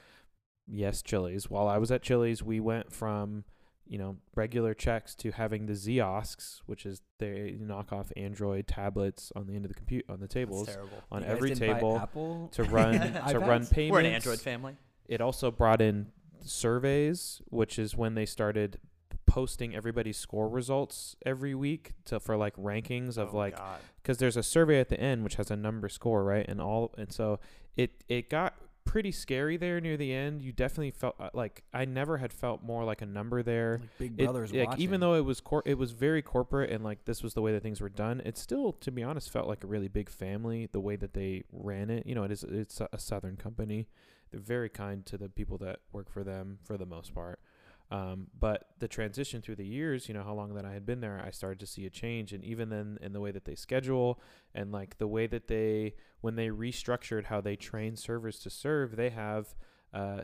Yes, 0.67 1.01
Chili's. 1.01 1.49
While 1.49 1.69
I 1.69 1.77
was 1.77 1.89
at 1.89 2.01
Chili's, 2.01 2.43
we 2.43 2.59
went 2.59 2.91
from 2.91 3.45
you 3.87 3.97
know 3.97 4.17
regular 4.35 4.73
checks 4.73 5.15
to 5.15 5.31
having 5.31 5.65
the 5.65 5.73
Ziosks, 5.73 6.59
which 6.65 6.85
is 6.85 7.01
they 7.19 7.55
knock 7.59 7.93
off 7.93 8.11
Android 8.17 8.67
tablets 8.67 9.31
on 9.35 9.47
the 9.47 9.55
end 9.55 9.65
of 9.65 9.69
the 9.69 9.75
compute 9.75 10.05
on 10.09 10.19
the 10.19 10.27
tables 10.27 10.67
terrible. 10.67 10.89
on 11.11 11.23
You 11.23 11.29
every 11.29 11.55
table 11.55 12.49
to 12.51 12.63
run 12.65 12.99
to 12.99 13.39
run 13.39 13.65
payments. 13.65 13.91
We're 13.91 13.99
an 13.99 14.05
Android 14.05 14.39
family. 14.41 14.75
It 15.07 15.21
also 15.21 15.51
brought 15.51 15.81
in 15.81 16.07
surveys, 16.41 17.41
which 17.45 17.79
is 17.79 17.95
when 17.95 18.15
they 18.15 18.25
started 18.25 18.79
posting 19.27 19.75
everybody's 19.75 20.17
score 20.17 20.49
results 20.49 21.15
every 21.25 21.53
week 21.53 21.93
to 22.05 22.19
for 22.19 22.35
like 22.35 22.55
rankings 22.55 23.17
of 23.17 23.35
Oh, 23.35 23.37
like 23.37 23.57
because 24.01 24.17
there's 24.17 24.37
a 24.37 24.41
survey 24.41 24.79
at 24.79 24.89
the 24.89 24.99
end 24.99 25.23
which 25.23 25.35
has 25.35 25.51
a 25.51 25.55
number 25.55 25.89
score 25.89 26.23
right? 26.23 26.45
And 26.47 26.59
all 26.59 26.95
and 26.97 27.11
so 27.11 27.39
it 27.75 28.03
it 28.07 28.29
got 28.29 28.55
pretty 28.85 29.11
scary 29.11 29.57
there 29.57 29.81
near 29.81 29.97
the 29.97 30.13
end. 30.13 30.41
You 30.41 30.53
definitely 30.53 30.91
felt 30.91 31.15
uh, 31.19 31.29
like 31.33 31.61
i 31.73 31.83
never 31.83 32.17
had 32.17 32.31
felt 32.31 32.63
more 32.63 32.85
like 32.85 33.01
a 33.01 33.05
number 33.05 33.43
there. 33.43 33.81
Like 33.81 33.97
Big 33.99 34.13
it, 34.17 34.23
Brother's 34.23 34.53
like, 34.53 34.79
even 34.79 35.01
though 35.01 35.13
it 35.13 35.25
was 35.25 35.41
cor- 35.41 35.63
it 35.65 35.77
was 35.77 35.91
very 35.91 36.21
corporate 36.21 36.71
and 36.71 36.83
like 36.83 37.05
this 37.05 37.21
was 37.21 37.33
the 37.33 37.41
way 37.41 37.51
that 37.51 37.61
things 37.61 37.81
were 37.81 37.89
done 37.89 38.21
it 38.25 38.37
still 38.37 38.71
to 38.73 38.91
be 38.91 39.03
honest 39.03 39.29
felt 39.29 39.47
like 39.47 39.63
a 39.63 39.67
really 39.67 39.89
big 39.89 40.09
family 40.09 40.69
the 40.71 40.79
way 40.79 40.95
that 40.95 41.13
they 41.13 41.43
ran 41.51 41.89
it. 41.89 42.07
You 42.07 42.15
know 42.15 42.23
it 42.23 42.31
is 42.31 42.43
it's 42.43 42.79
a, 42.81 42.89
a 42.93 42.99
southern 42.99 43.35
company. 43.35 43.87
They're 44.31 44.39
very 44.39 44.69
kind 44.69 45.05
to 45.05 45.17
the 45.17 45.29
people 45.29 45.57
that 45.59 45.79
work 45.91 46.09
for 46.09 46.23
them 46.23 46.59
for 46.63 46.77
the 46.77 46.85
most 46.85 47.13
part 47.13 47.39
Um, 47.89 48.27
but 48.37 48.69
the 48.79 48.87
transition 48.87 49.41
through 49.41 49.55
the 49.55 49.65
years, 49.65 50.07
you 50.07 50.13
know, 50.13 50.23
how 50.23 50.33
long 50.33 50.53
that 50.55 50.65
I 50.65 50.73
had 50.73 50.85
been 50.85 50.99
there, 50.99 51.23
I 51.25 51.31
started 51.31 51.59
to 51.59 51.67
see 51.67 51.85
a 51.85 51.89
change, 51.89 52.33
and 52.33 52.43
even 52.43 52.69
then, 52.69 52.97
in 53.01 53.13
the 53.13 53.21
way 53.21 53.31
that 53.31 53.45
they 53.45 53.55
schedule 53.55 54.19
and 54.53 54.71
like 54.71 54.97
the 54.97 55.07
way 55.07 55.27
that 55.27 55.47
they, 55.47 55.95
when 56.21 56.35
they 56.35 56.49
restructured 56.49 57.25
how 57.25 57.39
they 57.39 57.55
train 57.55 57.95
servers 57.95 58.39
to 58.39 58.49
serve, 58.49 58.97
they 58.97 59.09
have, 59.09 59.55
uh, 59.93 60.21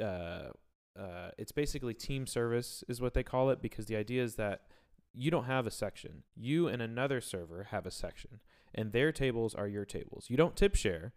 uh, 0.00 0.50
uh, 0.98 1.30
it's 1.36 1.52
basically 1.52 1.94
team 1.94 2.26
service 2.26 2.84
is 2.88 3.00
what 3.00 3.14
they 3.14 3.24
call 3.24 3.50
it 3.50 3.60
because 3.60 3.86
the 3.86 3.96
idea 3.96 4.22
is 4.22 4.36
that 4.36 4.62
you 5.12 5.30
don't 5.30 5.44
have 5.44 5.66
a 5.66 5.70
section. 5.70 6.22
You 6.36 6.68
and 6.68 6.80
another 6.80 7.20
server 7.20 7.68
have 7.70 7.86
a 7.86 7.90
section, 7.90 8.38
and 8.72 8.92
their 8.92 9.10
tables 9.10 9.54
are 9.54 9.66
your 9.66 9.84
tables. 9.84 10.26
You 10.28 10.36
don't 10.36 10.54
tip 10.54 10.76
share, 10.76 11.12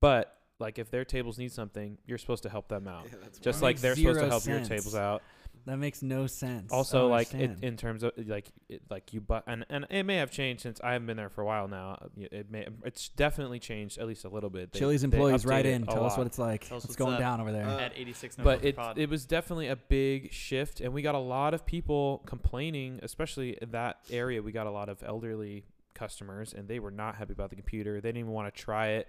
but 0.00 0.38
like 0.58 0.78
if 0.78 0.90
their 0.90 1.04
tables 1.04 1.38
need 1.38 1.52
something, 1.52 1.98
you're 2.06 2.18
supposed 2.18 2.42
to 2.44 2.48
help 2.48 2.68
them 2.68 2.86
out. 2.88 3.06
Just 3.40 3.60
That 3.60 3.64
like 3.66 3.80
they're 3.80 3.96
supposed 3.96 4.14
to 4.20 4.20
zero 4.20 4.30
help 4.30 4.46
your 4.46 4.60
tables 4.60 4.94
out. 4.94 5.22
That 5.66 5.78
makes 5.78 6.02
no 6.02 6.26
sense. 6.26 6.70
Also, 6.72 7.06
like 7.08 7.32
it, 7.32 7.62
in 7.62 7.78
terms 7.78 8.02
of 8.02 8.12
like 8.26 8.50
it, 8.68 8.82
like 8.90 9.14
you 9.14 9.22
but 9.22 9.44
and 9.46 9.64
and 9.70 9.86
it 9.88 10.02
may 10.02 10.16
have 10.16 10.30
changed 10.30 10.62
since 10.62 10.78
I 10.84 10.92
haven't 10.92 11.06
been 11.06 11.16
there 11.16 11.30
for 11.30 11.40
a 11.40 11.46
while 11.46 11.68
now. 11.68 11.96
Uh, 12.02 12.08
It 12.30 12.50
may 12.50 12.66
it's 12.84 13.08
definitely 13.08 13.60
changed 13.60 13.96
at 13.96 14.06
least 14.06 14.26
a 14.26 14.28
little 14.28 14.50
bit. 14.50 14.72
They- 14.72 14.78
Chili's 14.80 15.04
employees, 15.04 15.46
right 15.46 15.64
in. 15.64 15.84
a 15.84 15.86
Tell 15.86 16.04
us 16.04 16.18
what 16.18 16.26
it's 16.26 16.38
like. 16.38 16.68
Tell 16.68 16.76
us 16.76 16.82
What's 16.82 16.88
what's 16.88 16.96
going 16.96 17.14
up. 17.14 17.20
down 17.20 17.40
over 17.40 17.50
there? 17.50 17.64
Uh, 17.64 17.78
at 17.80 17.92
86 17.96 18.36
but 18.42 18.62
it 18.62 18.76
Pod. 18.76 18.98
it 18.98 19.08
was 19.08 19.24
definitely 19.24 19.68
a 19.68 19.76
big 19.76 20.32
shift, 20.34 20.80
and 20.82 20.92
we 20.92 21.00
got 21.00 21.14
a 21.14 21.18
lot 21.18 21.54
of 21.54 21.64
people 21.64 22.22
complaining, 22.26 23.00
especially 23.02 23.56
in 23.62 23.70
that 23.70 24.00
area. 24.10 24.42
We 24.42 24.52
got 24.52 24.66
a 24.66 24.70
lot 24.70 24.90
of 24.90 25.02
elderly 25.02 25.64
customers, 25.94 26.52
and 26.52 26.68
they 26.68 26.78
were 26.78 26.90
not 26.90 27.16
happy 27.16 27.32
about 27.32 27.50
the 27.50 27.56
computer. 27.56 28.00
They 28.00 28.08
didn't 28.08 28.20
even 28.20 28.32
want 28.32 28.54
to 28.54 28.60
try 28.60 28.88
it. 28.88 29.08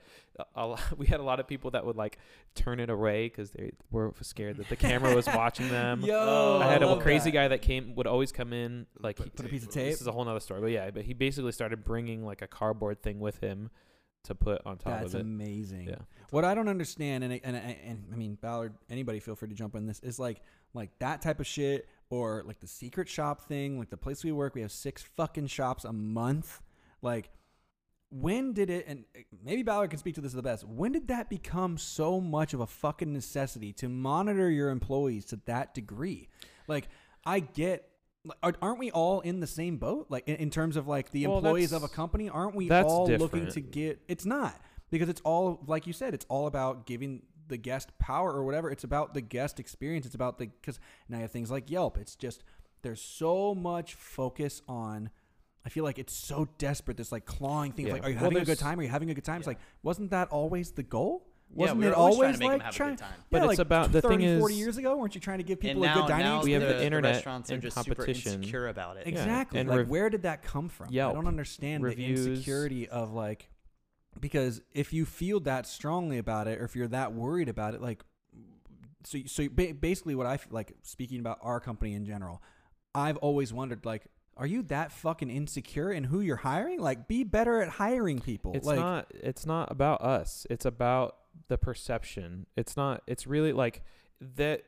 A, 0.56 0.78
we 0.98 1.08
had 1.08 1.20
a 1.20 1.24
lot 1.24 1.40
of 1.40 1.48
people 1.48 1.72
that 1.72 1.86
would 1.86 1.96
like 1.96 2.18
turn 2.54 2.80
it 2.80 2.90
away 2.90 3.28
because 3.28 3.52
they 3.52 3.72
were 3.92 4.14
scared 4.22 4.58
that 4.58 4.70
the 4.70 4.76
camera 4.76 5.16
was 5.16 5.28
watching 5.28 5.70
them. 5.70 6.02
Yo, 6.06 6.60
I 6.62 6.68
had 6.72 6.84
a 6.84 7.00
crazy 7.00 7.32
that. 7.32 7.36
guy 7.36 7.48
that 7.50 7.62
came 7.62 7.96
would 7.96 8.08
always 8.08 8.32
come 8.32 8.54
in 8.54 8.86
like 9.00 9.18
he, 9.18 9.30
Put 9.30 9.46
a 9.46 9.50
piece 9.50 9.64
of 9.64 9.70
tape. 9.70 9.92
this 9.92 10.02
is 10.02 10.08
a 10.08 10.12
whole 10.12 10.26
nother 10.26 10.40
story, 10.40 10.62
but 10.62 10.72
yeah, 10.72 10.92
but 10.92 11.04
he 11.04 11.14
basically 11.14 11.52
started 11.52 11.84
bringing 11.84 12.26
like 12.26 12.42
a 12.42 12.48
cardboard 12.48 13.02
thing 13.02 13.20
with 13.20 13.40
him 13.40 13.70
to 14.26 14.36
put 14.36 14.62
on 14.66 14.78
top 14.78 15.02
That's 15.02 15.14
of 15.14 15.22
it. 15.22 15.24
amazing. 15.24 15.88
Yeah. 15.88 15.96
What 16.32 16.44
I 16.44 16.56
don't 16.56 16.68
understand, 16.68 17.24
and 17.24 17.34
and, 17.44 17.56
and 17.56 17.76
and 17.86 18.06
I 18.12 18.16
mean 18.16 18.38
Ballard, 18.42 18.74
anybody 18.90 19.20
feel 19.20 19.36
free 19.36 19.50
to 19.50 19.56
jump 19.56 19.76
in 19.76 19.86
this 19.86 20.00
is 20.00 20.20
like 20.20 20.42
like 20.74 20.90
that 21.00 21.22
type 21.22 21.40
of 21.40 21.48
shit, 21.48 21.88
or 22.10 22.44
like 22.46 22.60
the 22.60 22.68
secret 22.68 23.08
shop 23.08 23.42
thing, 23.48 23.80
like 23.80 23.90
the 23.90 23.98
place 23.98 24.24
we 24.24 24.32
work. 24.32 24.56
We 24.56 24.62
have 24.62 24.72
six 24.72 25.04
fucking 25.04 25.48
shops 25.48 25.86
a 25.86 25.94
month. 25.94 26.62
Like, 27.06 27.30
when 28.10 28.54
did 28.54 28.70
it? 28.70 28.86
And 28.88 29.06
eh, 29.16 29.22
maybe 29.44 29.64
Ballard 29.64 29.92
can 29.92 30.00
speak 30.00 30.16
to 30.16 30.22
this 30.22 30.34
the 30.34 30.42
best. 30.42 30.66
When 30.66 30.92
did 30.92 31.08
that 31.08 31.30
become 31.30 31.78
so 31.78 32.20
much 32.20 32.54
of 32.54 32.60
a 32.60 32.68
fucking 32.68 33.14
necessity 33.14 33.72
to 33.74 33.88
monitor 33.88 34.50
your 34.50 34.70
employees 34.70 35.26
to 35.26 35.40
that 35.46 35.74
degree? 35.74 36.28
Like, 36.68 36.90
I 37.24 37.40
get. 37.40 37.88
Aren't 38.42 38.80
we 38.80 38.90
all 38.90 39.20
in 39.20 39.40
the 39.40 39.46
same 39.46 39.78
boat? 39.78 40.08
Like 40.10 40.28
in, 40.28 40.50
terms 40.50 40.78
of 40.78 40.88
like 40.88 41.12
the 41.12 41.28
Well, 41.28 41.38
employees 41.38 41.72
of 41.72 41.84
a 41.84 41.88
company, 41.88 42.28
aren't 42.28 42.56
we 42.56 42.72
all 42.72 43.08
looking 43.08 43.48
to 43.52 43.62
get? 43.62 44.02
It's 44.08 44.26
not 44.26 44.60
because 44.90 45.10
it's 45.10 45.22
all 45.22 45.64
like 45.68 45.86
you 45.86 45.94
said. 45.94 46.16
It's 46.16 46.26
all 46.28 46.48
about 46.48 46.88
giving 46.88 47.22
the 47.48 47.58
guest 47.58 47.96
power 48.00 48.32
or 48.32 48.44
whatever. 48.44 48.72
It's 48.72 48.84
about 48.84 49.14
the 49.14 49.22
guest 49.22 49.60
experience. 49.60 50.08
It's 50.08 50.16
about 50.16 50.40
the 50.40 50.48
because 50.48 50.80
now 51.08 51.18
you 51.18 51.22
have 51.22 51.32
things 51.32 51.52
like 51.52 51.70
Yelp. 51.70 52.00
It's 52.00 52.16
just 52.16 52.44
there's 52.82 53.00
so 53.00 53.54
much 53.54 53.94
focus 53.94 54.64
on. 54.68 55.12
I 55.66 55.70
feel 55.70 55.84
like 55.84 55.98
it's 55.98 56.14
so 56.14 56.48
desperate. 56.60 56.96
This 56.98 57.12
like 57.12 57.26
clawing 57.26 57.72
thing. 57.72 57.88
Yeah. 57.88 57.94
Like, 57.94 58.04
are 58.04 58.10
you 58.10 58.16
Well, 58.16 58.26
having 58.26 58.38
a 58.42 58.46
good 58.46 58.60
time? 58.60 58.80
Are 58.80 58.84
you 58.84 58.90
having 58.90 59.10
a 59.10 59.14
good 59.16 59.24
time? 59.26 59.38
It's 59.38 59.48
like, 59.48 59.60
wasn't 59.82 60.12
that 60.12 60.30
always 60.30 60.72
the 60.72 60.84
goal? 60.84 61.26
Yeah, 61.52 61.62
Wasn't 61.62 61.80
we 61.80 61.86
it 61.86 61.90
were 61.90 61.96
always 61.96 62.16
always 62.16 62.28
trying 62.28 62.34
to 62.34 62.40
make 62.40 62.46
'em 62.48 62.54
like 62.54 62.62
have 62.66 62.74
a 62.74 62.78
trying? 62.78 62.90
good 62.96 63.00
time. 63.00 63.20
But 63.30 63.38
yeah, 63.38 63.44
it's 63.44 63.48
like 63.60 63.60
about- 63.60 63.92
the 63.92 64.02
30, 64.02 64.18
thing 64.26 64.40
40 64.40 64.54
is- 64.56 64.60
years 64.60 64.78
ago. 64.78 64.98
Weren't 64.98 65.16
you 65.16 65.22
trying 65.22 65.38
to 65.40 65.44
give 65.44 65.60
people 65.60 65.84
and 65.84 65.92
a 65.92 66.02
good 66.02 66.08
dining 66.08 66.26
experience? 66.26 66.42
now 66.42 66.44
We 66.44 66.52
have 66.54 66.62
the, 66.62 66.66
the 66.68 66.72
experience? 66.74 66.86
internet 66.86 67.14
restaurants 67.16 67.50
are 67.50 67.54
and 67.54 67.62
just 67.64 67.76
competition. 67.76 68.16
super 68.32 68.36
insecure 68.38 68.68
about 68.68 68.98
it. 68.98 69.08
Exactly. 69.08 69.60
And 69.60 69.70
like, 69.70 69.78
rev- 69.80 69.88
where 69.90 70.10
did 70.10 70.24
that 70.24 70.42
come 70.44 70.70
from? 70.70 70.88
I 70.90 70.92
don't 70.92 71.28
understand 71.28 71.84
reviews. 71.84 72.26
the 72.26 72.32
insecurity 72.32 72.88
of 72.90 73.14
like, 73.14 73.50
because 74.20 74.62
if 74.72 74.92
you 74.94 75.06
feel 75.06 75.40
that 75.42 75.66
strongly 75.68 76.18
about 76.20 76.48
it, 76.48 76.60
or 76.60 76.66
if 76.66 76.76
you're 76.76 76.88
that 76.90 77.14
worried 77.14 77.50
about 77.50 77.74
it, 77.76 77.82
like, 77.82 78.04
so 79.04 79.20
so 79.28 79.48
basically, 79.50 80.16
what 80.16 80.26
I 80.26 80.36
f- 80.36 80.48
like 80.52 80.74
speaking 80.82 81.20
about 81.20 81.38
our 81.42 81.60
company 81.60 81.94
in 81.94 82.06
general, 82.06 82.42
I've 82.94 83.18
always 83.18 83.52
wondered 83.54 83.84
like. 83.86 84.06
Are 84.38 84.46
you 84.46 84.64
that 84.64 84.92
fucking 84.92 85.30
insecure 85.30 85.92
in 85.92 86.06
who 86.06 86.20
you're 86.20 86.36
hiring? 86.36 86.80
Like, 86.80 87.08
be 87.08 87.24
better 87.24 87.62
at 87.62 87.70
hiring 87.70 88.20
people. 88.20 88.54
It's 88.54 88.66
like, 88.66 88.78
not 88.78 89.08
it's 89.14 89.46
not 89.46 89.72
about 89.72 90.02
us. 90.02 90.46
It's 90.50 90.66
about 90.66 91.18
the 91.48 91.58
perception. 91.58 92.46
It's 92.58 92.76
not 92.76 93.02
it's 93.08 93.26
really 93.26 93.54
like 93.54 93.82
that 94.20 94.64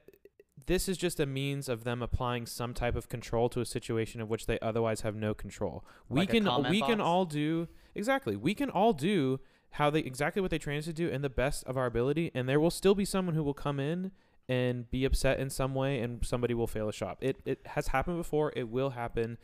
this 0.66 0.90
is 0.90 0.98
just 0.98 1.20
a 1.20 1.26
means 1.26 1.70
of 1.70 1.84
them 1.84 2.02
applying 2.02 2.46
some 2.46 2.74
type 2.74 2.96
of 2.96 3.10
control 3.10 3.50
to 3.50 3.62
a 3.62 3.66
situation 3.66 4.22
of 4.22 4.30
which 4.30 4.46
they 4.46 4.60
otherwise 4.60 5.02
have 5.02 5.16
no 5.16 5.34
control. 5.34 5.86
We 6.10 6.22
Like 6.22 6.30
can 6.30 6.46
comment 6.46 6.72
we 6.72 6.82
can 6.82 7.02
all 7.02 7.26
do 7.26 7.68
exactly. 7.94 8.36
We 8.36 8.54
can 8.54 8.70
all 8.70 8.94
do 8.94 9.40
how 9.72 9.90
they 9.90 10.00
exactly 10.00 10.42
what 10.42 10.52
they 10.52 10.58
train 10.58 10.80
us 10.80 10.86
to 10.86 10.94
do 10.94 11.10
in 11.10 11.22
the 11.22 11.30
best 11.30 11.64
of 11.66 11.78
our 11.78 11.86
ability 11.86 12.32
and 12.34 12.48
there 12.48 12.60
will 12.60 12.72
still 12.72 12.96
be 12.96 13.06
someone 13.06 13.36
who 13.36 13.44
will 13.44 13.54
come 13.54 13.80
in 13.80 14.12
and 14.50 14.90
be 14.90 15.06
upset 15.06 15.40
in 15.40 15.50
some 15.50 15.76
way 15.76 16.00
and 16.00 16.26
somebody 16.26 16.54
will 16.54 16.68
fail 16.68 16.88
a 16.90 16.94
shop. 16.94 17.18
It 17.22 17.38
it 17.46 17.60
has 17.66 17.88
happened 17.88 18.18
before, 18.18 18.54
it 18.56 18.70
will 18.70 18.92
happen. 18.92 19.38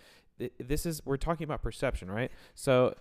This 0.59 0.85
is 0.85 1.01
we're 1.05 1.17
talking 1.17 1.43
about 1.43 1.61
perception, 1.61 2.09
right? 2.09 2.31
So 2.55 2.95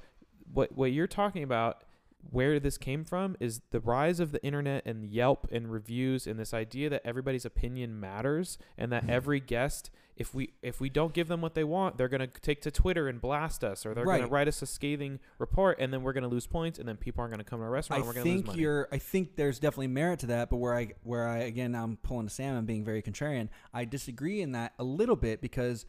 what 0.52 0.76
what 0.76 0.92
you're 0.92 1.06
talking 1.06 1.42
about 1.42 1.84
where 2.30 2.60
this 2.60 2.78
came 2.78 3.04
from 3.04 3.36
is 3.40 3.62
the 3.70 3.80
rise 3.80 4.20
of 4.20 4.32
the 4.32 4.42
internet 4.44 4.84
and 4.86 5.04
Yelp 5.04 5.48
and 5.50 5.70
reviews 5.70 6.26
and 6.26 6.38
this 6.38 6.54
idea 6.54 6.88
that 6.88 7.02
everybody's 7.04 7.44
opinion 7.44 7.98
matters 7.98 8.58
and 8.78 8.92
that 8.92 9.04
every 9.08 9.40
guest 9.40 9.90
if 10.16 10.34
we 10.34 10.52
if 10.62 10.80
we 10.80 10.88
don't 10.88 11.14
give 11.14 11.28
them 11.28 11.40
what 11.40 11.54
they 11.54 11.64
want 11.64 11.96
they're 11.96 12.08
going 12.08 12.20
to 12.20 12.40
take 12.40 12.60
to 12.60 12.70
Twitter 12.70 13.08
and 13.08 13.20
blast 13.20 13.64
us 13.64 13.86
or 13.86 13.94
they're 13.94 14.04
going 14.04 14.22
to 14.22 14.26
write 14.26 14.48
us 14.48 14.60
a 14.62 14.66
scathing 14.66 15.18
report 15.38 15.78
and 15.80 15.92
then 15.92 16.02
we're 16.02 16.12
going 16.12 16.22
to 16.22 16.28
lose 16.28 16.46
points 16.46 16.78
and 16.78 16.88
then 16.88 16.96
people 16.96 17.20
aren't 17.20 17.32
going 17.32 17.42
to 17.42 17.48
come 17.48 17.60
to 17.60 17.64
our 17.64 17.70
restaurant 17.70 17.98
I 17.98 18.00
and 18.00 18.06
we're 18.06 18.14
going 18.14 18.26
to 18.26 18.32
lose 18.32 18.44
think 18.44 18.56
you're. 18.56 18.88
I 18.92 18.98
think 18.98 19.36
there's 19.36 19.58
definitely 19.58 19.88
merit 19.88 20.20
to 20.20 20.26
that, 20.26 20.50
but 20.50 20.56
where 20.56 20.74
I, 20.74 20.92
where 21.02 21.26
I 21.26 21.38
again, 21.38 21.74
I'm 21.74 21.96
pulling 21.96 22.26
a 22.26 22.30
Sam 22.30 22.56
and 22.56 22.66
being 22.66 22.84
very 22.84 23.02
contrarian. 23.02 23.48
I 23.72 23.84
disagree 23.84 24.40
in 24.40 24.52
that 24.52 24.74
a 24.78 24.84
little 24.84 25.16
bit 25.16 25.40
because 25.40 25.86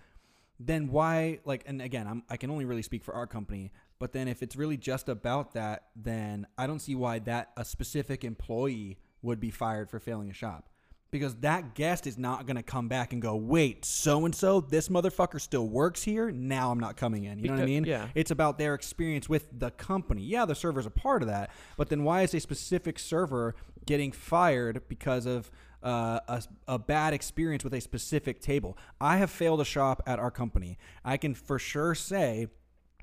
then 0.59 0.89
why, 0.89 1.39
like, 1.45 1.63
and 1.65 1.81
again, 1.81 2.07
I'm, 2.07 2.23
I 2.29 2.37
can 2.37 2.49
only 2.49 2.65
really 2.65 2.83
speak 2.83 3.03
for 3.03 3.13
our 3.13 3.27
company, 3.27 3.71
but 3.99 4.13
then 4.13 4.27
if 4.27 4.41
it's 4.43 4.55
really 4.55 4.77
just 4.77 5.09
about 5.09 5.53
that, 5.53 5.87
then 5.95 6.47
I 6.57 6.67
don't 6.67 6.79
see 6.79 6.95
why 6.95 7.19
that 7.19 7.51
a 7.57 7.65
specific 7.65 8.23
employee 8.23 8.97
would 9.21 9.39
be 9.39 9.51
fired 9.51 9.89
for 9.89 9.99
failing 9.99 10.29
a 10.29 10.33
shop. 10.33 10.69
Because 11.13 11.35
that 11.35 11.75
guest 11.75 12.07
is 12.07 12.17
not 12.17 12.47
going 12.47 12.55
to 12.55 12.63
come 12.63 12.87
back 12.87 13.13
and 13.13 13.21
go, 13.21 13.35
wait, 13.35 13.85
so 13.85 14.25
and 14.25 14.33
so, 14.33 14.61
this 14.61 14.89
motherfucker 14.89 15.39
still 15.39 15.67
works 15.67 16.01
here. 16.01 16.31
Now 16.31 16.71
I'm 16.71 16.79
not 16.79 16.97
coming 16.97 17.25
in. 17.25 17.37
You 17.37 17.49
know 17.49 17.53
what 17.53 17.61
I 17.61 17.65
mean? 17.67 17.83
yeah. 17.85 18.07
It's 18.15 18.31
about 18.31 18.57
their 18.57 18.73
experience 18.73 19.29
with 19.29 19.47
the 19.59 19.69
company. 19.69 20.23
Yeah, 20.23 20.45
the 20.45 20.55
server's 20.55 20.87
a 20.87 20.89
part 20.89 21.21
of 21.21 21.27
that, 21.27 21.51
but 21.77 21.89
then 21.89 22.03
why 22.03 22.23
is 22.23 22.33
a 22.33 22.39
specific 22.39 22.97
server 22.97 23.53
getting 23.85 24.11
fired 24.11 24.81
because 24.87 25.27
of 25.27 25.51
uh, 25.83 26.19
a, 26.27 26.41
a 26.67 26.79
bad 26.79 27.13
experience 27.13 27.63
with 27.63 27.75
a 27.75 27.81
specific 27.81 28.41
table? 28.41 28.75
I 28.99 29.17
have 29.17 29.29
failed 29.29 29.61
a 29.61 29.65
shop 29.65 30.01
at 30.07 30.17
our 30.17 30.31
company. 30.31 30.79
I 31.05 31.17
can 31.17 31.35
for 31.35 31.59
sure 31.59 31.93
say 31.93 32.47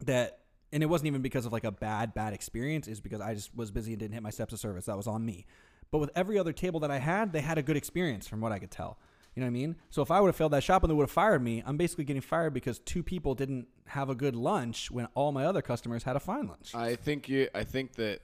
that, 0.01 0.41
and 0.73 0.83
it 0.83 0.87
wasn't 0.87 1.07
even 1.07 1.23
because 1.23 1.47
of 1.47 1.53
like 1.53 1.63
a 1.63 1.71
bad, 1.71 2.13
bad 2.13 2.33
experience, 2.33 2.89
is 2.89 3.01
because 3.01 3.21
I 3.21 3.35
just 3.35 3.55
was 3.55 3.71
busy 3.71 3.93
and 3.93 4.01
didn't 4.01 4.15
hit 4.15 4.23
my 4.25 4.31
steps 4.31 4.53
of 4.53 4.59
service. 4.59 4.87
That 4.87 4.97
was 4.97 5.07
on 5.07 5.25
me. 5.25 5.47
But 5.91 5.99
with 5.99 6.11
every 6.15 6.39
other 6.39 6.53
table 6.53 6.81
that 6.81 6.91
I 6.91 6.99
had, 6.99 7.33
they 7.33 7.41
had 7.41 7.59
a 7.59 7.63
good 7.63 7.77
experience 7.77 8.29
from 8.29 8.41
what 8.41 8.53
I 8.53 8.59
could 8.59 8.71
tell. 8.71 8.99
You 9.35 9.41
know 9.41 9.47
what 9.47 9.51
I 9.51 9.53
mean? 9.53 9.77
So 9.91 10.03
if 10.03 10.11
I 10.11 10.21
would 10.21 10.29
have 10.29 10.37
failed 10.37 10.53
that 10.53 10.63
shop 10.63 10.83
and 10.83 10.91
they 10.91 10.95
would 10.95 11.05
have 11.05 11.11
fired 11.11 11.43
me, 11.43 11.63
I'm 11.65 11.77
basically 11.77 12.05
getting 12.05 12.23
fired 12.23 12.53
because 12.53 12.79
two 12.81 13.03
people 13.03 13.35
didn't 13.35 13.69
have 13.87 14.11
a 14.11 14.15
good 14.15 14.35
lunch 14.35 14.91
when 14.91 15.07
all 15.15 15.33
my 15.33 15.45
other 15.45 15.63
customers 15.63 16.03
had 16.03 16.17
a 16.17 16.21
fine 16.21 16.49
lunch. 16.49 16.75
I 16.75 16.97
think 16.97 17.29
you. 17.29 17.49
I 17.55 17.65
think 17.65 17.95
that 17.95 18.21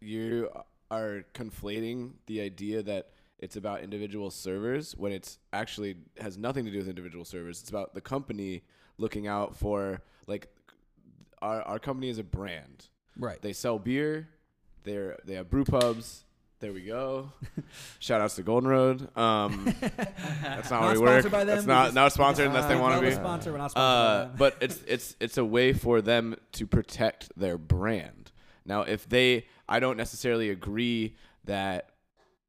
you 0.00 0.48
are 0.90 1.24
conflating 1.34 2.12
the 2.26 2.40
idea 2.40 2.82
that 2.84 3.10
it's 3.38 3.56
about 3.56 3.82
individual 3.82 4.30
servers 4.30 4.94
when 4.96 5.12
it's 5.12 5.38
actually 5.52 5.96
has 6.20 6.38
nothing 6.38 6.64
to 6.64 6.70
do 6.70 6.78
with 6.78 6.88
individual 6.88 7.24
servers. 7.24 7.60
It's 7.60 7.70
about 7.70 7.94
the 7.94 8.00
company 8.00 8.62
looking 8.96 9.26
out 9.26 9.56
for 9.56 10.02
like 10.26 10.48
our 11.42 11.62
our 11.62 11.78
company 11.78 12.10
is 12.10 12.18
a 12.18 12.24
brand. 12.24 12.86
Right. 13.16 13.40
They 13.42 13.52
sell 13.52 13.78
beer. 13.78 14.28
They're 14.84 15.18
they 15.24 15.34
have 15.34 15.50
brew 15.50 15.64
pubs. 15.64 16.24
There 16.60 16.72
we 16.72 16.82
go. 16.82 17.30
Shout 18.00 18.20
outs 18.20 18.34
to 18.36 18.42
Golden 18.42 18.68
Road. 18.68 19.16
Um, 19.16 19.72
that's 19.80 20.70
not, 20.70 20.70
Not 20.70 20.82
how 20.82 20.92
we 20.92 20.98
work. 20.98 21.08
sponsored 21.22 21.32
by 21.32 21.44
them. 21.44 21.56
That's 21.56 21.66
not 21.66 21.94
not 21.94 22.12
sponsored 22.12 22.46
unless 22.48 22.66
they 22.66 22.74
Uh, 22.74 22.80
want 22.80 23.00
to 23.00 23.06
be. 23.08 23.14
sponsor, 23.14 23.52
we're 23.52 23.58
not 23.58 23.70
sponsored 23.70 24.30
by 24.30 24.34
Uh, 24.34 24.36
but 24.36 24.56
it's 24.60 24.82
it's 24.88 25.16
it's 25.20 25.38
a 25.38 25.44
way 25.44 25.72
for 25.72 26.00
them 26.00 26.34
to 26.52 26.66
protect 26.66 27.30
their 27.36 27.58
brand. 27.58 28.32
Now, 28.66 28.82
if 28.82 29.08
they, 29.08 29.46
I 29.68 29.78
don't 29.80 29.96
necessarily 29.96 30.50
agree 30.50 31.14
that 31.44 31.90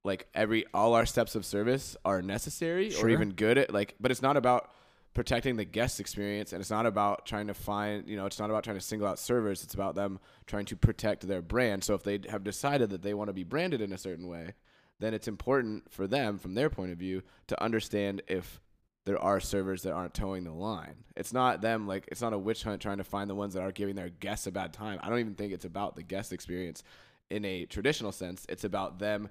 like 0.03 0.28
every 0.34 0.66
all 0.74 0.95
our 0.95 1.05
steps 1.05 1.36
of 1.36 1.45
service 1.45 1.95
are 2.03 2.22
necessary 2.24 2.95
or 2.95 3.10
even 3.10 3.30
good 3.34 3.57
at 3.60 3.72
like, 3.72 3.93
but 3.99 4.10
it's 4.10 4.24
not 4.24 4.38
about 4.38 4.72
protecting 5.20 5.57
the 5.57 5.65
guest 5.65 5.99
experience 5.99 6.53
and 6.53 6.61
it's 6.61 6.70
not 6.70 6.86
about 6.86 7.26
trying 7.26 7.47
to 7.47 7.53
find 7.53 8.07
you 8.07 8.15
know 8.15 8.26
it's 8.26 8.39
not 8.39 8.49
about 8.49 8.63
trying 8.63 8.78
to 8.78 8.82
single 8.82 9.05
out 9.05 9.20
servers 9.20 9.63
it's 9.63 9.74
about 9.74 9.93
them 9.93 10.17
trying 10.47 10.63
to 10.63 10.78
protect 10.78 11.28
their 11.28 11.41
brand 11.41 11.84
so 11.84 11.93
if 11.93 12.03
they 12.03 12.20
have 12.30 12.43
decided 12.43 12.89
that 12.89 13.01
they 13.01 13.13
want 13.13 13.28
to 13.28 13.34
be 13.34 13.43
branded 13.43 13.82
in 13.82 13.91
a 13.91 13.97
certain 13.97 14.28
way 14.28 14.53
then 14.99 15.13
it's 15.13 15.28
important 15.28 15.91
for 15.91 16.07
them, 16.07 16.38
from 16.38 16.53
their 16.53 16.70
point 16.70 16.91
of 16.91 16.97
view, 16.97 17.24
to 17.47 17.61
understand 17.63 18.22
if 18.28 18.59
there 19.05 19.20
are 19.20 19.39
servers 19.39 19.84
that 19.84 19.93
aren't 19.93 20.13
toeing 20.13 20.43
the 20.43 20.51
line. 20.51 20.95
It's 21.15 21.34
not 21.34 21.61
them 21.61 21.88
like 21.88 22.05
it's 22.09 22.22
not 22.22 22.34
a 22.34 22.38
witch 22.38 22.63
hunt 22.63 22.82
trying 22.82 22.97
to 22.97 23.03
find 23.03 23.30
the 23.30 23.36
ones 23.36 23.53
that 23.53 23.63
are 23.63 23.72
giving 23.72 23.95
their 23.95 24.09
guests 24.09 24.45
a 24.45 24.51
bad 24.51 24.74
time. 24.74 24.99
I 25.01 25.09
don't 25.09 25.20
even 25.20 25.36
think 25.36 25.53
it's 25.53 25.65
about 25.65 25.95
the 25.95 26.03
guest 26.03 26.32
experience 26.32 26.84
in 27.30 27.45
a 27.45 27.65
traditional 27.65 28.11
sense. 28.11 28.45
It's 28.49 28.65
about 28.65 28.99
them 28.99 29.30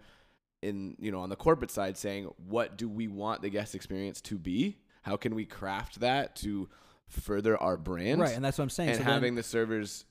in 0.62 0.96
you 0.98 1.12
know 1.12 1.20
on 1.20 1.28
the 1.28 1.36
corporate 1.36 1.70
side 1.70 1.96
saying 1.96 2.28
what 2.48 2.76
do 2.76 2.88
we 2.88 3.06
want 3.06 3.42
the 3.42 3.50
guest 3.50 3.74
experience 3.74 4.20
to 4.22 4.38
be? 4.38 4.78
How 5.02 5.16
can 5.16 5.34
we 5.34 5.44
craft 5.44 6.00
that 6.00 6.36
to 6.36 6.68
further 7.08 7.56
our 7.56 7.76
brand? 7.76 8.20
Right, 8.20 8.34
and 8.34 8.44
that's 8.44 8.58
what 8.58 8.64
I'm 8.64 8.70
saying. 8.70 8.90
and 8.90 8.98
so 8.98 9.04
then- 9.04 9.12
having 9.14 9.34
the 9.34 9.42
servers 9.42 10.04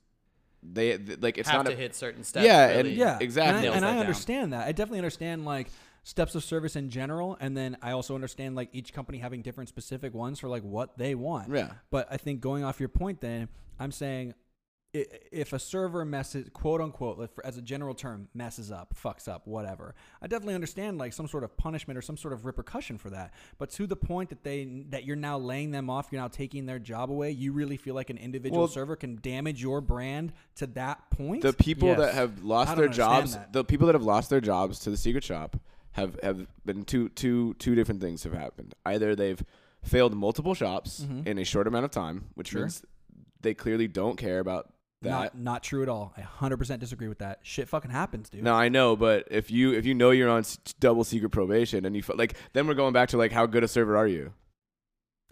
they 0.62 0.98
th- 0.98 1.20
like 1.20 1.38
it's 1.38 1.48
have 1.48 1.60
not 1.60 1.66
to 1.66 1.72
a, 1.72 1.76
hit 1.76 1.94
certain 1.94 2.24
steps. 2.24 2.44
Yeah, 2.44 2.66
and- 2.68 2.88
yeah, 2.88 3.18
exactly. 3.20 3.66
And 3.66 3.74
I, 3.74 3.76
and 3.76 3.84
that 3.84 3.96
I 3.96 3.98
understand 4.00 4.52
that. 4.52 4.66
I 4.66 4.72
definitely 4.72 4.98
understand 4.98 5.44
like 5.44 5.68
steps 6.02 6.34
of 6.34 6.42
service 6.42 6.74
in 6.74 6.90
general, 6.90 7.36
and 7.40 7.56
then 7.56 7.76
I 7.80 7.92
also 7.92 8.14
understand 8.16 8.56
like 8.56 8.70
each 8.72 8.92
company 8.92 9.18
having 9.18 9.42
different 9.42 9.68
specific 9.68 10.14
ones 10.14 10.40
for 10.40 10.48
like 10.48 10.62
what 10.64 10.98
they 10.98 11.14
want. 11.14 11.52
yeah. 11.54 11.72
But 11.90 12.08
I 12.10 12.16
think 12.16 12.40
going 12.40 12.64
off 12.64 12.80
your 12.80 12.88
point, 12.88 13.20
then 13.20 13.48
I'm 13.78 13.92
saying 13.92 14.30
i- 14.30 14.34
if 14.94 15.52
a 15.52 15.58
server 15.58 16.04
messes, 16.04 16.48
quote 16.52 16.80
unquote, 16.80 17.18
like, 17.18 17.32
for- 17.34 17.44
as 17.44 17.58
a 17.58 17.62
general 17.62 17.94
term, 17.94 18.28
messes 18.34 18.72
up, 18.72 18.94
fucks 18.94 19.28
up, 19.28 19.46
whatever, 19.46 19.94
I 20.22 20.26
definitely 20.28 20.54
understand 20.54 20.96
like 20.98 21.12
some 21.12 21.28
sort 21.28 21.44
of 21.44 21.56
punishment 21.58 21.98
or 21.98 22.02
some 22.02 22.16
sort 22.16 22.32
of 22.32 22.46
repercussion 22.46 22.96
for 22.96 23.10
that. 23.10 23.34
But 23.58 23.70
to 23.72 23.86
the 23.86 23.96
point 23.96 24.30
that 24.30 24.42
they 24.44 24.64
that 24.90 25.04
you're 25.04 25.14
now 25.16 25.36
laying 25.38 25.70
them 25.72 25.90
off, 25.90 26.08
you're 26.10 26.20
now 26.22 26.28
taking 26.28 26.64
their 26.66 26.78
job 26.78 27.10
away. 27.10 27.30
You 27.32 27.52
really 27.52 27.76
feel 27.76 27.94
like 27.94 28.08
an 28.10 28.16
individual 28.16 28.60
Well- 28.62 28.68
server 28.68 28.96
can 28.96 29.18
damage 29.20 29.60
your 29.62 29.80
brand 29.82 30.32
to 30.56 30.66
that 30.68 31.10
point? 31.10 31.42
The 31.42 31.52
people 31.52 31.88
Yes. 31.88 31.98
that 31.98 32.14
have 32.14 32.42
lost 32.42 32.74
their 32.76 32.88
jobs, 32.88 33.34
that. 33.34 33.52
the 33.52 33.64
people 33.64 33.86
that 33.88 33.94
have 33.94 34.02
lost 34.04 34.30
their 34.30 34.40
jobs 34.40 34.78
to 34.80 34.90
the 34.90 34.96
secret 34.96 35.22
shop 35.24 35.56
have 35.92 36.18
have 36.22 36.46
been 36.64 36.84
two 36.84 37.10
two 37.10 37.54
two 37.54 37.74
different 37.74 38.00
things 38.00 38.22
have 38.22 38.32
happened. 38.32 38.74
Either 38.86 39.14
they've 39.14 39.44
failed 39.82 40.14
multiple 40.14 40.54
shops 40.54 41.00
Mhm. 41.04 41.26
in 41.26 41.38
a 41.38 41.44
short 41.44 41.66
amount 41.66 41.84
of 41.84 41.90
time, 41.90 42.28
which 42.34 42.48
Sure. 42.48 42.62
means 42.62 42.84
they 43.42 43.54
clearly 43.54 43.86
don't 43.86 44.16
care 44.16 44.40
about 44.40 44.72
that. 45.02 45.10
Not 45.10 45.38
not 45.38 45.62
true 45.62 45.82
at 45.82 45.88
all. 45.88 46.12
I 46.16 46.22
100% 46.22 46.78
disagree 46.80 47.08
with 47.08 47.18
that. 47.18 47.38
Shit 47.42 47.68
fucking 47.68 47.90
happens, 47.90 48.28
dude. 48.28 48.42
No, 48.42 48.54
I 48.54 48.68
know, 48.68 48.96
but 48.96 49.28
if 49.30 49.50
you 49.50 49.72
if 49.74 49.84
you 49.86 49.94
know 49.94 50.10
you're 50.10 50.28
on 50.28 50.40
s- 50.40 50.58
double 50.80 51.04
secret 51.04 51.30
probation 51.30 51.84
and 51.84 51.94
you 51.94 52.02
f- 52.06 52.16
like, 52.16 52.34
then 52.52 52.66
we're 52.66 52.74
going 52.74 52.92
back 52.92 53.08
to 53.10 53.16
like 53.16 53.32
how 53.32 53.46
good 53.46 53.62
a 53.64 53.68
server 53.68 53.96
are 53.96 54.06
you? 54.08 54.32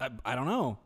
I, 0.00 0.10
I 0.24 0.34
don't 0.36 0.46
know. 0.46 0.78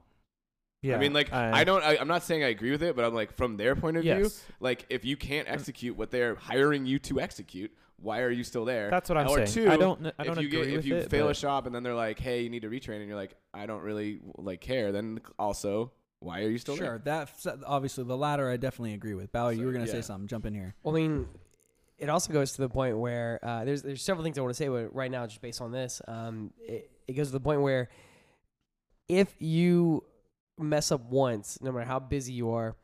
Yeah, 0.83 0.97
I 0.97 0.99
mean, 0.99 1.13
like 1.13 1.31
I, 1.31 1.63
don't. 1.65 1.85
I, 1.85 1.99
I'm 1.99 2.09
not 2.09 2.23
saying 2.23 2.43
I 2.43 2.49
agree 2.49 2.71
with 2.71 2.83
it, 2.83 2.97
but 2.97 3.05
I'm 3.05 3.13
like 3.13 3.37
from 3.37 3.59
their 3.59 3.77
point 3.77 3.99
of 3.99 4.03
view, 4.03 4.15
Yes, 4.15 4.43
like 4.61 4.87
if 4.89 5.05
you 5.05 5.15
can't 5.15 5.47
execute 5.47 5.95
what 5.95 6.11
they're 6.11 6.37
hiring 6.37 6.87
you 6.87 6.99
to 7.01 7.21
execute, 7.21 7.71
why 7.99 8.21
are 8.21 8.31
you 8.31 8.43
still 8.45 8.65
there? 8.65 8.89
that's 8.89 9.11
what 9.11 9.19
I'm 9.19 9.29
or 9.29 9.45
saying. 9.45 9.67
two, 9.67 9.71
I 9.71 9.77
don't. 9.77 10.07
I 10.19 10.25
don't 10.25 10.39
if 10.39 10.43
you 10.45 10.49
agree 10.49 10.61
get 10.61 10.69
if 10.71 10.77
with 10.77 10.87
you 10.87 10.97
it. 10.97 11.11
fail 11.11 11.27
a 11.27 11.29
but- 11.31 11.37
shop 11.37 11.67
and 11.67 11.75
then 11.75 11.83
they're 11.83 11.95
like, 11.95 12.19
hey, 12.19 12.41
you 12.43 12.49
need 12.49 12.63
to 12.63 12.71
retrain, 12.71 12.97
and 13.01 13.09
you're 13.09 13.17
like, 13.17 13.35
I 13.53 13.67
don't 13.67 13.83
really 13.83 14.21
like 14.39 14.63
care. 14.63 14.91
Then 14.91 15.21
also, 15.39 15.93
why 16.21 16.43
are 16.43 16.49
you 16.49 16.59
still 16.59 16.77
Sure, 16.77 16.99
there? 16.99 17.29
that 17.45 17.65
obviously 17.67 18.05
the 18.05 18.17
latter 18.17 18.51
I 18.51 18.59
definitely 18.59 18.95
agree 18.95 19.15
with. 19.15 19.33
Bauer, 19.33 19.53
you 19.53 19.65
were 19.65 19.73
gonna 19.73 19.87
yeah. 19.87 19.93
say 19.93 20.03
something. 20.03 20.29
Jump 20.29 20.47
in 20.47 20.55
here. 20.55 20.75
Well, 20.83 20.95
I 20.95 21.01
mean, 21.01 21.29
it 21.99 22.09
also 22.11 22.33
goes 22.33 22.53
to 22.53 22.63
the 22.63 22.69
point 22.69 22.99
where 22.99 23.41
uh, 23.43 23.65
there's 23.65 23.83
there's 23.83 24.03
several 24.03 24.23
things 24.23 24.39
I 24.39 24.43
want 24.43 24.55
to 24.55 24.57
say, 24.57 24.69
but 24.69 24.95
right 24.95 25.11
now, 25.11 25.27
just 25.27 25.41
based 25.41 25.61
on 25.63 25.73
this, 25.73 26.03
um, 26.07 26.53
it, 26.61 26.91
it 27.09 27.13
goes 27.15 27.29
to 27.29 27.33
the 27.33 27.41
point 27.41 27.63
where 27.63 27.89
if 29.09 29.35
you 29.39 30.05
mess 30.59 30.93
up 30.93 31.11
once, 31.11 31.59
no 31.63 31.73
matter 31.73 31.87
how 31.87 31.99
busy 31.99 32.35
you 32.35 32.51
are, 32.51 32.77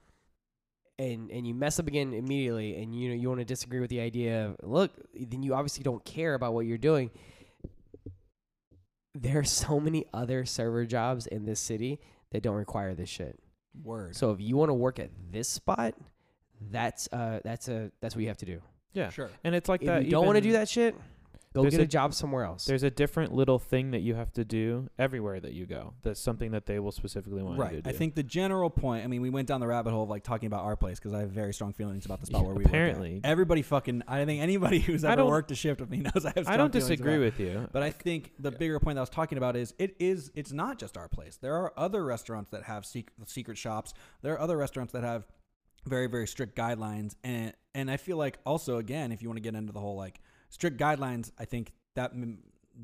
and 0.98 1.30
and 1.30 1.46
you 1.46 1.54
mess 1.54 1.78
up 1.78 1.86
again 1.88 2.14
immediately, 2.14 2.82
and 2.82 2.98
you 2.98 3.10
know 3.10 3.14
you 3.14 3.28
want 3.28 3.40
to 3.40 3.44
disagree 3.44 3.80
with 3.80 3.90
the 3.90 4.00
idea 4.00 4.46
of 4.46 4.56
look, 4.62 4.92
then 5.14 5.42
you 5.42 5.52
obviously 5.54 5.82
don't 5.82 6.04
care 6.06 6.32
about 6.34 6.54
what 6.54 6.64
you're 6.64 6.78
doing. 6.78 7.10
There 9.14 9.38
are 9.38 9.44
so 9.44 9.78
many 9.78 10.06
other 10.12 10.46
server 10.46 10.86
jobs 10.86 11.26
in 11.26 11.44
this 11.44 11.60
city 11.60 12.00
that 12.32 12.42
don't 12.42 12.56
require 12.56 12.94
this 12.94 13.08
shit. 13.08 13.38
Word. 13.82 14.16
So 14.16 14.30
if 14.32 14.40
you 14.40 14.56
want 14.56 14.70
to 14.70 14.74
work 14.74 14.98
at 14.98 15.10
this 15.30 15.48
spot, 15.48 15.94
that's 16.70 17.08
uh 17.12 17.40
that's 17.44 17.68
a 17.68 17.90
that's 18.00 18.14
what 18.16 18.22
you 18.22 18.28
have 18.28 18.38
to 18.38 18.46
do. 18.46 18.60
Yeah, 18.94 19.10
Sure. 19.10 19.28
and 19.44 19.54
it's 19.54 19.68
like 19.68 19.82
If 19.82 19.86
that. 19.88 20.04
you 20.06 20.10
don't 20.10 20.24
want 20.24 20.36
to 20.36 20.40
do 20.42 20.52
that 20.52 20.68
shit, 20.70 20.94
go 21.56 21.62
There's 21.62 21.72
get 21.72 21.80
a, 21.80 21.84
a- 21.84 21.86
job 21.86 22.14
somewhere 22.14 22.44
else. 22.44 22.64
There's 22.66 22.82
a 22.82 22.90
different 22.90 23.34
little 23.34 23.58
thing 23.58 23.90
that 23.90 24.00
you 24.00 24.14
have 24.14 24.32
to 24.34 24.44
do 24.44 24.88
everywhere 24.98 25.40
that 25.40 25.52
you 25.52 25.66
go. 25.66 25.94
That's 26.02 26.20
something 26.20 26.52
that 26.52 26.66
they 26.66 26.78
will 26.78 26.92
specifically 26.92 27.42
want 27.42 27.56
you 27.56 27.62
Right. 27.62 27.72
to 27.72 27.82
do. 27.82 27.90
I 27.90 27.92
think 27.92 28.14
the 28.14 28.22
general 28.22 28.70
point. 28.70 29.04
I 29.04 29.08
mean, 29.08 29.22
we 29.22 29.30
went 29.30 29.48
down 29.48 29.60
the 29.60 29.66
rabbit 29.66 29.90
hole 29.92 30.04
of 30.04 30.08
like 30.10 30.22
talking 30.22 30.46
about 30.46 30.64
our 30.64 30.76
place 30.76 30.98
because 30.98 31.12
I 31.14 31.20
have 31.20 31.30
very 31.30 31.52
strong 31.54 31.72
feelings 31.72 32.04
about 32.06 32.20
the 32.20 32.26
spot 32.26 32.42
Yeah, 32.42 32.46
where 32.46 32.54
we 32.56 32.64
apparently. 32.64 33.20
everybody 33.24 33.62
fucking. 33.62 34.02
I 34.06 34.24
think 34.24 34.42
anybody 34.42 34.78
who's 34.86 35.04
ever 35.04 35.24
worked 35.24 35.50
a 35.50 35.54
shift 35.54 35.80
with 35.80 35.90
me 35.90 35.96
knows 36.14 36.24
I 36.24 36.32
have. 36.34 36.44
Strong 36.44 36.54
I 36.54 36.56
don't 36.56 36.72
disagree 36.72 37.18
with 37.18 37.40
you. 37.40 37.68
But 37.72 37.82
I 37.82 37.90
think 37.90 38.32
the 38.38 38.50
bigger 38.50 38.78
point 38.78 38.96
that 38.96 39.00
I 39.00 39.02
was 39.02 39.10
talking 39.10 39.38
about 39.38 39.56
is 39.56 39.74
it 39.78 39.96
is 39.98 40.30
it's 40.34 40.52
not 40.52 40.78
just 40.78 40.96
our 40.96 41.08
place. 41.08 41.36
There 41.40 41.54
are 41.54 41.72
other 41.76 42.04
restaurants 42.04 42.50
that 42.50 42.64
have 42.64 42.84
secret, 42.86 43.28
secret 43.28 43.56
shops. 43.58 43.94
There 44.22 44.32
are 44.34 44.40
other 44.40 44.56
restaurants 44.56 44.92
that 44.92 45.02
have 45.02 45.26
very 45.86 46.08
very 46.08 46.26
strict 46.26 46.56
guidelines 46.56 47.14
and 47.22 47.52
and 47.72 47.88
I 47.88 47.96
feel 47.96 48.16
like 48.16 48.38
also 48.44 48.78
again 48.78 49.12
if 49.12 49.22
you 49.22 49.28
want 49.28 49.36
to 49.36 49.40
get 49.40 49.54
into 49.54 49.72
the 49.72 49.78
whole 49.78 49.94
like 49.96 50.20
strict 50.48 50.78
guidelines, 50.78 51.30
I 51.38 51.44
think 51.44 51.72
that 51.94 52.12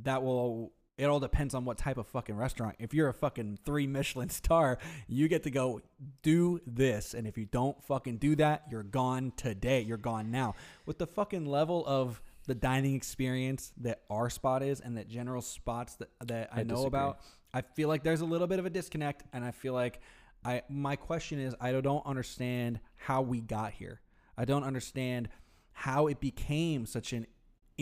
that 0.02 0.22
will 0.22 0.72
it 0.98 1.06
all 1.06 1.20
depends 1.20 1.54
on 1.54 1.64
what 1.64 1.78
type 1.78 1.96
of 1.96 2.06
fucking 2.06 2.36
restaurant. 2.36 2.76
If 2.78 2.92
you're 2.92 3.08
a 3.08 3.14
fucking 3.14 3.58
three 3.64 3.86
Michelin 3.86 4.28
star, 4.30 4.78
you 5.08 5.26
get 5.26 5.42
to 5.44 5.50
go 5.50 5.80
do 6.22 6.60
this, 6.66 7.14
and 7.14 7.26
if 7.26 7.38
you 7.38 7.46
don't 7.46 7.82
fucking 7.84 8.18
do 8.18 8.36
that, 8.36 8.64
you're 8.70 8.82
gone 8.82 9.32
today. 9.36 9.80
You're 9.80 9.96
gone 9.96 10.30
now. 10.30 10.54
With 10.86 10.98
the 10.98 11.06
fucking 11.06 11.46
level 11.46 11.84
of 11.86 12.20
the 12.46 12.54
dining 12.54 12.94
experience 12.94 13.72
that 13.78 14.02
our 14.10 14.28
spot 14.28 14.62
is, 14.62 14.80
and 14.80 14.96
that 14.96 15.08
general 15.08 15.42
spots 15.42 15.94
that 15.96 16.10
that 16.26 16.50
I, 16.52 16.60
I 16.60 16.62
know 16.62 16.74
disagree. 16.74 16.86
about, 16.86 17.20
I 17.54 17.62
feel 17.62 17.88
like 17.88 18.02
there's 18.02 18.20
a 18.20 18.26
little 18.26 18.46
bit 18.46 18.58
of 18.58 18.66
a 18.66 18.70
disconnect, 18.70 19.24
and 19.32 19.44
I 19.44 19.50
feel 19.50 19.72
like 19.72 20.00
I 20.44 20.62
my 20.68 20.96
question 20.96 21.38
is 21.40 21.54
I 21.60 21.72
don't 21.72 22.04
understand 22.06 22.80
how 22.96 23.22
we 23.22 23.40
got 23.40 23.72
here. 23.72 24.00
I 24.36 24.44
don't 24.44 24.64
understand 24.64 25.28
how 25.72 26.06
it 26.06 26.20
became 26.20 26.84
such 26.86 27.12
an 27.12 27.26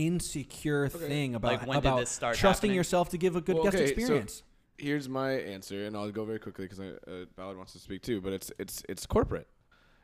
insecure 0.07 0.89
thing 0.89 1.35
about 1.35 1.53
Like, 1.53 1.61
when 1.67 1.77
did 1.81 1.87
about 1.89 2.01
this 2.01 2.11
start 2.11 2.37
trusting 2.37 2.69
happening? 2.71 2.77
yourself 2.77 3.09
to 3.11 3.19
give 3.19 3.37
a 3.37 3.41
good 3.41 3.57
Well, 3.57 3.65
guest 3.65 3.77
okay, 3.77 3.87
so- 3.87 3.93
experience. 3.93 4.43
Here's 4.79 5.11
my 5.11 5.33
answer, 5.33 5.85
and 5.85 5.95
I'll 5.95 6.11
go 6.11 6.25
very 6.25 6.39
quickly 6.39 6.65
because 6.65 6.81
uh, 6.81 7.27
Ballard 7.37 7.59
wants 7.59 7.75
to 7.75 7.79
speak 7.79 8.01
too. 8.03 8.23
But 8.23 8.33
it's 8.33 8.51
it's 8.59 8.83
it's 8.89 9.05
corporate. 9.05 9.47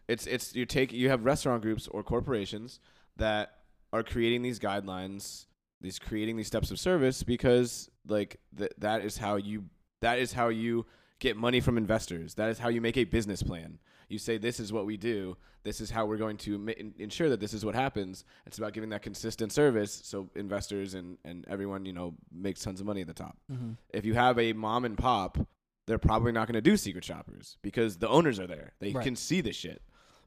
It's 0.06 0.26
it's 0.26 0.54
you 0.54 0.66
take 0.66 0.92
you 0.92 1.08
have 1.08 1.24
restaurant 1.24 1.62
groups 1.62 1.88
or 1.88 2.02
corporations 2.02 2.78
that 3.16 3.54
are 3.94 4.02
creating 4.02 4.42
these 4.42 4.58
guidelines, 4.58 5.46
these 5.80 5.98
creating 5.98 6.36
these 6.36 6.46
steps 6.46 6.70
of 6.70 6.78
service 6.78 7.22
because 7.22 7.88
like 8.06 8.36
th- 8.58 8.70
that 8.76 9.00
is 9.02 9.16
how 9.16 9.36
you 9.36 9.64
that 10.02 10.18
is 10.18 10.34
how 10.34 10.48
you 10.48 10.84
get 11.20 11.38
money 11.38 11.60
from 11.60 11.78
investors. 11.78 12.34
That 12.34 12.50
is 12.50 12.58
how 12.58 12.68
you 12.68 12.82
make 12.82 12.98
a 12.98 13.04
business 13.04 13.42
plan. 13.42 13.78
You 14.08 14.18
say 14.18 14.38
this 14.38 14.60
is 14.60 14.72
what 14.72 14.86
we 14.86 14.96
do. 14.96 15.36
This 15.64 15.80
is 15.80 15.90
how 15.90 16.06
we're 16.06 16.16
going 16.16 16.36
to 16.38 16.58
ma- 16.58 16.72
ensure 16.98 17.28
that 17.28 17.40
this 17.40 17.52
is 17.52 17.64
what 17.64 17.74
happens. 17.74 18.24
It's 18.46 18.58
about 18.58 18.72
giving 18.72 18.90
that 18.90 19.02
consistent 19.02 19.52
service 19.52 20.00
so 20.04 20.30
investors 20.36 20.94
and 20.94 21.18
and 21.24 21.44
everyone 21.48 21.84
you 21.86 21.92
know 21.92 22.14
makes 22.32 22.60
tons 22.62 22.80
of 22.80 22.86
money 22.86 23.00
at 23.00 23.08
the 23.08 23.14
top. 23.14 23.36
Mm-hmm. 23.52 23.72
If 23.92 24.04
you 24.04 24.14
have 24.14 24.38
a 24.38 24.52
mom 24.52 24.84
and 24.84 24.96
pop, 24.96 25.38
they're 25.86 25.98
probably 25.98 26.32
not 26.32 26.46
going 26.46 26.54
to 26.54 26.60
do 26.60 26.76
secret 26.76 27.04
shoppers 27.04 27.58
because 27.62 27.96
the 27.98 28.08
owners 28.08 28.38
are 28.38 28.46
there. 28.46 28.72
They 28.78 28.92
Right. 28.92 29.02
can 29.04 29.16
see 29.16 29.40
the 29.40 29.52
shit. 29.52 29.82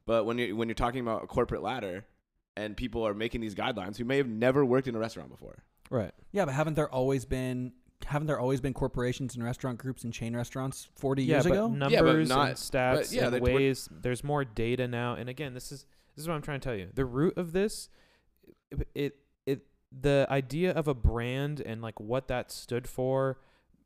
But 0.06 0.26
when 0.26 0.36
you 0.38 0.56
when 0.56 0.68
you're 0.68 0.74
talking 0.74 1.00
about 1.00 1.24
a 1.24 1.26
corporate 1.26 1.62
ladder 1.62 2.04
and 2.56 2.76
people 2.76 3.06
are 3.06 3.14
making 3.14 3.40
these 3.40 3.54
guidelines 3.54 3.96
who 3.96 4.04
may 4.04 4.18
have 4.18 4.28
never 4.28 4.64
worked 4.64 4.88
in 4.88 4.94
a 4.94 4.98
restaurant 4.98 5.30
before. 5.30 5.64
right. 5.90 6.12
Yeah, 6.32 6.44
but 6.44 6.52
haven't 6.54 6.74
there 6.74 6.88
always 6.92 7.24
been 7.24 7.72
haven't 8.06 8.26
there 8.26 8.38
always 8.40 8.60
been 8.60 8.74
corporations 8.74 9.34
and 9.34 9.44
restaurant 9.44 9.78
groups 9.78 10.04
and 10.04 10.12
chain 10.12 10.34
restaurants 10.34 10.88
40 10.96 11.22
yeah, 11.24 11.34
years 11.36 11.44
but 11.44 11.52
ago? 11.52 11.68
numbers 11.68 11.92
Yeah, 11.92 12.02
but 12.02 12.26
not- 12.28 12.48
and 12.48 12.56
stats 12.56 12.94
but 12.96 13.12
yeah, 13.12 13.24
and 13.26 13.34
that 13.34 13.42
we're- 13.42 13.54
ways. 13.54 13.88
There's 13.90 14.24
more 14.24 14.44
data 14.44 14.88
now, 14.88 15.14
and 15.14 15.28
again, 15.28 15.54
this 15.54 15.70
is 15.72 15.86
this 16.16 16.22
is 16.24 16.28
what 16.28 16.34
I'm 16.34 16.42
trying 16.42 16.60
to 16.60 16.64
tell 16.64 16.76
you. 16.76 16.88
The 16.92 17.04
root 17.04 17.36
of 17.38 17.52
this, 17.52 17.88
it 18.70 18.88
it, 18.94 19.16
it 19.46 19.66
the 19.92 20.26
idea 20.30 20.72
of 20.72 20.88
a 20.88 20.94
brand 20.94 21.60
and 21.60 21.80
like 21.82 21.98
what 22.00 22.28
that 22.28 22.50
stood 22.50 22.86
for 22.88 23.38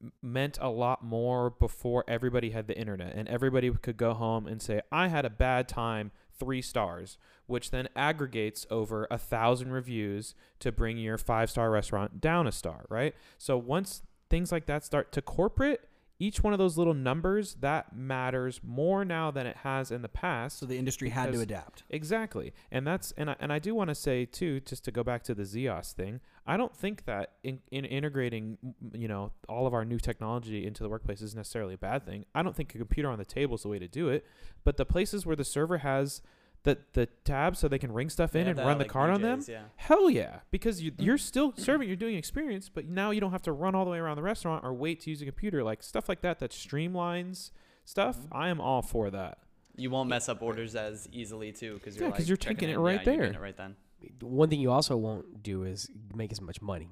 m- 0.02 0.12
meant 0.22 0.58
a 0.60 0.68
lot 0.70 1.02
more 1.04 1.50
before 1.50 2.04
everybody 2.08 2.50
had 2.50 2.66
the 2.66 2.76
internet 2.78 3.14
and 3.14 3.28
everybody 3.28 3.70
could 3.70 3.96
go 3.96 4.12
home 4.14 4.46
and 4.46 4.60
say 4.60 4.82
i 4.92 5.08
had 5.08 5.24
a 5.24 5.30
bad 5.30 5.66
time 5.68 6.10
three 6.38 6.62
stars 6.62 7.18
which 7.46 7.70
then 7.70 7.88
aggregates 7.94 8.66
over 8.70 9.06
a 9.10 9.18
thousand 9.18 9.70
reviews 9.70 10.34
to 10.58 10.72
bring 10.72 10.96
your 10.98 11.18
five 11.18 11.50
star 11.50 11.70
restaurant 11.70 12.20
down 12.20 12.46
a 12.46 12.52
star 12.52 12.84
right 12.88 13.14
so 13.38 13.56
once 13.56 14.02
things 14.30 14.50
like 14.50 14.66
that 14.66 14.84
start 14.84 15.12
to 15.12 15.22
corporate 15.22 15.88
each 16.18 16.42
one 16.42 16.52
of 16.52 16.58
those 16.58 16.78
little 16.78 16.94
numbers 16.94 17.54
that 17.60 17.94
matters 17.94 18.60
more 18.62 19.04
now 19.04 19.30
than 19.30 19.46
it 19.46 19.56
has 19.58 19.90
in 19.90 20.02
the 20.02 20.08
past 20.08 20.58
so 20.58 20.66
the 20.66 20.78
industry 20.78 21.08
had 21.08 21.32
to 21.32 21.40
adapt. 21.40 21.82
Exactly, 21.90 22.52
and 22.70 22.86
that's 22.86 23.12
and 23.16 23.30
I, 23.30 23.36
and 23.40 23.52
I 23.52 23.58
do 23.58 23.74
want 23.74 23.88
to 23.88 23.94
say 23.94 24.24
too, 24.24 24.60
just 24.60 24.84
to 24.84 24.92
go 24.92 25.02
back 25.02 25.22
to 25.24 25.34
the 25.34 25.42
Ziosk 25.42 25.94
thing. 25.94 26.20
I 26.46 26.56
don't 26.56 26.76
think 26.76 27.06
that 27.06 27.32
in, 27.42 27.60
in 27.70 27.84
integrating, 27.84 28.58
you 28.92 29.08
know, 29.08 29.32
all 29.48 29.66
of 29.66 29.72
our 29.72 29.84
new 29.84 29.98
technology 29.98 30.66
into 30.66 30.82
the 30.82 30.88
workplace 30.88 31.22
is 31.22 31.34
necessarily 31.34 31.74
a 31.74 31.78
bad 31.78 32.04
thing. 32.04 32.26
I 32.34 32.42
don't 32.42 32.54
think 32.54 32.74
a 32.74 32.78
computer 32.78 33.08
on 33.08 33.18
the 33.18 33.24
table 33.24 33.54
is 33.54 33.62
the 33.62 33.68
way 33.68 33.78
to 33.78 33.88
do 33.88 34.08
it, 34.08 34.26
but 34.62 34.76
the 34.76 34.84
places 34.84 35.24
where 35.24 35.36
the 35.36 35.44
server 35.44 35.78
has 35.78 36.20
the 36.64 36.78
the 36.94 37.06
tabs 37.24 37.58
so 37.58 37.68
they 37.68 37.78
can 37.78 37.92
ring 37.92 38.10
stuff 38.10 38.34
in 38.34 38.44
Yeah, 38.44 38.50
and 38.50 38.58
run 38.58 38.78
the 38.78 38.84
like, 38.84 38.90
card 38.90 39.10
on 39.10 39.22
them? 39.22 39.42
Yeah. 39.46 39.64
Hell 39.76 40.10
yeah, 40.10 40.40
because 40.50 40.82
you, 40.82 40.92
you're 40.98 41.18
still 41.18 41.52
serving, 41.56 41.88
you're 41.88 41.96
doing 41.96 42.16
experience, 42.16 42.68
but 42.68 42.86
now 42.86 43.10
you 43.10 43.20
don't 43.20 43.32
have 43.32 43.42
to 43.42 43.52
run 43.52 43.74
all 43.74 43.84
the 43.84 43.90
way 43.90 43.98
around 43.98 44.16
the 44.16 44.22
restaurant 44.22 44.64
or 44.64 44.72
wait 44.72 45.00
to 45.00 45.10
use 45.10 45.22
a 45.22 45.26
computer. 45.26 45.62
Like 45.62 45.82
stuff 45.82 46.08
like 46.08 46.22
that 46.22 46.40
that 46.40 46.50
streamlines 46.50 47.50
stuff. 47.84 48.18
Mm-hmm. 48.18 48.36
I 48.36 48.48
am 48.48 48.60
all 48.60 48.82
for 48.82 49.10
that. 49.10 49.38
You 49.76 49.90
won't 49.90 50.08
mess 50.08 50.28
up 50.28 50.40
orders 50.42 50.74
as 50.74 51.08
easily 51.12 51.52
too 51.52 51.74
because 51.74 51.96
you're 51.96 52.10
like 52.10 52.26
you're 52.26 52.36
checking 52.36 52.56
taking 52.56 52.74
it 52.74 52.78
right 52.78 53.00
yeah, 53.04 53.12
you're 53.12 53.22
there. 53.24 53.32
it 53.34 53.40
right 53.40 53.56
then. 53.56 53.76
One 54.20 54.48
thing 54.50 54.60
you 54.60 54.70
also 54.70 54.96
won't 54.96 55.42
do 55.42 55.64
is 55.64 55.90
make 56.14 56.32
as 56.32 56.40
much 56.40 56.60
money. 56.62 56.88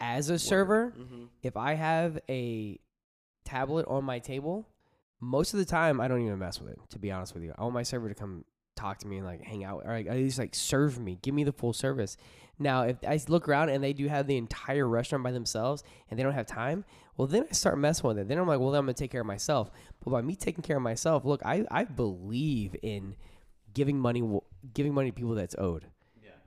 As 0.00 0.28
a 0.30 0.38
server, 0.38 0.92
Mm-hmm. 0.98 1.24
if 1.42 1.56
I 1.56 1.74
have 1.74 2.18
a 2.28 2.78
tablet 3.44 3.86
on 3.88 4.04
my 4.04 4.18
table, 4.18 4.68
most 5.20 5.54
of 5.54 5.58
the 5.58 5.64
time 5.64 6.00
I 6.00 6.08
don't 6.08 6.20
even 6.24 6.38
mess 6.38 6.60
with 6.60 6.70
it. 6.72 6.78
To 6.90 6.98
be 6.98 7.10
honest 7.10 7.34
with 7.34 7.42
you, 7.44 7.54
I 7.56 7.62
want 7.62 7.74
my 7.74 7.82
server 7.82 8.08
to 8.08 8.14
come 8.14 8.44
talk 8.74 8.98
to 8.98 9.06
me 9.06 9.16
and 9.16 9.24
like 9.26 9.42
hang 9.42 9.64
out, 9.64 9.82
or 9.86 9.92
like, 9.92 10.06
at 10.06 10.16
least 10.16 10.38
like 10.38 10.54
serve 10.54 10.98
me, 10.98 11.18
give 11.22 11.34
me 11.34 11.44
the 11.44 11.52
full 11.52 11.72
service. 11.72 12.16
Now, 12.58 12.82
if 12.82 12.96
I 13.06 13.18
look 13.28 13.48
around 13.48 13.70
and 13.70 13.82
they 13.82 13.92
do 13.94 14.06
have 14.08 14.26
the 14.26 14.36
entire 14.36 14.86
restaurant 14.86 15.24
by 15.24 15.30
themselves 15.32 15.82
and 16.10 16.18
they 16.18 16.22
don't 16.22 16.32
have 16.34 16.46
time, 16.46 16.84
well, 17.16 17.26
then 17.26 17.46
I 17.48 17.52
start 17.54 17.78
messing 17.78 18.06
with 18.08 18.18
it. 18.18 18.28
Then 18.28 18.36
I'm 18.38 18.46
like, 18.46 18.60
well, 18.60 18.70
then 18.70 18.80
I'm 18.80 18.84
gonna 18.86 18.94
take 18.94 19.10
care 19.10 19.22
of 19.22 19.26
myself. 19.26 19.70
But 20.04 20.10
by 20.10 20.20
me 20.22 20.36
taking 20.36 20.62
care 20.62 20.76
of 20.76 20.82
myself, 20.82 21.24
look, 21.24 21.40
I 21.44 21.64
I 21.70 21.84
believe 21.84 22.76
in 22.82 23.16
giving 23.72 23.98
money, 23.98 24.22
giving 24.74 24.92
money 24.92 25.10
to 25.10 25.14
people 25.14 25.34
that's 25.34 25.54
owed 25.58 25.86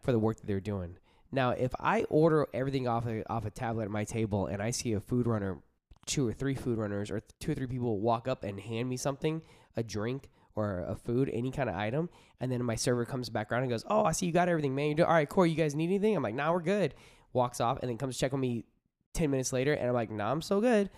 for 0.02 0.12
the 0.12 0.20
work 0.20 0.38
that 0.38 0.48
they're 0.48 0.60
doing. 0.60 0.98
Now, 1.32 1.52
if 1.52 1.72
I 1.80 2.04
order 2.10 2.48
everything 2.54 2.88
off 2.88 3.06
a, 3.06 3.30
off 3.32 3.46
a 3.46 3.52
tablet 3.52 3.84
at 3.84 3.92
my 3.92 4.04
table 4.04 4.48
and 4.48 4.62
I 4.62 4.72
see 4.72 4.94
a 4.94 5.00
food 5.00 5.28
runner, 5.28 5.60
two 6.06 6.28
or 6.28 6.34
three 6.34 6.56
food 6.56 6.78
runners, 6.78 7.12
or 7.12 7.22
two 7.40 7.52
or 7.52 7.56
three 7.56 7.68
people 7.68 8.00
walk 8.00 8.28
up 8.28 8.44
and 8.44 8.60
hand 8.60 8.90
me 8.90 8.98
something, 8.98 9.42
a 9.78 9.84
drink 9.84 10.30
or 10.56 10.84
a 10.88 10.96
food, 10.96 11.30
any 11.32 11.52
kind 11.52 11.70
of 11.70 11.76
item, 11.76 12.10
and 12.40 12.52
then 12.52 12.64
my 12.64 12.76
server 12.76 13.06
comes 13.06 13.30
back 13.30 13.52
around 13.52 13.62
and 13.62 13.70
goes, 13.70 13.86
"Oh, 13.88 14.04
I 14.04 14.12
see 14.12 14.26
you 14.26 14.32
got 14.32 14.50
everything, 14.50 14.74
man. 14.74 14.90
You 14.90 14.96
do 14.96 15.04
all 15.04 15.14
right, 15.14 15.30
Corey. 15.30 15.52
You 15.52 15.56
guys 15.56 15.76
need 15.76 15.86
anything?" 15.86 16.16
I'm 16.16 16.24
like, 16.24 16.34
"Nah, 16.36 16.52
we're 16.52 16.62
good." 16.62 16.96
Walks 17.32 17.62
off 17.62 17.78
and 17.82 17.90
then 17.90 17.98
comes 17.98 18.18
check 18.18 18.34
on 18.34 18.40
me 18.40 18.66
ten 19.14 19.30
minutes 19.30 19.54
later, 19.54 19.74
and 19.74 19.88
I'm 19.88 19.94
like, 19.94 20.10
"Nah, 20.10 20.32
I'm 20.32 20.42
so 20.42 20.60
good." 20.60 20.90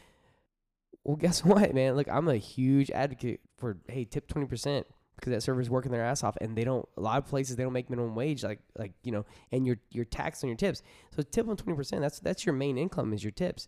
Well, 1.04 1.18
guess 1.18 1.44
what, 1.46 1.74
man? 1.74 1.96
Look, 1.96 2.08
I'm 2.10 2.30
a 2.30 2.38
huge 2.38 2.90
advocate 2.92 3.42
for 3.58 3.78
hey, 3.90 4.06
tip 4.06 4.28
twenty 4.28 4.48
percent 4.48 4.88
because 5.22 5.32
that 5.32 5.42
server's 5.42 5.70
working 5.70 5.92
their 5.92 6.04
ass 6.04 6.24
off, 6.24 6.36
and 6.42 6.58
they 6.58 6.64
don't. 6.64 6.88
A 6.98 7.02
lot 7.02 7.20
of 7.20 7.28
places 7.28 7.56
they 7.56 7.64
don't 7.64 7.72
make 7.72 7.90
minimum 7.90 8.16
wage, 8.16 8.44
like 8.44 8.60
like 8.78 8.94
you 9.04 9.12
know, 9.12 9.26
and 9.52 9.66
you're 9.68 9.78
you're 9.92 10.06
taxed 10.06 10.44
on 10.44 10.50
your 10.50 10.58
tips. 10.58 10.82
So 11.16 11.22
tip 11.22 11.46
them 11.46 11.56
twenty 11.56 11.78
percent. 11.78 12.02
That's 12.02 12.20
that's 12.20 12.46
your 12.46 12.54
main 12.54 12.78
income 12.78 13.14
is 13.14 13.24
your 13.24 13.32
tips. 13.32 13.68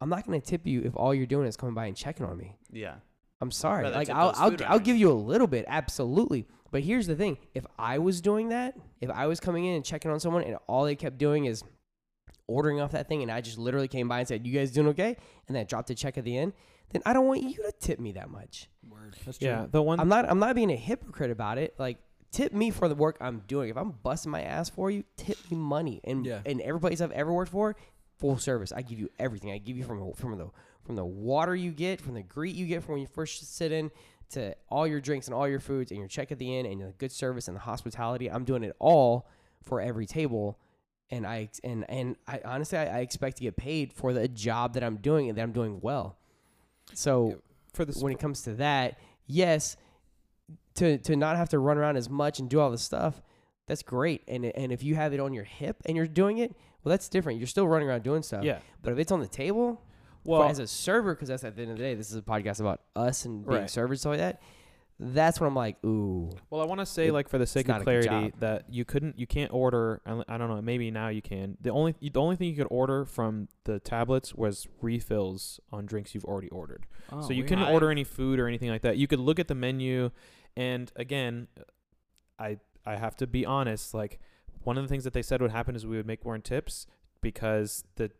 I'm 0.00 0.08
not 0.08 0.24
gonna 0.24 0.40
tip 0.40 0.66
you 0.66 0.82
if 0.82 0.96
all 0.96 1.12
you're 1.14 1.26
doing 1.26 1.46
is 1.46 1.56
coming 1.56 1.74
by 1.74 1.86
and 1.86 1.96
checking 1.96 2.24
on 2.24 2.36
me. 2.36 2.56
Yeah. 2.70 2.94
I'm 3.40 3.50
sorry. 3.50 3.90
Like 3.90 4.08
I'll 4.08 4.32
I'll, 4.36 4.56
I'll 4.66 4.78
give 4.78 4.96
you 4.96 5.10
a 5.10 5.14
little 5.14 5.48
bit, 5.48 5.64
absolutely. 5.66 6.46
But 6.70 6.82
here's 6.82 7.08
the 7.08 7.16
thing: 7.16 7.38
if 7.54 7.66
I 7.76 7.98
was 7.98 8.20
doing 8.20 8.50
that, 8.50 8.76
if 9.00 9.10
I 9.10 9.26
was 9.26 9.40
coming 9.40 9.64
in 9.64 9.74
and 9.74 9.84
checking 9.84 10.12
on 10.12 10.20
someone, 10.20 10.44
and 10.44 10.56
all 10.68 10.84
they 10.84 10.94
kept 10.94 11.18
doing 11.18 11.46
is 11.46 11.64
ordering 12.46 12.80
off 12.80 12.92
that 12.92 13.08
thing, 13.08 13.22
and 13.22 13.32
I 13.32 13.40
just 13.40 13.58
literally 13.58 13.88
came 13.88 14.08
by 14.08 14.20
and 14.20 14.28
said, 14.28 14.46
"You 14.46 14.52
guys 14.52 14.70
doing 14.70 14.86
okay?" 14.88 15.16
and 15.48 15.56
then 15.56 15.62
I 15.62 15.64
dropped 15.64 15.90
a 15.90 15.94
check 15.94 16.16
at 16.18 16.24
the 16.24 16.38
end, 16.38 16.52
then 16.90 17.02
I 17.06 17.12
don't 17.12 17.26
want 17.26 17.42
you 17.42 17.54
to 17.54 17.72
tip 17.80 17.98
me 17.98 18.12
that 18.12 18.30
much. 18.30 18.68
Word. 18.88 19.16
That's 19.24 19.38
true. 19.38 19.48
Yeah, 19.48 19.66
the 19.70 19.82
one 19.82 20.00
I'm 20.00 20.08
not 20.08 20.28
I'm 20.28 20.38
not 20.38 20.54
being 20.54 20.70
a 20.70 20.76
hypocrite 20.76 21.30
about 21.30 21.58
it. 21.58 21.74
Like 21.78 21.98
tip 22.30 22.52
me 22.52 22.70
for 22.70 22.88
the 22.88 22.94
work 22.94 23.16
I'm 23.20 23.42
doing. 23.46 23.68
If 23.70 23.76
I'm 23.76 23.90
busting 23.90 24.30
my 24.32 24.42
ass 24.42 24.68
for 24.70 24.90
you, 24.90 25.04
tip 25.16 25.38
me 25.50 25.56
money. 25.56 26.00
And 26.04 26.24
Yeah. 26.26 26.40
and 26.46 26.60
every 26.60 26.80
place 26.80 27.00
I've 27.00 27.12
ever 27.12 27.32
worked 27.32 27.52
for, 27.52 27.76
full 28.18 28.38
service. 28.38 28.72
I 28.72 28.82
give 28.82 28.98
you 28.98 29.10
everything. 29.18 29.50
I 29.52 29.58
give 29.58 29.76
you 29.76 29.84
from 29.84 30.12
from 30.14 30.36
the 30.38 30.50
from 30.84 30.96
the 30.96 31.04
water 31.04 31.54
you 31.54 31.70
get, 31.70 32.00
from 32.00 32.14
the 32.14 32.22
greet 32.22 32.54
you 32.56 32.66
get 32.66 32.82
from 32.82 32.94
when 32.94 33.02
you 33.02 33.06
first 33.06 33.54
sit 33.56 33.70
in, 33.70 33.90
to 34.30 34.54
all 34.68 34.86
your 34.86 35.00
drinks 35.00 35.26
and 35.28 35.34
all 35.34 35.46
your 35.46 35.60
foods 35.60 35.90
and 35.92 35.98
your 35.98 36.08
check 36.08 36.32
at 36.32 36.38
the 36.38 36.56
end 36.56 36.66
and 36.66 36.80
the 36.80 36.92
good 36.98 37.12
service 37.12 37.46
and 37.48 37.56
the 37.56 37.60
hospitality. 37.60 38.28
I'm 38.30 38.44
doing 38.44 38.64
it 38.64 38.74
all 38.78 39.28
for 39.62 39.80
every 39.80 40.06
table. 40.06 40.58
And 41.10 41.26
I 41.26 41.50
and 41.62 41.84
and 41.90 42.16
I 42.26 42.40
honestly 42.44 42.78
I, 42.78 42.98
I 42.98 43.00
expect 43.00 43.36
to 43.36 43.42
get 43.42 43.56
paid 43.56 43.92
for 43.92 44.12
the 44.14 44.26
job 44.26 44.74
that 44.74 44.82
I'm 44.82 44.96
doing 44.96 45.28
and 45.28 45.36
that 45.38 45.42
I'm 45.42 45.52
doing 45.52 45.78
well. 45.82 46.16
So 46.94 47.40
for 47.72 47.84
the 47.84 47.92
when 48.00 48.12
it 48.12 48.18
comes 48.18 48.42
to 48.42 48.54
that, 48.54 48.98
yes, 49.26 49.76
to 50.74 50.98
to 50.98 51.16
not 51.16 51.36
have 51.36 51.48
to 51.50 51.58
run 51.58 51.78
around 51.78 51.96
as 51.96 52.08
much 52.08 52.38
and 52.38 52.48
do 52.48 52.60
all 52.60 52.70
this 52.70 52.82
stuff, 52.82 53.20
that's 53.66 53.82
great. 53.82 54.22
And 54.28 54.44
and 54.46 54.72
if 54.72 54.82
you 54.82 54.94
have 54.94 55.12
it 55.12 55.20
on 55.20 55.32
your 55.32 55.44
hip 55.44 55.76
and 55.86 55.96
you're 55.96 56.06
doing 56.06 56.38
it, 56.38 56.54
well, 56.84 56.90
that's 56.90 57.08
different. 57.08 57.38
You're 57.38 57.46
still 57.46 57.68
running 57.68 57.88
around 57.88 58.02
doing 58.02 58.22
stuff. 58.22 58.44
yeah. 58.44 58.58
But 58.82 58.92
if 58.92 58.98
it's 58.98 59.12
on 59.12 59.20
the 59.20 59.28
table, 59.28 59.80
Well, 60.24 60.42
as 60.44 60.58
a 60.58 60.66
server, 60.66 61.14
because 61.14 61.28
that's 61.28 61.44
at 61.44 61.56
the 61.56 61.62
end 61.62 61.72
of 61.72 61.78
the 61.78 61.82
day, 61.84 61.94
this 61.94 62.10
is 62.10 62.16
a 62.16 62.22
podcast 62.22 62.60
about 62.60 62.80
us 62.96 63.24
and 63.24 63.44
being 63.46 63.60
Right. 63.62 63.70
servers, 63.70 64.00
stuff 64.00 64.10
like 64.10 64.18
that. 64.20 64.42
That's 65.00 65.40
when 65.40 65.48
I'm 65.48 65.54
like, 65.54 65.82
ooh, 65.84 66.30
Well, 66.48 66.60
I 66.60 66.64
want 66.64 66.78
to 66.80 66.86
say, 66.86 67.08
It- 67.08 67.12
like, 67.12 67.28
for 67.28 67.38
the 67.38 67.46
sake 67.46 67.68
of 67.68 67.82
clarity, 67.82 68.32
that 68.38 68.66
you 68.72 68.84
couldn't, 68.84 69.18
you 69.18 69.26
can't 69.26 69.52
order. 69.52 70.00
I 70.06 70.22
I 70.28 70.38
don't 70.38 70.48
know. 70.48 70.62
Maybe 70.62 70.90
now 70.92 71.08
you 71.08 71.22
can. 71.22 71.56
The 71.60 71.70
only, 71.70 71.94
the 72.00 72.20
only 72.20 72.36
thing 72.36 72.48
you 72.48 72.56
could 72.56 72.68
order 72.70 73.04
from 73.04 73.48
the 73.64 73.80
tablets 73.80 74.34
was 74.34 74.68
refills 74.80 75.58
on 75.72 75.86
drinks 75.86 76.14
you've 76.14 76.24
already 76.24 76.48
ordered. 76.50 76.86
Oh, 77.10 77.20
so 77.22 77.32
you 77.32 77.42
couldn't 77.42 77.64
I- 77.64 77.72
order 77.72 77.90
any 77.90 78.04
food 78.04 78.38
or 78.38 78.46
anything 78.46 78.68
like 78.70 78.82
that. 78.82 78.96
You 78.96 79.06
could 79.08 79.18
look 79.20 79.40
at 79.40 79.48
the 79.48 79.54
menu, 79.56 80.10
and 80.56 80.92
again, 80.94 81.48
I 82.38 82.58
I 82.86 82.96
have 82.96 83.16
to 83.16 83.26
be 83.26 83.44
honest. 83.44 83.94
Like, 83.94 84.20
one 84.62 84.76
of 84.78 84.84
the 84.84 84.88
things 84.88 85.02
that 85.04 85.14
they 85.14 85.22
said 85.22 85.42
would 85.42 85.50
happen 85.50 85.74
is 85.74 85.84
we 85.86 85.96
would 85.96 86.06
make 86.06 86.24
more 86.24 86.34
in 86.36 86.42
tips 86.42 86.86
because 87.20 87.84
the 87.96 88.10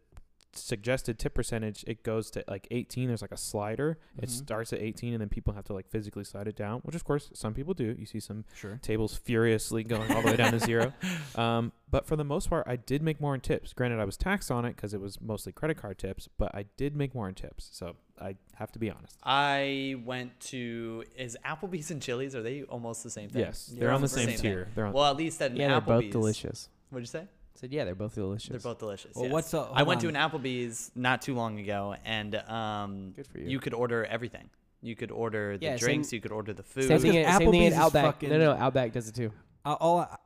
suggested 0.55 1.19
tip 1.19 1.35
percentage 1.35 1.85
it 1.87 2.03
goes 2.03 2.31
to 2.31 2.45
like 2.49 2.67
18 2.71 3.09
there's 3.09 3.23
like 3.23 3.33
a 3.33 3.37
slider 3.37 3.99
it 4.19 4.29
Mhm. 4.29 4.31
starts 4.31 4.73
at 4.73 4.81
18 4.81 5.13
and 5.15 5.21
then 5.21 5.29
people 5.29 5.55
have 5.55 5.65
to 5.65 5.73
like 5.73 5.89
physically 5.89 6.25
slide 6.25 6.47
it 6.49 6.57
down 6.57 6.81
which 6.81 6.95
of 6.95 7.05
course 7.05 7.31
some 7.33 7.55
people 7.55 7.75
do 7.75 7.95
you 7.99 8.07
see 8.07 8.21
some 8.21 8.45
Sure. 8.55 8.79
tables 8.83 9.15
furiously 9.17 9.83
going 9.85 10.11
all 10.13 10.23
the 10.23 10.31
way 10.33 10.37
down 10.37 10.53
to 10.53 10.59
zero. 10.61 10.93
Um, 11.35 11.73
but 11.91 12.07
for 12.07 12.17
the 12.17 12.25
most 12.25 12.49
part, 12.51 12.67
I 12.67 12.77
did 12.77 13.03
make 13.03 13.21
more 13.21 13.35
in 13.35 13.41
tips. 13.41 13.73
Granted, 13.73 13.99
I 14.01 14.05
was 14.05 14.17
taxed 14.19 14.51
on 14.51 14.65
it 14.67 14.77
because 14.77 14.93
it 14.95 15.01
was 15.01 15.21
mostly 15.21 15.53
credit 15.53 15.77
card 15.79 15.99
tips, 15.99 16.29
but 16.39 16.55
I 16.55 16.65
did 16.77 16.95
make 16.95 17.15
more 17.15 17.27
in 17.29 17.35
tips. 17.35 17.69
So 17.73 17.97
I 18.21 18.37
have 18.57 18.71
to 18.73 18.79
be 18.79 18.91
honest. 18.91 19.19
I 19.23 19.97
went 20.05 20.39
to 20.53 21.05
is 21.17 21.37
Applebee's 21.45 21.91
and 21.91 22.01
Chili's 22.03 22.35
are 22.35 22.43
they 22.43 22.63
almost 22.65 23.03
the 23.03 23.11
same 23.11 23.29
thing? 23.31 23.41
Yes, 23.41 23.71
Yeah, 23.73 23.81
they're 23.81 23.89
on 23.89 23.93
the 23.93 23.95
almost 23.97 24.15
the 24.15 24.21
same, 24.21 24.29
same 24.31 24.37
thing. 24.39 24.51
tier. 24.53 24.69
They're 24.75 24.87
on. 24.87 24.93
Well, 24.93 25.05
at 25.11 25.17
least 25.17 25.41
at 25.41 25.53
an 25.53 25.57
yeah, 25.57 25.69
they're 25.69 25.81
both 25.81 26.11
delicious. 26.11 26.69
What'd 26.91 27.03
you 27.03 27.07
say? 27.21 27.27
I 27.55 27.61
said, 27.61 27.73
yeah, 27.73 27.85
they're 27.85 27.95
both 27.95 28.15
delicious. 28.15 28.49
They're 28.51 28.59
both 28.61 28.79
delicious. 28.79 29.15
Well, 29.15 29.25
yes. 29.27 29.33
what's 29.33 29.55
uh, 29.55 29.65
I 29.71 29.79
hold 29.79 29.89
went 29.89 30.01
to 30.03 30.09
an 30.09 30.15
Applebee's 30.15 30.91
not 30.95 31.23
too 31.23 31.35
long 31.35 31.59
ago, 31.61 31.95
and 32.05 32.35
um, 32.35 33.13
Good 33.15 33.27
for 33.27 33.39
you. 33.39 33.49
You 33.49 33.61
could 33.61 33.75
order 33.75 34.05
everything. 34.07 34.49
You 34.81 34.97
could 34.97 35.11
order 35.11 35.59
the 35.59 35.65
Yeah, 35.65 35.71
same- 35.77 35.79
drinks. 35.79 36.13
you 36.13 36.21
could 36.21 36.33
order 36.33 36.53
the 36.53 36.63
food. 36.63 36.89
Same 36.89 36.99
thing, 37.01 37.17
at, 37.19 37.39
same 37.39 37.51
thing 37.51 37.67
at 37.67 37.73
Applebee's 37.73 37.73
is 37.75 37.79
Outback. 37.79 38.05
fucking- 38.05 38.31
no, 38.31 38.39
no, 38.39 38.53
Outback 38.53 38.93
does 38.93 39.09
it 39.09 39.15
too. 39.15 39.31
I- 39.65 39.75
all 39.75 40.01
I, 40.01 40.17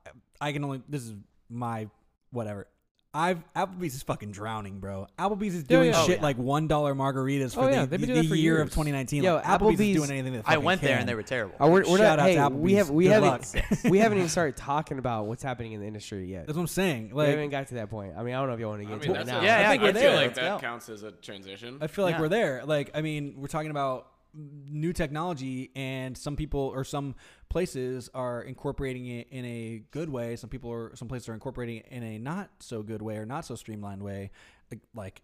I 0.40 0.52
can 0.52 0.64
only 0.64 0.82
this 0.88 1.02
is 1.02 1.14
my 1.50 1.88
whatever. 2.30 2.68
I've 3.16 3.42
Applebee's 3.54 3.94
is 3.94 4.02
fucking 4.02 4.32
drowning, 4.32 4.78
bro. 4.78 5.06
Applebee's 5.18 5.54
is 5.54 5.62
Yeah, 5.62 5.76
doing 5.78 5.90
yeah. 5.92 6.02
shit 6.02 6.10
Oh, 6.10 6.14
yeah. 6.16 6.22
like 6.22 6.36
one 6.36 6.68
dollar 6.68 6.94
margaritas 6.94 7.46
oh, 7.46 7.48
for 7.48 7.60
Oh, 7.62 7.68
yeah, 7.70 7.80
the, 7.80 7.86
they've 7.86 8.00
been 8.00 8.00
the, 8.00 8.06
doing 8.16 8.22
that 8.24 8.28
for 8.28 8.34
year 8.34 8.54
years. 8.56 8.62
of 8.62 8.68
2019. 8.70 9.22
Yo, 9.22 9.34
like, 9.36 9.44
Applebee's, 9.44 9.80
is 9.80 9.80
Applebee's- 9.80 9.94
doing 9.96 10.10
anything 10.10 10.32
that 10.34 10.38
I 10.40 10.50
fucking 10.52 10.64
went 10.64 10.80
there 10.82 10.90
can. 10.90 10.98
and 11.00 11.08
they 11.08 11.14
were 11.14 11.22
terrible. 11.22 11.54
Oh, 11.58 11.66
we're, 11.70 11.80
we're 11.88 11.96
Shout 11.96 12.18
not. 12.18 12.18
out 12.18 12.26
Hey, 12.28 12.34
to 12.36 12.48
we 12.50 12.72
Applebee's. 12.72 12.76
have 12.76 12.90
we 12.90 13.04
Good 13.04 13.10
haven't 13.22 13.28
luck. 13.54 13.84
we 13.90 13.98
haven't 13.98 14.18
even 14.18 14.28
started 14.28 14.56
talking 14.56 14.98
about 14.98 15.26
what's 15.26 15.42
happening 15.42 15.72
in 15.72 15.80
the 15.80 15.86
industry 15.86 16.26
yet. 16.30 16.46
That's 16.46 16.56
what 16.56 16.62
I'm 16.62 16.66
saying. 16.68 17.14
we 17.14 17.24
haven't 17.24 17.40
Like, 17.40 17.50
got 17.50 17.66
to 17.68 17.74
that 17.76 17.88
point. 17.90 18.12
I 18.16 18.22
mean, 18.22 18.34
I 18.34 18.38
don't 18.38 18.48
know 18.48 18.54
if 18.54 18.60
you 18.60 18.68
want 18.68 18.80
to 18.82 18.84
get 18.84 18.92
I 18.92 18.94
into 18.96 19.08
mean, 19.08 19.16
it 19.16 19.18
that's 19.20 19.28
now. 19.30 19.40
a- 19.40 19.44
Yeah, 19.44 19.60
yeah, 19.60 19.68
I 19.68 19.72
think 19.72 19.82
I 19.82 19.86
we're 19.86 19.92
feel 19.92 20.02
there. 20.02 20.10
like 20.16 20.26
like 20.26 20.34
that 20.34 20.42
Let's 20.52 20.62
go. 20.62 20.66
counts 20.68 20.88
as 20.90 21.02
a 21.02 21.12
transition. 21.12 21.78
I 21.80 21.86
feel 21.86 22.04
like 22.04 22.16
Yeah. 22.16 22.20
we're 22.20 22.28
there. 22.28 22.62
Like, 22.66 22.90
I 22.94 23.00
mean, 23.00 23.34
we're 23.38 23.46
talking 23.48 23.70
about 23.70 24.08
new 24.36 24.92
technology, 24.92 25.70
and 25.74 26.16
some 26.16 26.36
people 26.36 26.60
or 26.60 26.84
some 26.84 27.14
places 27.48 28.10
are 28.14 28.42
incorporating 28.42 29.06
it 29.06 29.28
in 29.30 29.44
a 29.44 29.82
good 29.90 30.08
way. 30.10 30.36
Some 30.36 30.50
people 30.50 30.70
are, 30.72 30.94
some 30.94 31.08
places 31.08 31.28
are 31.28 31.34
incorporating 31.34 31.78
it 31.78 31.86
in 31.90 32.02
a 32.02 32.18
not 32.18 32.50
so 32.60 32.82
good 32.82 33.02
way 33.02 33.16
or 33.16 33.24
not 33.26 33.44
so 33.44 33.54
streamlined 33.54 34.02
way. 34.02 34.30
Like- 34.70 34.80
Like, 34.94 35.22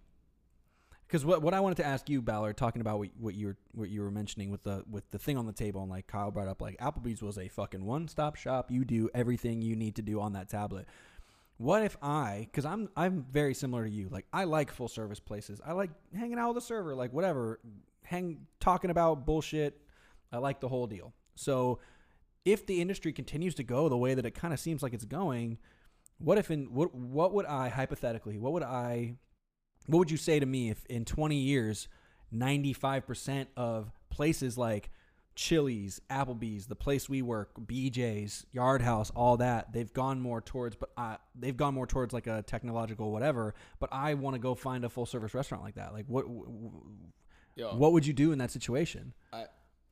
because 1.07 1.27
what 1.27 1.43
what 1.43 1.53
I 1.53 1.61
wanted 1.61 1.77
to 1.77 1.85
ask 1.87 2.09
you, 2.09 2.23
Ballard, 2.23 2.57
talking 2.57 2.81
about 2.81 2.99
what, 2.99 3.11
what 3.19 3.35
you 3.35 3.49
were 3.49 3.57
what 3.73 3.89
you 3.91 4.01
were 4.01 4.11
mentioning 4.11 4.51
with 4.51 4.63
the 4.63 4.83
with 4.91 5.11
the 5.11 5.19
thing 5.19 5.37
on 5.37 5.45
the 5.45 5.53
table, 5.53 5.83
and 5.83 5.91
like 5.91 6.07
Kyle 6.07 6.31
brought 6.31 6.49
up, 6.49 6.63
like 6.63 6.79
Applebee's 6.79 7.21
was 7.21 7.37
a 7.37 7.49
fucking 7.49 7.85
one 7.85 8.09
stop 8.09 8.35
shop. 8.37 8.71
You 8.71 8.85
do 8.87 9.11
everything 9.13 9.61
you 9.61 9.77
need 9.77 9.97
to 9.97 10.03
do 10.03 10.21
on 10.23 10.33
that 10.33 10.49
tablet. 10.49 10.87
What 11.59 11.83
if 11.83 11.99
I, 12.03 12.49
because 12.51 12.65
I'm 12.65 12.89
I'm 12.97 13.27
very 13.31 13.53
similar 13.53 13.85
to 13.85 13.91
you. 13.91 14.09
Like 14.09 14.25
I 14.33 14.45
like 14.45 14.73
full 14.73 14.89
service 14.89 15.21
places. 15.21 15.61
I 15.67 15.73
like 15.73 15.91
hanging 16.17 16.39
out 16.39 16.55
with 16.55 16.65
a 16.65 16.67
server, 16.67 16.95
like 16.95 17.13
whatever, 17.13 17.61
hang 18.05 18.47
talking 18.61 18.91
about 18.91 19.27
bullshit. 19.27 19.81
I 20.33 20.39
like 20.39 20.61
the 20.61 20.69
whole 20.69 20.87
deal. 20.87 21.13
So 21.35 21.79
if 22.45 22.67
the 22.67 22.81
industry 22.81 23.13
continues 23.13 23.55
to 23.57 23.63
go 23.63 23.89
the 23.89 23.97
way 23.97 24.15
that 24.15 24.27
it 24.27 24.33
kind 24.35 24.53
of 24.53 24.61
seems 24.61 24.83
like 24.83 24.93
it's 24.93 25.05
going, 25.05 25.59
what 26.19 26.39
if 26.39 26.51
in 26.51 26.73
what 26.73 26.95
what 26.95 27.33
would 27.35 27.47
I 27.47 27.69
hypothetically, 27.69 28.39
what 28.39 28.53
would 28.53 28.63
I 28.63 29.15
what 29.87 29.99
would 29.99 30.11
you 30.11 30.17
say 30.17 30.39
to 30.39 30.47
me 30.47 30.71
if 30.71 30.85
in 30.87 31.05
20 31.05 31.37
years 31.37 31.89
95% 32.35 33.47
of 33.57 33.91
places 34.11 34.57
like 34.57 34.91
Chili's, 35.35 36.01
Applebee's, 36.11 36.67
the 36.67 36.77
place 36.77 37.09
we 37.09 37.23
work, 37.23 37.51
BJ's, 37.59 38.47
Yard 38.53 38.83
House, 38.83 39.11
all 39.11 39.39
that, 39.39 39.73
they've 39.73 39.93
gone 39.93 40.21
more 40.21 40.41
towards 40.41 40.77
but 40.77 40.91
I, 40.97 41.17
they've 41.35 41.57
gone 41.57 41.75
more 41.75 41.87
towards 41.87 42.13
like 42.13 42.27
a 42.27 42.43
technological 42.43 43.11
whatever, 43.11 43.55
but 43.81 43.89
I 43.93 44.15
want 44.15 44.35
to 44.35 44.41
go 44.41 44.55
find 44.55 44.85
a 44.85 44.89
full 44.89 45.07
service 45.07 45.35
restaurant 45.35 45.65
like 45.65 45.75
that. 45.77 45.93
Like 45.93 46.07
what 46.07 46.27
Yo, 47.57 47.75
what 47.77 47.93
would 47.93 48.07
you 48.07 48.13
do 48.13 48.33
in 48.33 48.39
that 48.39 48.51
situation? 48.51 49.13
I, 49.33 49.45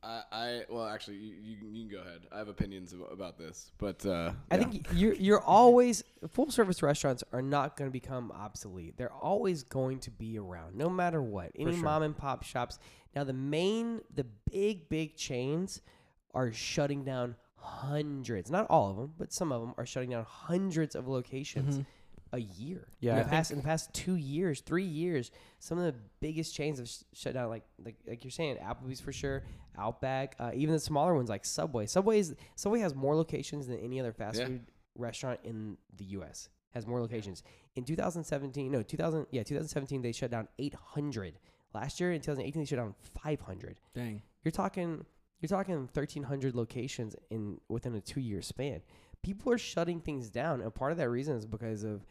I 0.03 0.21
I 0.31 0.61
well, 0.69 0.87
actually, 0.87 1.17
you, 1.17 1.35
you, 1.41 1.57
can- 1.57 1.75
you 1.75 1.87
can 1.87 1.97
go 1.97 2.01
ahead. 2.01 2.21
I 2.31 2.39
have 2.39 2.47
opinions 2.47 2.93
ab- 2.93 3.11
about 3.11 3.37
this, 3.37 3.71
but 3.77 4.03
uh, 4.05 4.31
I 4.49 4.55
yeah. 4.55 4.63
think 4.63 4.87
you're 4.93 5.13
you're 5.13 5.41
always 5.41 6.03
full 6.29 6.49
service 6.49 6.81
restaurants 6.81 7.23
are 7.31 7.41
not 7.41 7.77
going 7.77 7.89
to 7.89 7.93
become 7.93 8.31
obsolete. 8.31 8.97
They're 8.97 9.13
always 9.13 9.63
going 9.63 9.99
to 9.99 10.11
be 10.11 10.39
around, 10.39 10.75
no 10.75 10.89
matter 10.89 11.21
what. 11.21 11.51
Any 11.57 11.73
sure. 11.73 11.83
mom 11.83 12.03
and 12.03 12.17
pop 12.17 12.43
shops. 12.43 12.79
Now 13.15 13.23
the 13.25 13.33
main, 13.33 14.01
the 14.15 14.25
big 14.51 14.89
big 14.89 15.15
chains 15.17 15.81
are 16.33 16.51
shutting 16.51 17.03
down 17.03 17.35
hundreds. 17.57 18.49
Not 18.49 18.65
all 18.69 18.89
of 18.89 18.97
them, 18.97 19.13
but 19.19 19.31
some 19.31 19.51
of 19.51 19.61
them 19.61 19.73
are 19.77 19.85
shutting 19.85 20.09
down 20.09 20.25
hundreds 20.27 20.95
of 20.95 21.07
locations 21.07 21.85
a 22.33 22.39
year. 22.39 22.87
Yeah, 22.99 23.17
in 23.17 23.23
the 23.23 23.29
past 23.29 23.51
in 23.51 23.57
the 23.57 23.63
past 23.63 23.93
two 23.93 24.15
years, 24.15 24.61
three 24.61 24.83
years, 24.85 25.31
some 25.59 25.77
of 25.77 25.83
the 25.85 25.95
biggest 26.19 26.55
chains 26.55 26.79
have 26.79 26.87
sh- 26.87 27.03
shut 27.13 27.33
down. 27.33 27.49
Like 27.49 27.63
like 27.83 27.95
like 28.07 28.23
you're 28.23 28.31
saying, 28.31 28.57
Applebee's 28.57 29.01
for 29.01 29.11
sure, 29.11 29.43
Outback, 29.77 30.35
uh, 30.39 30.51
even 30.53 30.73
the 30.73 30.79
smaller 30.79 31.13
ones 31.15 31.29
like 31.29 31.45
Subway. 31.45 31.85
Subway's 31.85 32.33
Subway 32.55 32.79
has 32.79 32.95
more 32.95 33.15
locations 33.15 33.67
than 33.67 33.77
any 33.79 33.99
other 33.99 34.13
fast 34.13 34.39
Yeah. 34.39 34.47
food 34.47 34.61
restaurant 34.95 35.39
in 35.43 35.77
the 35.97 36.05
U.S. 36.05 36.49
Has 36.73 36.87
more 36.87 37.01
locations. 37.01 37.43
In 37.75 37.83
2017, 37.83 38.71
no, 38.71 38.81
2000, 38.81 39.27
yeah, 39.31 39.43
2017 39.43 40.01
they 40.01 40.11
shut 40.13 40.31
down 40.31 40.47
800. 40.57 41.37
Last 41.73 41.99
year 41.99 42.11
in 42.13 42.21
2018 42.21 42.61
they 42.61 42.65
shut 42.65 42.79
down 42.79 42.95
500. 43.21 43.79
Dang. 43.93 44.21
You're 44.43 44.51
talking 44.51 45.05
you're 45.41 45.47
talking 45.49 45.75
1300 45.93 46.53
locations 46.55 47.15
in 47.29 47.59
within 47.67 47.95
a 47.95 47.99
2-year 47.99 48.41
span. 48.41 48.81
People 49.23 49.51
are 49.51 49.57
shutting 49.57 49.99
things 49.99 50.29
down 50.29 50.61
and 50.61 50.73
part 50.73 50.91
of 50.91 50.97
that 50.99 51.09
reason 51.09 51.35
is 51.35 51.45
because 51.45 51.83
of 51.83 52.05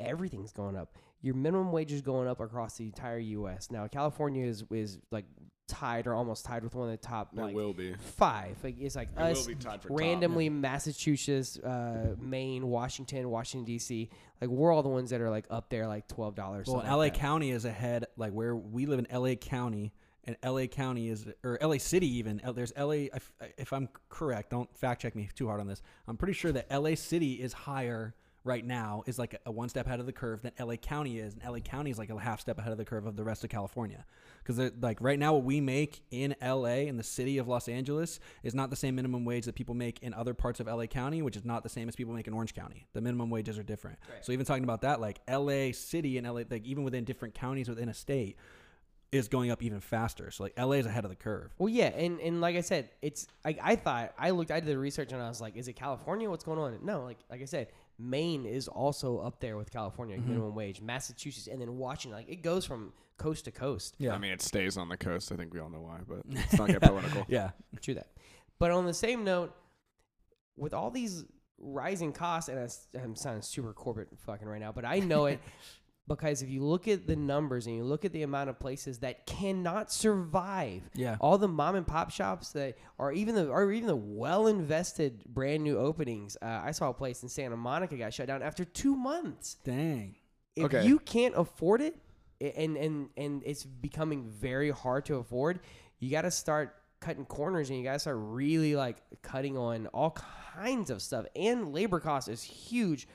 everything's 0.00 0.52
going 0.52 0.76
up. 0.76 0.94
Your 1.22 1.34
minimum 1.34 1.72
wage 1.72 1.92
is 1.92 2.02
going 2.02 2.28
up 2.28 2.40
across 2.40 2.76
the 2.76 2.84
entire 2.84 3.18
US. 3.18 3.70
Now 3.70 3.86
California 3.88 4.44
is 4.46 4.64
is 4.70 4.98
like 5.10 5.24
tied 5.68 6.06
or 6.06 6.14
almost 6.14 6.44
tied 6.44 6.62
with 6.62 6.74
one 6.76 6.88
of 6.88 6.92
the 6.92 7.04
top 7.06 7.30
It 7.36 7.40
like 7.40 7.54
will 7.54 7.72
be. 7.72 7.92
5. 7.94 8.56
Like 8.62 8.76
it's 8.80 8.94
like 8.94 9.08
It 9.16 9.20
will 9.20 9.30
us 9.32 9.46
be 9.46 9.54
tied 9.56 9.82
for 9.82 9.88
top. 9.88 9.98
randomly 9.98 10.48
Massachusetts, 10.48 11.58
uh, 11.58 12.14
Maine, 12.20 12.68
Washington, 12.68 13.28
Washington 13.30 13.64
D.C. 13.64 14.08
Like 14.40 14.50
we're 14.50 14.72
all 14.72 14.82
the 14.82 14.88
ones 14.88 15.10
that 15.10 15.20
are 15.20 15.30
like 15.30 15.46
up 15.50 15.70
there, 15.70 15.86
like 15.88 16.06
twelve 16.08 16.34
dollars. 16.34 16.68
Well, 16.68 16.84
LA 16.86 17.08
County 17.10 17.50
is 17.50 17.64
ahead. 17.64 18.06
Like 18.16 18.32
where 18.32 18.54
we 18.54 18.86
live 18.86 18.98
in 18.98 19.06
LA 19.12 19.34
County, 19.34 19.92
and 20.24 20.36
LA 20.44 20.66
County 20.66 21.08
is, 21.08 21.26
or 21.42 21.58
LA 21.62 21.78
City 21.78 22.18
even. 22.18 22.40
There's 22.54 22.72
LA. 22.76 23.08
If, 23.14 23.32
if 23.56 23.72
I'm 23.72 23.88
correct, 24.08 24.50
don't 24.50 24.72
fact 24.76 25.02
check 25.02 25.16
me 25.16 25.28
too 25.34 25.46
hard 25.48 25.60
on 25.60 25.66
this. 25.66 25.82
I'm 26.06 26.16
pretty 26.16 26.34
sure 26.34 26.52
that 26.52 26.70
LA 26.70 26.94
City 26.94 27.34
is 27.34 27.52
higher 27.52 28.14
right 28.46 28.64
now, 28.64 29.02
is 29.06 29.18
like 29.18 29.40
a, 29.44 29.50
one 29.50 29.68
step 29.68 29.86
ahead 29.86 30.00
of 30.00 30.06
the 30.06 30.12
curve 30.12 30.42
than 30.42 30.52
LA 30.58 30.76
County 30.76 31.18
is, 31.18 31.34
and 31.34 31.42
LA 31.42 31.58
County 31.58 31.90
is 31.90 31.98
like 31.98 32.10
a 32.10 32.18
half 32.18 32.40
step 32.40 32.58
ahead 32.58 32.72
of 32.72 32.78
the 32.78 32.84
curve 32.84 33.06
of 33.06 33.16
the 33.16 33.24
rest 33.24 33.44
of 33.44 33.50
California. 33.50 34.04
Because 34.42 34.72
like 34.80 35.00
right 35.00 35.18
now, 35.18 35.34
what 35.34 35.44
we 35.44 35.60
make 35.60 36.02
in 36.10 36.34
LA 36.40 36.86
in 36.86 36.96
the 36.96 37.02
city 37.02 37.38
of 37.38 37.48
Los 37.48 37.68
Angeles 37.68 38.20
is 38.42 38.54
not 38.54 38.70
the 38.70 38.76
same 38.76 38.94
minimum 38.94 39.24
wage 39.24 39.44
that 39.44 39.54
people 39.54 39.74
make 39.74 40.02
in 40.02 40.14
other 40.14 40.34
parts 40.34 40.60
of 40.60 40.66
LA 40.68 40.86
County, 40.86 41.20
which 41.20 41.36
is 41.36 41.44
not 41.44 41.62
the 41.62 41.68
same 41.68 41.88
as 41.88 41.96
people 41.96 42.14
make 42.14 42.28
in 42.28 42.34
Orange 42.34 42.54
County. 42.54 42.86
The 42.92 43.00
minimum 43.00 43.28
wages 43.28 43.58
are 43.58 43.64
different. 43.64 43.98
So 44.22 44.32
even 44.32 44.46
talking 44.46 44.64
about 44.64 44.82
that, 44.82 45.00
like 45.00 45.20
LA 45.28 45.72
City 45.72 46.16
and 46.16 46.26
LA, 46.26 46.42
like 46.48 46.64
even 46.64 46.84
within 46.84 47.04
different 47.04 47.34
counties 47.34 47.68
within 47.68 47.88
a 47.88 47.94
state, 47.94 48.36
is 49.12 49.28
going 49.28 49.50
up 49.50 49.62
even 49.62 49.80
faster. 49.80 50.30
So 50.30 50.44
like 50.44 50.58
LA 50.58 50.72
is 50.72 50.86
ahead 50.86 51.04
of 51.04 51.10
the 51.10 51.16
curve. 51.16 51.52
Well, 51.58 51.68
yeah, 51.68 51.86
and, 51.88 52.20
and 52.20 52.40
like 52.40 52.56
I 52.56 52.60
said, 52.60 52.90
it's 53.02 53.26
I, 53.44 53.56
I 53.62 53.76
thought 53.76 54.12
I 54.18 54.30
looked 54.30 54.50
I 54.50 54.60
did 54.60 54.68
the 54.68 54.78
research 54.78 55.12
and 55.12 55.22
I 55.22 55.28
was 55.28 55.40
like, 55.40 55.56
is 55.56 55.68
it 55.68 55.74
California? 55.74 56.28
What's 56.28 56.44
going 56.44 56.58
on? 56.58 56.78
No, 56.82 57.02
like 57.02 57.18
like 57.30 57.42
I 57.42 57.44
said, 57.46 57.68
Maine 57.98 58.44
is 58.46 58.68
also 58.68 59.18
up 59.18 59.40
there 59.40 59.56
with 59.56 59.70
California 59.70 60.16
Mm-hmm. 60.16 60.28
minimum 60.28 60.54
wage, 60.54 60.80
Massachusetts, 60.80 61.46
and 61.46 61.60
then 61.60 61.76
Washington. 61.78 62.18
Like 62.18 62.28
it 62.28 62.42
goes 62.42 62.64
from 62.66 62.92
coast 63.16 63.46
to 63.46 63.50
coast. 63.50 63.94
Yeah. 63.98 64.14
I 64.14 64.18
mean, 64.18 64.32
it 64.32 64.42
stays 64.42 64.76
on 64.76 64.88
the 64.88 64.96
coast. 64.96 65.32
I 65.32 65.36
think 65.36 65.54
we 65.54 65.60
all 65.60 65.70
know 65.70 65.80
why, 65.80 66.00
but 66.06 66.22
let's 66.28 66.58
not 66.58 66.68
get 66.68 66.82
political. 66.82 67.24
Yeah. 67.28 67.50
True 67.80 67.94
that. 67.94 68.08
But 68.58 68.70
on 68.70 68.84
the 68.86 68.94
same 68.94 69.24
note, 69.24 69.54
with 70.56 70.74
all 70.74 70.90
these 70.90 71.24
rising 71.58 72.12
costs, 72.12 72.48
and 72.50 72.58
I- 72.58 72.98
I'm 73.02 73.16
sounding 73.16 73.42
super 73.42 73.72
corporate 73.72 74.08
fucking 74.26 74.46
right 74.46 74.60
now, 74.60 74.72
but 74.72 74.84
I 74.84 74.98
know 75.00 75.26
it 75.26 75.40
because 76.08 76.42
if 76.42 76.48
you 76.48 76.62
look 76.62 76.86
at 76.88 77.06
the 77.06 77.16
numbers 77.16 77.66
and 77.66 77.76
you 77.76 77.84
look 77.84 78.04
at 78.04 78.12
the 78.12 78.22
amount 78.22 78.48
of 78.50 78.58
places 78.60 78.98
that 79.00 79.26
cannot 79.26 79.90
survive, 79.92 80.82
Yeah. 80.94 81.16
all 81.20 81.38
the 81.38 81.48
mom 81.48 81.74
and 81.74 81.86
pop 81.86 82.10
shops 82.10 82.52
that 82.52 82.76
are 82.98 83.12
even 83.12 83.34
the 83.34 83.48
or 83.48 83.72
even 83.72 83.86
the 83.88 83.96
well 83.96 84.46
invested 84.46 85.24
brand 85.26 85.64
new 85.64 85.78
openings. 85.78 86.36
Uh, 86.40 86.60
I 86.64 86.70
saw 86.70 86.90
a 86.90 86.94
place 86.94 87.22
in 87.22 87.28
Santa 87.28 87.56
Monica 87.56 87.96
got 87.96 88.14
shut 88.14 88.26
down 88.28 88.42
after 88.42 88.64
two 88.64 88.94
months. 88.96 89.56
Dang. 89.64 90.16
If 90.54 90.66
Okay. 90.66 90.86
you 90.86 90.98
can't 91.00 91.34
afford 91.36 91.80
it, 91.80 91.96
and 92.40 92.76
and 92.76 93.08
and 93.16 93.42
it's 93.44 93.64
becoming 93.64 94.28
very 94.30 94.70
hard 94.70 95.04
to 95.06 95.16
afford, 95.16 95.60
you 95.98 96.10
got 96.10 96.22
to 96.22 96.30
start 96.30 96.74
cutting 97.00 97.24
corners 97.26 97.68
and 97.68 97.78
you 97.78 97.84
got 97.84 97.92
to 97.94 97.98
start 97.98 98.16
really 98.18 98.74
like 98.74 98.96
cutting 99.22 99.56
on 99.56 99.86
all 99.88 100.16
kinds 100.54 100.88
of 100.90 101.02
stuff. 101.02 101.26
And 101.36 101.72
labor 101.74 102.00
cost 102.00 102.28
is 102.28 102.42
huge 102.42 103.06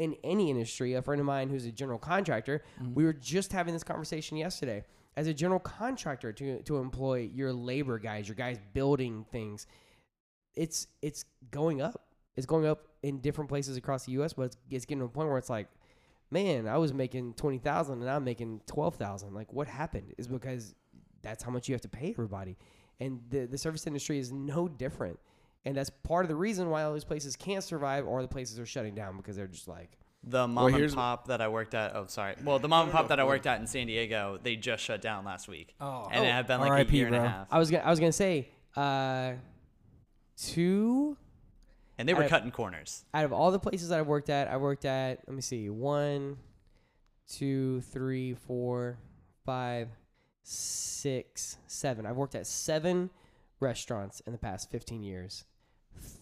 in 0.00 0.16
any 0.24 0.48
industry. 0.50 0.94
A 0.94 1.02
friend 1.02 1.20
of 1.20 1.26
mine 1.26 1.50
who's 1.50 1.66
a 1.66 1.70
general 1.70 1.98
contractor, 1.98 2.62
mm-hmm. 2.80 2.94
we 2.94 3.04
were 3.04 3.12
just 3.12 3.52
having 3.52 3.74
this 3.74 3.84
conversation 3.84 4.38
yesterday. 4.38 4.82
As 5.16 5.26
a 5.26 5.34
general 5.34 5.60
contractor, 5.60 6.32
to 6.32 6.62
to 6.62 6.78
employ 6.78 7.30
your 7.34 7.52
labor 7.52 7.98
guys, 7.98 8.26
your 8.26 8.34
guys 8.34 8.58
building 8.72 9.26
things, 9.30 9.66
it's 10.54 10.86
it's 11.02 11.24
going 11.50 11.82
up. 11.82 12.06
It's 12.36 12.46
going 12.46 12.66
up 12.66 12.86
in 13.02 13.20
different 13.20 13.50
places 13.50 13.76
across 13.76 14.06
the 14.06 14.12
U.S., 14.12 14.32
but 14.32 14.44
it's, 14.44 14.56
it's 14.70 14.86
getting 14.86 15.00
to 15.00 15.06
a 15.06 15.08
point 15.08 15.28
where 15.28 15.36
it's 15.36 15.50
like, 15.50 15.68
man, 16.30 16.66
I 16.66 16.78
was 16.78 16.94
making 16.94 17.34
twenty 17.34 17.58
thousand 17.58 18.00
and 18.00 18.08
I'm 18.10 18.24
making 18.24 18.62
twelve 18.66 18.94
thousand. 18.94 19.34
Like, 19.34 19.52
what 19.52 19.68
happened? 19.68 20.14
Is 20.16 20.26
because 20.26 20.74
that's 21.22 21.42
how 21.42 21.50
much 21.50 21.68
you 21.68 21.74
have 21.74 21.82
to 21.82 21.88
pay 21.88 22.10
everybody, 22.10 22.56
and 23.00 23.20
the 23.28 23.44
the 23.44 23.58
service 23.58 23.86
industry 23.86 24.18
is 24.18 24.32
no 24.32 24.66
different. 24.66 25.18
And 25.64 25.76
that's 25.76 25.90
part 25.90 26.24
of 26.24 26.28
the 26.30 26.36
reason 26.36 26.70
why 26.70 26.82
all 26.84 26.94
these 26.94 27.04
places 27.04 27.36
can't 27.36 27.62
survive, 27.62 28.06
or 28.06 28.22
the 28.22 28.28
places 28.28 28.58
are 28.58 28.64
shutting 28.66 28.94
down 28.94 29.16
because 29.18 29.36
they're 29.36 29.46
just 29.46 29.68
like, 29.68 29.90
The 30.24 30.48
mom 30.48 30.72
and 30.74 30.94
pop 30.94 31.26
that 31.28 31.40
I 31.42 31.48
worked 31.48 31.74
at. 31.74 31.94
Oh, 31.94 32.06
sorry. 32.08 32.34
Well, 32.44 32.58
the 32.58 32.68
mom 32.68 32.84
and 32.84 32.92
pop 32.92 33.08
that 33.08 33.20
I 33.20 33.24
worked 33.24 33.46
at 33.46 33.60
in 33.60 33.66
San 33.66 33.86
Diego, 33.86 34.38
they 34.42 34.56
just 34.56 34.82
shut 34.82 35.02
down 35.02 35.24
last 35.24 35.48
week. 35.48 35.74
Oh. 35.80 36.08
and 36.10 36.24
it 36.24 36.30
had 36.32 36.46
been 36.46 36.60
like 36.60 36.70
R.I.P., 36.70 36.96
a 36.96 36.98
year 36.98 37.06
and 37.08 37.16
a 37.16 37.20
half. 37.28 37.46
I 37.50 37.58
was 37.58 37.70
gonna 37.70 37.84
I 37.84 37.90
was 37.90 38.00
gonna 38.00 38.10
say, 38.12 38.48
uh, 38.76 39.32
two 40.36 41.16
And 41.98 42.08
they 42.08 42.14
were 42.14 42.24
I- 42.24 42.28
cutting 42.28 42.50
corners. 42.50 43.04
out 43.12 43.24
of 43.24 43.32
all 43.32 43.50
the 43.50 43.58
places 43.58 43.90
that 43.90 43.98
I've 43.98 44.06
worked 44.06 44.30
at, 44.30 44.48
I 44.48 44.56
worked 44.56 44.84
at 44.86 45.20
let 45.26 45.34
me 45.34 45.42
see, 45.42 45.68
one, 45.68 46.38
two, 47.28 47.82
three, 47.82 48.32
four, 48.34 48.98
five, 49.44 49.88
six, 50.42 51.58
seven. 51.66 52.06
I've 52.06 52.16
worked 52.16 52.34
at 52.34 52.46
seven 52.46 53.10
restaurants 53.60 54.20
in 54.26 54.32
the 54.32 54.38
past 54.38 54.70
fifteen 54.70 55.02
years. 55.02 55.44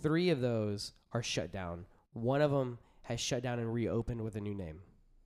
Three 0.03 0.31
of 0.31 0.41
those 0.41 0.93
are 1.13 1.23
shut 1.23 1.53
down. 1.53 1.87
One 2.13 2.43
of 2.43 2.51
them 2.51 2.79
has 3.03 3.21
shut 3.21 3.43
down 3.43 3.59
and 3.59 3.73
reopened 3.73 4.21
with 4.23 4.37
a 4.37 4.41
new 4.41 4.55
name. 4.55 4.81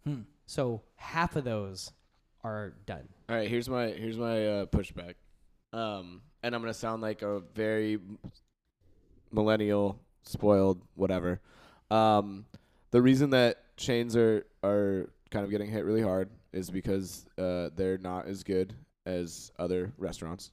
Hmm. 0.04 0.20
So 0.46 0.82
half 0.96 1.36
of 1.36 1.44
those 1.44 1.92
are 2.44 2.74
done. 2.86 3.08
All 3.28 3.36
right, 3.36 3.48
here's 3.48 3.68
my 3.68 3.86
here's 3.88 4.18
my 4.18 4.46
uh, 4.46 4.66
pushback, 4.66 5.14
um, 5.72 6.22
and 6.42 6.54
I'm 6.54 6.60
gonna 6.60 6.74
sound 6.74 7.02
like 7.02 7.22
a 7.22 7.40
very 7.54 7.98
millennial, 9.30 9.98
spoiled, 10.22 10.82
whatever. 10.94 11.40
Um, 11.90 12.46
the 12.90 13.00
reason 13.00 13.30
that 13.30 13.76
chains 13.76 14.16
are 14.16 14.46
are 14.62 15.10
kind 15.30 15.44
of 15.44 15.50
getting 15.50 15.70
hit 15.70 15.84
really 15.84 16.02
hard 16.02 16.30
is 16.52 16.70
because 16.70 17.26
uh, 17.38 17.70
they're 17.74 17.98
not 17.98 18.26
as 18.26 18.42
good 18.42 18.74
as 19.06 19.50
other 19.58 19.92
restaurants. 19.96 20.50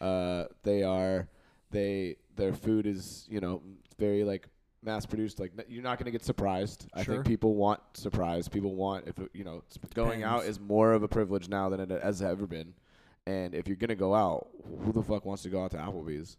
Uh, 0.00 0.44
they 0.62 0.82
are 0.82 1.28
they 1.70 2.16
their 2.36 2.52
food 2.52 2.86
is 2.86 3.26
you 3.30 3.40
know 3.40 3.62
very 3.98 4.24
like 4.24 4.48
mass 4.82 5.04
produced. 5.06 5.38
Like 5.40 5.52
you're 5.68 5.82
not 5.82 5.98
gonna 5.98 6.10
get 6.10 6.24
surprised. 6.24 6.86
I 6.94 7.04
think 7.04 7.24
people 7.26 7.54
want 7.54 7.80
surprise. 7.94 8.48
People 8.48 8.74
want 8.74 9.06
if 9.08 9.14
you 9.34 9.44
know 9.44 9.62
s- 9.70 9.78
going 9.94 10.22
out 10.22 10.44
is 10.44 10.58
more 10.58 10.92
of 10.92 11.02
a 11.02 11.08
privilege 11.08 11.48
now 11.48 11.68
than 11.68 11.80
it 11.80 11.90
has 12.02 12.22
ever 12.22 12.46
been. 12.46 12.74
And 13.26 13.54
if 13.54 13.66
you're 13.68 13.76
gonna 13.76 13.94
go 13.94 14.14
out, 14.14 14.48
who 14.82 14.92
the 14.92 15.02
fuck 15.02 15.24
wants 15.26 15.42
to 15.42 15.50
go 15.50 15.62
out 15.62 15.72
to 15.72 15.76
Applebee's? 15.76 16.38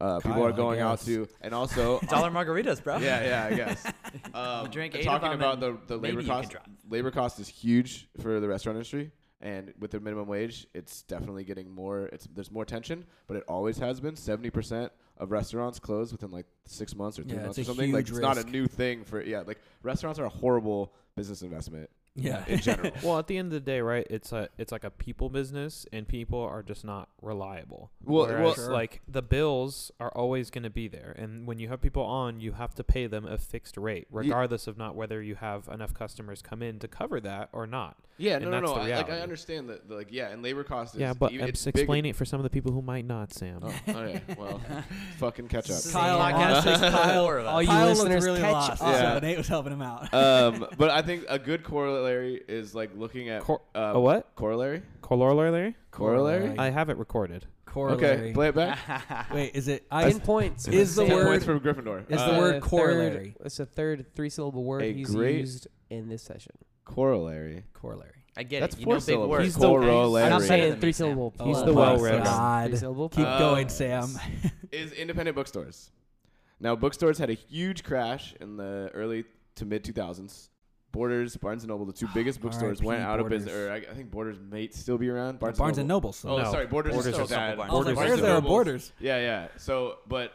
Uh, 0.00 0.16
people 0.18 0.32
Kyle, 0.32 0.46
are 0.46 0.52
going 0.52 0.80
out 0.80 0.98
guess. 0.98 1.04
to, 1.06 1.28
and 1.40 1.54
also 1.54 2.00
Dollar 2.08 2.30
margaritas, 2.30 2.82
bro. 2.82 2.98
yeah, 2.98 3.24
yeah, 3.24 3.44
I 3.52 3.54
guess. 3.56 3.86
Um, 4.34 4.70
drink 4.70 4.94
and 4.94 5.02
eight 5.02 5.06
of 5.08 5.20
talking 5.20 5.30
them 5.30 5.40
about 5.40 5.60
the, 5.60 5.76
the 5.86 5.96
labor 5.96 6.22
cost. 6.22 6.54
Labor 6.88 7.10
cost 7.12 7.38
is 7.40 7.48
huge 7.48 8.08
for 8.20 8.38
the 8.40 8.48
restaurant 8.48 8.76
industry, 8.76 9.10
and 9.44 9.72
with 9.78 9.92
the 9.92 10.00
minimum 10.00 10.26
wage, 10.26 10.66
it's 10.74 11.02
definitely 11.02 11.44
getting 11.44 11.72
more. 11.72 12.06
It's 12.06 12.26
there's 12.34 12.50
more 12.50 12.64
tension, 12.64 13.04
but 13.28 13.36
it 13.36 13.44
always 13.46 13.78
has 13.78 14.00
been. 14.00 14.16
Seventy 14.16 14.50
percent 14.50 14.90
of 15.18 15.30
restaurants 15.30 15.78
close 15.78 16.10
within 16.10 16.32
like 16.32 16.46
six 16.64 16.96
months 16.96 17.18
or 17.20 17.22
three 17.22 17.36
Yeah, 17.36 17.44
months 17.44 17.58
or 17.60 17.64
something. 17.64 17.92
Like 17.92 18.06
huge 18.08 18.16
it's 18.18 18.20
not 18.20 18.38
a 18.38 18.44
new 18.50 18.66
thing 18.66 19.04
for 19.04 19.22
yeah. 19.22 19.42
Like 19.46 19.60
restaurants 19.84 20.18
are 20.18 20.24
a 20.24 20.28
horrible 20.30 20.92
business 21.14 21.42
investment. 21.42 21.88
Yeah. 22.16 22.44
in 22.46 22.60
general. 22.60 22.92
Well, 23.02 23.18
at 23.18 23.26
the 23.26 23.36
end 23.38 23.46
of 23.46 23.52
the 23.54 23.60
day, 23.60 23.80
right? 23.80 24.06
It's 24.08 24.30
a 24.30 24.48
it's 24.56 24.70
like 24.70 24.84
a 24.84 24.90
people 24.90 25.28
business, 25.28 25.84
and 25.92 26.06
people 26.06 26.40
are 26.40 26.62
just 26.62 26.84
not 26.84 27.08
reliable. 27.20 27.90
Well- 28.04 28.26
Whereas, 28.28 28.40
well- 28.44 28.54
Sure. 28.54 28.72
like 28.72 29.00
the 29.08 29.20
bills 29.20 29.90
are 29.98 30.12
always 30.12 30.48
going 30.50 30.62
to 30.62 30.70
be 30.70 30.86
there, 30.86 31.12
and 31.18 31.44
when 31.44 31.58
you 31.58 31.68
have 31.70 31.80
people 31.80 32.04
on, 32.04 32.38
you 32.38 32.52
have 32.52 32.72
to 32.76 32.84
pay 32.84 33.08
them 33.08 33.24
a 33.26 33.36
fixed 33.36 33.76
rate, 33.76 34.06
regardless 34.12 34.68
of 34.68 34.78
not 34.78 34.94
whether 34.94 35.20
you 35.22 35.34
have 35.34 35.66
enough 35.68 35.92
customers 35.92 36.40
come 36.40 36.62
in 36.62 36.78
to 36.78 36.86
cover 36.86 37.20
that 37.20 37.48
or 37.52 37.66
not. 37.66 37.96
Yeah, 38.18 38.36
And 38.36 38.44
no, 38.44 38.60
no, 38.60 38.60
no. 38.60 38.74
I, 38.74 38.96
like 38.96 39.10
I 39.10 39.20
understand 39.20 39.68
that, 39.70 39.90
like, 39.90 40.08
yeah, 40.10 40.28
and 40.30 40.42
labor 40.42 40.62
cost 40.64 40.94
is 40.94 41.00
yeah, 41.00 41.12
but 41.14 41.32
even- 41.32 41.44
I'm 41.44 41.48
it's 41.50 41.64
just 41.64 41.74
big- 41.74 41.82
explaining 41.82 42.10
it 42.10 42.16
for 42.16 42.24
some 42.24 42.38
of 42.40 42.44
the 42.44 42.50
people 42.50 42.72
who 42.72 42.80
might 42.82 43.04
not, 43.06 43.32
Sam. 43.32 43.60
Oh, 43.62 43.74
oh. 43.88 44.14
Well, 44.38 44.60
fucking 45.18 45.48
catch 45.48 45.64
up. 45.70 45.76
This 45.76 45.86
is 45.86 45.92
Kyle, 45.92 46.20
a 46.20 46.22
podcast 46.32 46.34
honestly, 46.50 46.72
for 46.74 46.78
the 46.78 46.90
Kyle- 46.90 47.24
four 47.24 47.38
of 47.38 47.46
us. 47.46 47.50
all 47.52 47.62
you 47.62 47.68
Kyle 47.68 47.86
looked 47.86 47.98
listeners 47.98 48.24
really 48.24 48.40
catch 48.40 48.52
lost, 48.52 48.82
up. 48.82 48.92
Yeah. 48.92 49.14
so 49.14 49.18
Nate 49.20 49.38
was 49.38 49.48
helping 49.48 49.72
him 49.72 49.82
out. 49.82 50.14
um, 50.14 50.66
but 50.78 50.90
I 50.90 51.02
think 51.02 51.24
a 51.28 51.38
good 51.38 51.64
corollary 51.64 52.42
is 52.48 52.74
like 52.74 52.90
looking 52.96 53.28
at 53.28 53.42
Cor- 53.42 53.62
uh, 53.74 53.92
a 53.94 54.00
what? 54.00 54.34
Corollary. 54.36 54.82
Corollary? 55.02 55.74
Corollary. 55.90 56.54
I 56.58 56.70
have 56.70 56.88
it 56.90 56.96
recorded. 56.96 57.46
Corollary. 57.66 58.06
Okay, 58.06 58.32
play 58.32 58.48
it 58.48 58.54
back. 58.54 59.30
Wait, 59.34 59.54
is 59.56 59.66
it? 59.66 59.84
I 59.90 60.08
Ten 60.10 60.20
points. 60.20 60.68
Is 60.68 60.94
the 60.94 61.02
Ten 61.02 61.08
Ten 61.10 61.16
word- 61.18 61.26
points 61.26 61.44
from 61.44 61.60
Gryffindor. 61.60 62.08
Is 62.10 62.20
Uh, 62.20 62.32
the 62.32 62.38
word 62.38 62.52
third- 62.54 62.62
corollary. 62.62 63.36
It's 63.44 63.58
a 63.58 63.66
third 63.66 64.06
three 64.14 64.30
syllable 64.30 64.62
word 64.62 64.82
A 64.82 64.92
he's 64.92 65.12
used 65.12 65.66
in 65.90 66.08
this 66.08 66.22
session. 66.22 66.52
Corollary? 66.84 67.64
corollary? 67.72 68.10
I 68.36 68.42
get 68.42 68.60
That's 68.60 68.74
it. 68.74 68.80
You 68.80 68.84
four 68.84 68.94
know 68.94 68.98
big 68.98 69.04
syllables. 69.04 69.30
words. 69.30 69.44
He's 69.44 69.54
the- 69.54 69.60
Corollary. 69.68 70.24
I'm 70.24 70.30
not 70.30 70.36
Better 70.40 70.48
saying 70.48 70.80
three 70.80 70.88
me, 70.88 70.92
Sam. 70.92 71.06
syllable. 71.06 71.34
He's 71.44 71.56
Oh 71.58 71.64
the 71.66 71.72
my 71.72 71.80
well-read. 71.92 72.24
God. 72.24 72.68
Three 72.70 72.78
syllable. 72.78 73.08
Keep 73.10 73.26
Uh, 73.26 73.38
going, 73.38 73.68
Sam. 73.68 74.10
is 74.72 74.92
independent 74.92 75.36
bookstores. 75.36 75.90
Now, 76.60 76.74
bookstores 76.74 77.18
had 77.18 77.30
a 77.30 77.34
huge 77.34 77.84
crash 77.84 78.34
in 78.40 78.56
the 78.56 78.90
early 78.94 79.24
to 79.56 79.64
mid 79.64 79.84
2000s. 79.84 80.48
Borders, 80.90 81.36
Barnes 81.36 81.62
and 81.64 81.70
Noble, 81.70 81.84
the 81.86 81.92
two 81.92 82.08
biggest 82.14 82.40
bookstores, 82.40 82.78
R.I.P. 82.80 82.86
went 82.86 83.02
out 83.02 83.20
of 83.20 83.28
business. 83.28 83.54
Or 83.54 83.70
I, 83.70 83.76
I 83.76 83.94
think 83.94 84.10
Borders 84.10 84.38
may 84.50 84.68
still 84.68 84.98
be 84.98 85.08
around. 85.08 85.38
Barnes, 85.38 85.58
Barnes 85.58 85.78
and 85.78 85.86
Noble. 85.88 86.08
Noble. 86.08 86.12
So. 86.12 86.28
Oh, 86.30 86.38
No, 86.38 86.50
sorry, 86.50 86.66
Borders, 86.66 86.92
Borders 86.94 87.06
is 87.08 87.14
still 87.14 87.24
are 87.24 87.26
still 87.26 87.36
bad. 87.38 87.56
Barnes. 87.56 87.72
I 87.72 87.76
was 87.76 87.86
like, 87.86 87.94
Borders 87.94 87.96
why 87.96 88.06
is 88.06 88.12
is 88.14 88.20
there 88.20 88.30
a 88.30 88.34
Nobles- 88.34 88.50
Borders? 88.50 88.92
Yeah, 89.00 89.18
yeah. 89.18 89.48
So, 89.58 89.98
but 90.08 90.32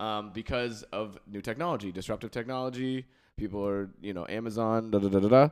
um, 0.00 0.30
because 0.32 0.82
of 0.92 1.18
new 1.28 1.40
technology, 1.40 1.90
disruptive 1.92 2.30
technology, 2.30 3.06
people 3.36 3.64
are, 3.66 3.90
you 4.00 4.12
know, 4.12 4.26
Amazon, 4.28 4.90
da 4.92 4.98
da 4.98 5.08
da 5.08 5.18
da 5.20 5.28
da. 5.28 5.48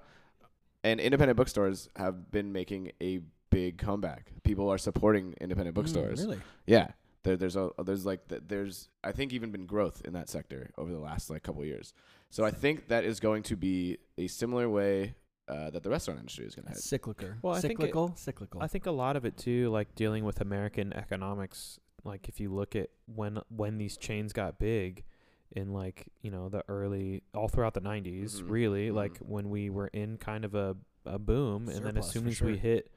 And 0.82 1.00
independent 1.00 1.36
bookstores 1.36 1.88
have 1.96 2.30
been 2.30 2.52
making 2.52 2.92
a 3.02 3.20
big 3.50 3.78
comeback. 3.78 4.32
People 4.44 4.70
are 4.70 4.78
supporting 4.78 5.34
independent 5.40 5.74
bookstores. 5.74 6.20
Mm, 6.20 6.24
really? 6.24 6.40
Yeah. 6.66 6.88
There, 7.22 7.36
there's 7.36 7.56
a 7.56 7.70
there's 7.84 8.06
like 8.06 8.20
there's 8.28 8.88
I 9.04 9.12
think 9.12 9.34
even 9.34 9.50
been 9.50 9.66
growth 9.66 10.00
in 10.06 10.14
that 10.14 10.30
sector 10.30 10.70
over 10.78 10.90
the 10.90 10.98
last 10.98 11.28
like 11.28 11.42
couple 11.42 11.60
of 11.60 11.66
years. 11.68 11.92
So 12.30 12.44
I 12.44 12.50
think 12.50 12.88
that 12.88 13.04
is 13.04 13.20
going 13.20 13.42
to 13.44 13.56
be 13.56 13.98
a 14.16 14.26
similar 14.26 14.70
way 14.70 15.14
uh, 15.46 15.68
that 15.70 15.82
the 15.82 15.90
restaurant 15.90 16.20
industry 16.20 16.46
is 16.46 16.54
going 16.54 16.64
to 16.64 16.70
head. 16.70 16.78
Cyclical. 16.78 17.30
Well, 17.42 17.54
I 17.54 17.60
think 17.60 17.72
it- 17.72 17.82
cyclical. 17.82 18.14
cyclical. 18.16 18.62
I 18.62 18.68
think 18.68 18.86
a 18.86 18.90
lot 18.90 19.16
of 19.16 19.24
it 19.24 19.36
too, 19.36 19.68
like 19.68 19.94
dealing 19.94 20.24
with 20.24 20.40
American 20.40 20.92
economics. 20.94 21.78
Like 22.04 22.28
if 22.28 22.40
you 22.40 22.50
look 22.54 22.74
at 22.74 22.88
when 23.06 23.40
when 23.54 23.76
these 23.76 23.98
chains 23.98 24.32
got 24.32 24.58
big, 24.58 25.04
in 25.52 25.72
like 25.72 26.06
you 26.22 26.30
know 26.30 26.48
the 26.48 26.62
early 26.68 27.22
all 27.34 27.48
throughout 27.48 27.74
the 27.74 27.80
90s, 27.80 28.40
Mhm, 28.42 28.50
really 28.50 28.88
mhm. 28.88 28.94
like 28.94 29.18
when 29.18 29.50
we 29.50 29.70
were 29.70 29.88
in 29.88 30.16
kind 30.16 30.44
of 30.44 30.54
a 30.54 30.76
a 31.06 31.18
boom, 31.18 31.68
and 31.68 31.84
then 31.84 31.96
as 31.96 32.10
soon 32.10 32.26
as 32.28 32.40
we 32.42 32.56
hit 32.58 32.90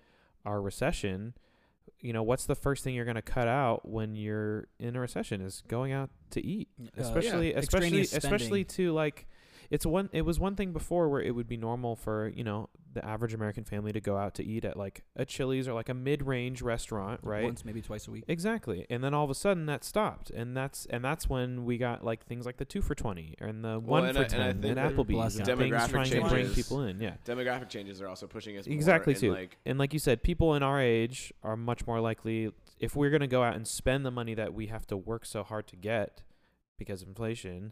our 0.46 0.62
recession, 0.62 1.34
you 2.00 2.12
know 2.14 2.22
what's 2.24 2.46
the 2.46 2.56
first 2.56 2.84
thing 2.84 2.94
you're 2.96 3.06
going 3.06 3.16
to 3.16 3.22
cut 3.22 3.48
out 3.48 3.88
when 3.88 4.16
you're 4.16 4.68
in 4.80 4.96
a 4.96 5.00
recession 5.00 5.40
is 5.42 5.64
going 5.68 5.92
out 5.94 6.10
to 6.32 6.46
eat 6.46 6.68
Uh, 6.82 6.88
especially 6.98 7.52
yeah, 7.54 7.60
especially 7.60 8.02
especially 8.02 8.64
to 8.66 8.92
like 8.92 9.26
it's 9.74 9.86
one 9.86 10.08
it 10.14 10.22
was 10.22 10.40
one 10.40 10.56
thing 10.56 10.72
before 10.72 11.10
where 11.10 11.22
it 11.22 11.32
would 11.32 11.48
be 11.48 11.58
normal 11.58 11.96
for 11.96 12.32
you 12.36 12.44
know 12.44 12.70
the 12.94 13.04
average 13.04 13.34
american 13.34 13.64
family 13.64 13.92
to 13.92 14.00
go 14.00 14.16
out 14.18 14.36
to 14.36 14.46
eat 14.46 14.64
at 14.64 14.78
like 14.78 15.04
a 15.16 15.26
chili's 15.26 15.68
or 15.68 15.74
like 15.74 15.90
a 15.90 15.94
mid-range 15.96 16.62
restaurant 16.62 17.20
right? 17.24 17.44
Once, 17.44 17.66
maybe 17.66 17.82
twice 17.82 18.08
a 18.08 18.12
week. 18.12 18.24
exactly. 18.28 18.86
And 18.90 19.04
then 19.04 19.14
all 19.16 19.24
of 19.24 19.32
a 19.32 19.36
sudden 19.36 19.66
that 19.66 19.84
stopped. 19.84 20.30
And 20.30 20.56
that's 20.56 20.86
and 20.92 21.04
that's 21.04 21.28
when 21.28 21.66
we 21.66 21.78
got 21.78 22.04
like 22.04 22.24
things 22.26 22.46
like 22.46 22.58
the 22.58 22.66
two 22.66 22.82
for 22.82 22.94
20 22.94 23.36
and 23.40 23.64
the 23.64 23.80
one 23.80 24.06
and 24.06 24.16
for 24.16 24.22
I- 24.22 24.26
and 24.26 24.34
I 24.36 24.38
10 24.38 24.62
think 24.62 24.78
and 24.78 24.96
applebee's 24.96 25.38
and 25.38 25.46
things 25.48 25.60
demographic 25.60 25.90
trying 25.90 26.12
to 26.12 26.22
bring 26.30 26.50
people 26.50 26.82
in 26.84 27.02
yeah. 27.02 27.16
Demographic 27.26 27.70
changes 27.70 28.00
are 28.02 28.08
also 28.08 28.28
pushing 28.28 28.58
us 28.58 28.68
Exactly, 28.68 29.14
in, 29.16 29.20
too. 29.20 29.34
Like, 29.34 29.58
and 29.66 29.80
like 29.80 29.92
you 29.94 30.00
said, 30.00 30.22
people 30.22 30.54
in 30.54 30.62
our 30.62 30.80
age 30.80 31.34
are 31.42 31.58
much 31.58 31.88
more 31.88 32.00
likely 32.00 32.52
if 32.80 32.96
we're 32.96 33.10
going 33.10 33.22
to 33.22 33.28
go 33.28 33.42
out 33.42 33.56
and 33.56 33.68
spend 33.68 34.06
the 34.06 34.12
money 34.12 34.36
that 34.36 34.54
we 34.54 34.68
have 34.68 34.86
to 34.88 34.98
work 34.98 35.26
so 35.26 35.42
hard 35.44 35.66
to 35.68 35.76
get 35.76 36.22
because 36.78 37.02
of 37.02 37.08
inflation, 37.08 37.72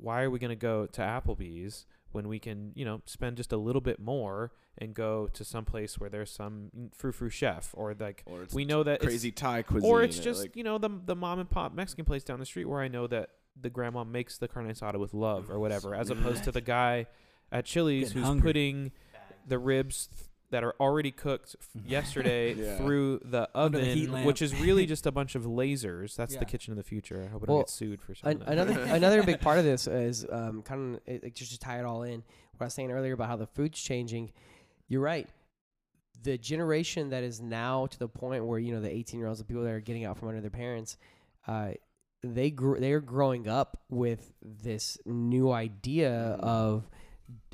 why 0.00 0.22
are 0.22 0.30
we 0.30 0.38
going 0.38 0.50
to 0.50 0.56
go 0.56 0.86
to 0.86 1.00
Applebee's 1.00 1.86
when 2.12 2.28
we 2.28 2.38
can, 2.38 2.72
you 2.74 2.84
know, 2.84 3.02
spend 3.06 3.36
just 3.36 3.52
a 3.52 3.56
little 3.56 3.80
bit 3.80 3.98
more 3.98 4.52
and 4.78 4.94
go 4.94 5.28
to 5.32 5.44
some 5.44 5.64
place 5.64 5.98
where 5.98 6.10
there's 6.10 6.30
some 6.30 6.70
frou 6.94 7.12
frou 7.12 7.28
chef 7.30 7.70
or 7.74 7.94
like 7.98 8.22
or 8.26 8.42
it's 8.42 8.54
we 8.54 8.64
know 8.64 8.82
that 8.82 8.94
it's- 8.94 9.08
crazy 9.08 9.30
Thai 9.32 9.62
cuisine. 9.62 9.90
or 9.90 10.02
it's 10.02 10.18
just, 10.18 10.40
like, 10.42 10.56
you 10.56 10.64
know, 10.64 10.78
the 10.78 10.90
the 11.06 11.14
mom 11.16 11.38
and 11.40 11.48
pop 11.50 11.74
Mexican 11.74 12.04
place 12.04 12.22
down 12.24 12.38
the 12.40 12.46
street 12.46 12.64
where 12.66 12.80
I 12.80 12.88
know 12.88 13.06
that 13.08 13.30
the 13.60 13.70
grandma 13.70 14.02
makes 14.04 14.38
the 14.38 14.48
carne 14.48 14.68
asada 14.72 14.98
with 14.98 15.14
love 15.14 15.48
or 15.50 15.58
whatever 15.60 15.94
as 15.94 16.10
opposed 16.10 16.42
to 16.44 16.52
the 16.52 16.60
guy 16.60 17.06
at 17.52 17.64
Chili's 17.64 18.08
Getting 18.08 18.18
who's 18.22 18.26
hungry. 18.26 18.48
putting 18.48 18.92
the 19.46 19.58
ribs 19.58 20.08
th- 20.08 20.28
that 20.54 20.62
are 20.64 20.74
already 20.80 21.10
cooked 21.10 21.56
f- 21.60 21.82
yesterday 21.86 22.54
Yeah. 22.54 22.76
through 22.78 23.20
the 23.24 23.48
Under 23.54 23.78
oven, 23.78 23.88
the 23.88 23.94
heat 23.94 24.10
lamp. 24.10 24.26
which 24.26 24.40
is 24.40 24.54
really 24.60 24.86
just 24.94 25.04
a 25.06 25.10
bunch 25.12 25.34
of 25.34 25.42
lasers. 25.44 26.14
That's 26.16 26.34
Yeah. 26.34 26.38
the 26.40 26.44
kitchen 26.46 26.72
of 26.72 26.76
the 26.76 26.82
future. 26.84 27.22
I 27.24 27.28
hope 27.28 27.42
I 27.42 27.46
Well, 27.52 27.58
don't 27.58 27.66
get 27.66 27.70
sued 27.70 28.00
for 28.00 28.12
An- 28.12 28.38
something. 28.38 28.48
another 28.48 28.80
another 28.94 29.22
big 29.22 29.40
part 29.40 29.58
of 29.58 29.64
this 29.64 29.86
is 29.86 30.24
um, 30.30 30.62
kind 30.62 30.94
of 30.96 31.00
it, 31.06 31.24
it 31.24 31.34
just 31.34 31.52
to 31.52 31.58
tie 31.58 31.78
it 31.80 31.84
all 31.84 32.02
in. 32.04 32.22
What 32.56 32.60
I 32.60 32.64
was 32.64 32.74
saying 32.74 32.90
earlier 32.92 33.12
about 33.14 33.28
how 33.28 33.36
the 33.36 33.46
food's 33.48 33.80
changing. 33.80 34.32
You're 34.88 35.00
right. 35.02 35.28
The 36.22 36.38
generation 36.38 37.10
that 37.10 37.22
is 37.24 37.40
now 37.40 37.86
to 37.86 37.98
the 37.98 38.08
point 38.08 38.46
where 38.46 38.58
you 38.58 38.72
know 38.72 38.80
the 38.80 38.90
18 38.90 39.18
year 39.18 39.26
olds, 39.28 39.40
the 39.40 39.44
people 39.44 39.64
that 39.64 39.72
are 39.72 39.80
getting 39.80 40.04
out 40.04 40.16
from 40.18 40.28
under 40.28 40.40
their 40.40 40.50
parents, 40.50 40.96
uh, 41.48 41.72
they 42.22 42.50
grew 42.50 42.78
they 42.80 42.92
are 42.92 43.00
growing 43.00 43.48
up 43.48 43.82
with 43.90 44.32
this 44.40 44.96
new 45.04 45.50
idea 45.52 46.38
Mhm. 46.40 46.44
of 46.44 46.88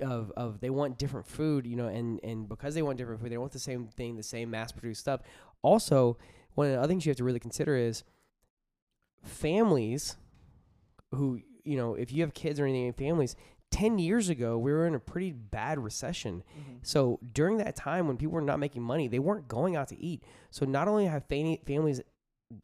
of 0.00 0.32
of 0.36 0.60
they 0.60 0.70
want 0.70 0.98
different 0.98 1.26
food, 1.26 1.66
you 1.66 1.76
know, 1.76 1.86
and 1.86 2.20
and 2.22 2.48
because 2.48 2.74
they 2.74 2.82
want 2.82 2.98
different 2.98 3.20
food, 3.20 3.30
they 3.30 3.38
want 3.38 3.52
the 3.52 3.58
same 3.58 3.86
thing, 3.88 4.16
the 4.16 4.22
same 4.22 4.50
mass 4.50 4.72
produced 4.72 5.00
stuff. 5.00 5.20
Also, 5.62 6.16
one 6.54 6.66
of 6.66 6.72
the 6.72 6.78
other 6.78 6.88
things 6.88 7.06
you 7.06 7.10
have 7.10 7.16
to 7.18 7.24
really 7.24 7.40
consider 7.40 7.76
is 7.76 8.04
families 9.22 10.16
who 11.12 11.40
you 11.64 11.76
know 11.76 11.94
if 11.94 12.12
you 12.12 12.22
have 12.22 12.34
kids 12.34 12.58
or 12.58 12.64
anything 12.64 12.86
in 12.86 12.92
families 12.92 13.36
10 13.70 13.98
years 13.98 14.28
ago 14.28 14.58
we 14.58 14.72
were 14.72 14.86
in 14.86 14.94
a 14.94 15.00
pretty 15.00 15.32
bad 15.32 15.78
recession. 15.78 16.42
Mm-hmm. 16.58 16.76
So 16.82 17.20
during 17.32 17.58
that 17.58 17.76
time 17.76 18.08
when 18.08 18.16
people 18.16 18.34
were 18.34 18.40
not 18.40 18.58
making 18.58 18.82
money 18.82 19.08
they 19.08 19.18
weren't 19.18 19.46
going 19.46 19.76
out 19.76 19.88
to 19.88 20.02
eat. 20.02 20.24
So 20.50 20.66
not 20.66 20.88
only 20.88 21.06
have 21.06 21.24
fam- 21.26 21.58
families 21.66 22.00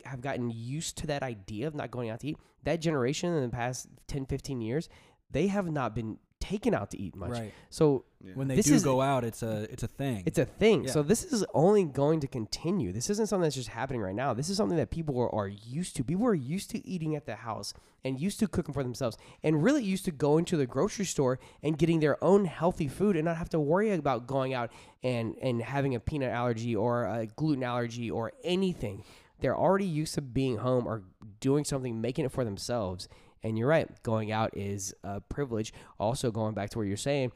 have 0.05 0.21
gotten 0.21 0.51
used 0.51 0.99
to 0.99 1.07
that 1.07 1.23
idea 1.23 1.69
of 1.69 1.75
not 1.75 1.93
going 1.93 2.11
out 2.11 2.21
to 2.21 2.29
eat 2.29 2.39
that 2.65 2.81
generation 2.81 3.33
in 3.33 3.43
the 3.43 3.49
past 3.49 3.87
10 4.09 4.27
15 4.27 4.61
years 4.61 4.89
they 5.31 5.47
have 5.47 5.71
not 5.71 5.95
been 5.95 6.19
taken 6.49 6.75
out 6.75 6.91
to 6.93 6.99
eat 7.01 7.15
much 7.17 7.31
Right. 7.31 7.53
so 7.71 8.05
yeah. 8.25 8.33
When 8.35 8.49
they 8.49 8.57
This 8.57 8.67
do 8.67 8.75
is- 8.75 8.83
go 8.83 9.01
out, 9.01 9.23
it's 9.25 9.43
a 9.43 9.67
it's 9.73 9.83
a 9.83 9.87
thing. 9.89 10.23
it's 10.27 10.39
a 10.39 10.45
thing. 10.47 10.85
Yeah. 10.85 10.91
So 10.91 11.03
this 11.03 11.23
is 11.33 11.45
only 11.55 11.85
going 11.85 12.19
to 12.21 12.27
continue. 12.27 12.93
This 12.93 13.09
isn't 13.11 13.27
something 13.29 13.43
that's 13.43 13.55
just 13.55 13.69
happening 13.69 14.01
right 14.01 14.15
now. 14.15 14.35
This 14.35 14.49
is 14.49 14.57
something 14.57 14.79
that 14.79 14.91
people 14.91 15.15
are, 15.21 15.33
are 15.35 15.49
used 15.49 15.95
to. 15.97 16.05
People 16.05 16.27
are 16.27 16.35
used 16.57 16.71
to 16.71 16.79
eating 16.87 17.15
at 17.15 17.27
the 17.27 17.37
house 17.37 17.73
and 18.05 18.19
used 18.21 18.39
to 18.41 18.49
cooking 18.49 18.73
for 18.75 18.83
themselves 18.83 19.17
and 19.45 19.63
really 19.63 19.85
used 19.85 20.05
to 20.07 20.11
going 20.13 20.45
to 20.47 20.57
the 20.57 20.67
grocery 20.67 21.05
store 21.05 21.39
and 21.63 21.79
getting 21.79 22.01
their 22.01 22.23
own 22.25 22.47
healthy 22.47 22.89
food 22.89 23.17
and 23.17 23.25
not 23.27 23.37
have 23.37 23.51
to 23.51 23.61
worry 23.61 23.91
about 23.93 24.27
going 24.27 24.53
out 24.55 24.71
and, 25.03 25.37
and 25.43 25.61
having 25.63 25.95
a 25.95 26.01
peanut 26.01 26.31
allergy 26.33 26.75
or 26.75 27.05
a 27.05 27.27
gluten 27.27 27.63
allergy 27.63 28.11
or 28.11 28.33
anything. 28.45 29.05
They're 29.41 29.57
already 29.57 29.85
used 29.87 30.15
to 30.15 30.23
being 30.23 30.57
home 30.59 30.87
or 30.87 31.03
doing 31.41 31.65
something, 31.65 32.01
making 32.01 32.25
it 32.25 32.33
for 32.33 32.45
themselves. 32.45 33.09
And 33.47 33.57
you're 33.57 33.69
right, 33.69 33.89
going 34.03 34.33
out 34.33 34.57
is 34.57 34.93
a 35.05 35.21
privilege. 35.21 35.73
Also, 36.01 36.31
going 36.31 36.55
back 36.55 36.71
to 36.71 36.79
what 36.79 36.89
you're 36.89 36.97
saying, 36.97 37.31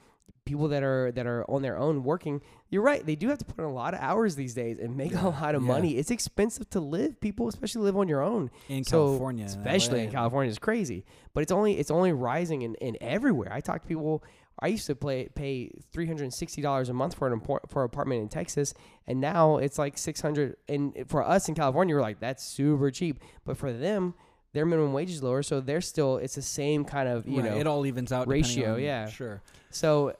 people 0.44 0.68
that 0.68 0.82
are 0.82 1.12
that 1.12 1.26
are 1.26 1.48
on 1.50 1.62
their 1.62 1.76
own 1.76 2.02
working 2.02 2.40
you're 2.70 2.82
right 2.82 3.04
they 3.04 3.14
do 3.14 3.28
have 3.28 3.38
to 3.38 3.44
put 3.44 3.58
in 3.58 3.64
a 3.64 3.72
lot 3.72 3.92
of 3.92 4.00
hours 4.00 4.36
these 4.36 4.54
days 4.54 4.78
and 4.78 4.96
make 4.96 5.14
a 5.14 5.28
lot 5.28 5.54
of 5.54 5.62
Yeah. 5.62 5.68
money. 5.68 5.96
It's 5.98 6.10
expensive 6.10 6.68
to 6.70 6.80
live 6.80 7.20
people 7.20 7.46
especially 7.46 7.82
live 7.82 7.96
on 7.96 8.08
your 8.08 8.22
own. 8.22 8.50
In 8.68 8.82
so, 8.82 9.06
California, 9.06 9.44
especially 9.44 10.02
in 10.04 10.10
california 10.10 10.50
is 10.50 10.58
crazy. 10.58 11.04
But 11.34 11.42
it's 11.42 11.52
only 11.52 11.78
it's 11.78 11.90
only 11.90 12.12
rising 12.12 12.62
in, 12.62 12.74
in 12.76 12.96
everywhere. 13.00 13.52
I 13.52 13.60
talk 13.60 13.82
to 13.82 13.88
people 13.88 14.24
i 14.62 14.66
used 14.66 14.86
to 14.86 14.94
play, 14.94 15.28
pay 15.34 15.70
$360 15.94 16.88
a 16.88 16.92
month 16.92 17.14
for 17.14 17.26
an 17.26 17.32
import, 17.32 17.70
for 17.70 17.82
an 17.82 17.86
apartment 17.86 18.20
in 18.22 18.28
texas 18.28 18.74
and 19.06 19.20
now 19.20 19.56
it's 19.56 19.78
like 19.78 19.96
600 19.96 20.56
and 20.68 21.04
for 21.06 21.22
us 21.22 21.48
in 21.48 21.54
california 21.54 21.94
we're 21.94 22.02
like 22.02 22.20
that's 22.20 22.44
super 22.44 22.90
cheap. 22.90 23.20
But 23.44 23.56
for 23.56 23.72
them 23.72 24.14
their 24.52 24.66
minimum 24.66 24.92
wage 24.92 25.10
is 25.10 25.22
lower 25.22 25.42
so 25.42 25.60
they're 25.60 25.80
still 25.80 26.16
it's 26.16 26.34
the 26.34 26.42
same 26.42 26.84
kind 26.84 27.08
of 27.08 27.26
you 27.26 27.40
Right, 27.40 27.50
know 27.52 27.56
it 27.56 27.66
all 27.66 27.86
evens 27.86 28.12
out. 28.12 28.26
ratio, 28.28 28.74
on- 28.74 28.82
yeah. 28.82 29.08
sure. 29.08 29.42
so 29.70 30.14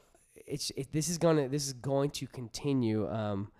it's 0.46 0.70
it, 0.76 0.92
this 0.92 1.08
is 1.08 1.18
gonna 1.18 1.48
this 1.48 1.66
is 1.66 1.72
going 1.74 2.10
to 2.10 2.26
continue. 2.26 3.08
Um, 3.08 3.50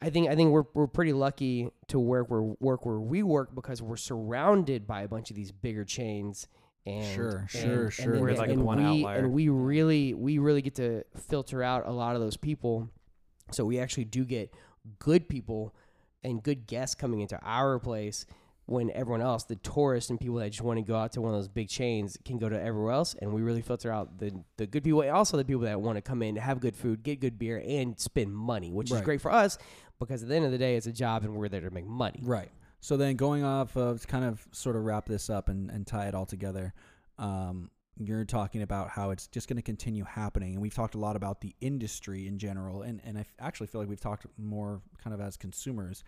I 0.00 0.10
think 0.10 0.28
I 0.28 0.36
think 0.36 0.50
we're 0.52 0.64
we're 0.74 0.86
pretty 0.86 1.12
lucky 1.12 1.70
to 1.88 1.98
work 1.98 2.30
where 2.30 2.42
work 2.42 2.86
where 2.86 3.00
we 3.00 3.22
work 3.22 3.54
because 3.54 3.82
we're 3.82 3.96
surrounded 3.96 4.86
by 4.86 5.02
a 5.02 5.08
bunch 5.08 5.30
of 5.30 5.36
these 5.36 5.50
bigger 5.50 5.84
chains, 5.84 6.46
And, 6.86 7.04
Sure, 7.14 7.36
and- 7.38 7.50
sure, 7.50 7.84
and 7.84 7.92
sure. 7.92 8.12
then- 8.12 8.22
We're 8.22 8.34
like 8.34 8.50
and 8.50 8.60
the 8.60 8.64
one 8.64 8.78
we, 8.78 8.84
outlier. 9.00 9.18
And 9.18 9.32
we 9.32 9.48
really, 9.48 10.14
we 10.14 10.38
really 10.38 10.62
get 10.62 10.76
to 10.76 11.02
filter 11.16 11.62
out 11.62 11.86
a 11.86 11.90
lot 11.92 12.14
of 12.14 12.20
those 12.22 12.36
people. 12.36 12.88
So 13.50 13.64
we 13.64 13.78
actually 13.80 14.04
do 14.04 14.24
get 14.24 14.52
good 15.00 15.28
people 15.28 15.74
and 16.22 16.42
good 16.42 16.66
guests 16.66 16.94
coming 16.94 17.20
into 17.20 17.38
our 17.42 17.78
place 17.80 18.24
when 18.68 18.90
everyone 18.90 19.22
else, 19.22 19.44
the 19.44 19.56
tourists 19.56 20.10
and 20.10 20.20
people 20.20 20.36
that 20.36 20.50
just 20.50 20.60
want 20.60 20.76
to 20.78 20.82
go 20.82 20.94
out 20.94 21.12
to 21.12 21.22
one 21.22 21.32
of 21.32 21.38
those 21.38 21.48
big 21.48 21.68
chains, 21.68 22.18
can 22.24 22.38
go 22.38 22.50
to 22.50 22.60
everywhere 22.60 22.92
else. 22.92 23.14
And 23.20 23.32
we 23.32 23.40
really 23.40 23.62
filter 23.62 23.90
out 23.90 24.18
the, 24.18 24.32
the 24.58 24.66
good 24.66 24.84
people 24.84 25.00
and 25.00 25.10
also 25.10 25.38
the 25.38 25.44
people 25.44 25.62
that 25.62 25.80
want 25.80 25.96
to 25.96 26.02
come 26.02 26.22
in, 26.22 26.36
have 26.36 26.60
good 26.60 26.76
food, 26.76 27.02
get 27.02 27.18
good 27.18 27.38
beer, 27.38 27.62
and 27.66 27.98
spend 27.98 28.34
money, 28.34 28.70
which 28.70 28.92
is 28.92 29.00
great 29.00 29.22
for 29.22 29.32
us 29.32 29.56
because 29.98 30.22
at 30.22 30.28
the 30.28 30.36
end 30.36 30.44
of 30.44 30.52
the 30.52 30.58
day, 30.58 30.76
it's 30.76 30.86
a 30.86 30.92
job 30.92 31.24
and 31.24 31.34
we're 31.34 31.48
there 31.48 31.62
to 31.62 31.70
make 31.70 31.86
money. 31.86 32.20
Right. 32.22 32.50
So 32.80 32.96
then 32.96 33.16
going 33.16 33.42
off 33.42 33.76
of 33.76 34.02
to 34.02 34.06
kind 34.06 34.24
of 34.24 34.46
sort 34.52 34.76
of 34.76 34.84
wrap 34.84 35.06
this 35.06 35.30
up 35.30 35.48
and, 35.48 35.70
and 35.70 35.86
tie 35.86 36.06
it 36.06 36.14
all 36.14 36.26
together, 36.26 36.74
um, 37.18 37.70
you're 37.98 38.24
talking 38.24 38.62
about 38.62 38.90
how 38.90 39.10
it's 39.10 39.26
just 39.26 39.48
going 39.48 39.56
to 39.56 39.62
continue 39.62 40.04
happening. 40.04 40.52
And 40.52 40.62
we've 40.62 40.74
talked 40.74 40.94
a 40.94 40.98
lot 40.98 41.16
about 41.16 41.40
the 41.40 41.54
industry 41.60 42.28
in 42.28 42.38
general. 42.38 42.82
And, 42.82 43.00
and 43.04 43.18
I 43.18 43.24
actually 43.40 43.66
feel 43.66 43.80
like 43.80 43.88
we've 43.88 44.00
talked 44.00 44.26
more 44.36 44.82
kind 45.02 45.12
of 45.14 45.20
as 45.20 45.36
consumers. 45.36 46.04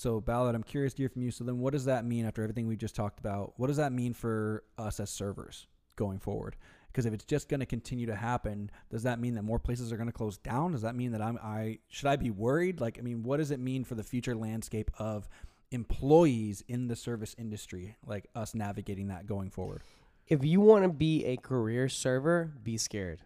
So, 0.00 0.18
Ballard, 0.18 0.54
I'm 0.54 0.62
curious 0.62 0.94
to 0.94 1.02
hear 1.02 1.10
from 1.10 1.20
you. 1.20 1.30
So, 1.30 1.44
then 1.44 1.58
what 1.58 1.74
does 1.74 1.84
that 1.84 2.06
mean 2.06 2.24
after 2.24 2.42
everything 2.42 2.66
we've 2.66 2.78
just 2.78 2.96
talked 2.96 3.20
about? 3.20 3.52
What 3.58 3.66
does 3.66 3.76
that 3.76 3.92
mean 3.92 4.14
for 4.14 4.64
us 4.78 4.98
as 4.98 5.10
servers 5.10 5.66
going 5.96 6.18
forward? 6.18 6.56
Because 6.86 7.04
if 7.04 7.12
it's 7.12 7.26
just 7.26 7.50
going 7.50 7.60
to 7.60 7.66
continue 7.66 8.06
to 8.06 8.16
happen, 8.16 8.70
does 8.88 9.02
that 9.02 9.20
mean 9.20 9.34
that 9.34 9.42
more 9.42 9.58
places 9.58 9.92
are 9.92 9.98
going 9.98 10.06
to 10.06 10.12
close 10.12 10.38
down? 10.38 10.72
Does 10.72 10.80
that 10.80 10.96
mean 10.96 11.12
that 11.12 11.20
I'm 11.20 11.38
I 11.42 11.80
should 11.88 12.06
I 12.06 12.16
be 12.16 12.30
worried? 12.30 12.80
Like, 12.80 12.98
I 12.98 13.02
mean, 13.02 13.22
what 13.22 13.36
does 13.36 13.50
it 13.50 13.60
mean 13.60 13.84
for 13.84 13.94
the 13.94 14.02
future 14.02 14.34
landscape 14.34 14.90
of 14.98 15.28
employees 15.70 16.64
in 16.66 16.88
the 16.88 16.96
service 16.96 17.36
industry, 17.36 17.98
like 18.06 18.26
us 18.34 18.54
navigating 18.54 19.08
that 19.08 19.26
going 19.26 19.50
forward? 19.50 19.82
If 20.28 20.42
you 20.42 20.62
want 20.62 20.84
to 20.84 20.88
be 20.88 21.26
a 21.26 21.36
career 21.36 21.90
server, 21.90 22.54
be 22.62 22.78
scared. 22.78 23.20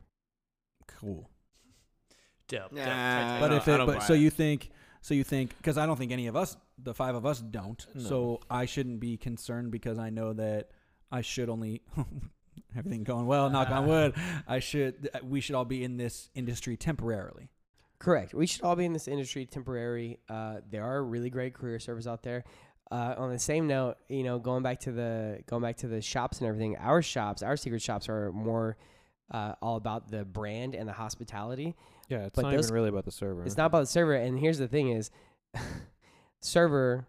Cool. 0.88 1.30
Dope. 2.48 2.72
Nah. 2.72 3.38
But 3.38 3.52
if 3.52 3.68
it, 3.68 3.86
but 3.86 4.02
so 4.02 4.12
you 4.12 4.28
think, 4.28 4.70
so 5.04 5.12
you 5.12 5.22
think, 5.22 5.54
because 5.58 5.76
I 5.76 5.84
don't 5.84 5.98
think 5.98 6.12
any 6.12 6.28
of 6.28 6.34
us, 6.34 6.56
the 6.82 6.94
five 6.94 7.14
of 7.14 7.26
us, 7.26 7.38
don't. 7.38 7.86
No. 7.94 8.02
So 8.02 8.40
I 8.48 8.64
shouldn't 8.64 9.00
be 9.00 9.18
concerned 9.18 9.70
because 9.70 9.98
I 9.98 10.08
know 10.08 10.32
that 10.32 10.70
I 11.12 11.20
should 11.20 11.50
only. 11.50 11.82
Everything 12.74 13.04
going 13.04 13.26
well, 13.26 13.50
knock 13.50 13.68
on 13.68 13.86
wood. 13.86 14.14
I 14.48 14.60
should. 14.60 15.10
We 15.22 15.42
should 15.42 15.56
all 15.56 15.66
be 15.66 15.84
in 15.84 15.98
this 15.98 16.30
industry 16.34 16.78
temporarily. 16.78 17.50
Correct. 17.98 18.32
We 18.32 18.46
should 18.46 18.62
all 18.62 18.76
be 18.76 18.86
in 18.86 18.94
this 18.94 19.06
industry 19.06 19.44
temporary. 19.44 20.20
Uh, 20.26 20.60
there 20.70 20.84
are 20.84 21.04
really 21.04 21.28
great 21.28 21.52
career 21.52 21.78
servers 21.78 22.06
out 22.06 22.22
there. 22.22 22.42
Uh, 22.90 23.14
on 23.18 23.30
the 23.30 23.38
same 23.38 23.66
note, 23.66 23.98
you 24.08 24.22
know, 24.22 24.38
going 24.38 24.62
back 24.62 24.80
to 24.80 24.92
the 24.92 25.40
going 25.46 25.60
back 25.60 25.76
to 25.78 25.86
the 25.86 26.00
shops 26.00 26.38
and 26.38 26.48
everything, 26.48 26.78
our 26.78 27.02
shops, 27.02 27.42
our 27.42 27.58
secret 27.58 27.82
shops 27.82 28.08
are 28.08 28.32
more 28.32 28.78
uh, 29.30 29.52
all 29.60 29.76
about 29.76 30.10
the 30.10 30.24
brand 30.24 30.74
and 30.74 30.88
the 30.88 30.94
hospitality. 30.94 31.76
Yeah, 32.08 32.24
it's 32.26 32.36
But 32.36 32.42
not 32.42 32.52
those- 32.52 32.66
even 32.66 32.74
really 32.74 32.88
about 32.88 33.04
the 33.04 33.10
server. 33.12 33.44
It's 33.44 33.56
not 33.56 33.66
about 33.66 33.80
the 33.80 33.86
server. 33.86 34.14
And 34.14 34.38
here's 34.38 34.58
the 34.58 34.68
thing: 34.68 34.90
is 34.90 35.10
server, 36.40 37.06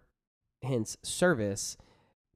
hence 0.64 0.98
service, 1.04 1.78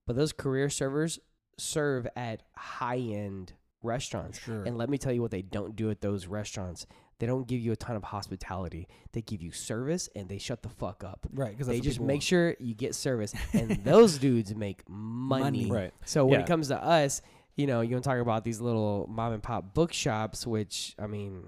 but 0.05 0.15
those 0.15 0.33
career 0.33 0.69
servers 0.69 1.19
serve 1.57 2.07
at 2.15 2.43
high 2.55 2.97
end 2.97 3.53
restaurants. 3.81 4.39
Sure. 4.39 4.63
And 4.63 4.77
let 4.77 4.89
me 4.89 4.97
tell 4.97 5.13
you 5.13 5.21
what 5.21 5.31
they 5.31 5.41
don't 5.41 5.75
do 5.75 5.89
at 5.89 6.01
those 6.01 6.27
restaurants. 6.27 6.85
They 7.19 7.27
don't 7.27 7.47
give 7.47 7.59
you 7.59 7.73
a 7.73 7.75
ton 7.75 7.97
of 7.97 8.03
hospitality. 8.03 8.87
They 9.11 9.21
give 9.21 9.41
you 9.41 9.51
service 9.51 10.07
and 10.15 10.29
they 10.29 10.37
shut 10.37 10.63
the 10.63 10.69
fuck 10.69 11.03
up. 11.03 11.27
right. 11.33 11.51
Because 11.51 11.67
They 11.67 11.81
just 11.81 11.99
make 11.99 12.21
sure 12.21 12.55
you 12.59 12.73
get 12.73 12.95
service, 12.95 13.33
and 13.53 13.71
those 13.83 14.17
dudes 14.17 14.55
make 14.55 14.83
money. 14.87 15.65
Money. 15.65 15.71
Right. 15.71 15.93
So 16.05 16.25
when 16.25 16.39
Yeah. 16.39 16.45
it 16.45 16.47
comes 16.47 16.69
to 16.69 16.81
us, 16.81 17.21
you 17.57 17.67
know, 17.67 17.81
you 17.81 17.91
want 17.91 18.05
to 18.05 18.09
talk 18.09 18.19
about 18.19 18.45
these 18.45 18.61
little 18.61 19.05
mom 19.09 19.33
and 19.33 19.43
pop 19.43 19.73
bookshops, 19.73 20.47
which 20.47 20.95
I 20.97 21.07
mean, 21.07 21.43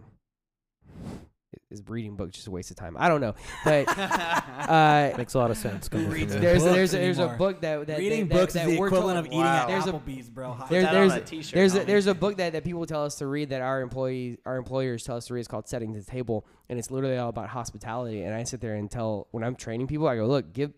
is 1.70 1.82
reading 1.88 2.16
books 2.16 2.36
just 2.36 2.48
a 2.48 2.52
waste 2.52 2.70
of 2.72 2.78
time? 2.78 2.96
I 3.00 3.08
don't 3.08 3.22
know, 3.22 3.34
but 3.64 3.88
uh, 3.98 5.14
Makes 5.18 5.34
a 5.34 5.38
lot 5.40 5.52
of 5.52 5.58
sense. 5.58 5.88
coming 5.90 6.06
from 6.08 6.14
Reads 6.14 6.34
there's 6.36 6.62
books 6.64 6.74
there's 6.76 6.92
there's 6.92 7.20
a 7.20 7.28
book 7.30 7.62
that 7.62 7.88
that 7.88 8.00
reading 8.00 8.28
that, 8.28 8.34
books 8.36 8.54
that, 8.54 8.68
is 8.68 8.74
the 8.74 8.80
we're 8.80 8.88
equivalent 8.88 9.16
told- 9.16 9.26
of 9.28 9.32
eating 9.32 9.40
Wow. 9.40 9.62
at 9.64 9.68
There's 9.68 9.88
a- 9.88 9.92
Applebee's, 9.94 10.30
bro. 10.30 10.52
High 10.54 10.68
There- 10.70 10.82
there's 10.84 11.12
on 11.14 11.18
a- 11.18 11.22
a 11.22 11.24
t-shirt, 11.26 11.54
There's 11.54 11.76
a, 11.76 11.84
there's 11.86 12.08
a 12.08 12.14
book 12.14 12.38
that, 12.38 12.54
that 12.54 12.64
people 12.64 12.86
tell 12.86 13.04
us 13.06 13.16
to 13.16 13.28
read 13.28 13.50
that 13.50 13.62
our 13.62 13.82
employees 13.82 14.38
our 14.46 14.58
employers 14.58 15.04
tell 15.04 15.18
us 15.18 15.28
to 15.28 15.34
read. 15.34 15.40
It's 15.42 15.48
called 15.48 15.68
Setting 15.68 15.94
the 15.94 16.04
Table, 16.04 16.46
and 16.70 16.78
it's 16.80 16.92
literally 16.92 17.18
all 17.18 17.30
about 17.30 17.48
hospitality. 17.50 18.24
And 18.24 18.34
I 18.34 18.44
sit 18.44 18.60
there 18.62 18.76
and 18.76 18.90
tell 18.92 19.28
when 19.32 19.44
I'm 19.44 19.56
training 19.56 19.88
people, 19.88 20.08
I 20.08 20.16
go, 20.18 20.26
look, 20.28 20.54
give 20.54 20.72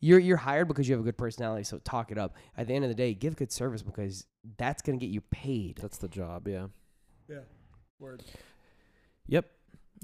you're 0.00 0.18
you're 0.18 0.36
hired 0.36 0.68
because 0.68 0.86
you 0.88 0.94
have 0.94 1.00
a 1.00 1.04
good 1.04 1.16
personality, 1.16 1.64
so 1.64 1.78
talk 1.78 2.10
it 2.12 2.18
up. 2.18 2.34
At 2.56 2.66
the 2.66 2.74
end 2.74 2.84
of 2.84 2.90
the 2.90 2.94
day, 2.94 3.14
give 3.14 3.36
good 3.36 3.50
service 3.52 3.82
because 3.82 4.26
that's 4.58 4.82
gonna 4.82 4.98
get 4.98 5.08
you 5.10 5.22
paid. 5.22 5.78
That's 5.80 5.96
the 5.98 6.08
job. 6.08 6.46
Yeah. 6.48 6.66
Yeah. 7.28 7.38
Word. 7.98 8.22
Yep. 9.26 9.50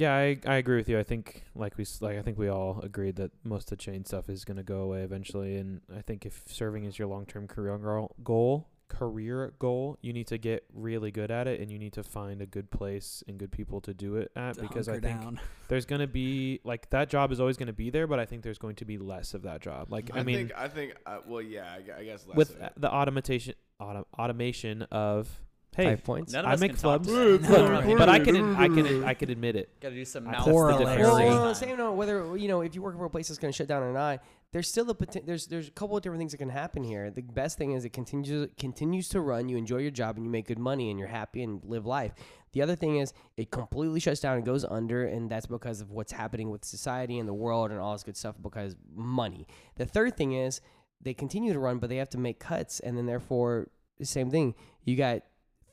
Yeah, 0.00 0.14
I, 0.14 0.38
I 0.46 0.54
agree 0.54 0.76
with 0.76 0.88
you. 0.88 0.98
I 0.98 1.02
think 1.02 1.44
like 1.54 1.76
we 1.76 1.84
like 2.00 2.16
I 2.16 2.22
think 2.22 2.38
we 2.38 2.48
all 2.48 2.80
agreed 2.82 3.16
that 3.16 3.32
most 3.44 3.64
of 3.70 3.76
the 3.76 3.84
chain 3.84 4.06
stuff 4.06 4.30
is 4.30 4.46
going 4.46 4.56
to 4.56 4.62
go 4.62 4.80
away 4.80 5.02
eventually 5.02 5.56
and 5.56 5.82
I 5.94 6.00
think 6.00 6.24
if 6.24 6.42
serving 6.46 6.84
is 6.84 6.98
your 6.98 7.06
long-term 7.06 7.46
career 7.48 7.76
goal, 8.24 8.66
career 8.88 9.52
goal, 9.58 9.98
you 10.00 10.14
need 10.14 10.26
to 10.28 10.38
get 10.38 10.64
really 10.72 11.10
good 11.10 11.30
at 11.30 11.46
it 11.46 11.60
and 11.60 11.70
you 11.70 11.78
need 11.78 11.92
to 11.92 12.02
find 12.02 12.40
a 12.40 12.46
good 12.46 12.70
place 12.70 13.22
and 13.28 13.36
good 13.36 13.52
people 13.52 13.82
to 13.82 13.92
do 13.92 14.16
it 14.16 14.32
at 14.34 14.54
To 14.54 14.62
because 14.62 14.88
I 14.88 15.00
think 15.00 15.20
down. 15.20 15.40
there's 15.68 15.84
going 15.84 16.00
to 16.00 16.06
be 16.06 16.60
like 16.64 16.88
that 16.88 17.10
job 17.10 17.30
is 17.30 17.38
always 17.38 17.58
going 17.58 17.66
to 17.66 17.74
be 17.74 17.90
there, 17.90 18.06
but 18.06 18.18
I 18.18 18.24
think 18.24 18.42
there's 18.42 18.56
going 18.56 18.76
to 18.76 18.86
be 18.86 18.96
less 18.96 19.34
of 19.34 19.42
that 19.42 19.60
job. 19.60 19.92
Like 19.92 20.10
I, 20.14 20.22
mean 20.22 20.48
think 20.48 20.52
I 20.56 20.68
think 20.68 20.96
uh, 21.04 21.18
well 21.26 21.42
yeah 21.42 21.66
I, 21.70 22.00
I 22.00 22.04
guess 22.04 22.26
less 22.26 22.38
with 22.38 22.56
of 22.56 22.62
it. 22.62 22.72
the 22.78 22.90
automation 22.90 23.52
auto, 23.78 24.06
automation 24.18 24.80
of 24.90 25.28
hey, 25.76 25.84
Five 25.84 26.04
points. 26.04 26.32
None 26.32 26.44
of 26.44 26.50
I 26.50 26.54
us 26.54 26.60
make 26.60 26.72
can 26.72 26.80
talk 26.80 27.02
flubs. 27.02 27.06
to 27.06 27.38
that. 27.38 27.86
look, 27.86 27.98
but 27.98 28.08
I 28.08 28.18
can 28.18 28.56
I 28.56 28.68
can 28.68 29.04
I 29.04 29.14
can 29.14 29.30
admit 29.30 29.56
it. 29.56 29.70
Gotta 29.80 29.94
do 29.94 30.04
some 30.04 30.26
I 30.28 30.32
mouth 30.32 30.44
pour 30.44 30.72
the 30.72 30.78
a 30.78 30.84
layer. 30.84 30.96
difference. 30.98 31.12
Well, 31.14 31.26
Well, 31.28 31.42
on 31.42 31.48
the 31.48 31.54
same 31.54 31.76
note, 31.76 31.92
whether 31.94 32.36
you 32.36 32.48
know 32.48 32.60
if 32.62 32.74
you 32.74 32.82
work 32.82 32.96
for 32.96 33.04
a 33.06 33.10
place 33.10 33.28
that's 33.28 33.38
going 33.38 33.52
to 33.52 33.56
shut 33.56 33.68
down 33.68 33.82
or 33.82 33.92
not, 33.92 34.22
there's 34.52 34.68
still 34.68 34.88
a 34.90 34.94
poten- 34.94 35.24
there's 35.26 35.46
there's 35.46 35.68
a 35.68 35.70
couple 35.72 35.96
of 35.96 36.02
different 36.02 36.20
things 36.20 36.32
that 36.32 36.38
can 36.38 36.48
happen 36.50 36.82
here. 36.82 37.10
The 37.10 37.22
best 37.22 37.56
thing 37.58 37.72
is 37.72 37.84
it 37.84 37.92
continues 37.92 38.48
continues 38.58 39.08
to 39.10 39.20
run. 39.20 39.48
You 39.48 39.56
enjoy 39.56 39.78
your 39.78 39.90
job 39.92 40.16
and 40.16 40.24
you 40.24 40.30
make 40.30 40.46
good 40.48 40.58
money 40.58 40.90
and 40.90 40.98
you're 40.98 41.08
happy 41.08 41.42
and 41.42 41.60
live 41.64 41.86
life. 41.86 42.12
The 42.52 42.62
other 42.62 42.74
thing 42.74 42.96
is 42.96 43.12
it 43.36 43.52
completely 43.52 44.00
shuts 44.00 44.18
down 44.20 44.36
and 44.36 44.44
goes 44.44 44.64
under, 44.64 45.04
and 45.04 45.30
that's 45.30 45.46
because 45.46 45.80
of 45.80 45.92
what's 45.92 46.10
happening 46.10 46.50
with 46.50 46.64
society 46.64 47.18
and 47.20 47.28
the 47.28 47.34
world 47.34 47.70
and 47.70 47.78
all 47.78 47.92
this 47.92 48.02
good 48.02 48.16
stuff 48.16 48.34
because 48.42 48.74
money. 48.92 49.46
The 49.76 49.86
third 49.86 50.16
thing 50.16 50.32
is 50.32 50.60
they 51.00 51.14
continue 51.14 51.52
to 51.52 51.60
run, 51.60 51.78
but 51.78 51.88
they 51.88 51.96
have 51.98 52.10
to 52.10 52.18
make 52.18 52.40
cuts, 52.40 52.80
and 52.80 52.98
then 52.98 53.06
therefore 53.06 53.68
the 54.00 54.04
same 54.04 54.30
thing. 54.32 54.56
You 54.84 54.96
got 54.96 55.22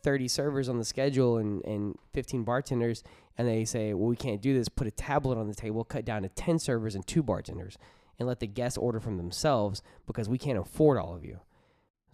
30 0.08 0.30
servers 0.30 0.70
on 0.70 0.78
the 0.78 0.86
schedule 0.86 1.38
and, 1.38 1.62
and 1.66 1.98
15 2.14 2.46
bartenders, 2.46 3.04
and 3.38 3.46
they 3.46 3.66
say, 3.66 3.94
well, 3.94 4.08
we 4.08 4.16
can't 4.16 4.42
do 4.42 4.54
this. 4.54 4.70
Put 4.70 4.88
a 4.88 4.92
tablet 4.92 5.38
on 5.38 5.50
the 5.50 5.54
table, 5.54 5.84
cut 5.84 6.06
down 6.06 6.22
to 6.22 6.30
10 6.30 6.60
servers 6.60 6.96
and 6.96 7.06
two 7.06 7.22
bartenders, 7.22 7.78
and 8.18 8.26
let 8.26 8.40
the 8.40 8.48
guests 8.48 8.78
order 8.78 9.02
from 9.02 9.18
themselves 9.18 9.82
because 10.06 10.30
we 10.30 10.38
can't 10.38 10.58
afford 10.58 10.98
all 10.98 11.14
of 11.14 11.26
you. 11.26 11.42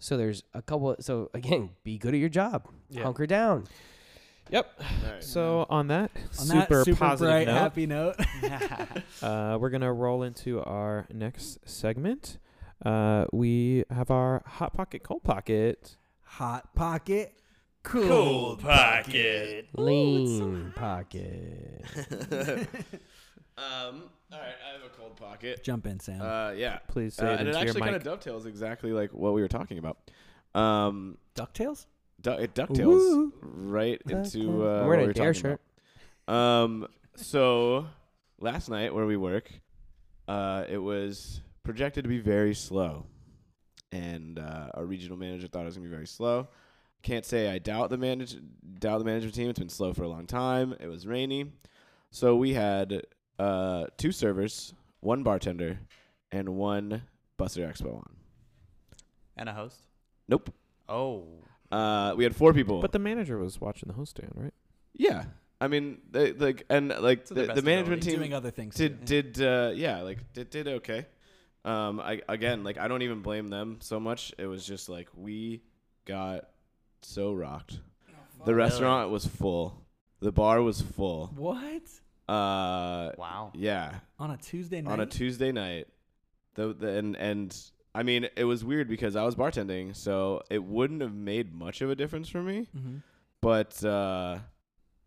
So 0.00 0.16
there's 0.16 0.42
a 0.54 0.60
couple. 0.60 0.96
So 0.98 1.30
again, 1.34 1.70
be 1.84 1.96
good 1.96 2.14
at 2.14 2.18
your 2.18 2.28
job. 2.28 2.66
Yeah. 2.90 3.04
Hunker 3.04 3.28
down. 3.28 3.68
Yep. 4.50 4.72
All 4.80 5.12
right. 5.12 5.22
So 5.22 5.64
on 5.70 5.86
that 5.86 6.10
On 6.40 6.46
super, 6.46 6.78
that 6.78 6.84
super 6.86 6.98
positive 6.98 7.32
bright, 7.32 7.46
note, 7.46 7.54
happy 7.54 7.86
note. 7.86 8.16
uh, 9.22 9.56
we're 9.60 9.70
gonna 9.70 9.92
roll 9.92 10.24
into 10.24 10.60
our 10.60 11.06
next 11.12 11.60
segment. 11.64 12.38
Uh, 12.84 13.26
we 13.32 13.84
have 13.88 14.10
our 14.10 14.42
hot 14.44 14.74
pocket, 14.74 15.04
cold 15.04 15.22
pocket. 15.22 15.96
Hot 16.24 16.74
pocket. 16.74 17.32
Cool. 17.84 18.08
Cold 18.08 18.60
pocket. 18.60 19.68
Lean 19.76 20.72
pocket. 20.74 21.84
um 23.56 24.04
all 24.32 24.40
right 24.40 24.54
I 24.68 24.72
have 24.72 24.82
a 24.84 24.88
cold 24.98 25.16
pocket 25.16 25.62
Jump 25.62 25.86
in, 25.86 26.00
Sam. 26.00 26.20
uh 26.20 26.50
yeah 26.52 26.78
Please 26.88 27.20
uh, 27.22 27.26
it 27.26 27.28
and 27.28 27.40
it 27.40 27.40
into 27.40 27.50
your 27.52 27.58
actually 27.68 27.80
kind 27.82 27.94
of 27.94 28.02
dovetails 28.02 28.46
exactly 28.46 28.92
like 28.92 29.12
what 29.12 29.32
we 29.32 29.42
were 29.42 29.48
talking 29.48 29.78
about 29.78 29.98
um 30.56 31.18
Ducktales. 31.36 31.86
du- 32.20 32.40
it 32.42 32.54
ducktales 32.54 32.84
Woo. 32.86 33.32
right 33.42 34.02
into 34.08 34.40
I'm 34.40 34.48
uh, 34.48 34.58
what 34.80 34.86
wearing 34.88 34.98
we 35.00 35.04
a 35.04 35.06
were 35.08 35.12
dare 35.12 35.32
talking 35.34 35.50
shirt. 35.50 35.60
about. 36.26 36.34
Um, 36.34 36.86
so 37.16 37.86
last 38.40 38.70
night 38.70 38.92
where 38.94 39.04
we 39.06 39.16
work, 39.16 39.50
uh, 40.26 40.64
it 40.68 40.78
was 40.78 41.42
projected 41.64 42.04
to 42.04 42.08
be 42.08 42.18
very 42.18 42.54
slow, 42.54 43.04
and 43.92 44.38
uh, 44.38 44.70
our 44.74 44.84
regional 44.86 45.16
manager 45.18 45.46
thought 45.48 45.62
it 45.62 45.66
was 45.66 45.76
gonna 45.76 45.86
be 45.88 45.94
very 45.94 46.06
slow. 46.06 46.48
Can't 47.04 47.24
say 47.24 47.50
I 47.50 47.58
doubt 47.58 47.90
the 47.90 47.98
manage 47.98 48.34
doubt 48.78 48.98
the 48.98 49.04
management 49.04 49.34
team. 49.34 49.50
It's 49.50 49.58
been 49.58 49.68
slow 49.68 49.92
for 49.92 50.02
a 50.04 50.08
long 50.08 50.26
time. 50.26 50.74
It 50.80 50.88
was 50.88 51.06
rainy, 51.06 51.52
so 52.10 52.34
we 52.34 52.54
had 52.54 53.02
uh, 53.38 53.86
two 53.98 54.10
servers, 54.10 54.72
one 55.00 55.22
bartender, 55.22 55.78
and 56.32 56.56
one 56.56 57.02
Buster 57.36 57.60
Expo 57.60 57.96
on. 57.98 58.10
And 59.36 59.50
a 59.50 59.52
host. 59.52 59.76
Nope. 60.28 60.50
Oh. 60.88 61.26
Uh, 61.70 62.14
we 62.16 62.24
had 62.24 62.34
four 62.34 62.54
people. 62.54 62.80
But 62.80 62.92
the 62.92 62.98
manager 62.98 63.36
was 63.36 63.60
watching 63.60 63.86
the 63.88 63.94
host 63.94 64.12
stand, 64.16 64.32
right? 64.34 64.54
yeah, 64.94 65.24
I 65.60 65.68
mean, 65.68 65.98
they, 66.10 66.32
like, 66.32 66.64
and 66.70 66.88
like 66.88 67.26
To 67.26 67.34
their 67.34 67.42
the, 67.42 67.48
best 67.48 67.56
the 67.56 67.62
management 67.70 68.02
He's 68.02 68.12
team 68.12 68.20
doing 68.20 68.32
other 68.34 68.50
things. 68.50 68.76
did 68.76 69.06
too. 69.06 69.22
did 69.22 69.42
uh, 69.42 69.72
yeah 69.74 70.00
like 70.00 70.18
did 70.32 70.48
did 70.50 70.68
okay. 70.68 71.06
Um, 71.66 72.00
I 72.00 72.22
again 72.30 72.64
like 72.64 72.78
I 72.78 72.88
don't 72.88 73.02
even 73.02 73.20
blame 73.20 73.48
them 73.48 73.78
so 73.80 74.00
much. 74.00 74.32
It 74.38 74.46
was 74.46 74.66
just 74.66 74.88
like 74.88 75.08
we 75.14 75.62
got 76.06 76.48
so 77.04 77.32
rocked. 77.32 77.80
The 78.44 78.54
restaurant 78.54 79.10
was 79.10 79.26
full. 79.26 79.82
The 80.20 80.32
bar 80.32 80.62
was 80.62 80.80
full. 80.80 81.32
What? 81.36 81.82
Uh, 82.28 83.12
Wow. 83.18 83.52
yeah, 83.54 83.96
On 84.18 84.30
a 84.30 84.36
Tuesday 84.36 84.80
night? 84.80 84.92
on 84.92 85.00
a 85.00 85.06
Tuesday 85.06 85.52
night. 85.52 85.88
The, 86.54 86.72
the 86.72 86.88
and 86.98 87.16
and 87.16 87.56
I 87.94 88.02
mean, 88.02 88.28
it 88.36 88.44
was 88.44 88.64
weird 88.64 88.88
because 88.88 89.14
I 89.16 89.24
was 89.24 89.34
bartending, 89.36 89.94
so 89.94 90.42
it 90.50 90.62
wouldn't 90.64 91.00
have 91.02 91.14
made 91.14 91.52
much 91.54 91.80
of 91.82 91.90
a 91.90 91.94
difference 91.94 92.28
for 92.28 92.42
me. 92.42 92.68
hmm 92.72 92.96
But 93.40 93.84
uh, 93.84 94.38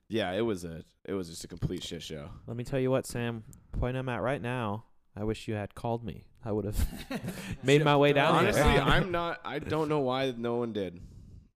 yeah, 0.10 0.32
it 0.34 0.41
was 0.41 0.64
a 0.64 0.84
it 1.06 1.14
was 1.14 1.30
just 1.30 1.44
a 1.44 1.48
complete 1.48 1.84
shit 1.84 2.03
show. 2.03 2.30
Let 2.48 2.57
me 2.57 2.64
tell 2.64 2.80
you 2.80 2.91
what, 2.91 3.06
Sam. 3.07 3.44
Point 3.80 3.98
I'm 3.98 4.10
at 4.10 4.22
right 4.22 4.41
now. 4.41 4.84
I 5.15 5.24
wish 5.24 5.48
you 5.48 5.56
had 5.56 5.74
called 5.74 6.03
me. 6.03 6.26
I 6.45 6.52
would 6.52 6.65
have 6.65 6.88
made 7.64 7.84
my 7.84 7.95
way 7.98 8.14
down 8.14 8.36
Honestly, 8.36 8.61
there. 8.61 8.82
I'm 8.82 9.11
not. 9.11 9.40
I 9.44 9.60
don't 9.60 9.90
know 9.90 9.99
why 10.02 10.34
no 10.38 10.56
one 10.57 10.74
did. 10.74 10.99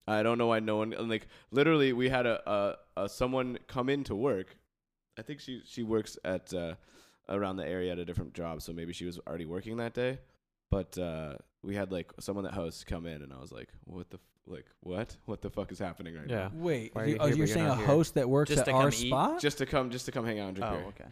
I 0.08 0.24
don't 0.24 0.38
know 0.38 0.48
why 0.48 0.60
no 0.60 0.78
one. 0.78 0.94
and, 0.94 1.10
Like 1.10 1.28
literally, 1.52 1.94
we 1.94 2.10
had 2.10 2.26
a, 2.26 2.78
a, 2.98 3.04
a 3.04 3.10
someone 3.10 3.58
come 3.68 3.90
in 3.90 4.04
to 4.06 4.16
work. 4.16 4.58
I 5.18 5.22
think 5.22 5.40
she 5.40 5.62
she 5.66 5.84
works 5.84 6.18
at 6.26 6.54
uh, 6.54 6.76
around 7.30 7.58
the 7.58 7.68
area 7.68 7.92
at 7.92 8.00
a 8.00 8.06
different 8.06 8.34
job, 8.34 8.62
so 8.62 8.74
maybe 8.74 8.94
she 8.94 9.06
was 9.06 9.20
already 9.28 9.46
working 9.46 9.78
that 9.78 9.94
day. 9.94 10.20
But 10.70 10.98
uh, 10.98 11.36
we 11.64 11.76
had 11.76 11.92
like 11.92 12.12
someone 12.20 12.46
that 12.46 12.54
hosts 12.54 12.84
come 12.84 13.06
in, 13.06 13.22
and 13.22 13.32
I 13.34 13.40
was 13.40 13.52
like, 13.52 13.70
"What 13.86 14.10
the 14.10 14.18
f- 14.18 14.22
like 14.48 14.66
what 14.80 15.16
what 15.26 15.42
the 15.42 15.50
fuck 15.50 15.72
is 15.72 15.78
happening 15.80 16.16
right 16.16 16.30
Yeah. 16.30 16.50
Wait, 16.54 16.96
Why 16.96 17.02
are 17.04 17.06
you, 17.06 17.14
you 17.14 17.18
oh, 17.20 17.26
here, 17.28 17.36
you're 17.36 17.36
but 17.36 17.38
you're 17.38 17.48
saying 17.48 17.66
a 17.66 17.70
not 17.70 17.78
here? 17.78 17.88
host 17.88 18.14
that 18.16 18.30
works 18.30 18.50
Just 18.50 18.62
at 18.62 18.66
to 18.68 18.72
our 18.72 18.90
come 18.90 19.00
eat? 19.00 19.08
spot? 19.10 19.40
Just 19.42 19.58
to 19.60 19.66
come, 19.66 19.90
just 19.92 20.06
to 20.06 20.12
come 20.12 20.26
hang 20.26 20.40
out 20.40 20.48
and 20.48 20.56
drink 20.58 20.72
Oh, 20.72 20.78
beer. 20.78 20.86
okay. 20.88 21.06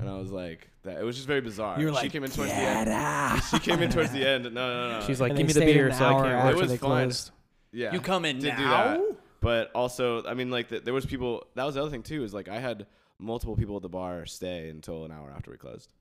And 0.00 0.08
I 0.10 0.18
was 0.18 0.32
like, 0.32 0.68
that 0.82 0.98
it 0.98 1.04
was 1.04 1.14
just 1.14 1.28
very 1.28 1.40
bizarre. 1.42 1.78
You 1.78 1.86
were 1.86 1.92
she 1.92 1.96
like, 2.02 2.12
came 2.12 2.24
in 2.24 2.30
towards 2.30 2.50
the 2.50 2.56
end. 2.58 2.88
out." 2.90 3.40
She 3.50 3.58
came 3.60 3.82
in 3.82 3.90
towards 3.90 4.10
the 4.12 4.26
end. 4.26 4.44
No, 4.44 4.50
no, 4.50 4.98
no. 4.98 5.06
She's 5.06 5.20
like, 5.20 5.30
And 5.30 5.38
give 5.38 5.46
they 5.46 5.48
me 5.48 5.52
the 5.52 5.60
stayed 5.60 5.74
beer 5.74 5.88
an 5.88 5.94
so 5.94 6.04
I 6.06 6.08
hour 6.12 6.22
can't 6.22 6.34
after 6.34 6.50
It 6.56 6.56
was 6.60 6.70
they 6.70 6.76
fun. 6.78 6.88
closed. 6.90 7.30
Yeah. 7.72 7.92
You 7.92 8.00
come 8.00 8.24
in 8.24 8.38
now. 8.38 8.56
do 8.56 8.64
that. 8.64 9.16
But 9.40 9.72
also, 9.74 10.24
I 10.24 10.34
mean, 10.34 10.50
like 10.50 10.68
the, 10.68 10.80
there 10.80 10.94
was 10.94 11.04
people. 11.04 11.46
That 11.56 11.64
was 11.64 11.74
the 11.74 11.80
other 11.80 11.90
thing 11.90 12.02
too. 12.02 12.22
Is 12.22 12.32
like 12.32 12.48
I 12.48 12.60
had 12.60 12.86
multiple 13.18 13.56
people 13.56 13.76
at 13.76 13.82
the 13.82 13.88
bar 13.88 14.24
stay 14.26 14.68
until 14.68 15.04
an 15.04 15.12
hour 15.12 15.32
after 15.34 15.50
we 15.50 15.56
closed. 15.56 15.92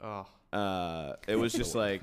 Oh, 0.00 0.26
Uh, 0.52 1.16
it 1.28 1.36
was 1.36 1.52
just 1.52 1.74
like 1.84 2.02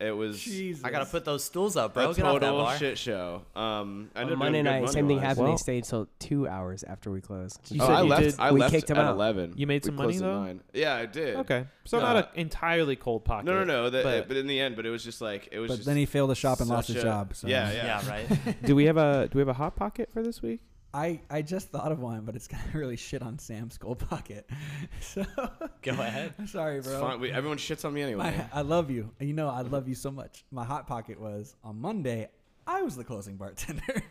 it 0.00 0.10
was 0.12 0.40
Jesus. 0.40 0.84
I 0.84 0.90
gotta 0.90 1.06
put 1.06 1.24
those 1.24 1.42
stools 1.44 1.76
up, 1.76 1.94
bro. 1.94 2.10
a 2.10 2.14
Get 2.14 2.24
off 2.24 2.34
that 2.40 2.46
total 2.46 2.64
bar. 2.64 2.76
shit 2.76 2.98
show. 2.98 3.42
Um, 3.56 4.10
I 4.14 4.20
ended 4.20 4.32
On 4.32 4.32
up 4.34 4.38
Monday 4.38 4.62
doing 4.62 4.74
good 4.74 4.80
night, 4.82 4.90
same 4.90 4.94
thing 4.94 5.16
money-wise. 5.16 5.22
happened. 5.26 5.44
Well- 5.44 5.52
they 5.54 5.58
stayed 5.58 5.84
till 5.84 6.08
two 6.18 6.46
hours 6.48 6.84
after 6.84 7.10
we 7.10 7.20
closed. 7.20 7.58
You 7.70 7.80
oh, 7.82 7.86
said 7.86 7.94
I 7.94 8.02
you 8.02 8.08
left. 8.08 8.22
did- 8.22 8.34
I 8.38 8.52
we 8.52 8.60
left 8.60 8.74
kicked 8.74 8.90
him 8.90 8.96
at 8.98 9.04
out. 9.06 9.14
eleven. 9.14 9.54
You 9.56 9.66
made 9.66 9.82
We 9.84 9.86
some 9.88 9.96
money, 9.96 10.08
closed 10.12 10.24
at 10.24 10.26
though? 10.28 10.42
nine. 10.44 10.60
Yeah, 10.74 10.94
I 10.96 11.06
did. 11.06 11.36
Okay, 11.36 11.66
so 11.84 11.98
No. 11.98 12.04
not 12.04 12.16
an 12.16 12.24
entirely 12.40 12.96
cold 12.96 13.24
pocket. 13.24 13.46
No, 13.46 13.54
no, 13.54 13.64
no. 13.64 13.90
The, 13.90 14.02
but- 14.02 14.28
but, 14.28 14.36
in 14.36 14.46
the 14.46 14.60
end, 14.60 14.76
but 14.76 14.84
it 14.86 14.90
was 14.90 15.02
just 15.02 15.20
like 15.20 15.48
it 15.50 15.58
was. 15.58 15.68
But 15.70 15.76
just 15.76 15.86
then 15.86 15.96
he 15.96 16.06
failed 16.06 16.30
the 16.30 16.34
shop 16.36 16.60
and 16.60 16.68
lost 16.68 16.88
such 16.88 16.94
his 16.96 17.04
a- 17.04 17.06
job. 17.06 17.34
So. 17.34 17.48
Yeah, 17.48 17.72
yeah. 17.72 18.02
Yeah, 18.04 18.10
right. 18.10 18.62
do 18.64 18.76
we 18.76 18.84
have 18.84 18.96
a 18.98 19.28
do 19.30 19.38
we 19.38 19.40
have 19.40 19.48
a 19.48 19.52
hot 19.54 19.76
pocket 19.76 20.10
for 20.12 20.22
this 20.22 20.42
week? 20.42 20.60
I, 20.94 21.20
I 21.30 21.42
just 21.42 21.68
thought 21.70 21.92
of 21.92 22.00
one, 22.00 22.22
but 22.24 22.34
it's 22.34 22.48
gonna 22.48 22.62
really 22.74 22.96
shit 22.96 23.22
on 23.22 23.38
Sam's 23.38 23.76
gold 23.78 23.98
pocket. 24.08 24.48
So 25.00 25.24
Go 25.82 25.92
ahead. 25.92 26.34
sorry, 26.48 26.78
It's 26.78 26.88
bro. 26.88 27.00
fine. 27.00 27.20
We, 27.20 27.30
everyone 27.30 27.58
shits 27.58 27.84
on 27.84 27.92
me 27.94 28.02
anyway. 28.02 28.24
My, 28.52 28.58
I 28.58 28.62
love 28.62 28.90
you. 28.90 29.10
You 29.20 29.32
know 29.34 29.48
I 29.48 29.60
love 29.62 29.88
you 29.88 29.94
so 29.94 30.10
much. 30.10 30.44
My 30.50 30.64
hot 30.64 30.86
pocket 30.86 31.20
was 31.20 31.54
on 31.62 31.80
Monday. 31.80 32.28
I 32.66 32.82
was 32.82 32.96
the 32.96 33.04
closing 33.04 33.36
bartender. 33.36 34.02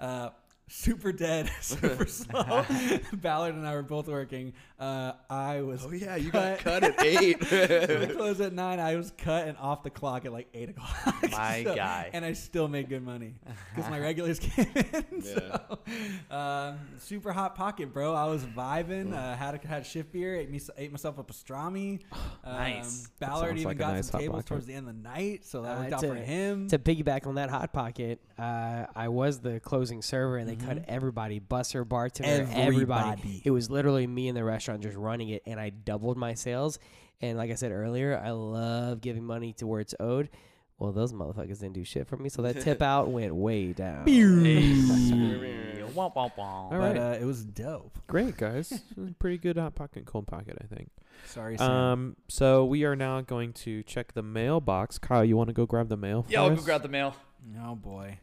Uh, 0.00 0.30
super 0.68 1.12
dead, 1.12 1.50
super 1.60 2.06
slow. 2.06 2.64
Ballard 3.12 3.54
and 3.54 3.66
I 3.66 3.74
were 3.74 3.82
both 3.82 4.08
working. 4.08 4.52
Uh, 4.78 5.12
I 5.30 5.62
was. 5.62 5.84
oh 5.86 5.92
yeah, 5.92 6.16
you 6.16 6.30
cut. 6.30 6.62
got 6.64 6.82
cut 6.82 6.84
at 6.84 7.02
eight. 7.04 7.38
we 8.08 8.14
closed 8.14 8.40
at 8.40 8.52
nine. 8.52 8.78
I 8.80 8.96
was 8.96 9.12
cut 9.16 9.48
and 9.48 9.56
off 9.58 9.82
the 9.82 9.90
clock 9.90 10.24
at 10.26 10.32
like 10.32 10.48
eight 10.54 10.70
o'clock. 10.70 11.14
My 11.30 11.64
So- 11.64 11.74
guy. 11.74 12.10
and 12.12 12.24
I 12.24 12.32
still 12.32 12.68
made 12.68 12.88
good 12.88 13.02
money 13.04 13.34
because 13.74 13.90
my 13.90 13.98
regulars 14.00 14.38
came 14.38 14.66
in. 14.74 15.22
Yeah. 15.24 15.58
So, 16.30 16.34
um, 16.34 16.78
super 16.98 17.32
hot 17.32 17.54
pocket, 17.54 17.92
bro. 17.92 18.12
I 18.14 18.26
was 18.26 18.44
vibing. 18.44 19.14
Uh, 19.14 19.36
had 19.36 19.54
a, 19.62 19.66
had 19.66 19.86
shift 19.86 20.12
beer. 20.12 20.36
Ate 20.36 20.50
me 20.50 20.60
ate 20.76 20.90
myself 20.92 21.18
a 21.18 21.24
pastrami. 21.24 22.00
Um, 22.44 22.52
Nice. 22.58 23.08
Ballard 23.18 23.54
even 23.56 23.64
like 23.64 23.78
got 23.78 23.94
nice 23.94 24.08
some 24.08 24.20
tables 24.20 24.36
pocket. 24.36 24.46
towards 24.46 24.66
the 24.66 24.74
end 24.74 24.88
of 24.88 24.94
the 24.94 25.02
night, 25.02 25.44
so 25.44 25.62
that 25.62 25.76
Uh, 25.78 25.80
worked 25.80 25.92
out 25.94 26.00
to- 26.00 26.08
for 26.08 26.14
him. 26.14 26.68
To 26.68 26.78
piggyback 26.78 27.26
on 27.26 27.34
that 27.36 27.50
hot 27.50 27.72
pocket, 27.72 28.20
uh, 28.38 28.86
I 28.94 29.08
was 29.08 29.40
the 29.40 29.58
closing 29.60 30.00
server, 30.00 30.36
and 30.36 30.48
they 30.48 30.54
cut 30.64 30.84
everybody, 30.88 31.40
busser, 31.40 31.86
bartender, 31.88 32.48
everybody. 32.52 33.12
Everybody. 33.12 33.42
It 33.44 33.50
was 33.50 33.70
literally 33.70 34.06
me 34.06 34.28
in 34.28 34.34
the 34.34 34.44
restaurant 34.44 34.82
just 34.82 34.96
running 34.96 35.28
it, 35.30 35.42
and 35.46 35.58
I 35.60 35.70
doubled 35.70 36.16
my 36.16 36.34
sales. 36.34 36.78
And 37.20 37.38
like 37.38 37.50
I 37.50 37.54
said 37.54 37.72
earlier, 37.72 38.20
I 38.22 38.30
love 38.30 39.00
giving 39.00 39.24
money 39.24 39.52
to 39.54 39.66
where 39.66 39.80
it's 39.80 39.94
owed. 39.98 40.28
Well, 40.78 40.92
those 40.92 41.14
motherfuckers 41.14 41.60
didn't 41.60 41.72
do 41.72 41.84
shit 41.84 42.06
for 42.06 42.18
me, 42.18 42.28
so 42.28 42.42
that 42.42 42.60
tip 42.60 42.82
out 42.82 43.08
went 43.08 43.34
way 43.34 43.72
down. 43.72 44.06
Hey. 44.06 45.82
Wah, 45.94 46.10
wah, 46.14 46.28
wah. 46.36 46.68
But 46.68 46.98
uh, 46.98 47.16
it 47.18 47.24
was 47.24 47.42
dope. 47.44 47.98
Great 48.06 48.36
guys, 48.36 48.82
pretty 49.18 49.38
good 49.38 49.56
hot 49.56 49.74
pocket, 49.74 50.04
cold 50.04 50.26
pocket, 50.26 50.58
I 50.60 50.66
think. 50.66 50.90
Sorry, 51.24 51.56
Sam. 51.56 51.70
Um, 51.70 52.16
so 52.28 52.66
we 52.66 52.84
are 52.84 52.94
now 52.94 53.22
going 53.22 53.54
to 53.54 53.82
check 53.84 54.12
the 54.12 54.22
mailbox. 54.22 54.98
Kyle, 54.98 55.24
you 55.24 55.34
want 55.36 55.48
to 55.48 55.54
go 55.54 55.64
grab 55.64 55.88
the 55.88 55.96
mail? 55.96 56.26
Yeah, 56.28 56.40
for 56.40 56.42
I'll 56.42 56.50
go 56.50 56.56
us? 56.56 56.64
grab 56.64 56.82
the 56.82 56.88
mail. 56.88 57.16
oh 57.64 57.74
boy. 57.74 58.18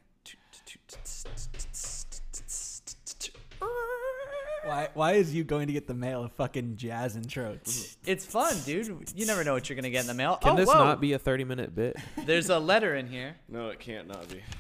Why 4.64 4.90
why 4.94 5.12
is 5.14 5.34
you 5.36 5.44
going 5.44 5.68
to 5.68 5.74
get 5.74 5.88
the 5.88 5.94
mail 5.94 6.24
a 6.24 6.30
fucking 6.30 6.78
jazz 6.78 7.16
intro? 7.16 7.58
It's 8.06 8.26
fun, 8.26 8.56
dude. 8.66 9.12
You 9.16 9.26
never 9.26 9.44
know 9.44 9.54
what 9.54 9.70
you're 9.70 9.76
gonna 9.78 9.90
get 9.90 10.02
in 10.02 10.08
the 10.08 10.14
mail. 10.14 10.38
Can 10.42 10.52
oh, 10.54 10.56
this 10.56 10.68
whoa. 10.68 10.74
not 10.84 11.00
be 11.00 11.14
a 11.14 11.20
thirty-minute 11.20 11.74
bit? 11.74 11.96
There's 12.26 12.50
a 12.50 12.60
letter 12.60 12.96
in 12.96 13.08
here. 13.08 13.36
no, 13.48 13.70
it 13.70 13.80
can't 13.80 14.08
not 14.08 14.28
be. 14.30 14.42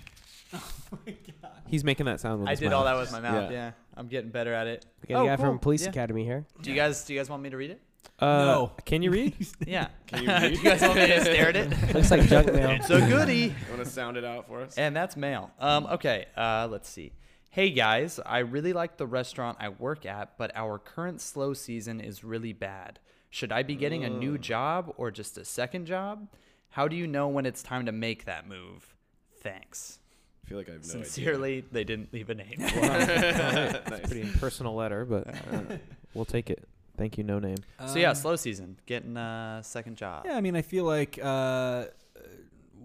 Oh 0.53 0.99
my 1.07 1.13
god. 1.41 1.51
He's 1.67 1.83
making 1.83 2.05
that 2.05 2.19
sound 2.19 2.41
with 2.41 2.47
I 2.47 2.51
his 2.51 2.59
did 2.59 2.73
all 2.73 2.83
that 2.85 2.95
with 2.95 3.11
my 3.11 3.19
mouth. 3.19 3.49
Yeah. 3.49 3.57
Yeah. 3.57 3.71
I'm 3.97 4.07
getting 4.07 4.29
better 4.29 4.53
at 4.53 4.67
it. 4.67 4.85
We 5.01 5.07
got 5.13 5.21
Oh, 5.21 5.25
a 5.25 5.27
guy 5.29 5.35
cool. 5.37 5.45
from 5.45 5.59
Police 5.59 5.81
Yeah. 5.83 5.89
Academy 5.89 6.23
here. 6.23 6.45
Do 6.61 6.69
you 6.69 6.75
guys 6.75 7.03
do 7.05 7.13
you 7.13 7.19
guys 7.19 7.27
want 7.29 7.41
me 7.41 7.49
to 7.49 7.57
read 7.57 7.71
it? 7.71 7.81
Uh, 8.19 8.25
No. 8.45 8.71
Can 8.85 9.01
you 9.01 9.09
read? 9.09 9.33
Yeah. 9.65 9.87
Can 10.05 10.21
you 10.23 10.27
read? 10.29 10.53
do 10.53 10.59
you 10.59 10.63
guys 10.63 10.81
want 10.81 10.95
me 10.95 11.07
to 11.07 11.21
stare 11.21 11.49
at 11.49 11.55
it? 11.55 11.93
Looks 11.95 12.11
like 12.11 12.21
junk 12.27 12.53
mail. 12.53 12.69
It's 12.69 12.89
a 12.91 12.99
goodie. 12.99 13.35
You 13.35 13.53
want 13.71 13.83
to 13.83 13.89
sound 13.89 14.15
it 14.17 14.23
out 14.23 14.47
for 14.47 14.61
us? 14.61 14.77
And 14.77 14.95
that's 14.95 15.17
mail. 15.17 15.49
Um, 15.59 15.87
okay, 15.87 16.27
uh, 16.37 16.67
let's 16.69 16.87
see. 16.87 17.11
Hey 17.53 17.69
guys, 17.69 18.19
I 18.25 18.39
really 18.39 18.73
like 18.73 18.97
the 18.97 19.05
restaurant 19.05 19.59
I 19.59 19.69
work 19.69 20.07
at, 20.07 20.39
but 20.39 20.51
our 20.55 20.79
current 20.79 21.21
slow 21.21 21.53
season 21.53 22.01
is 22.01 22.23
really 22.23 22.51
bad. 22.51 22.97
Should 23.29 23.51
I 23.51 23.61
be 23.61 23.75
getting 23.75 24.03
a 24.03 24.09
new 24.09 24.39
job 24.39 24.91
or 24.97 25.11
just 25.11 25.37
a 25.37 25.45
second 25.45 25.85
job? 25.85 26.27
How 26.69 26.87
do 26.87 26.95
you 26.95 27.05
know 27.05 27.27
when 27.27 27.45
it's 27.45 27.61
time 27.61 27.85
to 27.85 27.91
make 27.91 28.25
that 28.25 28.47
move? 28.47 28.95
Thanks. 29.41 29.99
I 30.43 30.49
feel 30.49 30.57
like 30.57 30.67
I 30.67 30.71
have 30.73 30.81
no 30.81 30.87
Sincerely, 30.87 31.63
they 31.71 31.83
didn't 31.83 32.11
leave 32.11 32.29
a 32.31 32.33
name. 32.33 32.55
idea. 32.59 33.83
nice. 33.87 33.99
Pretty 34.01 34.27
personal 34.39 34.73
letter, 34.73 35.05
but 35.05 35.27
uh, 35.27 35.77
we'll 36.15 36.25
take 36.25 36.49
it. 36.49 36.67
Thank 36.97 37.19
you, 37.19 37.23
no 37.23 37.37
name. 37.37 37.57
so 37.85 37.99
yeah, 37.99 38.09
Um, 38.09 38.15
slow 38.15 38.35
season, 38.35 38.79
getting 38.87 39.15
a 39.15 39.59
second 39.63 39.95
job. 39.97 40.25
Yeah, 40.25 40.37
I 40.37 40.41
mean, 40.41 40.55
I 40.55 40.63
feel 40.63 40.85
like 40.85 41.19
uh, 41.21 41.85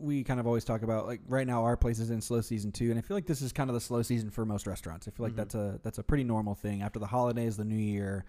we 0.00 0.24
kind 0.24 0.40
of 0.40 0.46
always 0.46 0.64
talk 0.64 0.82
about 0.82 1.06
like 1.06 1.20
right 1.28 1.46
now 1.46 1.64
our 1.64 1.76
place 1.76 1.98
is 1.98 2.10
in 2.10 2.20
slow 2.20 2.40
season 2.40 2.72
too, 2.72 2.90
and 2.90 2.98
I 2.98 3.02
feel 3.02 3.16
like 3.16 3.26
this 3.26 3.42
is 3.42 3.52
kind 3.52 3.68
of 3.70 3.74
the 3.74 3.80
slow 3.80 4.02
season 4.02 4.30
for 4.30 4.44
most 4.44 4.66
restaurants. 4.66 5.06
I 5.08 5.10
feel 5.10 5.24
like 5.26 5.32
Mhm. 5.34 5.36
that's 5.36 5.54
a 5.54 5.80
that's 5.82 5.98
a 5.98 6.02
pretty 6.02 6.24
normal 6.24 6.54
thing 6.54 6.82
after 6.82 6.98
the 6.98 7.06
holidays, 7.06 7.56
the 7.56 7.64
New 7.64 7.76
Year, 7.76 8.24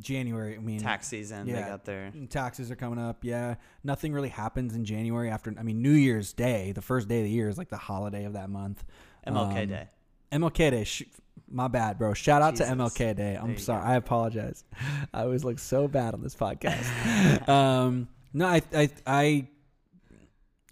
January. 0.00 0.56
I 0.56 0.58
mean, 0.60 0.80
Tax 0.80 1.08
season, 1.08 1.46
they 1.46 1.52
Yeah. 1.52 1.68
got 1.68 1.84
there. 1.84 2.12
taxes 2.30 2.70
are 2.70 2.76
coming 2.76 2.98
up. 2.98 3.24
Yeah, 3.24 3.56
nothing 3.84 4.12
really 4.12 4.28
happens 4.30 4.74
in 4.74 4.84
January 4.84 5.30
after. 5.30 5.54
I 5.58 5.62
mean, 5.62 5.82
New 5.82 5.92
Year's 5.92 6.32
Day, 6.32 6.72
the 6.72 6.82
first 6.82 7.08
day 7.08 7.18
of 7.18 7.24
the 7.24 7.30
year, 7.30 7.48
is 7.48 7.58
like 7.58 7.68
the 7.68 7.76
holiday 7.76 8.24
of 8.24 8.32
that 8.34 8.48
month. 8.50 8.84
MLK 9.26 9.62
Um, 9.62 9.68
Day. 9.68 9.88
MLK 10.32 10.70
Day. 10.70 10.84
Sh- 10.84 11.02
my 11.50 11.68
bad, 11.68 11.98
bro. 11.98 12.14
Shout 12.14 12.40
out 12.40 12.52
Jesus. 12.54 12.66
to 12.68 12.72
MLK 12.72 13.12
Day. 13.14 13.36
I'm 13.36 13.58
sorry. 13.58 13.82
go. 13.82 13.86
I 13.88 13.94
apologize. 13.96 14.64
I 15.12 15.22
always 15.22 15.44
look 15.44 15.58
so 15.58 15.86
bad 15.88 16.14
on 16.14 16.22
this 16.22 16.34
podcast. 16.34 16.86
um, 17.48 18.08
no, 18.32 18.46
I, 18.46 18.62
I, 18.74 18.90
I, 19.06 19.48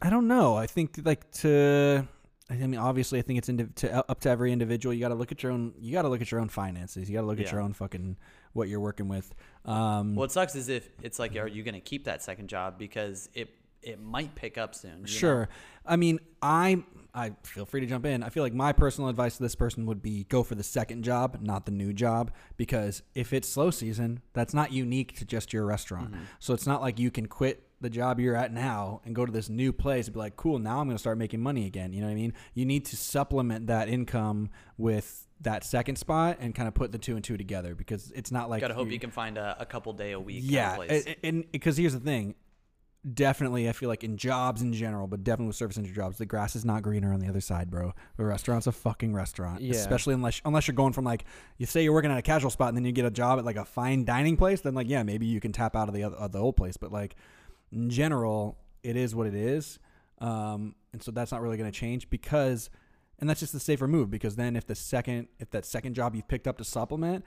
I 0.03 0.11
don't 0.11 0.29
know. 0.29 0.57
I 0.57 0.67
think 0.67 1.01
like 1.05 1.31
to. 1.33 2.07
I 2.49 2.55
mean, 2.55 2.81
obviously, 2.81 3.21
I 3.21 3.23
think 3.23 3.39
it's 3.39 3.81
to, 3.83 4.11
up 4.11 4.21
to 4.23 4.29
every 4.29 4.53
individual. 4.53 4.93
You 4.93 5.01
got 5.01 5.09
to 5.09 5.15
look 5.15 5.31
at 5.31 5.43
your 5.43 5.53
own. 5.53 5.73
You 5.79 5.93
got 5.93 6.03
to 6.03 6.09
look 6.09 6.21
at 6.21 6.31
your 6.33 6.41
own 6.41 6.49
finances. 6.49 7.09
You 7.09 7.15
got 7.15 7.21
to 7.21 7.27
look 7.27 7.39
at 7.39 7.53
your 7.53 7.61
own 7.61 7.73
fucking 7.73 8.17
what 8.55 8.69
you're 8.69 8.81
working 8.81 9.09
with. 9.09 9.33
Um, 9.65 10.17
What 10.17 10.33
sucks 10.33 10.57
is 10.57 10.69
if 10.69 10.89
it's 11.03 11.19
like, 11.19 11.37
are 11.37 11.47
you 11.47 11.63
going 11.63 11.75
to 11.75 11.81
keep 11.81 12.05
that 12.07 12.23
second 12.23 12.49
job 12.49 12.79
because 12.79 13.29
it 13.35 13.51
it 13.83 14.01
might 14.01 14.35
pick 14.35 14.59
up 14.59 14.75
soon? 14.75 14.91
you 14.91 14.99
know? 15.03 15.07
Sure. 15.07 15.49
I 15.87 15.97
mean, 15.97 16.19
I 16.43 16.83
I 17.15 17.33
feel 17.45 17.67
free 17.67 17.81
to 17.81 17.87
jump 17.87 18.07
in. 18.07 18.23
I 18.23 18.29
feel 18.29 18.43
like 18.43 18.55
my 18.55 18.73
personal 18.73 19.11
advice 19.11 19.37
to 19.37 19.43
this 19.43 19.55
person 19.55 19.87
would 19.87 20.03
be 20.03 20.25
go 20.25 20.43
for 20.43 20.55
the 20.55 20.63
second 20.63 21.05
job, 21.05 21.39
not 21.41 21.67
the 21.67 21.73
new 21.73 21.93
job, 21.93 22.33
because 22.57 23.03
if 23.15 23.33
it's 23.33 23.49
slow 23.49 23.71
season, 23.71 24.23
that's 24.33 24.55
not 24.55 24.73
unique 24.73 25.17
to 25.19 25.25
just 25.25 25.53
your 25.53 25.65
restaurant. 25.65 26.13
Mm-hmm. 26.13 26.25
So 26.39 26.55
it's 26.55 26.67
not 26.67 26.81
like 26.81 26.99
you 26.99 27.11
can 27.11 27.27
quit 27.27 27.65
the 27.81 27.91
job 27.91 28.21
you're 28.21 28.37
at 28.37 28.53
now 28.53 29.01
and 29.05 29.15
go 29.15 29.25
to 29.25 29.33
this 29.33 29.49
new 29.49 29.73
place 29.73 30.07
and 30.07 30.15
be 30.15 30.19
like, 30.21 30.37
"Cool, 30.37 30.59
now 30.59 30.79
I'm 30.81 30.87
going 30.87 30.97
to 30.97 31.01
start 31.01 31.17
making 31.19 31.41
money 31.41 31.67
again." 31.67 31.93
You 31.93 32.01
know 32.01 32.07
what 32.07 32.13
I 32.13 32.17
mean? 32.17 32.35
You 32.55 32.65
need 32.67 32.85
to 32.87 32.97
supplement 32.97 33.67
that 33.69 33.89
income 33.89 34.51
with 34.77 35.27
that 35.43 35.65
second 35.65 35.97
spot 35.97 36.37
and 36.41 36.55
kind 36.55 36.69
of 36.69 36.75
put 36.75 36.93
the 36.93 36.99
two 36.99 37.17
and 37.17 37.25
two 37.25 37.37
together 37.39 37.75
because 37.75 38.11
it's 38.15 38.31
not 38.31 38.51
like 38.51 38.61
Gotta 38.61 38.75
hope 38.75 38.89
you're- 38.89 38.99
can 38.99 39.11
find 39.11 39.39
a, 39.39 39.57
a 39.59 39.65
couple 39.65 39.93
day 39.95 40.13
a 40.13 40.21
week. 40.21 40.43
yeah, 40.47 40.77
Kind 40.77 40.91
of 40.93 41.07
and 41.25 41.51
because 41.53 41.79
here's 41.79 41.95
the 41.95 42.01
thing, 42.01 42.35
definitely, 43.15 43.69
I 43.69 43.73
feel 43.73 43.89
like 43.89 44.05
in 44.05 44.17
jobs 44.19 44.61
in 44.61 44.73
general, 44.75 45.07
but 45.07 45.25
definitely 45.25 45.47
with 45.49 45.57
service 45.57 45.77
industry 45.79 45.97
jobs, 45.97 46.19
the 46.19 46.27
grass 46.27 46.55
is 46.55 46.65
not 46.65 46.83
greener 46.83 47.13
on 47.13 47.21
the 47.21 47.29
other 47.29 47.41
side, 47.41 47.71
bro. 47.71 47.95
A 48.19 48.25
restaurant's 48.25 48.67
a 48.67 48.73
fucking 48.73 49.15
restaurant, 49.15 49.63
Yeah. 49.63 49.75
especially 49.77 50.15
unless 50.15 50.43
unless 50.45 50.69
you're 50.69 50.75
going 50.75 50.93
from 50.93 51.05
like 51.05 51.25
you 51.57 51.67
say 51.67 51.83
you're 51.83 51.93
working 51.95 52.11
at 52.11 52.19
a 52.19 52.23
casual 52.23 52.51
spot 52.51 52.69
and 52.69 52.77
then 52.77 52.85
you 52.85 52.93
get 52.93 53.07
a 53.07 53.11
job 53.11 53.39
at 53.39 53.45
like 53.45 53.57
a 53.57 53.65
fine 53.65 54.05
dining 54.05 54.37
place, 54.37 54.61
then 54.61 54.75
like 54.75 54.89
yeah, 54.89 55.03
maybe 55.03 55.27
you 55.27 55.41
can 55.41 55.53
tap 55.53 55.75
out 55.75 55.89
of 55.89 55.95
the 55.95 56.03
other, 56.05 56.17
of 56.17 56.33
the 56.33 56.39
old 56.39 56.57
place, 56.57 56.77
but 56.77 56.93
like 56.93 57.17
in 57.73 57.91
general, 57.91 58.59
it 58.83 58.97
is 58.97 59.15
what 59.15 59.27
it 59.27 59.35
is, 59.35 59.79
um, 60.19 60.75
and 60.93 61.03
so 61.03 61.11
that's 61.11 61.33
not 61.33 61.41
really 61.41 61.57
going 61.57 61.71
to 61.71 61.79
change 61.79 62.11
because. 62.11 62.71
And 63.19 63.29
that's 63.29 63.41
just 63.41 63.53
the 63.53 63.61
safer 63.61 63.87
move 63.87 64.11
because 64.11 64.37
then 64.37 64.57
if 64.57 64.67
the 64.67 64.75
second 64.75 65.29
if 65.39 65.51
that 65.51 65.67
second 65.67 65.93
job 65.93 66.15
you've 66.15 66.27
picked 66.27 66.49
up 66.49 66.57
to 66.57 66.65
supplement 66.65 67.23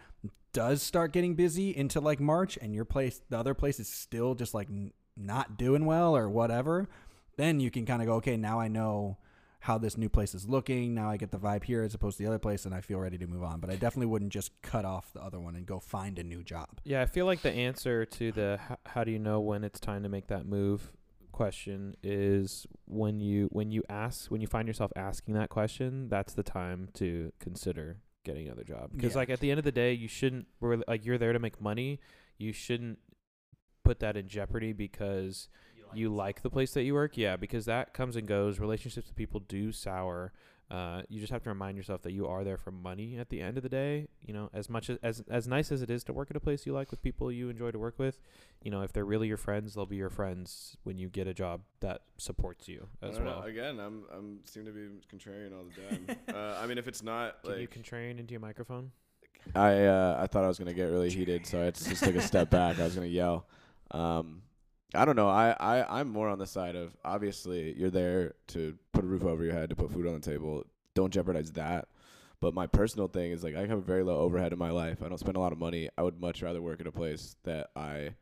does 0.52 0.82
start 0.82 1.14
getting 1.14 1.36
busy 1.36 1.70
into 1.70 2.00
like 2.00 2.20
March 2.20 2.58
and 2.60 2.74
your 2.74 2.84
place 2.84 3.22
the 3.30 3.38
other 3.38 3.54
place 3.54 3.80
is 3.80 3.88
still 3.88 4.34
just 4.34 4.56
like 4.56 4.70
n- 4.70 4.92
not 5.16 5.56
doing 5.56 5.86
well 5.86 6.18
or 6.18 6.28
whatever, 6.28 6.90
then 7.38 7.60
you 7.60 7.70
can 7.70 7.86
kind 7.86 8.02
of 8.02 8.08
go 8.08 8.16
okay, 8.16 8.38
now 8.38 8.60
I 8.60 8.70
know 8.70 9.18
how 9.64 9.78
this 9.78 9.98
new 9.98 10.10
place 10.10 10.36
is 10.36 10.46
looking. 10.46 10.94
Now 10.94 11.10
I 11.10 11.16
get 11.16 11.32
the 11.32 11.40
vibe 11.40 11.64
here 11.64 11.84
as 11.84 11.94
opposed 11.94 12.18
to 12.18 12.24
the 12.24 12.28
other 12.28 12.38
place 12.38 12.66
and 12.66 12.76
I 12.76 12.82
feel 12.82 13.00
ready 13.00 13.18
to 13.18 13.28
move 13.28 13.44
on. 13.44 13.62
But 13.62 13.70
I 13.70 13.76
definitely 13.76 14.08
wouldn't 14.08 14.34
just 14.34 14.52
cut 14.62 14.84
off 14.84 15.14
the 15.14 15.22
other 15.24 15.40
one 15.40 15.56
and 15.56 15.66
go 15.66 15.80
find 15.80 16.20
a 16.20 16.24
new 16.24 16.44
job. 16.44 16.82
Yeah, 16.84 17.02
I 17.02 17.06
feel 17.06 17.26
like 17.26 17.44
the 17.44 17.52
answer 17.54 18.06
to 18.06 18.32
the 18.34 18.60
h- 18.70 18.78
how 18.88 19.06
do 19.06 19.12
you 19.12 19.20
know 19.20 19.40
when 19.40 19.64
it's 19.64 19.80
time 19.80 20.04
to 20.04 20.10
make 20.10 20.28
that 20.28 20.46
move 20.46 20.92
question 21.32 21.96
is 22.04 22.68
when 22.86 23.22
you 23.22 23.48
when 23.54 23.72
you 23.72 23.84
ask 23.90 24.30
when 24.30 24.42
you 24.42 24.48
find 24.48 24.68
yourself 24.68 24.92
asking 24.98 25.34
that 25.36 25.48
question, 25.50 26.10
that's 26.10 26.34
the 26.34 26.44
time 26.44 26.90
to 26.96 27.32
consider 27.40 28.00
getting 28.26 28.48
another 28.48 28.66
job. 28.66 28.92
Because 28.94 29.14
Yeah. 29.14 29.18
like 29.20 29.30
at 29.30 29.40
the 29.40 29.50
end 29.50 29.60
of 29.60 29.64
the 29.64 29.72
day, 29.72 29.94
you 29.94 30.10
shouldn't 30.10 30.46
we're, 30.60 30.82
like 30.90 31.06
you're 31.06 31.18
there 31.18 31.32
to 31.32 31.40
make 31.40 31.62
money. 31.62 32.02
You 32.38 32.52
shouldn't 32.52 33.00
put 33.86 34.00
that 34.00 34.18
in 34.18 34.28
jeopardy 34.28 34.74
because 34.74 35.48
you 35.98 36.10
like 36.10 36.42
the 36.42 36.50
place 36.50 36.72
that 36.74 36.84
you 36.84 36.94
work. 36.94 37.18
Yeah, 37.18 37.36
because 37.36 37.66
that 37.66 37.94
comes 37.94 38.16
and 38.16 38.28
goes. 38.28 38.60
Relationships 38.60 39.08
with 39.08 39.16
people 39.16 39.40
do 39.42 39.72
sour. 39.72 40.34
Uh, 40.72 41.04
you 41.08 41.20
just 41.20 41.32
have 41.32 41.44
to 41.44 41.50
remind 41.50 41.78
yourself 41.78 42.02
that 42.02 42.14
you 42.14 42.26
are 42.26 42.44
there 42.44 42.58
for 42.58 42.72
money 42.72 43.18
at 43.18 43.30
the 43.30 43.40
end 43.42 43.58
of 43.58 43.64
the 43.64 43.70
day. 43.70 44.08
You 44.22 44.34
know, 44.34 44.50
as 44.54 44.70
much 44.70 44.90
as, 44.90 44.98
as 45.04 45.24
as 45.30 45.48
nice 45.48 45.72
as 45.72 45.82
it 45.84 45.92
is 45.92 46.04
to 46.06 46.14
work 46.14 46.32
at 46.32 46.38
a 46.38 46.40
place 46.40 46.66
you 46.66 46.74
like 46.74 46.90
with 46.90 47.04
people 47.04 47.32
you 47.32 47.50
enjoy 47.50 47.70
to 47.72 47.78
work 47.78 48.00
with, 48.00 48.18
you 48.64 48.72
know, 48.72 48.82
if 48.82 48.92
they're 48.92 49.06
really 49.06 49.28
your 49.28 49.38
friends, 49.38 49.76
they'll 49.76 49.86
be 49.86 49.98
your 49.98 50.10
friends 50.10 50.78
when 50.84 50.98
you 50.98 51.10
get 51.10 51.28
a 51.28 51.34
job 51.34 51.62
that 51.82 52.02
supports 52.18 52.68
you 52.68 52.88
as 53.04 53.18
don't 53.18 53.26
know. 53.26 53.32
well. 53.40 53.44
Again, 53.44 53.80
I'm 53.80 54.06
I'm 54.12 54.40
seem 54.46 54.66
to 54.66 54.72
be 54.72 54.88
contrarian 55.16 55.52
all 55.54 55.66
the 55.66 56.14
time. 56.16 56.18
uh, 56.34 56.60
I 56.60 56.66
mean, 56.66 56.78
if 56.80 56.88
it's 56.88 57.04
not 57.04 57.44
Can 57.44 57.54
you 57.54 57.60
like 57.60 57.78
contrarian 57.78 58.18
into 58.20 58.32
your 58.32 58.42
microphone? 58.42 58.92
I 59.54 59.84
uh, 59.86 60.18
I 60.22 60.28
thought 60.28 60.44
I 60.44 60.48
was 60.48 60.58
gonna 60.58 60.74
get 60.74 60.86
really 60.86 61.10
heated, 61.12 61.46
so 61.46 61.62
I 61.62 61.70
just 61.72 62.04
took 62.04 62.16
a 62.16 62.22
step 62.22 62.50
back. 62.50 62.80
I 62.80 62.84
was 62.84 62.96
gonna 62.96 63.08
yell. 63.08 63.46
Um, 63.92 64.42
I 64.96 65.06
don't 65.06 65.16
know. 65.16 65.30
I, 65.30 65.56
I 65.60 66.00
I'm 66.00 66.10
more 66.10 66.30
on 66.30 66.40
the 66.40 66.48
side 66.48 66.76
of 66.76 66.96
obviously 67.04 67.74
you're 67.78 67.90
there 67.90 68.34
to 68.48 68.78
put 68.92 69.04
a 69.04 69.08
roof 69.08 69.24
over 69.24 69.44
your 69.44 69.54
head, 69.54 69.70
to 69.70 69.76
put 69.76 69.92
food 69.92 70.08
on 70.08 70.14
the 70.14 70.20
table. 70.20 70.64
Don't 70.94 71.12
jeopardize 71.14 71.52
that. 71.54 71.88
But 72.40 72.54
my 72.54 72.68
personal 72.68 73.08
thing 73.08 73.32
is 73.32 73.44
like 73.44 73.56
I 73.56 73.62
have 73.62 73.78
a 73.78 73.82
very 73.82 74.04
low 74.04 74.18
overhead 74.18 74.52
in 74.54 74.60
my 74.60 74.72
life. 74.72 75.02
I 75.04 75.08
don't 75.10 75.18
spend 75.18 75.38
a 75.38 75.40
lot 75.40 75.52
of 75.54 75.58
money. 75.58 75.90
I 75.98 76.04
would 76.04 76.20
much 76.20 76.42
rather 76.42 76.62
work 76.62 76.82
at 76.82 76.88
a 76.88 76.92
place 76.92 77.36
that 77.44 77.70
I 77.76 78.16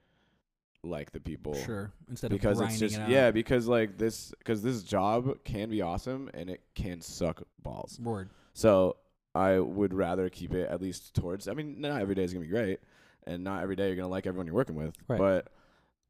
like 0.83 1.11
the 1.11 1.19
people 1.19 1.53
Sure. 1.55 1.91
Instead 2.09 2.31
because 2.31 2.59
of 2.59 2.67
it's 2.69 2.79
just 2.79 2.95
it 2.95 3.01
out. 3.01 3.09
yeah 3.09 3.29
because 3.29 3.67
like 3.67 3.99
this 3.99 4.33
because 4.39 4.63
this 4.63 4.81
job 4.81 5.43
can 5.43 5.69
be 5.69 5.81
awesome 5.83 6.27
and 6.33 6.49
it 6.49 6.61
can 6.73 7.01
suck 7.01 7.43
balls 7.61 7.99
Word. 8.01 8.31
so 8.53 8.97
I 9.35 9.59
would 9.59 9.93
rather 9.93 10.27
keep 10.29 10.53
it 10.53 10.69
at 10.69 10.81
least 10.81 11.13
towards. 11.13 11.47
I 11.47 11.53
mean, 11.53 11.79
not 11.81 12.01
every 12.01 12.15
day 12.15 12.23
is 12.23 12.33
gonna 12.33 12.45
be 12.45 12.49
great, 12.51 12.79
and 13.25 13.43
not 13.45 13.61
every 13.63 13.75
day 13.77 13.87
you're 13.87 13.95
gonna 13.95 14.07
like 14.09 14.25
everyone 14.27 14.45
you're 14.45 14.55
working 14.55 14.75
with. 14.75 14.93
Right. 15.07 15.17
But 15.19 15.47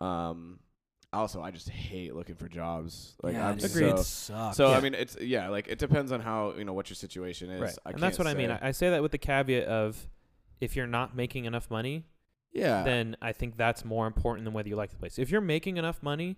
um, 0.02 0.60
also 1.14 1.41
I 1.41 1.52
just 1.52 1.69
hate 1.69 2.15
looking 2.15 2.36
for 2.36 2.48
jobs. 2.48 3.15
Like 3.22 3.34
yeah, 3.34 3.49
I'm 3.49 3.57
dude, 3.57 3.72
so. 3.72 3.86
it 3.86 3.98
sucks. 3.99 4.57
So 4.57 4.72
Yeah. 4.72 4.78
I 4.78 4.82
mean, 4.82 4.94
it's 4.94 5.18
yeah, 5.19 5.49
like 5.49 5.68
it 5.68 5.80
depends 5.80 6.11
on 6.11 6.22
how 6.22 6.53
you 6.57 6.64
know 6.65 6.73
what 6.73 6.90
your 6.90 6.95
situation 6.95 7.49
is. 7.49 7.61
Right. 7.61 7.78
I 7.86 7.91
and 7.91 7.99
that's 8.02 8.18
can't 8.18 8.28
what 8.28 8.36
I 8.36 8.38
mean. 8.38 8.49
say. 8.49 8.60
I, 8.61 8.69
I 8.69 8.72
say 8.72 8.90
that 8.90 9.02
with 9.02 9.11
the 9.11 9.18
caveat 9.18 9.65
of 9.65 10.07
if 10.60 10.76
you're 10.76 10.88
not 10.88 11.15
making 11.15 11.45
enough 11.45 11.69
money, 11.69 12.06
yeah, 12.53 12.84
then 12.84 13.15
I 13.22 13.32
think 13.34 13.57
that's 13.57 13.84
more 13.86 14.07
important 14.07 14.45
than 14.45 14.53
whether 14.53 14.69
you 14.69 14.76
like 14.76 14.91
the 14.91 14.98
place. 14.98 15.19
If 15.19 15.30
you're 15.32 15.41
making 15.41 15.78
enough 15.78 16.02
money 16.02 16.38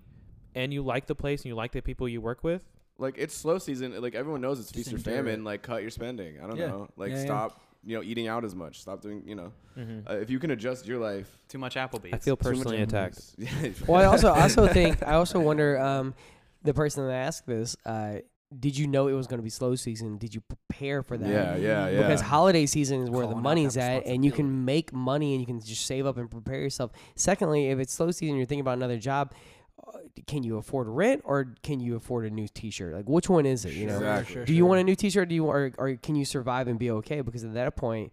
and 0.55 0.73
you 0.73 0.83
like 0.83 1.07
the 1.07 1.15
place 1.15 1.41
and 1.41 1.47
you 1.47 1.55
like 1.55 1.71
the 1.71 1.81
people 1.81 2.07
you 2.07 2.21
work 2.21 2.43
with, 2.43 2.63
like 2.97 3.15
it's 3.17 3.35
slow 3.35 3.57
season. 3.57 3.99
Like 4.01 4.15
everyone 4.15 4.41
knows 4.41 4.59
it's 4.59 4.71
feast 4.71 4.93
or 4.93 4.97
famine. 4.97 5.41
it. 5.41 5.43
Like 5.43 5.61
cut 5.61 5.81
your 5.81 5.91
spending. 5.91 6.39
I 6.41 6.47
don't 6.47 6.57
Yeah. 6.57 6.67
know. 6.67 6.89
Like 6.95 7.11
Yeah, 7.11 7.17
yeah. 7.17 7.25
stop. 7.25 7.61
You 7.85 7.97
know, 7.97 8.03
eating 8.03 8.27
out 8.29 8.45
as 8.45 8.55
much. 8.55 8.79
Stop 8.79 9.01
doing. 9.01 9.23
You 9.25 9.35
know, 9.35 9.51
mm-hmm. 9.77 10.07
uh, 10.07 10.13
if 10.13 10.29
you 10.29 10.39
can 10.39 10.51
adjust 10.51 10.85
your 10.85 10.99
life. 10.99 11.37
Too 11.49 11.57
much 11.57 11.75
Applebee's. 11.75 12.13
I 12.13 12.17
feel 12.17 12.37
personally 12.37 12.81
attacked. 12.81 13.19
Well, 13.87 14.01
I 14.01 14.05
also 14.05 14.29
also 14.29 14.67
think 14.67 15.03
I 15.03 15.13
also 15.13 15.39
wonder 15.39 15.77
um, 15.79 16.13
the 16.63 16.73
person 16.73 17.05
that 17.07 17.13
asked 17.13 17.45
this. 17.45 17.75
Uh, 17.85 18.19
did 18.59 18.77
you 18.77 18.87
know 18.87 19.07
it 19.07 19.13
was 19.13 19.27
going 19.27 19.39
to 19.39 19.43
be 19.43 19.49
slow 19.49 19.75
season? 19.75 20.17
Did 20.17 20.35
you 20.35 20.41
prepare 20.41 21.01
for 21.01 21.17
that? 21.17 21.27
Yeah, 21.27 21.55
yeah, 21.55 21.89
yeah. 21.89 22.01
Because 22.01 22.21
holiday 22.21 22.65
season 22.65 23.01
is 23.01 23.09
where 23.09 23.21
Calling 23.23 23.29
the 23.31 23.37
out 23.37 23.43
money's 23.43 23.77
at, 23.77 24.05
and 24.05 24.23
you 24.23 24.31
can 24.31 24.63
make 24.65 24.93
money 24.93 25.33
and 25.33 25.41
you 25.41 25.47
can 25.47 25.59
just 25.59 25.85
save 25.85 26.05
up 26.05 26.17
and 26.17 26.29
prepare 26.29 26.59
yourself. 26.59 26.91
Secondly, 27.15 27.69
if 27.69 27.79
it's 27.79 27.93
slow 27.93 28.11
season, 28.11 28.35
you're 28.35 28.45
thinking 28.45 28.61
about 28.61 28.77
another 28.77 28.99
job. 28.99 29.33
Can 30.27 30.43
you 30.43 30.57
afford 30.57 30.87
rent 30.87 31.21
or 31.25 31.55
can 31.63 31.79
you 31.79 31.95
afford 31.95 32.25
a 32.25 32.29
new 32.29 32.47
T-shirt? 32.47 32.93
Like, 32.93 33.09
which 33.09 33.29
one 33.29 33.45
is 33.45 33.65
it? 33.65 33.73
You 33.73 33.87
know, 33.87 33.95
Exactly. 33.97 34.45
do 34.45 34.53
you 34.53 34.65
want 34.65 34.79
a 34.79 34.83
new 34.83 34.95
T-shirt? 34.95 35.27
Do 35.29 35.35
you 35.35 35.45
or, 35.45 35.71
or 35.77 35.95
can 35.95 36.15
you 36.15 36.23
survive 36.25 36.67
and 36.67 36.77
be 36.77 36.91
okay? 36.91 37.21
Because 37.21 37.43
at 37.43 37.53
that 37.55 37.75
point, 37.75 38.11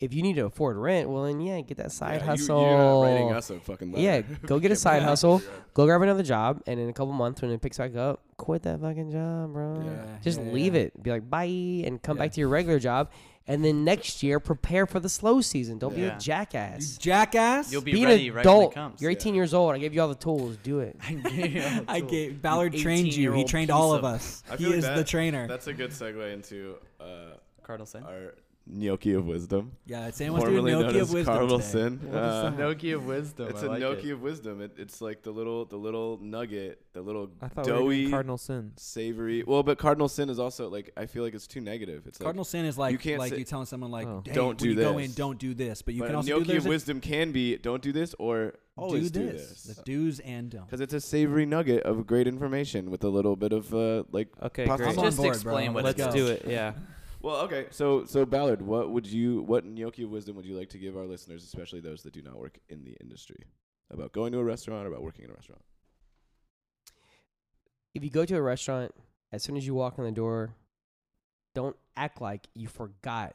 if 0.00 0.14
you 0.14 0.22
need 0.22 0.36
to 0.36 0.46
afford 0.46 0.76
rent, 0.76 1.10
well 1.10 1.24
then 1.24 1.40
yeah, 1.40 1.60
get 1.60 1.76
that 1.76 1.92
side 1.92 2.20
Yeah, 2.20 2.26
hustle. 2.26 2.62
You, 2.62 2.68
you're 2.68 3.30
not 3.30 3.36
us 3.36 3.50
a 3.50 3.60
fucking. 3.60 3.98
Yeah, 3.98 4.22
go 4.22 4.58
get 4.58 4.70
a 4.70 4.76
side 4.86 5.02
hustle. 5.02 5.42
Go 5.74 5.84
grab 5.86 6.00
another 6.02 6.22
job, 6.22 6.62
and 6.66 6.80
in 6.80 6.88
a 6.88 6.92
couple 6.92 7.12
months 7.12 7.42
when 7.42 7.50
it 7.50 7.60
picks 7.60 7.76
back 7.78 7.94
up, 7.96 8.22
quit 8.38 8.62
that 8.62 8.80
fucking 8.80 9.10
job, 9.10 9.52
bro. 9.52 9.82
Yeah, 9.84 10.18
Just 10.22 10.40
yeah, 10.40 10.52
leave 10.52 10.74
it. 10.74 11.02
Be 11.02 11.10
like 11.10 11.28
bye, 11.28 11.44
and 11.44 12.00
come 12.00 12.16
back 12.16 12.32
to 12.32 12.40
your 12.40 12.48
regular 12.48 12.78
job. 12.78 13.10
And 13.50 13.64
then 13.64 13.84
next 13.84 14.22
year, 14.22 14.38
prepare 14.38 14.86
for 14.86 15.00
the 15.00 15.08
slow 15.08 15.40
season. 15.40 15.78
Don't 15.78 15.94
be 15.94 16.02
Yeah. 16.02 16.10
a 16.10 16.14
You 16.14 16.20
jackass. 16.20 16.96
jackass. 16.98 17.72
You'll 17.72 17.82
be 17.82 17.92
Be 17.92 18.04
ready 18.06 18.28
an 18.28 18.34
right 18.34 18.44
when 18.46 18.54
adult. 18.54 18.72
it 18.72 18.74
comes. 18.74 19.00
You're 19.02 19.10
18 19.10 19.34
years 19.34 19.52
old. 19.52 19.74
I 19.74 19.78
gave 19.78 19.92
you 19.92 20.00
all 20.02 20.08
the 20.08 20.14
tools. 20.14 20.56
Do 20.62 20.80
it. 20.80 20.96
I 21.88 22.00
gave 22.00 22.40
Ballard 22.42 22.74
trained 22.76 23.06
you. 23.08 23.32
He 23.32 23.42
18-year-old 23.42 23.48
trained 23.48 23.68
piece 23.68 23.74
all 23.74 23.92
of- 23.92 24.04
of 24.04 24.14
us. 24.14 24.42
I 24.50 24.56
He 24.56 24.66
like 24.66 24.74
is 24.76 24.84
that- 24.84 24.96
the 24.96 25.04
trainer. 25.04 25.46
That's 25.48 25.66
a 25.66 25.72
good 25.72 25.90
segue 25.90 26.32
into 26.32 26.76
uh, 27.00 27.04
Cardinal 27.62 27.86
sin. 27.86 28.04
our 28.04 28.34
gnocchi 28.72 29.12
of 29.14 29.26
wisdom. 29.26 29.72
Yeah, 29.86 30.10
Sam 30.10 30.32
wants 30.32 30.44
to 30.46 30.50
do 30.50 30.56
a 30.56 30.60
formerly 30.60 30.72
known 30.72 30.82
gnocchi 30.82 30.98
of 30.98 31.08
as 31.08 31.14
wisdom 31.14 31.34
Cardinal. 31.34 31.60
Sin. 31.60 32.00
What 32.02 32.08
is 32.08 32.14
Uh. 32.14 32.50
Gnocchi 32.50 32.92
of 32.92 33.06
wisdom. 33.06 33.48
It's 33.50 33.62
I 33.62 33.66
a 33.66 33.68
like 33.68 33.80
gnocchi 33.80 34.10
it. 34.10 34.12
of 34.12 34.22
wisdom. 34.22 34.60
It, 34.62 34.72
it's 34.78 35.00
like 35.00 35.22
the 35.22 35.30
little 35.30 35.64
the 35.64 35.76
little 35.76 36.18
nugget, 36.22 36.80
the 36.92 37.02
little 37.02 37.30
I 37.42 37.48
thought 37.48 37.66
we 37.66 37.72
were 37.72 37.78
doughy, 37.78 38.10
cardinal 38.10 38.38
sins. 38.38 38.80
savory. 38.82 39.42
Well, 39.42 39.62
but 39.62 39.78
cardinal 39.78 40.08
sin 40.08 40.30
is 40.30 40.38
also 40.38 40.68
like 40.68 40.90
I 40.96 41.06
feel 41.06 41.22
like 41.24 41.34
it's 41.34 41.46
too 41.46 41.60
negative. 41.60 42.06
It's 42.06 42.20
like 42.20 42.24
Cardinal 42.24 42.44
sin 42.44 42.64
is 42.64 42.78
like 42.78 42.92
you 42.92 42.98
can't 42.98 43.18
like 43.18 43.32
say- 43.32 43.38
you 43.38 43.44
telling 43.44 43.66
someone 43.66 43.90
like, 43.90 44.06
Oh. 44.06 44.22
hey, 44.24 44.32
Don't 44.32 44.48
when 44.48 44.56
do 44.56 44.68
you 44.70 44.74
Go 44.76 44.98
in, 44.98 45.12
don't 45.12 45.38
do 45.38 45.52
this. 45.54 45.82
But 45.82 45.94
you 45.94 46.00
but 46.00 46.06
can 46.06 46.16
also 46.16 46.28
gnocchi 46.30 46.44
do 46.44 46.48
of 46.50 46.52
there's 46.52 46.66
a- 46.66 46.68
wisdom 46.68 47.00
can 47.00 47.32
be 47.32 47.56
don't 47.56 47.82
do 47.82 47.92
this 47.92 48.14
or 48.18 48.54
always 48.76 49.10
do 49.10 49.20
do 49.20 49.32
this. 49.32 49.62
this. 49.64 49.76
The 49.76 49.82
do's 49.82 50.20
and 50.20 50.50
don'ts. 50.50 50.66
Because 50.66 50.80
it's 50.80 50.94
a 50.94 51.00
savory 51.00 51.44
nugget 51.44 51.82
of 51.82 52.06
great 52.06 52.26
information 52.26 52.90
with 52.90 53.04
a 53.04 53.08
little 53.08 53.36
bit 53.36 53.52
of 53.52 53.74
uh, 53.74 54.04
like. 54.12 54.28
Okay, 54.42 54.64
great. 54.66 54.96
Just 54.96 55.16
board, 55.18 55.28
explain 55.28 55.66
bro. 55.72 55.74
what 55.82 55.84
Let's 55.84 56.00
it 56.00 56.12
do 56.12 56.26
it. 56.28 56.44
Yeah. 56.46 56.72
Well, 57.22 57.36
okay. 57.42 57.66
So, 57.70 58.04
so 58.04 58.24
Ballard, 58.24 58.62
what 58.62 58.90
would 58.90 59.06
you, 59.06 59.42
what 59.42 59.64
gnocchi 59.64 60.04
of 60.04 60.10
wisdom 60.10 60.36
would 60.36 60.46
you 60.46 60.56
like 60.56 60.70
to 60.70 60.78
give 60.78 60.96
our 60.96 61.06
listeners, 61.06 61.44
especially 61.44 61.80
those 61.80 62.02
that 62.02 62.14
do 62.14 62.22
not 62.22 62.38
work 62.38 62.58
in 62.68 62.84
the 62.84 62.96
industry, 63.00 63.44
about 63.90 64.12
going 64.12 64.32
to 64.32 64.38
a 64.38 64.44
restaurant, 64.44 64.86
or 64.86 64.88
about 64.88 65.02
working 65.02 65.24
in 65.24 65.30
a 65.30 65.34
restaurant? 65.34 65.62
If 67.94 68.04
you 68.04 68.10
go 68.10 68.24
to 68.24 68.36
a 68.36 68.42
restaurant, 68.42 68.94
as 69.32 69.42
soon 69.42 69.56
as 69.56 69.66
you 69.66 69.74
walk 69.74 69.98
in 69.98 70.04
the 70.04 70.12
door, 70.12 70.54
don't 71.54 71.76
act 71.96 72.20
like 72.20 72.46
you 72.54 72.68
forgot 72.68 73.34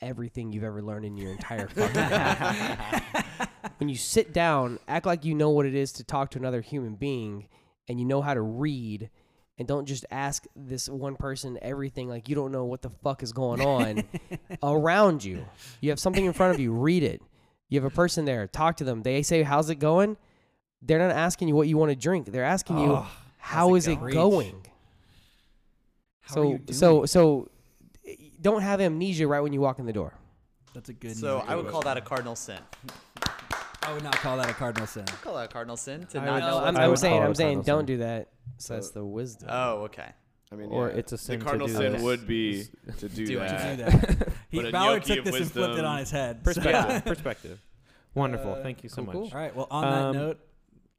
everything 0.00 0.52
you've 0.52 0.64
ever 0.64 0.82
learned 0.82 1.04
in 1.04 1.16
your 1.16 1.32
entire 1.32 1.68
fucking 1.68 1.96
life. 1.96 3.50
when 3.78 3.88
you 3.88 3.96
sit 3.96 4.32
down, 4.32 4.78
act 4.88 5.06
like 5.06 5.24
you 5.24 5.34
know 5.34 5.50
what 5.50 5.66
it 5.66 5.74
is 5.74 5.92
to 5.92 6.04
talk 6.04 6.30
to 6.30 6.38
another 6.38 6.60
human 6.60 6.94
being 6.94 7.48
and 7.88 7.98
you 7.98 8.06
know 8.06 8.22
how 8.22 8.34
to 8.34 8.40
read 8.40 9.10
and 9.58 9.68
don't 9.68 9.86
just 9.86 10.04
ask 10.10 10.46
this 10.56 10.88
one 10.88 11.16
person 11.16 11.58
everything 11.62 12.08
like 12.08 12.28
you 12.28 12.34
don't 12.34 12.52
know 12.52 12.64
what 12.64 12.82
the 12.82 12.90
fuck 12.90 13.22
is 13.22 13.32
going 13.32 13.60
on 13.60 14.04
around 14.62 15.24
you. 15.24 15.44
You 15.80 15.90
have 15.90 16.00
something 16.00 16.24
in 16.24 16.32
front 16.32 16.54
of 16.54 16.60
you, 16.60 16.72
read 16.72 17.02
it. 17.02 17.22
You 17.68 17.80
have 17.80 17.90
a 17.90 17.94
person 17.94 18.24
there, 18.24 18.46
talk 18.46 18.76
to 18.78 18.84
them. 18.84 19.02
They 19.02 19.22
say, 19.22 19.42
"How's 19.42 19.70
it 19.70 19.76
going?" 19.76 20.16
They're 20.82 20.98
not 20.98 21.10
asking 21.12 21.48
you 21.48 21.54
what 21.54 21.68
you 21.68 21.76
want 21.78 21.90
to 21.90 21.96
drink. 21.96 22.26
They're 22.26 22.44
asking 22.44 22.78
you, 22.78 22.92
Oh, 22.92 23.06
"How 23.38 23.74
it 23.74 23.78
is 23.78 23.88
it 23.88 24.00
going?" 24.00 24.12
going?" 24.12 24.66
How 26.20 26.34
so 26.34 26.60
so 26.70 27.06
so 27.06 27.48
don't 28.40 28.62
have 28.62 28.80
amnesia 28.80 29.26
right 29.26 29.40
when 29.40 29.52
you 29.52 29.60
walk 29.60 29.78
in 29.78 29.86
the 29.86 29.92
door. 29.92 30.14
That's 30.74 30.88
a 30.88 30.92
good. 30.92 31.16
So 31.16 31.44
I 31.46 31.54
would 31.54 31.68
call 31.68 31.82
that 31.82 31.96
a 31.96 32.00
cardinal 32.00 32.36
sin. 32.36 32.58
I 33.84 33.92
would 33.92 34.02
not 34.04 34.14
call 34.16 34.36
that 34.38 34.48
a 34.50 34.54
cardinal 34.54 34.86
sin. 34.86 35.04
I 35.08 35.12
call 35.12 35.34
that 35.34 35.44
a 35.46 35.52
cardinal 35.52 35.76
sin 35.76 36.06
to 36.10 36.20
I 36.20 36.24
not 36.24 36.34
would- 36.34 36.40
know. 36.40 36.58
I'm, 36.58 36.76
I 36.76 36.84
I'm 36.84 36.90
would 36.90 36.98
saying 36.98 37.14
call 37.14 37.22
it 37.22 37.24
I'm 37.26 37.30
a 37.32 37.34
saying 37.34 37.56
cardinal 37.58 37.76
don't 37.78 37.86
sin. 37.88 37.96
do 37.98 38.02
that. 38.04 38.28
So 38.58 38.74
that's 38.74 38.90
the 38.90 39.04
wisdom. 39.04 39.48
Oh, 39.50 39.82
okay. 39.84 40.08
I 40.50 40.54
mean, 40.54 40.68
Or 40.70 40.88
yeah, 40.88 40.96
it's 40.96 41.12
a 41.12 41.18
sin 41.18 41.38
The 41.38 41.44
to 41.44 41.44
cardinal 41.44 41.66
do 41.68 41.72
sin 41.74 41.92
this. 41.94 42.02
would 42.02 42.26
be 42.26 42.64
to 42.98 43.08
do 43.08 43.26
Do 43.26 43.40
it. 43.40 43.48
that. 43.48 43.76
Do 43.78 43.84
that. 43.84 44.28
he, 44.50 44.56
But 44.58 44.66
a 44.66 44.72
Ballard 44.72 45.02
gnocchi 45.02 45.16
took 45.16 45.18
of 45.26 45.32
this 45.32 45.40
and 45.42 45.50
flipped 45.50 45.66
it 45.68 45.70
wisdom- 45.72 45.86
on 45.86 45.98
his 45.98 46.10
head. 46.10 46.44
Perspective. 46.44 47.04
perspective. 47.04 47.58
Wonderful. 48.14 48.52
Uh, 48.54 48.62
Thank 48.62 48.82
you 48.82 48.88
so 48.90 49.04
cool, 49.04 49.22
much. 49.24 49.32
All 49.32 49.38
right. 49.40 49.56
Well, 49.56 49.66
on 49.70 49.84
Um, 49.84 50.12
that 50.14 50.18
note, 50.18 50.40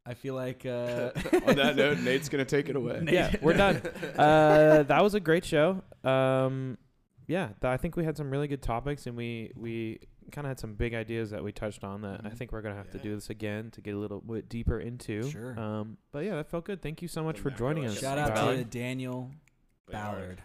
I 0.06 0.14
feel 0.16 0.34
like 0.34 0.66
uh, 0.66 1.12
On 1.48 1.56
that 1.56 1.76
note, 1.76 2.00
Nate's 2.00 2.28
gonna 2.30 2.44
take 2.46 2.68
it 2.70 2.76
away. 2.76 3.00
Nate- 3.02 3.14
yeah, 3.14 3.36
we're 3.42 3.54
done. 3.54 3.78
Uh, 4.18 4.84
that 4.84 5.02
was 5.04 5.14
a 5.14 5.20
great 5.20 5.46
show. 5.46 5.82
Um, 6.04 6.78
yeah, 7.28 7.46
th- 7.62 7.64
I 7.72 7.78
think 7.78 7.96
we 7.96 8.04
had 8.04 8.18
some 8.18 8.30
really 8.32 8.48
good 8.48 8.62
topics, 8.64 9.06
and 9.08 9.16
we 9.16 9.52
we 9.56 10.00
kind 10.32 10.46
of 10.48 10.50
had 10.50 10.60
some 10.60 10.74
big 10.76 10.94
ideas 10.94 11.30
that 11.32 11.44
we 11.44 11.52
touched 11.52 11.84
on 11.84 12.02
that 12.02 12.22
I 12.24 12.30
Mhm. 12.30 12.38
think 12.38 12.52
we're 12.52 12.62
gonna 12.62 12.76
have 12.76 12.90
to 12.92 12.98
do 13.00 13.14
this 13.16 13.30
again 13.30 13.70
to 13.72 13.82
get 13.82 13.94
a 13.94 13.98
little 13.98 14.22
bit 14.22 14.48
deeper 14.50 14.80
into. 14.80 15.24
Sure. 15.30 15.60
Um, 15.60 15.98
but 16.12 16.26
yeah, 16.26 16.36
that 16.36 16.48
felt 16.50 16.66
good. 16.66 16.82
Thank 16.82 17.02
you 17.02 17.08
so 17.08 17.24
much 17.24 17.38
The 17.38 17.42
for 17.44 17.50
joining 17.52 17.86
us. 17.86 18.00
Shout 18.00 18.18
out 18.18 18.34
Ballard. 18.36 18.58
to 18.58 18.64
Daniel 18.80 19.32
Ballard. 19.92 20.42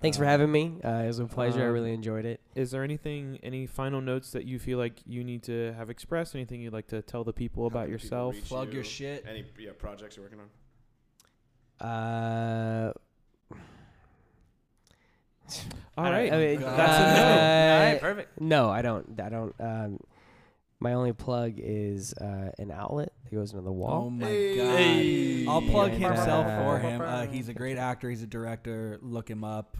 Thanks 0.00 0.16
for 0.16 0.24
Uh, 0.24 0.28
having 0.28 0.50
me. 0.50 0.80
Uh, 0.82 1.04
it 1.04 1.06
was 1.06 1.20
a 1.20 1.26
pleasure. 1.26 1.62
I 1.62 1.66
um, 1.68 1.72
really 1.74 1.92
enjoyed 1.94 2.24
it. 2.24 2.40
Is 2.56 2.72
there 2.72 2.82
anything, 2.82 3.38
any 3.44 3.66
final 3.68 4.00
notes 4.00 4.32
that 4.32 4.44
you 4.46 4.58
feel 4.58 4.76
like 4.78 4.94
you 5.06 5.22
need 5.22 5.44
to 5.44 5.72
have 5.74 5.90
expressed? 5.90 6.34
Anything 6.34 6.60
you'd 6.60 6.72
like 6.72 6.88
to 6.88 7.02
tell 7.02 7.22
the 7.22 7.32
people 7.32 7.62
How 7.62 7.66
about 7.68 7.86
can 7.86 7.90
people 7.96 8.04
yourself? 8.04 8.34
reach 8.34 8.44
Plug 8.46 8.72
your 8.74 8.82
shit. 8.82 9.24
Any 9.28 9.44
yeah, 9.60 9.70
projects 9.78 10.16
you're 10.16 10.24
working 10.24 10.40
on? 10.40 11.86
Uh, 11.88 12.92
All 15.96 16.04
I 16.06 16.20
I 16.22 16.30
mean, 16.30 16.60
That's 16.60 16.98
a 16.98 17.14
no. 17.16 17.22
uh, 17.22 17.74
All 17.74 17.92
right, 17.92 18.00
perfect. 18.00 18.40
No, 18.40 18.70
I 18.70 18.82
don't. 18.82 19.20
I 19.20 19.28
don't. 19.28 19.54
Um, 19.60 20.00
my 20.80 20.94
only 20.94 21.12
plug 21.12 21.54
is 21.58 22.12
uh, 22.14 22.50
an 22.58 22.70
outlet 22.72 23.12
that 23.24 23.34
goes 23.34 23.52
into 23.52 23.62
the 23.62 23.70
wall. 23.72 24.04
Oh 24.06 24.10
my 24.10 24.26
Hey. 24.26 25.44
god! 25.44 25.50
I'll 25.52 25.62
plug 25.62 25.92
And, 25.92 26.02
himself 26.02 26.46
uh, 26.46 26.58
for 26.62 26.78
him. 26.78 27.00
Uh, 27.00 27.26
he's 27.26 27.48
a 27.48 27.54
great 27.54 27.78
actor. 27.78 28.08
He's 28.10 28.22
a 28.22 28.26
director. 28.26 28.98
Look 29.02 29.28
him 29.28 29.44
up. 29.44 29.76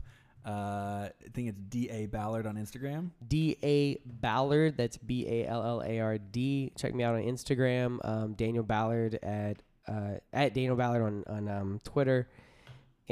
Uh, 0.47 1.09
I 1.09 1.13
think 1.35 1.49
it's 1.49 1.61
D 1.61 1.89
A 1.89 2.07
Ballard 2.07 2.47
on 2.47 2.57
Instagram. 2.57 3.11
D 3.27 3.57
A 3.63 3.97
Ballard. 4.05 4.77
That's 4.77 4.97
B 4.99 5.27
A 5.27 5.47
L 5.47 5.63
L 5.65 5.83
A 5.87 6.01
R 6.01 6.19
D. 6.19 6.73
Check 6.77 6.95
me 6.95 7.05
out 7.05 7.15
on 7.15 7.23
Instagram. 7.23 7.99
Um, 8.05 8.35
Daniel 8.35 8.65
Ballard 8.65 9.19
at 9.23 9.63
uh, 9.89 10.19
at 10.33 10.53
Daniel 10.55 10.77
Ballard 10.77 11.03
on 11.03 11.25
on 11.29 11.49
um, 11.49 11.81
Twitter. 11.85 12.29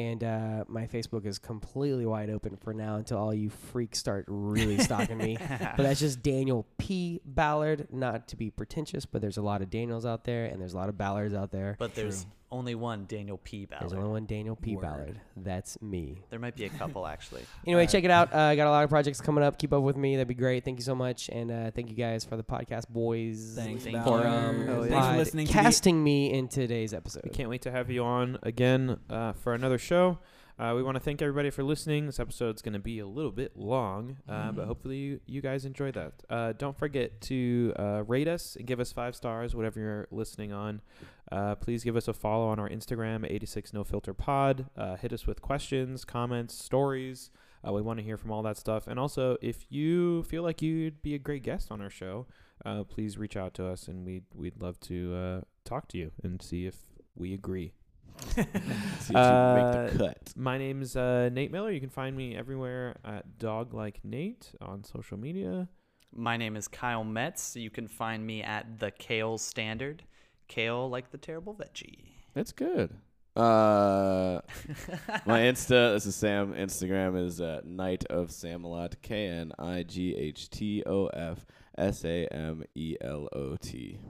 And 0.01 0.25
uh, 0.25 0.65
my 0.67 0.87
Facebook 0.87 1.27
is 1.27 1.39
completely 1.39 2.07
wide 2.07 2.31
open 2.31 2.57
for 2.57 2.73
now 2.73 2.97
until 2.97 3.19
all 3.19 3.35
you 3.35 3.51
freaks 3.51 3.99
start 3.99 4.25
really 4.29 4.79
stalking 4.79 5.19
me. 5.19 5.37
But 5.77 5.83
that's 5.83 6.01
just 6.01 6.23
Daniel 6.23 6.67
P. 6.79 7.21
Ballard. 7.25 7.89
Not 7.93 8.29
to 8.29 8.37
be 8.37 8.51
pretentious, 8.51 9.05
but 9.05 9.21
there's 9.21 9.37
a 9.37 9.43
lot 9.43 9.61
of 9.61 9.69
Daniels 9.69 10.07
out 10.07 10.25
there, 10.25 10.47
and 10.47 10.61
there's 10.61 10.73
a 10.73 10.77
lot 10.77 10.89
of 10.89 10.97
Ballards 10.97 11.35
out 11.35 11.51
there. 11.53 11.77
But 11.79 11.95
there's 11.95 12.25
True. 12.25 12.33
Only 12.53 12.75
one 12.75 13.05
Daniel 13.07 13.39
P. 13.39 13.65
Ballard. 13.67 13.83
There's 13.83 13.93
only 13.93 14.09
one 14.11 14.27
Daniel 14.27 14.57
P. 14.57 14.75
Word. 14.77 14.83
Ballard. 14.83 15.21
That's 15.37 15.81
me. 15.81 16.23
There 16.31 16.39
might 16.39 16.57
be 16.57 16.65
a 16.65 16.69
couple 16.81 17.07
actually. 17.07 17.43
Anyway, 17.67 17.83
Alright. 17.83 17.91
check 17.91 18.05
it 18.05 18.11
out. 18.11 18.33
Uh, 18.35 18.39
I 18.39 18.57
got 18.57 18.67
a 18.67 18.71
lot 18.71 18.85
of 18.85 18.91
projects 18.91 19.21
coming 19.21 19.45
up. 19.45 19.59
Keep 19.59 19.73
up 19.73 19.83
with 19.83 19.97
me. 19.97 20.17
That'd 20.17 20.29
be 20.29 20.35
great. 20.35 20.65
Thank 20.65 20.79
you 20.79 20.85
so 20.85 20.95
much, 20.95 21.29
and 21.31 21.51
uh, 21.51 21.71
thank 21.71 21.89
you 21.91 21.97
guys 21.97 22.25
for 22.25 22.37
the 22.37 22.45
podcast, 22.45 22.89
boys. 22.89 23.53
Thanks, 23.57 23.85
Thank 23.85 23.97
for 23.99 24.03
Ballard. 24.05 24.27
um, 24.27 24.67
Hell 24.67 24.85
Thanks 24.85 25.07
for 25.07 25.17
listening. 25.17 25.47
To 25.47 25.53
the, 25.53 25.59
casting 25.59 26.03
me 26.03 26.33
in 26.33 26.49
today's 26.49 26.93
episode. 26.95 27.23
We 27.25 27.31
can't 27.31 27.49
wait 27.51 27.63
to 27.63 27.71
have 27.71 27.91
you 27.91 28.05
on 28.05 28.39
again 28.43 28.99
uh, 29.09 29.33
for 29.33 29.55
another 29.55 29.79
show. 29.79 30.19
Uh, 30.59 30.75
we 30.77 30.83
want 30.83 30.95
to 30.95 31.01
thank 31.01 31.23
everybody 31.23 31.49
for 31.49 31.63
listening. 31.63 32.05
This 32.05 32.21
episode's 32.21 32.61
going 32.61 32.75
to 32.75 32.79
be 32.79 32.99
a 32.99 33.07
little 33.07 33.31
bit 33.31 33.57
long, 33.57 34.19
uh, 34.29 34.53
but 34.53 34.65
Mhm. 34.65 34.67
hopefully 34.67 34.97
you, 34.99 35.21
you 35.25 35.41
guys 35.41 35.65
enjoy 35.65 35.91
that. 35.93 36.13
Uh, 36.29 36.53
don't 36.53 36.77
forget 36.77 37.19
to 37.23 37.73
uh, 37.79 38.03
rate 38.07 38.29
us 38.29 38.57
and 38.57 38.67
give 38.67 38.79
us 38.79 38.93
five 38.93 39.17
stars, 39.17 39.55
whatever 39.57 39.81
you're 39.81 40.09
listening 40.11 40.53
on. 40.53 40.83
Uh, 41.33 41.55
please 41.55 41.85
give 41.85 41.97
us 41.97 42.09
a 42.09 42.13
follow 42.13 42.49
on 42.49 42.59
our 42.59 42.69
Instagram, 42.69 43.25
86 43.31 43.73
No 43.73 43.85
Filter 43.85 44.13
Pod. 44.13 44.67
Uh, 44.77 44.97
hit 44.97 45.13
us 45.13 45.27
with 45.27 45.41
questions, 45.41 46.05
comments, 46.05 46.55
stories. 46.55 47.31
Uh, 47.67 47.73
we 47.73 47.83
want 47.83 47.99
to 47.99 48.05
hear 48.05 48.17
from 48.17 48.31
all 48.33 48.43
that 48.43 48.57
stuff. 48.57 48.87
And 48.87 48.99
also, 48.99 49.37
if 49.41 49.67
you 49.69 50.23
feel 50.25 50.43
like 50.43 50.61
you'd 50.63 51.03
be 51.03 51.15
a 51.15 51.19
great 51.19 51.43
guest 51.43 51.71
on 51.71 51.81
our 51.81 51.91
show, 51.91 52.27
uh, 52.65 52.83
please 52.85 53.17
reach 53.19 53.37
out 53.37 53.55
to 53.55 53.67
us, 53.67 53.87
and 53.89 54.05
we'd 54.05 54.25
we'd 54.35 54.61
love 54.61 54.79
to 54.81 55.15
uh, 55.15 55.41
talk 55.65 55.87
to 55.89 55.99
you 55.99 56.11
and 56.23 56.43
see 56.43 56.67
if 56.67 56.77
we 57.15 57.33
agree. 57.35 57.73
See 58.35 58.41
if 58.43 59.11
you 59.11 59.17
Uh, 59.17 59.83
make 59.87 59.93
the 59.93 59.99
cut. 59.99 60.33
My 60.37 60.59
name's 60.59 60.95
uh, 60.97 61.31
Nate 61.33 61.51
Miller. 61.53 61.71
You 61.71 61.81
can 61.81 61.89
find 61.91 62.15
me 62.17 62.37
everywhere 62.37 62.97
at 63.05 63.39
Dog 63.39 63.73
Like 63.73 64.01
Nate 64.05 64.53
on 64.61 64.85
social 64.85 65.17
media. 65.17 65.69
My 66.15 66.37
name 66.37 66.57
is 66.57 66.67
Kyle 66.69 67.05
Metz. 67.05 67.57
You 67.57 67.71
can 67.71 67.89
find 67.89 68.27
me 68.27 68.43
at 68.43 68.79
the 68.81 68.91
Kale 68.91 69.39
Standard. 69.39 70.03
Kale 70.51 70.91
like 70.91 71.13
the 71.13 71.19
terrible 71.19 71.55
veggie. 71.55 72.07
That's 72.35 72.51
good. 72.51 72.91
Uh, 73.37 74.41
my 75.25 75.43
Insta. 75.43 75.95
This 75.95 76.07
is 76.07 76.17
Sam. 76.17 76.53
Instagram 76.55 77.25
is 77.25 77.41
uh, 77.41 77.61
Night 77.65 78.05
of 78.11 78.31
Samelot. 78.31 79.01
K 79.01 79.29
N 79.29 79.53
I 79.61 79.85
G 79.85 80.17
H 80.17 80.51
T 80.51 80.83
O 80.85 81.07
F 81.07 81.47
S 81.79 82.05
A 82.05 82.27
M 82.27 82.65
E 82.75 82.97
L 83.01 83.29
O 83.33 83.55
T. 83.63 84.01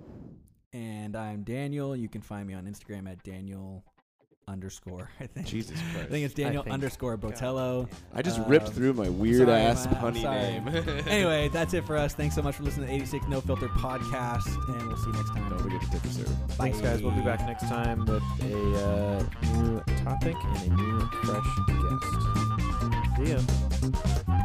and 0.73 1.15
I'm 1.15 1.43
Daniel. 1.43 1.95
You 1.95 2.09
can 2.09 2.23
find 2.23 2.49
me 2.49 2.55
on 2.55 2.65
Instagram 2.65 3.07
at 3.11 3.23
Daniel 3.23 3.85
underscore. 4.51 5.09
I 5.21 5.27
think. 5.27 5.47
Jesus 5.47 5.81
Christ. 5.93 6.07
I 6.07 6.11
think 6.11 6.25
it's 6.27 6.35
Daniel 6.35 6.63
think. 6.63 6.75
underscore 6.75 7.17
Botello. 7.17 7.89
I 8.15 8.23
just 8.23 8.39
Um, 8.41 8.49
ripped 8.49 8.69
through 8.71 8.93
my 8.95 9.09
weird 9.09 9.47
sorry, 9.49 9.61
ass 9.63 9.87
man. 9.87 9.95
Punny 9.95 10.23
name. 10.25 10.69
anyway, 11.09 11.49
that's 11.49 11.73
it 11.75 11.87
for 11.87 11.97
us. 11.97 12.15
Thanks 12.15 12.35
so 12.35 12.43
much 12.43 12.57
for 12.57 12.63
listening 12.65 12.87
to 12.87 12.91
the 12.93 12.97
86 12.97 13.27
No 13.29 13.41
Filter 13.41 13.69
podcast, 13.69 14.47
and 14.75 14.87
we'll 14.89 14.97
see 14.97 15.07
you 15.07 15.13
next 15.15 15.31
time. 15.31 15.49
Don't 15.49 15.61
forget 15.61 15.81
to 15.81 15.91
tip 15.91 16.05
your 16.05 16.13
server. 16.13 16.31
Thanks, 16.51 16.81
guys. 16.81 17.03
We'll 17.03 17.13
be 17.13 17.23
back 17.23 17.41
next 17.47 17.69
time 17.69 18.05
with 18.05 18.23
a 18.43 18.87
uh, 18.87 19.23
new 19.55 19.81
topic 20.05 20.37
and 20.45 20.73
a 20.73 20.83
new 20.83 21.01
fresh 21.23 21.47
guest. 21.69 22.17
See 23.17 23.33
ya. 24.29 24.37